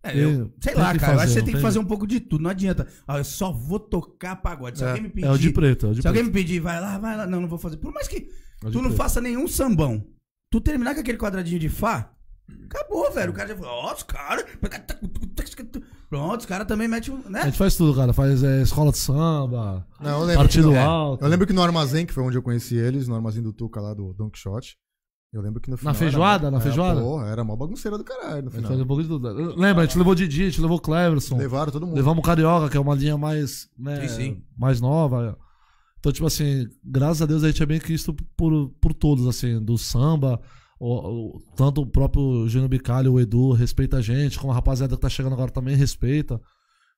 É, 0.03 0.11
eu- 0.18 0.49
Tem- 0.49 0.53
sei 0.61 0.72
tem 0.74 0.82
lá, 0.82 0.82
cara. 0.82 0.85
eu 0.85 0.85
acho 0.87 0.99
que 0.99 1.05
fazer, 1.05 1.16
você 1.32 1.39
não 1.39 1.45
tem 1.45 1.45
que 1.45 1.53
tem 1.53 1.61
fazer 1.62 1.78
um 1.78 1.85
pouco 1.85 2.07
de 2.07 2.20
tudo. 2.20 2.43
Não 2.43 2.51
adianta. 2.51 2.87
Ah, 3.07 3.18
eu 3.18 3.24
só 3.24 3.51
vou 3.53 3.78
tocar 3.78 4.37
pagode. 4.37 4.78
Se 4.78 4.85
É, 4.85 4.89
alguém 4.89 5.03
me 5.03 5.09
pedir. 5.11 5.26
É 5.26 5.30
o 5.30 5.39
de 5.39 5.51
preto, 5.51 5.87
é 5.87 5.91
o 5.91 5.95
de 5.95 6.03
se 6.03 6.09
alguém 6.09 6.22
preto. 6.24 6.35
me 6.35 6.41
pedir, 6.43 6.61
vai 6.61 6.80
lá, 6.80 6.99
vai 6.99 7.16
lá. 7.16 7.26
Não, 7.26 7.41
não 7.41 7.49
vou 7.49 7.59
fazer. 7.59 7.76
Por 7.78 7.93
mais 7.93 8.07
que 8.09 8.16
É 8.62 8.70
tu 8.70 8.74
não 8.74 8.85
preto. 8.85 8.97
faça 8.97 9.20
nenhum 9.20 9.47
sambão, 9.49 10.05
tu 10.51 10.61
terminar 10.61 10.95
com 10.95 11.01
aquele 11.01 11.16
quadradinho 11.18 11.59
de 11.59 11.68
Fá, 11.70 12.11
acabou, 12.66 13.11
velho. 13.12 13.30
O 13.30 13.35
cara 13.35 13.49
já 13.51 13.57
falou, 13.57 13.70
ó, 13.70 13.95
os 13.95 14.03
caras. 14.03 14.45
Pronto, 16.15 16.41
os 16.41 16.47
caras 16.47 16.67
também 16.67 16.87
metem 16.87 17.12
um. 17.12 17.21
A 17.27 17.31
Né? 17.31 17.43
gente 17.47 17.59
faz 17.59 17.77
tudo, 17.77 17.95
cara. 17.97 18.12
Faz 18.12 18.43
é, 18.45 18.62
escola 18.62 18.93
de 18.93 18.99
samba, 18.99 19.85
Não, 20.01 20.21
eu 20.21 20.25
lembro 20.27 20.43
partido 20.43 20.69
que 20.69 20.75
no, 20.75 20.81
alto. 20.81 21.25
Eu 21.25 21.29
lembro 21.29 21.47
que 21.47 21.53
no 21.53 21.62
Armazém, 21.62 22.07
que 22.07 22.12
foi 22.12 22.23
onde 22.23 22.39
eu 22.39 22.43
conheci 22.43 22.77
eles, 22.77 23.09
no 23.09 23.15
Armazém 23.17 23.43
do 23.43 23.53
Tuca 23.53 23.81
lá 23.81 23.93
do 23.93 24.12
Don 24.15 24.31
Quixote. 24.31 24.77
Eu 25.33 25.43
lembro 25.43 25.61
que 25.61 25.69
no 25.69 25.77
final. 25.77 25.93
feijoada? 25.95 26.45
Era, 26.47 26.51
Na 26.53 26.59
é, 26.59 26.61
feijoada? 26.61 27.01
Porra, 27.01 27.27
era 27.27 27.43
mó 27.43 27.57
bagunceira 27.57 27.99
do 27.99 28.05
caralho 28.05 28.43
no 28.45 28.49
A 28.51 28.53
gente 28.53 28.53
final. 28.53 28.69
faz 28.71 28.81
um 28.81 28.87
pouco 28.87 29.03
de 29.03 29.09
tudo. 29.09 29.29
Lembra, 29.57 29.83
a 29.83 29.87
gente 29.87 29.99
levou 29.99 30.15
Didi, 30.15 30.43
a 30.43 30.49
gente 30.51 30.61
levou 30.61 30.79
Cleverson. 30.79 31.37
Levaram 31.37 31.73
todo 31.73 31.85
mundo. 31.85 31.97
Levamos 31.97 32.21
o 32.21 32.23
Carioca, 32.23 32.69
que 32.69 32.77
é 32.77 32.81
uma 32.81 32.95
linha 32.95 33.19
mais, 33.19 33.69
né, 33.77 34.07
Sim, 34.07 34.15
sim. 34.15 34.43
mais 34.57 34.81
nova. 34.81 35.37
Então, 35.99 36.12
tipo 36.12 36.27
assim, 36.29 36.69
graças 36.85 37.23
a 37.23 37.27
Deus 37.27 37.43
a 37.43 37.49
gente 37.49 37.61
é 37.61 37.67
bem 37.67 37.81
quisto 37.81 38.15
por, 38.37 38.69
por 38.81 38.95
todos, 38.95 39.27
assim, 39.27 39.61
do 39.61 39.77
samba, 39.77 40.41
o, 40.81 41.37
o- 41.37 41.41
tanto 41.57 41.83
o 41.83 41.87
próprio 41.87 42.49
Gênio 42.49 42.68
Bicalho, 42.68 43.12
o 43.12 43.20
Edu, 43.20 43.53
respeita 43.53 43.99
a 43.99 44.03
gente, 44.03 44.39
como 44.39 44.53
a 44.53 44.55
rapaziada 44.55 44.95
que 44.97 45.01
tá 45.03 45.09
chegando 45.09 45.33
agora 45.35 45.51
também 45.51 45.77
respeita. 45.77 46.41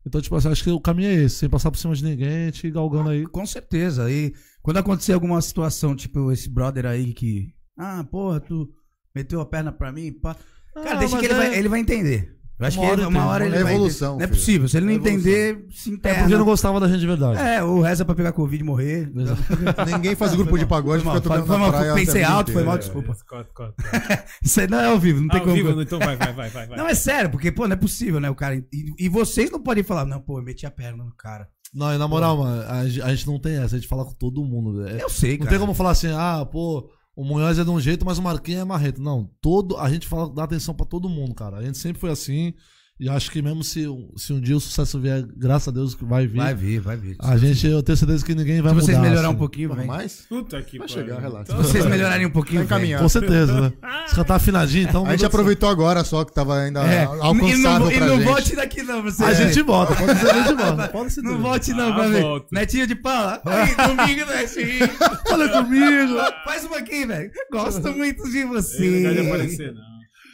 Então, 0.06 0.20
tipo 0.20 0.36
assim, 0.36 0.48
acho 0.48 0.62
que 0.62 0.70
o 0.70 0.80
caminho 0.80 1.08
é 1.08 1.14
esse, 1.24 1.36
sem 1.36 1.48
passar 1.48 1.70
por 1.70 1.78
cima 1.78 1.94
de 1.94 2.04
ninguém, 2.04 2.48
ir 2.62 2.70
galgando 2.70 3.10
aí. 3.10 3.26
Com 3.26 3.44
certeza. 3.44 4.10
E 4.10 4.32
quando 4.62 4.76
acontecer 4.76 5.12
alguma 5.12 5.40
situação, 5.42 5.96
tipo 5.96 6.30
esse 6.30 6.48
brother 6.48 6.86
aí 6.86 7.12
que. 7.12 7.48
Ah, 7.76 8.04
porra, 8.04 8.38
tu 8.40 8.68
meteu 9.14 9.40
a 9.40 9.46
perna 9.46 9.72
pra 9.72 9.90
mim, 9.92 10.12
pá. 10.12 10.36
Cara, 10.74 10.92
Ah, 10.92 10.94
deixa 10.96 11.18
que 11.18 11.24
ele, 11.24 11.34
é- 11.34 11.36
vai, 11.36 11.58
ele 11.58 11.68
vai 11.68 11.80
entender. 11.80 12.35
Eu 12.58 12.66
acho 12.66 12.80
Uma 12.80 12.86
que 12.86 12.92
hora 13.00 13.08
uma 13.08 13.26
hora 13.26 13.44
ele 13.46 13.62
vai 13.62 13.72
É 13.72 13.74
evolução, 13.76 14.14
Não 14.16 14.22
é 14.22 14.26
filho. 14.26 14.38
possível. 14.38 14.68
Se 14.68 14.76
ele 14.78 14.86
não 14.86 14.92
É 14.92 14.96
entender, 14.96 15.66
se 15.70 15.90
É 15.90 15.92
interna. 15.92 16.18
porque 16.20 16.36
não 16.38 16.44
gostava 16.46 16.80
da 16.80 16.88
gente 16.88 17.00
de 17.00 17.06
verdade. 17.06 17.38
É, 17.38 17.62
o 17.62 17.82
reza 17.82 18.04
pra 18.04 18.14
pegar 18.14 18.32
Covid 18.32 18.62
e 18.62 18.66
morrer. 18.66 19.12
Ninguém 19.92 20.14
faz 20.16 20.34
grupo 20.34 20.58
de 20.58 20.64
pagode 20.64 21.02
Foi 21.02 21.12
fica 21.14 21.28
mal, 21.28 21.38
tocando 21.38 21.46
foi 21.46 21.56
na 21.56 21.62
mal, 21.62 21.70
praia. 21.70 21.94
pensei 21.94 22.22
alto, 22.22 22.52
foi 22.52 22.64
mal, 22.64 22.78
desculpa. 22.78 23.14
Corta. 23.54 23.74
Isso 24.42 24.60
aí 24.60 24.68
não 24.68 24.80
é 24.80 24.86
ao 24.86 24.98
vivo, 24.98 25.20
não 25.20 25.28
tem 25.28 25.40
Ao 25.40 25.44
como. 25.44 25.56
vivo, 25.56 25.82
então 25.82 25.98
vai, 25.98 26.16
vai, 26.16 26.32
vai, 26.32 26.50
vai. 26.50 26.76
Não, 26.78 26.86
é 26.88 26.94
sério, 26.94 27.30
porque, 27.30 27.52
pô, 27.52 27.66
não 27.66 27.74
é 27.74 27.76
possível, 27.76 28.20
né, 28.20 28.30
o 28.30 28.34
cara. 28.34 28.54
E, 28.56 28.64
e 28.98 29.08
vocês 29.08 29.50
não 29.50 29.60
podem 29.62 29.84
falar, 29.84 30.04
não, 30.06 30.20
pô, 30.20 30.38
eu 30.38 30.42
meti 30.42 30.64
a 30.64 30.70
perna 30.70 31.04
no 31.04 31.14
cara. 31.14 31.48
Não, 31.74 31.92
e 31.92 31.98
na 31.98 32.08
moral, 32.08 32.38
mano, 32.38 32.62
a, 32.70 32.86
gente- 32.88 33.02
a 33.02 33.14
gente 33.14 33.26
não 33.26 33.38
tem 33.38 33.56
essa, 33.56 33.76
a 33.76 33.78
gente 33.78 33.88
fala 33.88 34.04
com 34.04 34.14
todo 34.14 34.42
mundo. 34.44 34.82
velho. 34.82 34.96
É- 34.98 35.02
Eu 35.02 35.10
sei, 35.10 35.32
Não 35.32 35.38
cara. 35.40 35.50
tem 35.50 35.58
como 35.58 35.74
falar 35.74 35.90
assim, 35.90 36.08
ah, 36.10 36.46
pô, 36.50 36.88
o 37.16 37.24
Munhoz 37.24 37.58
é 37.58 37.64
de 37.64 37.70
um 37.70 37.80
jeito, 37.80 38.04
mas 38.04 38.18
o 38.18 38.22
Marquinhos 38.22 38.60
é 38.60 38.64
marrento. 38.64 39.00
Não, 39.00 39.24
todo, 39.40 39.78
a 39.78 39.88
gente 39.88 40.06
fala, 40.06 40.28
dá 40.28 40.44
atenção 40.44 40.74
pra 40.74 40.84
todo 40.84 41.08
mundo, 41.08 41.34
cara. 41.34 41.56
A 41.56 41.64
gente 41.64 41.78
sempre 41.78 41.98
foi 41.98 42.10
assim. 42.10 42.52
E 42.98 43.10
acho 43.10 43.30
que 43.30 43.42
mesmo 43.42 43.62
se, 43.62 43.84
se 44.16 44.32
um 44.32 44.40
dia 44.40 44.56
o 44.56 44.60
sucesso 44.60 44.98
vier, 44.98 45.22
graças 45.36 45.68
a 45.68 45.70
Deus 45.70 45.94
que 45.94 46.02
vai 46.02 46.26
vir, 46.26 46.38
Vai 46.38 46.54
vir, 46.54 46.80
vai 46.80 46.96
vir. 46.96 47.14
a 47.20 47.36
gente, 47.36 47.66
eu 47.66 47.82
tenho 47.82 47.94
certeza 47.94 48.24
que 48.24 48.34
ninguém 48.34 48.62
vai 48.62 48.70
Se 48.70 48.74
mudar. 48.74 48.86
vocês 48.86 48.98
melhorar 48.98 49.26
assim. 49.28 49.36
um 49.36 49.38
pouquinho, 49.38 49.74
vem. 49.74 49.86
mais? 49.86 50.24
Puta 50.26 50.62
que 50.62 50.78
Vai 50.78 50.88
pariu. 50.88 51.02
chegar, 51.04 51.20
relaxa. 51.20 51.52
Se 51.52 51.58
vocês 51.62 51.84
melhorarem 51.84 52.24
um 52.26 52.30
pouquinho, 52.30 52.60
Tá 52.60 52.64
encaminhado. 52.64 53.02
Com 53.02 53.08
certeza, 53.10 53.60
né? 53.60 53.72
Se 54.06 54.14
cantar 54.14 54.36
afinadinho, 54.36 54.88
então... 54.88 55.04
A 55.06 55.10
gente 55.10 55.26
aproveitou 55.26 55.68
agora 55.68 56.02
só 56.04 56.24
que 56.24 56.32
tava 56.32 56.58
ainda. 56.58 56.80
É. 56.84 57.04
alcançável 57.04 57.50
e 57.50 57.58
não, 57.60 57.86
pra 57.90 57.96
e 57.96 58.00
não 58.00 58.16
gente. 58.16 58.24
volte 58.24 58.56
daqui 58.56 58.82
não, 58.82 59.02
você. 59.02 59.24
A 59.24 59.34
gente 59.34 59.60
volta, 59.60 59.94
pode 59.94 60.18
ser, 60.18 60.30
a 60.30 60.42
gente 60.42 60.54
volta. 60.62 60.88
Pode 60.88 61.12
ser. 61.12 61.22
Não 61.22 61.38
volte 61.42 61.72
não, 61.74 61.90
Ah, 61.92 61.94
pra 61.94 62.08
ver. 62.08 62.24
Netinho 62.50 62.86
de 62.86 62.94
pau. 62.94 63.42
Aí, 63.44 63.74
domingo, 63.76 64.24
Netinho. 64.24 64.88
Olha 65.32 65.48
comigo. 65.50 66.14
Faz 66.46 66.64
uma 66.64 66.78
aqui, 66.78 67.04
velho. 67.04 67.30
Gosto 67.52 67.92
muito 67.92 68.22
de 68.30 68.38
Ele 68.38 68.46
não 68.46 68.54
você. 68.54 69.02
vai 69.02 69.26
aparecer, 69.26 69.74
não. 69.74 69.82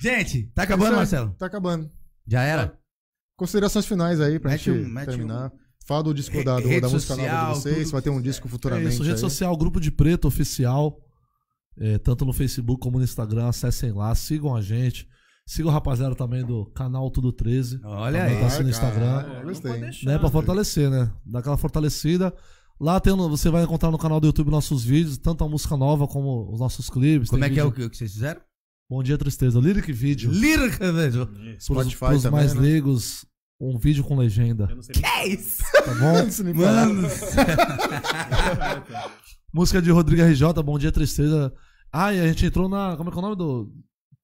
Gente, 0.01 0.49
tá 0.55 0.63
acabando, 0.63 0.91
aí, 0.91 0.97
Marcelo? 0.97 1.35
Tá 1.37 1.47
acabando. 1.47 1.91
Já 2.27 2.43
era? 2.43 2.79
Considerações 3.37 3.87
finais 3.87 4.21
aí 4.21 4.39
pra 4.39 4.51
Mete 4.53 4.65
gente 4.73 4.87
um- 4.87 4.95
terminar. 5.05 5.53
Fala 5.87 6.03
do 6.05 6.15
disco 6.15 6.45
da, 6.45 6.61
do- 6.61 6.81
da 6.81 6.89
música 6.89 7.17
nova 7.17 7.29
social, 7.29 7.53
de 7.55 7.59
vocês. 7.61 7.77
tudo 7.85 7.93
Vai 7.93 8.03
ter 8.03 8.11
um 8.11 8.21
disco 8.23 8.47
É 8.47 8.51
futuramente. 8.51 8.89
isso, 8.95 9.03
rede 9.03 9.15
aí. 9.15 9.19
social, 9.21 9.57
Grupo 9.57 9.81
de 9.81 9.91
Preto 9.91 10.29
Oficial. 10.29 10.99
é, 11.79 11.97
tanto 11.99 12.25
no 12.27 12.33
Facebook 12.35 12.81
como 12.81 12.99
no 12.99 13.05
Instagram. 13.05 13.49
Acessem 13.49 13.93
lá, 13.93 14.15
sigam 14.15 14.55
a 14.55 14.61
gente. 14.61 15.09
Sigam 15.47 15.71
o 15.71 15.75
rapaziada 15.75 16.15
também 16.15 16.45
do 16.45 16.67
canal 16.67 17.11
Tudo 17.11 17.33
13. 17.33 17.81
Olha 17.83 18.21
Também 18.21 18.35
aí. 18.37 18.41
Tá 18.43 18.47
assim 18.47 18.63
no 18.63 18.69
Instagram. 18.71 19.23
eu 19.41 19.43
gostei. 19.45 19.81
né, 20.05 20.19
pra 20.19 20.29
fortalecer, 20.31 20.91
né? 20.91 21.11
Dar 21.25 21.39
aquela 21.41 21.57
fortalecida. 21.57 22.33
Lá 22.79 23.01
tem, 23.01 23.17
você 23.17 23.49
vai 23.51 23.65
encontrar 23.65 23.91
no 23.91 23.99
canal 23.99 24.21
do 24.21 24.27
YouTube 24.27 24.51
nossos 24.51 24.85
vídeos, 24.85 25.17
tanto 25.19 25.43
a 25.45 25.49
música 25.49 25.77
nova 25.77 26.07
como 26.07 26.53
os 26.53 26.61
nossos 26.61 26.89
clipes. 26.91 27.31
Como 27.31 27.45
é 27.45 27.49
que 27.51 27.59
é 27.59 27.65
o 27.65 27.71
vídeo- 27.71 27.77
que, 27.81 27.85
o 27.87 27.91
que 27.91 27.97
vocês 27.97 28.13
fizeram? 28.13 28.41
Bom 28.93 29.03
dia, 29.03 29.17
tristeza. 29.17 29.59
Lyric 29.59 29.91
Vídeo. 29.91 30.31
Lírica, 30.31 30.93
velho. 30.93 31.27
Pros, 31.27 31.65
Spotify 31.65 31.97
pros 31.99 32.23
também, 32.25 32.41
mais 32.41 32.53
né? 32.53 32.61
leigos, 32.61 33.25
um 33.59 33.79
vídeo 33.79 34.05
com 34.05 34.15
legenda. 34.15 34.67
Eu 34.69 34.77
não 34.77 34.83
sei 34.83 34.95
nem 35.01 35.11
É 35.11 35.29
isso. 35.29 35.63
Tá 35.73 35.95
bom? 35.95 36.53
Mano. 36.55 37.09
música 39.51 39.81
de 39.81 39.91
Rodrigo 39.91 40.21
RJ, 40.21 40.63
Bom 40.63 40.79
dia, 40.79 40.93
tristeza. 40.93 41.51
Ah, 41.91 42.13
e 42.13 42.21
a 42.21 42.27
gente 42.27 42.45
entrou 42.45 42.69
na. 42.69 42.95
Como 42.99 43.09
é 43.09 43.13
que 43.13 43.17
é 43.17 43.21
o 43.21 43.23
nome 43.23 43.37
do, 43.37 43.73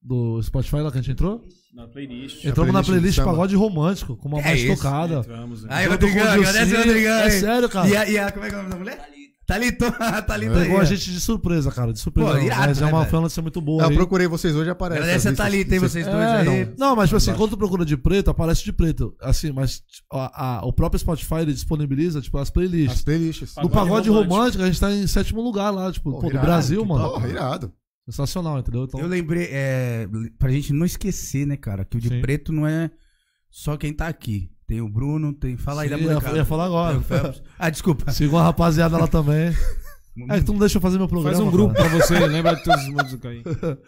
do 0.03 0.39
Spotify 0.43 0.81
lá 0.81 0.91
que 0.91 0.99
a 0.99 1.01
gente 1.01 1.13
entrou? 1.13 1.43
na 1.73 1.87
playlist. 1.87 2.45
Entramos 2.45 2.71
na 2.71 2.83
playlist 2.83 3.15
playlist. 3.15 3.23
Pagode 3.23 3.55
Romântico, 3.55 4.15
com 4.17 4.27
uma 4.27 4.39
É 4.39 4.43
mais 4.43 4.61
isso. 4.61 4.75
tocada. 4.75 5.19
Entramos, 5.19 5.63
né? 5.63 5.69
Aí, 5.71 5.87
Rodrigão, 5.87 6.27
agradece. 6.27 6.75
Rodrigão. 6.75 7.19
É 7.19 7.29
sério, 7.31 7.69
cara. 7.69 7.89
E 7.89 7.97
a, 7.97 8.09
e 8.09 8.17
a, 8.19 8.31
como 8.31 8.45
é 8.45 8.49
que 8.49 8.55
é 8.55 8.57
o 8.57 8.61
nome 8.61 8.71
da 8.71 8.79
mulher? 8.79 9.09
Thalito. 9.49 9.85
Thalito 10.27 10.53
aí. 10.57 10.63
Pegou 10.63 10.77
ó. 10.77 10.81
a 10.81 10.85
gente 10.85 11.11
de 11.11 11.19
surpresa, 11.19 11.71
cara. 11.71 11.91
De 11.91 11.99
surpresa. 11.99 12.31
Pô, 12.31 12.37
irado, 12.37 12.67
mas 12.67 12.77
é 12.81 12.85
né, 12.85 12.91
uma 12.91 13.03
velho? 13.03 13.15
uma 13.15 13.21
notícia 13.23 13.41
muito 13.41 13.59
boa. 13.59 13.83
Eu 13.83 13.89
aí. 13.89 13.95
procurei 13.95 14.27
vocês 14.27 14.55
hoje 14.55 14.69
aparece. 14.69 15.01
Agradece 15.01 15.27
a 15.29 15.33
Thalita 15.33 15.73
aí, 15.73 15.79
que 15.79 15.87
vocês 15.89 16.07
É, 16.07 16.11
dois 16.11 16.23
aí. 16.25 16.65
não. 16.67 16.73
Não, 16.89 16.95
mas 16.95 17.09
tipo 17.09 17.17
assim, 17.17 17.33
quando 17.33 17.49
tu 17.51 17.57
procura 17.57 17.83
de 17.83 17.97
preto, 17.97 18.29
aparece 18.29 18.63
de 18.63 18.71
preto. 18.71 19.15
Assim, 19.21 19.51
mas 19.51 19.81
a- 20.11 20.59
a- 20.59 20.65
o 20.65 20.71
próprio 20.71 20.99
Spotify 20.99 21.35
ele 21.41 21.53
disponibiliza, 21.53 22.21
tipo, 22.21 22.37
as 22.37 22.43
As 22.43 22.49
playlists. 22.51 23.01
playlists. 23.01 23.55
No 23.55 23.69
Pagode 23.69 23.73
pagode 23.75 24.09
romântico. 24.09 24.33
romântico, 24.35 24.63
a 24.63 24.65
gente 24.67 24.79
tá 24.79 24.91
em 24.93 25.07
sétimo 25.07 25.41
lugar 25.41 25.71
lá, 25.71 25.91
tipo, 25.91 26.11
pô, 26.11 26.19
do 26.21 26.27
irado, 26.29 26.45
Brasil, 26.45 26.81
que 26.83 26.87
mano. 26.87 27.09
Porra, 27.09 27.27
irado. 27.27 27.73
Sensacional, 28.09 28.57
entendeu? 28.59 28.85
Então, 28.85 28.99
Eu 28.99 29.07
lembrei, 29.07 29.47
é, 29.51 30.07
pra 30.39 30.49
gente 30.51 30.73
não 30.73 30.85
esquecer, 30.85 31.45
né, 31.45 31.55
cara, 31.55 31.85
que 31.85 31.95
o 31.97 31.99
de 31.99 32.09
Sim. 32.09 32.21
preto 32.21 32.51
não 32.51 32.65
é 32.65 32.89
só 33.51 33.77
quem 33.77 33.93
tá 33.93 34.07
aqui. 34.07 34.49
Tem 34.69 34.79
o 34.81 34.87
Bruno, 34.87 35.33
tem. 35.33 35.57
Fala 35.57 35.81
aí 35.81 35.89
Sim, 35.89 35.95
da 35.95 35.99
eu 35.99 36.03
ia- 36.03 36.09
molecada. 36.11 36.33
eu 36.35 36.37
ia 36.37 36.45
falar 36.45 36.65
agora. 36.65 37.01
Ah, 37.57 37.69
desculpa. 37.71 38.11
sigam 38.11 38.37
a 38.37 38.43
rapaziada 38.43 38.97
lá 38.97 39.07
também. 39.07 39.51
É 40.29 40.41
tu 40.41 40.51
não 40.51 40.59
deixa 40.59 40.77
eu 40.77 40.81
fazer 40.81 40.97
meu 40.97 41.07
programa. 41.07 41.33
Faz 41.33 41.39
um 41.39 41.49
cara. 41.49 41.57
grupo 41.57 41.73
pra 41.75 41.87
você, 41.87 42.19
lembra 42.27 42.53
de 42.53 42.63
todos 42.63 42.81
os 42.83 42.89
músicos 42.89 43.25
aí. 43.25 43.41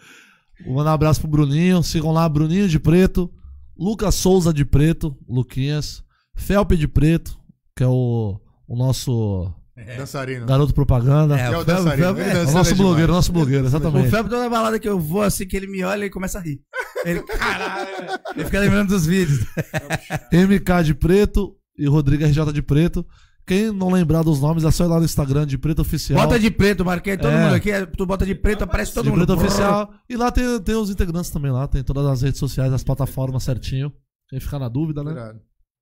Vou 0.64 0.76
mandar 0.76 0.92
um 0.92 0.94
abraço 0.94 1.20
pro 1.20 1.28
Bruninho. 1.28 1.82
Sigam 1.82 2.10
lá, 2.10 2.26
Bruninho 2.26 2.66
de 2.68 2.78
Preto. 2.80 3.30
Lucas 3.78 4.14
Souza 4.14 4.50
de 4.52 4.64
Preto, 4.64 5.14
Luquinhas. 5.28 6.02
Felpe 6.34 6.74
de 6.76 6.88
Preto, 6.88 7.38
que 7.76 7.82
é 7.84 7.86
o, 7.86 8.40
o 8.66 8.74
nosso 8.76 9.52
Dançarino. 9.96 10.46
garoto 10.46 10.74
propaganda. 10.74 11.38
É, 11.38 11.44
É 11.46 11.56
o 11.56 11.60
o 11.60 11.64
dançarino. 11.64 12.04
É 12.06 12.10
o 12.10 12.14
nosso 12.14 12.46
demais. 12.52 12.72
blogueiro, 12.72 13.12
o 13.12 13.14
nosso 13.14 13.32
blogueiro, 13.32 13.64
O 13.64 13.66
exatamente. 13.66 14.10
Felps, 14.10 14.30
toda 14.30 14.48
balada 14.50 14.78
que 14.78 14.88
eu 14.88 15.00
vou, 15.00 15.22
assim 15.22 15.46
que 15.46 15.56
ele 15.56 15.66
me 15.66 15.82
olha, 15.82 16.00
ele 16.02 16.10
começa 16.10 16.38
a 16.38 16.42
rir. 16.42 16.60
Ele, 17.04 17.22
caralho, 17.22 17.88
ele 18.36 18.44
fica 18.44 18.60
lembrando 18.60 18.88
dos 18.90 19.06
vídeos. 19.06 19.40
MK 20.32 20.84
de 20.84 20.94
Preto 20.94 21.56
e 21.78 21.86
Rodrigo 21.88 22.24
RJ 22.24 22.52
de 22.52 22.62
Preto. 22.62 23.04
Quem 23.44 23.72
não 23.72 23.90
lembrar 23.90 24.22
dos 24.22 24.40
nomes, 24.40 24.62
é 24.62 24.70
só 24.70 24.84
ir 24.84 24.88
lá 24.88 24.98
no 25.00 25.04
Instagram 25.04 25.44
de 25.46 25.58
Preto 25.58 25.82
Oficial. 25.82 26.20
Bota 26.20 26.38
de 26.38 26.48
preto, 26.48 26.84
marquei 26.84 27.16
todo 27.16 27.32
É. 27.32 27.44
mundo 27.44 27.54
aqui. 27.56 27.72
é, 27.72 27.84
Tu 27.84 28.06
bota 28.06 28.24
de 28.24 28.36
preto, 28.36 28.62
aparece 28.62 28.94
todo 28.94 29.04
de 29.06 29.10
mundo. 29.10 29.26
Preto 29.26 29.34
Oficial. 29.40 29.92
E 30.08 30.16
lá 30.16 30.30
tem, 30.30 30.60
tem 30.60 30.76
os 30.76 30.90
integrantes 30.90 31.28
também 31.30 31.50
lá. 31.50 31.66
Tem 31.66 31.82
todas 31.82 32.06
as 32.06 32.22
redes 32.22 32.38
sociais, 32.38 32.72
as 32.72 32.84
plataformas 32.84 33.42
certinho. 33.42 33.92
Quem 34.28 34.38
ficar 34.38 34.60
na 34.60 34.68
dúvida, 34.68 35.02
né? 35.02 35.34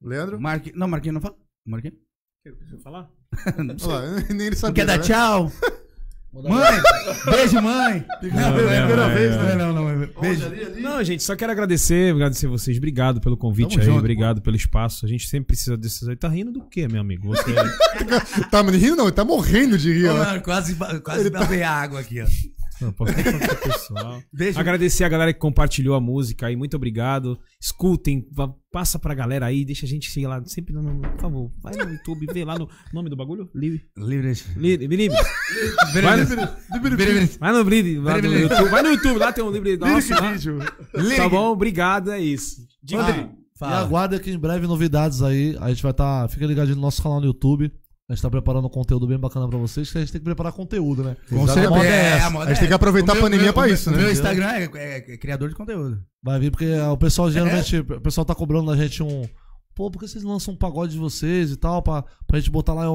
Leandro? 0.03 0.41
Marque... 0.41 0.72
Não, 0.74 0.88
Marquinhos 0.88 1.14
não 1.14 1.20
fala. 1.20 1.34
Marquinhos? 1.66 1.99
Deixa 2.43 2.74
eu 2.74 2.78
falar? 2.78 3.11
Olha 3.59 3.86
lá, 3.86 4.20
nem 4.30 4.47
ele 4.47 4.51
Não 4.51 4.57
sabia. 4.57 4.74
quer 4.74 4.86
dar 4.86 4.97
né? 4.97 5.05
tchau? 5.05 5.53
Mãe! 6.32 6.80
Beijo, 7.28 7.61
mãe! 7.61 8.07
Não, 8.22 8.30
Não, 8.30 8.70
é 8.70 8.78
a 8.78 8.86
primeira 8.86 8.97
não, 9.09 9.14
vez, 9.14 9.32
é, 9.32 9.36
não, 9.36 9.49
é. 9.49 9.57
não, 9.57 9.72
não, 9.74 9.99
não. 9.99 10.20
Beijo. 10.22 10.80
Não, 10.80 11.05
gente, 11.05 11.22
só 11.22 11.36
quero 11.36 11.51
agradecer, 11.53 12.14
agradecer 12.14 12.47
vocês. 12.47 12.78
Obrigado 12.78 13.20
pelo 13.20 13.36
convite 13.36 13.70
Tamo 13.70 13.80
aí, 13.80 13.86
junto, 13.86 13.99
obrigado 13.99 14.41
pelo 14.41 14.57
espaço. 14.57 15.05
A 15.05 15.09
gente 15.09 15.28
sempre 15.28 15.49
precisa 15.49 15.76
desses 15.76 16.09
aí. 16.09 16.16
Tá 16.16 16.28
rindo 16.28 16.53
do 16.53 16.62
quê, 16.62 16.88
meu 16.88 17.01
amigo? 17.01 17.28
Você... 17.28 17.53
Tá 18.51 18.62
rindo 18.62 18.97
não, 18.97 19.07
ele 19.07 19.12
tá 19.12 19.24
morrendo 19.24 19.76
de 19.76 19.93
rir. 19.93 20.07
Ô, 20.07 20.14
ó. 20.14 20.18
mano, 20.18 20.41
quase 20.41 20.76
quase 21.03 21.28
babei 21.30 21.62
a 21.62 21.70
água 21.72 22.01
aqui, 22.01 22.22
ó. 22.22 22.26
Não, 22.81 22.93
posso 22.93 23.12
pessoal. 23.14 24.22
Agradecer 24.57 25.05
a 25.05 25.09
galera 25.09 25.33
que 25.33 25.39
compartilhou 25.39 25.95
a 25.95 26.01
música 26.01 26.47
aí, 26.47 26.57
muito 26.57 26.76
obrigado. 26.76 27.39
Escutem, 27.61 28.26
passa 28.72 28.99
pra 28.99 29.14
galera 29.14 29.47
aí, 29.47 29.64
deixa 29.64 29.87
a 29.87 29.89
gente 29.89 30.11
seguir 30.11 30.26
lá, 30.26 30.43
sempre 30.47 30.72
no, 30.72 31.01
por 31.01 31.20
favor, 31.20 31.53
vai 31.62 31.74
no 31.74 31.93
YouTube, 31.93 32.26
vê 32.33 32.45
lá 32.45 32.59
no 32.59 32.68
nome 32.93 33.11
do 33.11 33.16
bagulho, 33.16 33.49
Livre. 33.55 33.83
Livre. 33.97 34.33
Livre, 34.57 34.87
Livre. 34.97 35.18
Vai 37.39 37.53
no, 37.53 37.64
vai 38.03 38.20
no 38.22 38.28
YouTube, 38.39 38.68
vai 38.70 38.83
no 38.83 38.89
YouTube, 38.91 39.18
lá 39.18 39.33
tem 39.33 39.45
um 39.45 39.51
Livre 39.51 39.76
nosso, 39.76 40.12
lá. 40.12 41.16
Tá 41.16 41.28
bom? 41.28 41.51
Obrigado, 41.53 42.11
é 42.11 42.20
isso. 42.20 42.66
Diga 42.83 43.03
Ah, 43.03 43.07
aí. 43.14 43.41
E 43.62 43.64
aguarda 43.64 44.18
que 44.18 44.31
em 44.31 44.39
breve 44.39 44.66
novidades 44.66 45.22
aí. 45.22 45.55
A 45.61 45.68
gente 45.68 45.83
vai 45.83 45.91
estar. 45.91 46.26
fica 46.28 46.47
ligadinho 46.47 46.76
no 46.76 46.83
nosso 46.83 47.03
canal 47.03 47.20
no 47.20 47.26
YouTube. 47.26 47.70
A 48.11 48.12
gente 48.12 48.22
tá 48.22 48.28
preparando 48.28 48.66
um 48.66 48.70
conteúdo 48.70 49.06
bem 49.06 49.16
bacana 49.16 49.46
pra 49.48 49.56
vocês, 49.56 49.88
que 49.92 49.96
a 49.96 50.00
gente 50.00 50.11
tem 50.11 50.20
que 50.20 50.24
preparar 50.24 50.52
conteúdo, 50.52 51.04
né? 51.04 51.16
Com 51.28 51.46
certeza. 51.46 51.78
é 51.86 52.16
essa. 52.16 52.26
a 52.26 52.30
moda 52.30 52.46
A 52.46 52.48
gente 52.48 52.56
é 52.56 52.61
tem 52.62 52.68
que 52.68 52.74
aproveitar 52.74 53.12
O 53.12 53.12
a 53.12 53.14
meu- 53.14 53.22
pandemia 53.22 53.44
meu- 53.44 53.54
pra 53.54 53.68
isso, 53.68 53.88
meu- 53.88 53.98
né? 53.98 54.04
Meu 54.04 54.12
Instagram 54.12 54.46
é, 54.48 54.64
é- 54.74 54.96
é 55.12 55.16
criador 55.16 55.48
de 55.48 55.54
conteúdo. 55.54 56.02
Vai 56.20 56.40
vir 56.40 56.50
porque 56.50 56.66
o 56.74 56.96
pessoal 56.96 57.30
geralmente. 57.30 57.76
O 57.78 58.00
pessoal 58.00 58.24
tá 58.24 58.34
cobrando 58.34 58.68
da 58.68 58.76
gente 58.76 59.00
um. 59.00 59.22
Pô, 59.76 59.88
por 59.92 60.00
que 60.00 60.08
vocês 60.08 60.24
lançam 60.24 60.54
um 60.54 60.56
pagode 60.56 60.94
de 60.94 60.98
vocês 60.98 61.52
e 61.52 61.56
tal? 61.56 61.80
Pra, 61.82 62.04
pra 62.26 62.40
gente 62.40 62.50
botar 62.50 62.74
lá, 62.74 62.86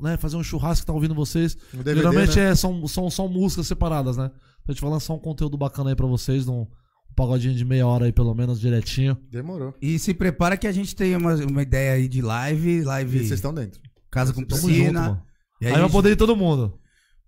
né? 0.00 0.16
Fazer 0.16 0.36
um 0.36 0.42
churrasco 0.44 0.82
que 0.82 0.86
tá 0.86 0.92
ouvindo 0.92 1.16
vocês. 1.16 1.56
Um 1.74 1.78
DVD, 1.82 1.96
geralmente 1.96 2.36
né? 2.38 2.50
é, 2.50 2.54
são, 2.54 2.86
são, 2.86 3.10
são 3.10 3.26
músicas 3.28 3.66
separadas, 3.66 4.16
né? 4.16 4.30
A 4.68 4.70
gente 4.72 4.80
vai 4.80 4.90
lançar 4.92 5.14
um 5.14 5.18
conteúdo 5.18 5.58
bacana 5.58 5.90
aí 5.90 5.96
pra 5.96 6.06
vocês, 6.06 6.46
num 6.46 6.60
um 6.60 7.14
pagodinho 7.16 7.54
de 7.56 7.64
meia 7.64 7.84
hora 7.88 8.04
aí, 8.04 8.12
pelo 8.12 8.32
menos, 8.36 8.60
direitinho. 8.60 9.18
Demorou. 9.28 9.74
E 9.82 9.98
se 9.98 10.14
prepara 10.14 10.56
que 10.56 10.68
a 10.68 10.72
gente 10.72 10.94
tem 10.94 11.16
uma, 11.16 11.34
uma 11.34 11.62
ideia 11.62 11.94
aí 11.94 12.06
de 12.06 12.22
live, 12.22 12.70
E 12.70 12.82
live 12.84 13.18
vocês 13.18 13.32
estão 13.32 13.52
dentro. 13.52 13.80
Casa 14.10 14.32
com 14.32 14.44
piscina. 14.44 15.04
junto. 15.06 15.22
E 15.60 15.66
Aí, 15.66 15.72
aí 15.72 15.72
a 15.72 15.74
vai 15.74 15.82
gente- 15.82 15.92
poder 15.92 16.10
ir 16.10 16.16
todo 16.16 16.34
mundo. 16.36 16.76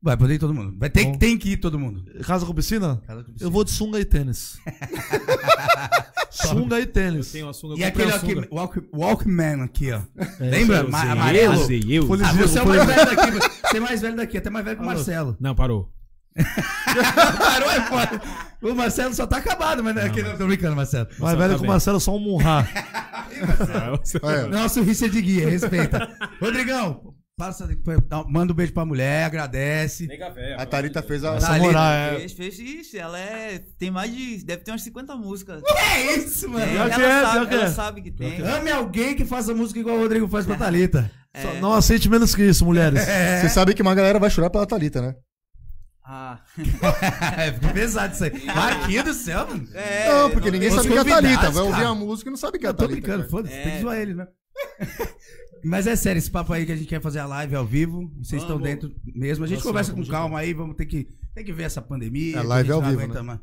Vai 0.05 0.16
poder 0.16 0.35
ir 0.35 0.39
todo 0.39 0.53
mundo. 0.53 0.76
Vai 0.78 0.91
ter, 0.91 1.05
Bom. 1.05 1.16
tem 1.16 1.39
que 1.39 1.51
ir 1.51 1.57
todo 1.59 1.78
mundo. 1.78 2.05
Casa 2.24 2.45
com 2.45 2.53
piscina? 2.53 3.01
Casa 3.07 3.22
com 3.22 3.30
piscina. 3.30 3.47
Eu 3.49 3.53
vou 3.53 3.62
de 3.62 3.70
sunga 3.70 4.01
e 4.01 4.05
tênis. 4.05 4.59
sunga 6.30 6.80
e 6.80 6.87
tênis. 6.87 7.30
Tem 7.30 7.43
uma 7.43 7.53
sunga, 7.53 7.76
E 7.76 7.83
eu 7.83 7.89
aquele 7.89 8.11
aqui, 8.12 8.35
walk, 8.51 8.83
Walkman 8.93 9.62
aqui, 9.62 9.93
ó. 9.93 10.01
É, 10.41 10.51
Lembra? 10.51 10.78
Eu 10.78 10.91
Ma- 10.91 11.03
amarelo. 11.12 11.55
Eu 11.70 11.89
eu. 11.89 12.14
Ah, 12.24 12.33
você 12.33 12.59
é 12.59 12.62
o 12.62 12.66
mais 12.68 12.85
velho 12.87 13.07
daqui. 13.16 13.30
Você 13.70 13.76
é 13.76 13.80
mais 13.80 14.01
velho 14.01 14.16
daqui, 14.16 14.39
até 14.39 14.51
mais 14.51 14.64
velho 14.64 14.76
que 14.78 14.83
o 14.83 14.87
Marcelo. 14.87 15.37
Não, 15.39 15.55
parou. 15.55 15.89
Parou, 17.39 17.70
é 17.70 17.80
foda. 17.83 18.22
O 18.62 18.74
Marcelo 18.74 19.12
só 19.12 19.26
tá 19.26 19.39
acabado, 19.39 19.83
mas 19.83 19.95
não, 19.95 20.03
aqui 20.03 20.22
não 20.22 20.37
tô 20.37 20.47
brincando, 20.47 20.76
Marcelo. 20.76 21.09
Mais 21.18 21.33
Só 21.33 21.39
velho 21.39 21.53
tá 21.55 21.59
que 21.59 21.64
o. 21.64 21.68
Marcelo, 21.68 22.01
só 22.01 22.16
um 22.16 22.20
murrar. 22.20 22.68
É. 24.22 24.47
Nosso 24.47 24.83
Richard 24.83 25.20
Guia, 25.20 25.49
respeita. 25.49 26.09
Rodrigão, 26.41 27.14
passa, 27.37 27.68
manda 28.28 28.53
um 28.53 28.57
beijo 28.57 28.72
pra 28.72 28.85
mulher, 28.85 29.24
agradece. 29.24 30.07
A 30.57 30.64
Thalita 30.64 31.03
fez 31.03 31.24
a. 31.24 31.35
Essa 31.35 31.59
moral 31.59 31.93
é. 31.93 32.18
Fez, 32.20 32.33
fez 32.33 32.59
isso, 32.59 32.97
ela 32.97 33.18
é. 33.18 33.59
Tem 33.78 33.91
mais 33.91 34.14
de. 34.14 34.45
Deve 34.45 34.62
ter 34.62 34.70
umas 34.70 34.83
50 34.83 35.16
músicas. 35.16 35.62
É 35.76 36.16
isso, 36.16 36.49
mano. 36.49 36.64
Tem, 36.64 36.74
Pior 36.74 36.87
ela 36.87 36.95
que 36.95 37.03
é, 37.03 37.22
sabe, 37.22 37.47
que 37.47 37.55
ela 37.55 37.64
é. 37.64 37.70
sabe 37.70 38.03
que 38.03 38.11
tem. 38.12 38.41
Ame 38.43 38.70
alguém 38.70 39.16
que 39.16 39.24
faça 39.24 39.53
música 39.55 39.80
igual 39.80 39.97
o 39.97 40.01
Rodrigo 40.01 40.28
faz 40.28 40.47
pra 40.47 40.57
Thalita. 40.57 41.11
Só 41.35 41.55
Não 41.55 41.72
aceite 41.72 42.09
menos 42.09 42.35
que 42.35 42.43
isso, 42.45 42.64
mulheres. 42.64 43.01
Você 43.41 43.49
sabe 43.49 43.74
que 43.74 43.83
uma 43.83 43.95
galera 43.95 44.18
vai 44.20 44.30
chorar 44.30 44.51
pela 44.51 44.66
Thalita, 44.66 45.01
né? 45.03 45.16
Ah. 46.05 46.41
É, 47.39 47.53
fica 47.53 47.73
pesado 47.73 48.15
isso 48.15 48.25
aí. 48.25 48.45
Marquinhos 48.47 49.05
do 49.05 49.15
céu, 49.15 49.47
mano. 49.47 49.69
É, 49.73 50.09
não, 50.13 50.31
porque 50.31 50.51
ninguém 50.51 50.69
os 50.69 50.75
sabe 50.75 50.89
que 50.89 50.95
é 50.95 51.01
a 51.01 51.05
Thalita. 51.05 51.51
Vai 51.51 51.63
ouvir 51.63 51.85
a 51.85 51.95
música 51.95 52.29
e 52.29 52.33
não 52.33 52.37
sabe 52.37 52.59
que 52.59 52.67
é 52.67 52.69
a 52.69 52.71
Eu 52.71 52.75
tô 52.75 52.87
Thalita. 52.89 53.01
brincando, 53.01 53.29
foda-se, 53.31 53.55
tem 53.55 53.63
que 53.65 53.69
É. 53.71 53.81
zoar 53.81 53.97
ele, 53.99 54.15
né? 54.15 54.27
Mas 55.65 55.87
é 55.87 55.95
sério, 55.95 56.19
esse 56.19 56.31
papo 56.31 56.53
aí 56.53 56.67
que 56.67 56.73
a 56.73 56.77
gente 56.77 56.89
quer 56.89 57.01
fazer 57.01 57.21
a 57.21 57.27
live 57.27 57.55
ao 57.55 57.65
vivo, 57.65 58.13
vocês 58.21 58.43
estão 58.43 58.61
dentro 58.61 58.93
mesmo. 59.15 59.45
A 59.45 59.47
gente 59.49 59.59
Nossa, 59.59 59.69
conversa 59.69 59.93
com 59.93 60.05
calma 60.05 60.41
aí, 60.41 60.53
vamos 60.53 60.75
ter 60.75 60.87
que, 60.87 61.07
tem 61.35 61.45
que 61.45 61.53
ver 61.53 61.63
essa 61.65 61.81
pandemia. 61.81 62.39
É, 62.39 62.43
live 62.43 62.73
ao 62.73 62.83
não 62.83 62.91
vivo, 62.91 63.15
né? 63.15 63.23
mais. 63.23 63.41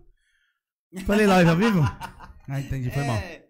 Falei 1.06 1.26
live 1.26 1.50
ao 1.50 1.56
vivo? 1.56 1.80
Ah, 1.82 2.60
entendi, 2.60 2.90
foi 2.92 3.04
mal. 3.06 3.16
É, 3.16 3.46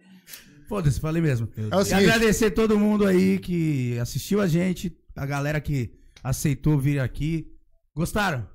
Foda-se, 0.67 0.99
falei 0.99 1.19
mesmo. 1.19 1.49
É 1.71 1.75
o 1.75 1.81
E 1.81 1.85
seguinte, 1.85 2.09
agradecer 2.09 2.51
todo 2.51 2.77
mundo 2.77 3.07
aí 3.07 3.39
que 3.39 3.97
assistiu 3.97 4.39
a 4.39 4.45
gente, 4.47 4.95
a 5.15 5.25
galera 5.25 5.59
que 5.59 5.91
aceitou 6.23 6.77
vir 6.77 6.99
aqui. 6.99 7.47
Gostaram? 7.95 8.47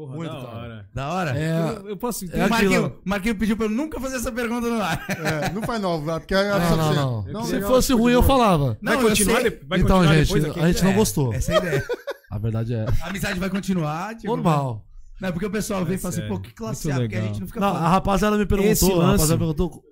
Porra, 0.00 0.16
Muito, 0.16 0.32
da 0.32 0.40
cara. 0.40 0.56
hora. 0.56 0.88
Da 0.94 1.08
hora? 1.12 1.38
É, 1.38 1.60
Eu, 1.82 1.88
eu 1.90 1.96
posso. 1.96 2.24
É 2.32 2.46
o 2.46 2.48
Marquinho. 2.48 2.96
Marquinho 3.04 3.36
pediu 3.36 3.54
pra 3.56 3.66
eu 3.66 3.70
nunca 3.70 4.00
fazer 4.00 4.16
essa 4.16 4.32
pergunta 4.32 4.66
no 4.66 4.80
ar. 4.82 5.04
é, 5.10 5.52
não 5.52 5.60
faz 5.62 5.78
novo, 5.80 6.06
porque 6.18 6.34
é 6.34 6.48
Não, 6.58 6.94
não, 6.94 7.22
não. 7.24 7.44
Se 7.44 7.52
legal, 7.54 7.68
fosse 7.70 7.92
ruim, 7.92 8.12
eu 8.14 8.22
falava. 8.22 8.78
Não, 8.80 8.94
vai 8.94 9.04
eu 9.04 9.08
continuar, 9.10 9.40
sei. 9.42 9.50
de- 9.50 9.56
vai 9.66 9.78
então, 9.80 9.98
continuar 9.98 10.16
gente, 10.16 10.26
depois 10.26 10.44
aqui? 10.46 10.60
a 10.60 10.66
gente 10.72 10.84
não 10.84 10.90
É, 10.90 10.94
gostou. 10.94 11.34
Essa 11.34 11.52
é 11.52 11.54
a 11.56 11.58
ideia. 11.58 11.84
A 12.30 12.38
verdade 12.38 12.72
é. 12.74 12.86
A 13.02 13.08
amizade 13.08 13.38
vai 13.38 13.50
continuar. 13.50 14.14
tipo, 14.16 14.28
Normal. 14.28 14.86
Não, 15.20 15.32
porque 15.32 15.44
o 15.44 15.50
pessoal 15.50 15.84
vem 15.84 15.96
e 15.96 15.98
fala 15.98 16.14
assim, 16.14 16.26
pô, 16.26 16.40
que 16.40 16.50
classe 16.54 16.90
A, 16.90 16.96
porque 16.96 17.14
a 17.16 17.20
gente 17.20 17.40
não 17.40 17.46
fica 17.46 17.60
Não, 17.60 17.68
falando. 17.68 17.84
a 17.84 17.88
rapaziada 17.90 18.38
me 18.38 18.46
perguntou. 18.46 19.02
A 19.02 19.04
rapaziada 19.06 19.36
perguntou. 19.38 19.82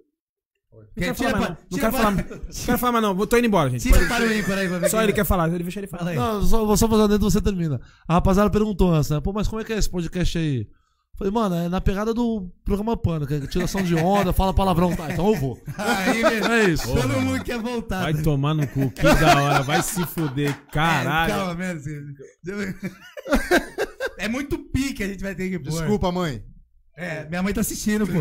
Não 0.78 1.02
quero 1.02 1.14
Tira 1.14 1.30
falar, 1.30 1.46
pra- 1.46 1.48
mais, 1.48 1.58
não. 1.70 1.78
Quero 1.78 1.92
falar, 1.92 2.10
não 2.16 2.64
quero 2.66 2.78
falar 2.78 2.92
mais, 2.92 3.04
não. 3.04 3.14
Vou- 3.14 3.26
Tô 3.26 3.36
indo 3.36 3.46
embora, 3.46 3.70
gente. 3.70 3.82
Tira 3.82 4.06
para 4.06 4.24
aí 4.24 4.42
pra 4.42 4.78
ver 4.78 4.88
Só 4.90 5.02
ele 5.02 5.12
quer 5.12 5.24
falar, 5.24 5.48
ele 5.48 5.62
deixa 5.62 5.80
ele 5.80 5.86
falar. 5.86 5.98
Fala 6.04 6.10
aí. 6.12 6.16
Não, 6.16 6.42
só, 6.42 6.64
vou 6.64 6.76
só 6.76 6.88
fazer 6.88 7.08
dentro 7.08 7.30
você 7.30 7.40
termina. 7.40 7.80
A 8.06 8.14
rapaziada 8.14 8.50
perguntou 8.50 8.92
antes, 8.92 9.10
né? 9.10 9.20
Pô, 9.20 9.32
mas 9.32 9.48
como 9.48 9.60
é 9.60 9.64
que 9.64 9.72
é 9.72 9.78
esse 9.78 9.90
podcast 9.90 10.36
aí? 10.38 10.66
Falei, 11.16 11.32
mano, 11.32 11.54
é 11.56 11.68
na 11.68 11.80
pegada 11.80 12.14
do 12.14 12.48
programa 12.64 12.96
Pano, 12.96 13.26
que 13.26 13.34
é 13.34 13.40
tiração 13.40 13.82
de 13.82 13.92
onda, 13.96 14.32
fala 14.32 14.54
palavrão, 14.54 14.94
tá? 14.94 15.10
Então 15.12 15.26
eu 15.26 15.34
vou. 15.34 15.58
Aí, 15.76 16.22
velho. 16.22 16.46
É 16.46 16.64
isso. 16.70 16.86
Todo 16.86 17.08
mundo 17.08 17.42
quer 17.42 17.58
voltar. 17.58 18.02
Vai 18.02 18.12
né? 18.12 18.22
tomar 18.22 18.54
no 18.54 18.64
cu, 18.68 18.88
que 18.92 19.02
da 19.02 19.42
hora. 19.42 19.62
Vai 19.64 19.82
se 19.82 20.06
fuder, 20.06 20.50
É, 20.50 20.72
caralho. 20.72 21.34
calma, 21.34 21.54
mesmo. 21.54 21.90
É 24.16 24.28
muito 24.28 24.58
pique 24.58 25.02
a 25.02 25.08
gente 25.08 25.22
vai 25.22 25.34
ter 25.34 25.48
que 25.50 25.58
pôr. 25.58 25.70
Desculpa, 25.70 26.12
mãe. 26.12 26.40
É, 27.00 27.24
minha 27.28 27.40
mãe 27.44 27.54
tá 27.54 27.60
assistindo, 27.60 28.04
pô. 28.08 28.18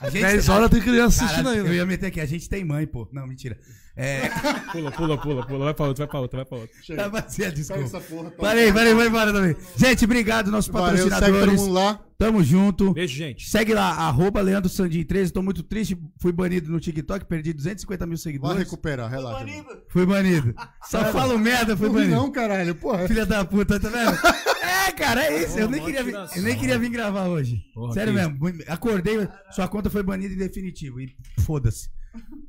A 0.00 0.08
gente 0.08 0.22
10 0.22 0.48
horas 0.48 0.70
tem 0.70 0.80
criança 0.80 1.24
assistindo 1.24 1.44
Caralho, 1.46 1.60
Eu 1.62 1.64
ainda. 1.64 1.74
ia 1.76 1.84
meter 1.86 2.06
aqui, 2.06 2.20
a 2.20 2.26
gente 2.26 2.48
tem 2.48 2.64
mãe, 2.64 2.86
pô. 2.86 3.08
Não, 3.12 3.26
mentira. 3.26 3.58
É, 3.94 4.22
Pula, 4.72 4.90
pula, 4.90 5.18
pula, 5.18 5.46
pula. 5.46 5.64
Vai 5.66 5.74
pra 5.74 5.86
outro, 5.86 6.00
vai 6.02 6.08
pra 6.08 6.20
outro, 6.20 6.36
vai 6.38 6.46
pra 6.46 6.58
outro. 6.58 6.96
tá 6.96 7.08
vazia, 7.08 7.52
desculpa. 7.52 7.82
essa 7.84 8.00
porra. 8.00 8.30
toma. 8.30 8.48
Parei, 8.48 8.72
parei, 8.72 8.94
vai 8.94 9.06
embora 9.08 9.32
também. 9.32 9.54
Gente, 9.76 10.04
obrigado, 10.06 10.50
nossos 10.50 10.72
Valeu, 10.72 11.04
patrocinadores. 11.10 11.66
lá. 11.66 12.00
Tamo 12.16 12.42
junto. 12.42 12.94
Beijo, 12.94 13.14
gente. 13.14 13.50
Segue 13.50 13.74
lá, 13.74 13.90
arroba 13.90 14.40
Leandro 14.40 14.70
Sandin 14.70 15.02
13. 15.04 15.32
Tô 15.32 15.42
muito 15.42 15.62
triste, 15.62 15.98
fui 16.18 16.32
banido 16.32 16.70
no 16.70 16.78
TikTok, 16.80 17.26
perdi 17.26 17.52
250 17.52 18.06
mil 18.06 18.16
Vai 18.16 18.22
seguidores. 18.22 18.58
recuperar, 18.60 19.10
relaxa. 19.10 19.44
mano. 19.44 19.82
Fui 19.88 20.06
banido. 20.06 20.54
Só 20.88 21.04
falo 21.12 21.36
merda, 21.38 21.76
fui 21.76 21.90
banido. 21.90 22.12
não, 22.14 22.30
caralho. 22.30 22.74
Porra. 22.76 23.06
Filha 23.08 23.26
da 23.26 23.44
puta, 23.44 23.78
tá 23.78 23.88
vendo? 23.88 24.16
É, 24.62 24.92
cara, 24.92 25.24
é 25.26 25.42
isso. 25.44 25.58
Eu 25.58 25.68
nem, 25.68 25.84
queria 25.84 26.02
vir, 26.04 26.14
eu 26.14 26.42
nem 26.42 26.56
queria 26.58 26.78
vir 26.78 26.88
gravar 26.90 27.26
hoje. 27.26 27.60
Porra, 27.74 27.92
Sério 27.92 28.14
mesmo. 28.14 28.38
Acordei, 28.68 29.28
sua 29.50 29.68
conta 29.68 29.90
foi 29.90 30.02
banida 30.02 30.32
em 30.32 30.38
definitivo. 30.38 31.00
E 31.00 31.14
foda-se. 31.40 31.88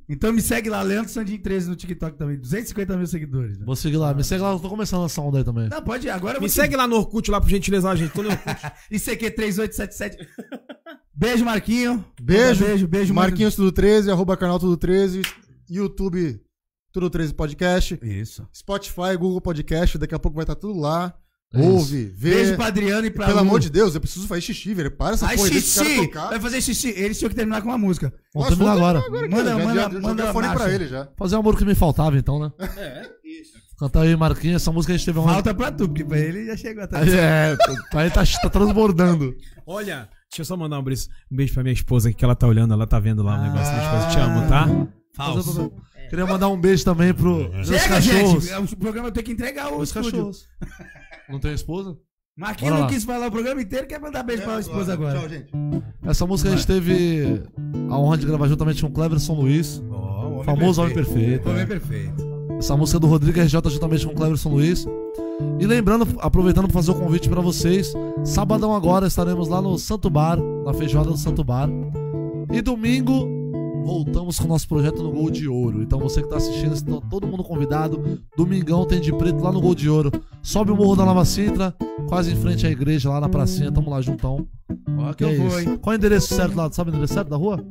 Então 0.07 0.34
me 0.34 0.41
segue 0.41 0.70
lá, 0.70 0.82
Leandro 0.82 1.11
Sandin 1.11 1.38
13 1.38 1.70
no 1.70 1.76
TikTok 1.76 2.18
também. 2.18 2.38
250 2.38 2.97
mil 2.97 3.07
seguidores. 3.07 3.57
né? 3.57 3.66
Vou 3.66 3.76
seguir 3.76 3.97
lá, 3.97 4.14
me 4.14 4.24
segue 4.24 4.41
lá, 4.43 4.51
eu 4.51 4.59
tô 4.59 4.70
começando 4.70 5.05
essa 5.05 5.22
onda 5.22 5.38
aí 5.38 5.43
também. 5.43 5.70
Não, 5.70 5.82
pode 5.82 6.07
ir. 6.07 6.09
Agora 6.09 6.38
eu 6.38 6.41
Me 6.41 6.47
vou 6.47 6.53
segue 6.53 6.76
lá 6.76 6.86
no 6.86 6.97
Orkut, 6.97 7.32
lá, 7.32 7.39
por 7.39 7.49
gentileza, 7.49 7.88
lá, 7.88 7.95
gente. 7.95 8.11
Tô 8.11 8.22
no 8.22 8.30
Orkut. 8.30 8.55
ICQ 8.91 9.32
3877. 9.32 10.28
Beijo, 11.14 11.45
Marquinho. 11.45 12.03
Beijo. 12.22 12.66
Beijo, 12.66 12.88
beijo. 12.88 13.14
Marquinhos 13.14 13.55
Tudo 13.55 13.72
13, 13.72 14.11
arroba 14.11 14.36
canal 14.36 14.59
Tudo 14.59 14.76
13, 14.76 15.22
YouTube 15.70 16.41
Tudo 16.91 17.09
13 17.09 17.34
Podcast, 17.34 17.99
Isso. 18.03 18.47
Spotify, 18.53 19.16
Google 19.18 19.39
Podcast, 19.41 19.97
daqui 19.97 20.14
a 20.14 20.20
pouco 20.20 20.36
vai 20.36 20.43
estar 20.43 20.55
tudo 20.55 20.80
lá. 20.80 21.16
É. 21.54 21.62
Ouve, 21.62 22.12
vê. 22.18 22.32
Beijo 22.32 22.56
pra 22.56 22.66
Adriano 22.66 23.06
e 23.06 23.12
pra 23.12 23.28
Pelo 23.28 23.38
Lu. 23.38 23.41
amor 23.43 23.60
de 23.60 23.70
Deus, 23.70 23.93
eu 23.93 24.01
preciso 24.01 24.28
fazer 24.28 24.41
xixi, 24.41 24.74
velho. 24.74 24.89
Para 24.89 25.14
essa 25.14 25.28
Ai, 25.28 25.36
porra, 25.36 25.49
deixa 25.51 25.60
esse 25.68 25.76
cara 25.80 25.89
xixi! 25.89 26.08
tocar. 26.08 26.30
Vai 26.30 26.39
fazer 26.39 26.62
xixi. 26.62 26.89
Eles 26.89 27.20
tinham 27.20 27.30
que 27.30 27.36
terminar 27.36 27.62
com 27.62 27.68
uma 27.70 27.78
música. 27.78 28.12
Vamos 28.34 28.49
Nossa, 28.49 28.58
terminar 28.58 28.76
vou 28.80 28.88
agora. 28.88 29.01
terminar 29.12 29.38
Manda, 29.38 29.54
manda, 29.58 29.74
já, 29.76 29.82
já, 29.82 29.89
manda 29.89 30.08
joguei 30.10 30.26
a 30.26 30.34
fone 30.34 30.47
marcha. 30.47 30.64
pra 30.64 30.74
ele 30.74 30.88
já. 30.88 31.08
Fazer 31.16 31.36
o 31.36 31.39
amor 31.39 31.56
que 31.58 31.64
me 31.66 31.76
faltava, 31.76 32.18
então, 32.18 32.39
né? 32.39 32.51
É, 32.78 33.01
isso. 33.24 33.51
Cantar 33.78 34.01
aí, 34.01 34.16
Marquinhos, 34.16 34.62
essa 34.62 34.72
música 34.72 34.93
a 34.93 34.97
gente 34.97 35.06
teve 35.06 35.20
uma. 35.20 35.32
Falta 35.34 35.54
pra 35.54 35.72
tu, 35.72 35.88
porque 35.88 36.04
pra 36.04 36.18
ele 36.18 36.45
já 36.47 36.58
chegou 36.58 36.84
atrás. 36.84 37.08
É, 37.14 37.56
aí 37.93 38.10
tá, 38.10 38.24
tá 38.41 38.49
transbordando. 38.49 39.36
Olha, 39.68 40.10
deixa 40.32 40.41
eu 40.41 40.45
só 40.45 40.58
mandar 40.58 40.80
um 40.80 40.84
beijo, 40.84 41.08
um 41.32 41.36
beijo 41.36 41.54
pra 41.54 41.62
minha 41.64 41.74
esposa 41.74 42.10
aqui, 42.10 42.18
que 42.18 42.26
ela 42.26 42.36
tá 42.36 42.47
olhando, 42.47 42.74
ela 42.74 42.88
tá 42.88 42.99
vendo 42.99 43.22
lá 43.22 43.38
o 43.39 43.43
negócio. 43.43 43.72
Minha 43.74 43.84
esposa, 43.84 44.08
te 44.10 44.20
amo, 44.20 44.47
tá? 44.49 44.68
Falso. 45.16 45.72
Queria 46.10 46.26
mandar 46.28 46.47
um 46.49 46.60
beijo 46.60 46.84
também 46.86 47.14
pro 47.14 47.49
meus 47.51 47.68
Chega, 47.68 47.88
cachorros. 47.88 48.45
gente. 48.45 48.74
O 48.74 48.78
programa 48.78 49.12
tem 49.12 49.24
que 49.24 49.32
entregar 49.32 49.74
o 49.74 49.82
estúdio. 49.84 50.12
cachorros. 50.12 50.47
Não 51.34 51.39
tem 51.39 51.51
esposa? 51.51 51.97
Marquinhos 52.38 52.75
não 52.75 52.81
lá. 52.81 52.88
quis 52.88 53.03
falar 53.03 53.27
o 53.27 53.31
programa 53.31 53.59
inteiro, 53.59 53.88
quer 53.88 53.99
mandar 53.99 54.21
beijo 54.21 54.43
pra 54.43 54.59
esposa 54.59 54.93
agora. 54.93 55.19
Tchau, 55.19 55.29
gente. 55.29 55.51
Essa 56.05 56.27
música 56.27 56.49
a 56.49 56.55
gente 56.55 56.67
teve 56.67 57.41
a 57.89 57.97
honra 57.97 58.19
de 58.19 58.27
gravar 58.27 58.47
juntamente 58.47 58.84
com 58.84 58.88
o 58.88 58.91
Cleverson 58.91 59.34
Luiz, 59.34 59.84
Ó, 59.89 60.41
o 60.41 60.43
famoso 60.43 60.79
Homem 60.79 60.93
Perfeito. 60.93 61.49
Homem 61.49 61.61
né? 61.61 61.65
perfeito. 61.65 62.23
Essa 62.59 62.77
música 62.77 62.97
é 62.97 62.99
do 62.99 63.07
Rodrigo 63.07 63.39
RJ 63.39 63.61
juntamente 63.71 64.05
com 64.05 64.13
o 64.13 64.15
Cleverson 64.15 64.49
Luiz. 64.49 64.86
E 65.59 65.65
lembrando, 65.65 66.07
aproveitando 66.19 66.65
para 66.65 66.73
fazer 66.73 66.91
o 66.91 66.95
convite 66.95 67.27
para 67.27 67.41
vocês, 67.41 67.91
sabadão 68.23 68.75
agora 68.75 69.07
estaremos 69.07 69.47
lá 69.47 69.59
no 69.59 69.75
Santo 69.79 70.07
Bar, 70.07 70.38
na 70.63 70.71
feijoada 70.71 71.09
do 71.09 71.17
Santo 71.17 71.43
Bar. 71.43 71.67
E 72.51 72.61
domingo 72.61 73.27
voltamos 73.84 74.39
com 74.39 74.45
o 74.45 74.47
nosso 74.47 74.67
projeto 74.67 75.03
no 75.03 75.11
Gol 75.11 75.29
de 75.29 75.47
Ouro. 75.47 75.81
Então 75.81 75.99
você 75.99 76.21
que 76.21 76.29
tá 76.29 76.38
assistindo, 76.38 76.73
está 76.73 77.01
todo 77.09 77.27
mundo 77.27 77.43
convidado. 77.43 78.19
Domingão 78.36 78.86
tem 78.86 78.99
de 78.99 79.11
preto 79.13 79.41
lá 79.43 79.51
no 79.51 79.61
Gol 79.61 79.75
de 79.75 79.89
Ouro. 79.89 80.11
Sobe 80.41 80.71
o 80.71 80.75
Morro 80.75 80.95
da 80.95 81.05
Nova 81.05 81.25
Sintra, 81.25 81.75
quase 82.07 82.31
em 82.31 82.36
frente 82.36 82.65
à 82.65 82.71
igreja, 82.71 83.09
lá 83.09 83.19
na 83.19 83.29
pracinha. 83.29 83.71
Tamo 83.71 83.89
lá 83.89 84.01
juntão. 84.01 84.47
Ó, 84.97 85.13
que 85.13 85.23
é 85.23 85.34
eu 85.34 85.38
vou, 85.38 85.47
isso. 85.59 85.69
hein? 85.69 85.77
Qual 85.77 85.93
é 85.93 85.95
o 85.95 85.99
endereço 85.99 86.34
certo 86.34 86.55
lá? 86.55 86.71
Sabe 86.71 86.89
o 86.89 86.91
endereço 86.91 87.13
certo 87.13 87.29
da 87.29 87.38
rua? 87.38 87.63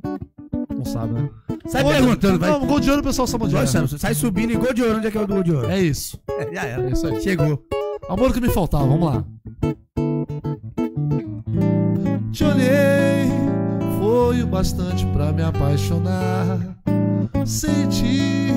Não 0.77 0.85
sabe, 0.85 1.15
né? 1.15 1.31
Sai 1.67 1.83
Gol 1.83 1.93
perguntando, 1.93 2.39
vai. 2.39 2.51
Não, 2.51 2.67
Gol 2.67 2.81
de 2.81 2.91
Ouro 2.91 3.03
pessoal 3.03 3.27
sabe 3.27 3.45
onde 3.45 3.57
é. 3.57 3.67
Sai 3.67 4.15
subindo 4.15 4.53
e 4.53 4.57
gol 4.57 4.73
de 4.75 4.83
ouro. 4.83 4.99
Onde 4.99 5.07
é 5.07 5.11
que 5.11 5.19
é 5.19 5.21
o 5.21 5.27
do 5.27 5.35
gol 5.35 5.43
de 5.43 5.53
ouro? 5.53 5.69
É 5.69 5.81
isso. 5.81 6.19
É, 6.39 6.55
já 6.55 6.63
era. 6.65 6.89
É 6.89 6.93
isso 6.93 7.07
aí. 7.07 7.21
Chegou. 7.21 7.63
Amor 8.09 8.33
que 8.33 8.41
me 8.41 8.49
faltava, 8.49 8.85
vamos 8.87 9.07
lá. 9.07 9.25
Te 12.33 12.45
olhei, 12.45 13.02
foi 14.33 14.43
o 14.43 14.47
bastante 14.47 15.05
pra 15.09 15.31
me 15.31 15.43
apaixonar. 15.43 16.59
Senti 17.45 18.49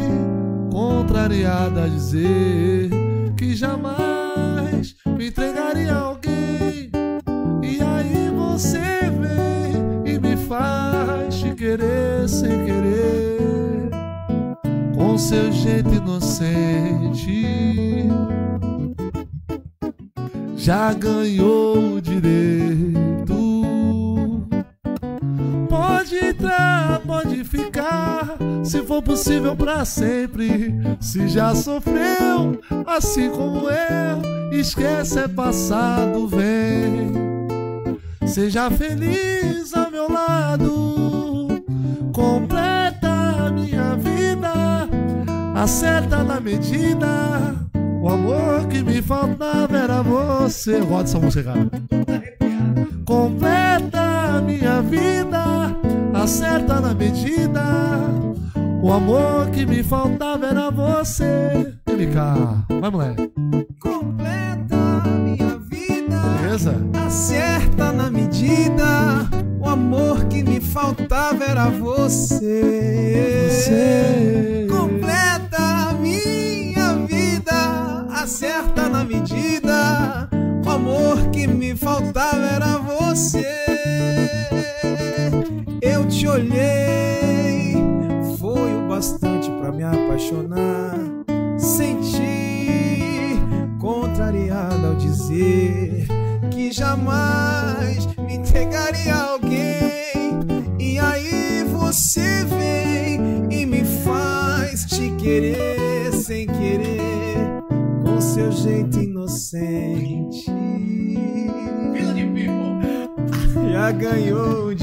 contrariada 0.72 1.84
a 1.84 1.88
dizer 1.90 2.90
que 3.36 3.54
jamais 3.54 4.96
me 5.06 5.28
entregaria 5.28 5.94
a 5.94 6.00
alguém. 6.00 6.90
E 7.62 7.82
aí 7.82 8.32
você 8.34 8.80
vem 9.20 10.14
e 10.14 10.18
me 10.18 10.38
faz 10.38 11.36
te 11.40 11.54
querer 11.54 12.30
sem 12.30 12.64
querer, 12.64 13.90
com 14.96 15.18
seu 15.18 15.52
jeito 15.52 15.94
inocente 15.94 17.46
já 20.56 20.94
ganhou 20.94 21.96
o 21.96 22.02
direito. 22.02 23.15
Pode 26.06 26.24
entrar, 26.24 27.00
pode 27.00 27.44
ficar, 27.44 28.38
se 28.64 28.84
for 28.84 29.02
possível 29.02 29.56
pra 29.56 29.84
sempre. 29.84 30.72
Se 31.00 31.28
já 31.28 31.56
sofreu, 31.56 32.62
assim 32.86 33.28
como 33.32 33.68
eu, 33.68 34.52
esquece 34.52 35.18
é 35.18 35.28
passado, 35.28 36.28
vem. 36.28 37.12
Seja 38.28 38.70
feliz 38.70 39.74
ao 39.74 39.90
meu 39.90 40.08
lado, 40.08 41.64
completa 42.14 43.48
a 43.48 43.50
minha 43.50 43.96
vida, 43.96 44.88
acerta 45.56 46.24
na 46.24 46.40
medida. 46.40 47.56
O 48.00 48.08
amor 48.08 48.68
que 48.68 48.84
me 48.84 49.02
faltava 49.02 49.76
era 49.76 50.04
você. 50.04 50.82
Eu 50.82 50.86
dessa 50.86 51.18
música, 51.18 51.52
cara. 51.52 51.72
Completa 53.06 54.02
a 54.36 54.42
minha 54.42 54.84
vida, 54.84 55.55
acerta 56.26 56.82
na 56.82 56.92
medida. 56.96 57.62
O 58.82 58.92
amor 58.92 59.52
que 59.52 59.64
me 59.64 59.84
faltava 59.84 60.48
era 60.48 60.72
você. 60.72 61.76
MK, 61.88 62.80
vai 62.82 62.90
moleque. 62.90 63.32
Completa 63.80 64.76
a 64.76 65.08
minha 65.08 65.58
vida. 65.70 66.20
Beleza? 66.42 66.76
Acerta 67.06 67.92
na 67.92 68.10
medida. 68.10 69.30
O 69.60 69.70
amor 69.70 70.26
que 70.26 70.44
me 70.44 70.60
faltava 70.60 71.44
era 71.44 71.70
você. 71.70 73.48
Você. 73.52 74.68
Completa 74.68 75.58
a 75.90 75.94
minha 75.94 77.06
vida. 77.06 78.08
Acerta 78.10 78.90
na 78.90 79.04
medida. 79.04 80.28
O 80.66 80.70
amor 80.72 81.30
que 81.30 81.46
me 81.46 81.76
faltava 81.76 82.44
era 82.48 82.78
você. 82.80 83.95
Te 86.26 86.30
olhei, 86.30 87.76
foi 88.40 88.74
o 88.74 88.88
bastante 88.88 89.48
pra 89.62 89.72
me 89.72 89.84
apaixonar. 89.84 90.98
Senti 91.56 93.38
contrariada 93.80 94.88
ao 94.88 94.96
dizer 94.96 96.08
que 96.50 96.72
jamais 96.72 98.08
me 98.18 98.38
entregaria 98.38 99.14
a 99.14 99.34
alguém. 99.34 100.40
E 100.80 100.98
aí 100.98 101.64
você 101.66 102.44
vem 102.46 103.46
e 103.52 103.64
me 103.68 103.86
faz 103.86 104.88
querer, 105.20 106.12
sem 106.12 106.48
querer, 106.48 107.38
com 108.04 108.20
seu 108.20 108.52
jeito 108.52 109.00
inocente. 109.00 110.46
Já 113.72 113.92
ganhou 113.92 114.70
o 114.70 114.76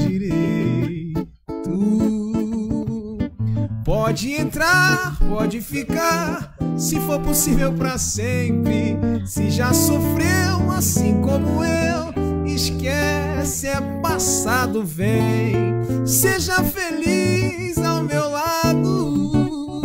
Pode 4.23 4.35
entrar, 4.35 5.17
pode 5.27 5.59
ficar, 5.59 6.55
se 6.77 6.97
for 7.01 7.19
possível 7.19 7.73
pra 7.73 7.97
sempre. 7.97 8.97
Se 9.25 9.49
já 9.49 9.73
sofreu 9.73 10.71
assim 10.71 11.19
como 11.19 11.61
eu, 11.61 12.13
esquece, 12.45 13.67
é 13.67 13.81
passado, 14.01 14.81
vem. 14.81 16.05
Seja 16.05 16.63
feliz 16.63 17.77
ao 17.79 18.01
meu 18.01 18.29
lado, 18.29 19.81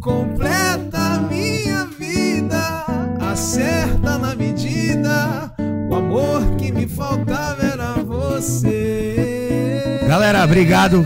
completa 0.00 0.98
a 0.98 1.20
minha 1.20 1.84
vida, 1.84 2.84
acerta 3.30 4.18
na 4.18 4.34
medida. 4.34 5.54
O 5.88 5.94
amor 5.94 6.56
que 6.56 6.72
me 6.72 6.88
faltava 6.88 7.62
era 7.64 7.92
você. 8.02 10.00
Galera, 10.08 10.42
obrigado. 10.42 11.04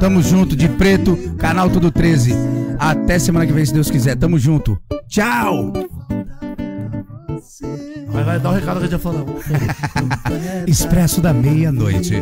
Tamo 0.00 0.22
junto, 0.22 0.54
de 0.54 0.68
preto, 0.68 1.16
canal 1.38 1.68
Tudo 1.68 1.90
13. 1.90 2.32
Até 2.78 3.18
semana 3.18 3.44
que 3.46 3.52
vem, 3.52 3.66
se 3.66 3.74
Deus 3.74 3.90
quiser. 3.90 4.16
Tamo 4.16 4.38
junto. 4.38 4.80
Tchau! 5.08 5.72
Vai, 8.08 8.24
vai, 8.24 8.38
dá 8.38 8.50
o 8.50 8.52
recado 8.52 8.78
que 8.78 8.78
a 8.78 8.82
gente 8.82 8.92
já 8.92 8.98
falou. 8.98 9.26
Expresso 10.66 11.20
da 11.20 11.32
meia-noite. 11.32 12.14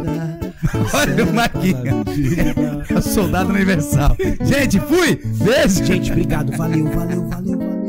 Olha 0.95 1.25
o 1.25 1.35
Marquinha. 1.35 1.93
É 2.89 2.95
o 2.95 3.03
soldado 3.03 3.51
universal. 3.51 4.17
Gente, 4.43 4.81
fui! 4.81 5.17
Beijo! 5.45 5.85
Gente, 5.85 6.11
obrigado, 6.11 6.57
valeu, 6.57 6.87
valeu, 6.87 7.29
valeu, 7.29 7.59
valeu. 7.59 7.87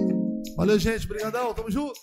Valeu, 0.58 0.80
gente. 0.80 1.06
Obrigadão. 1.06 1.54
Tamo 1.54 1.72
junto. 1.72 1.94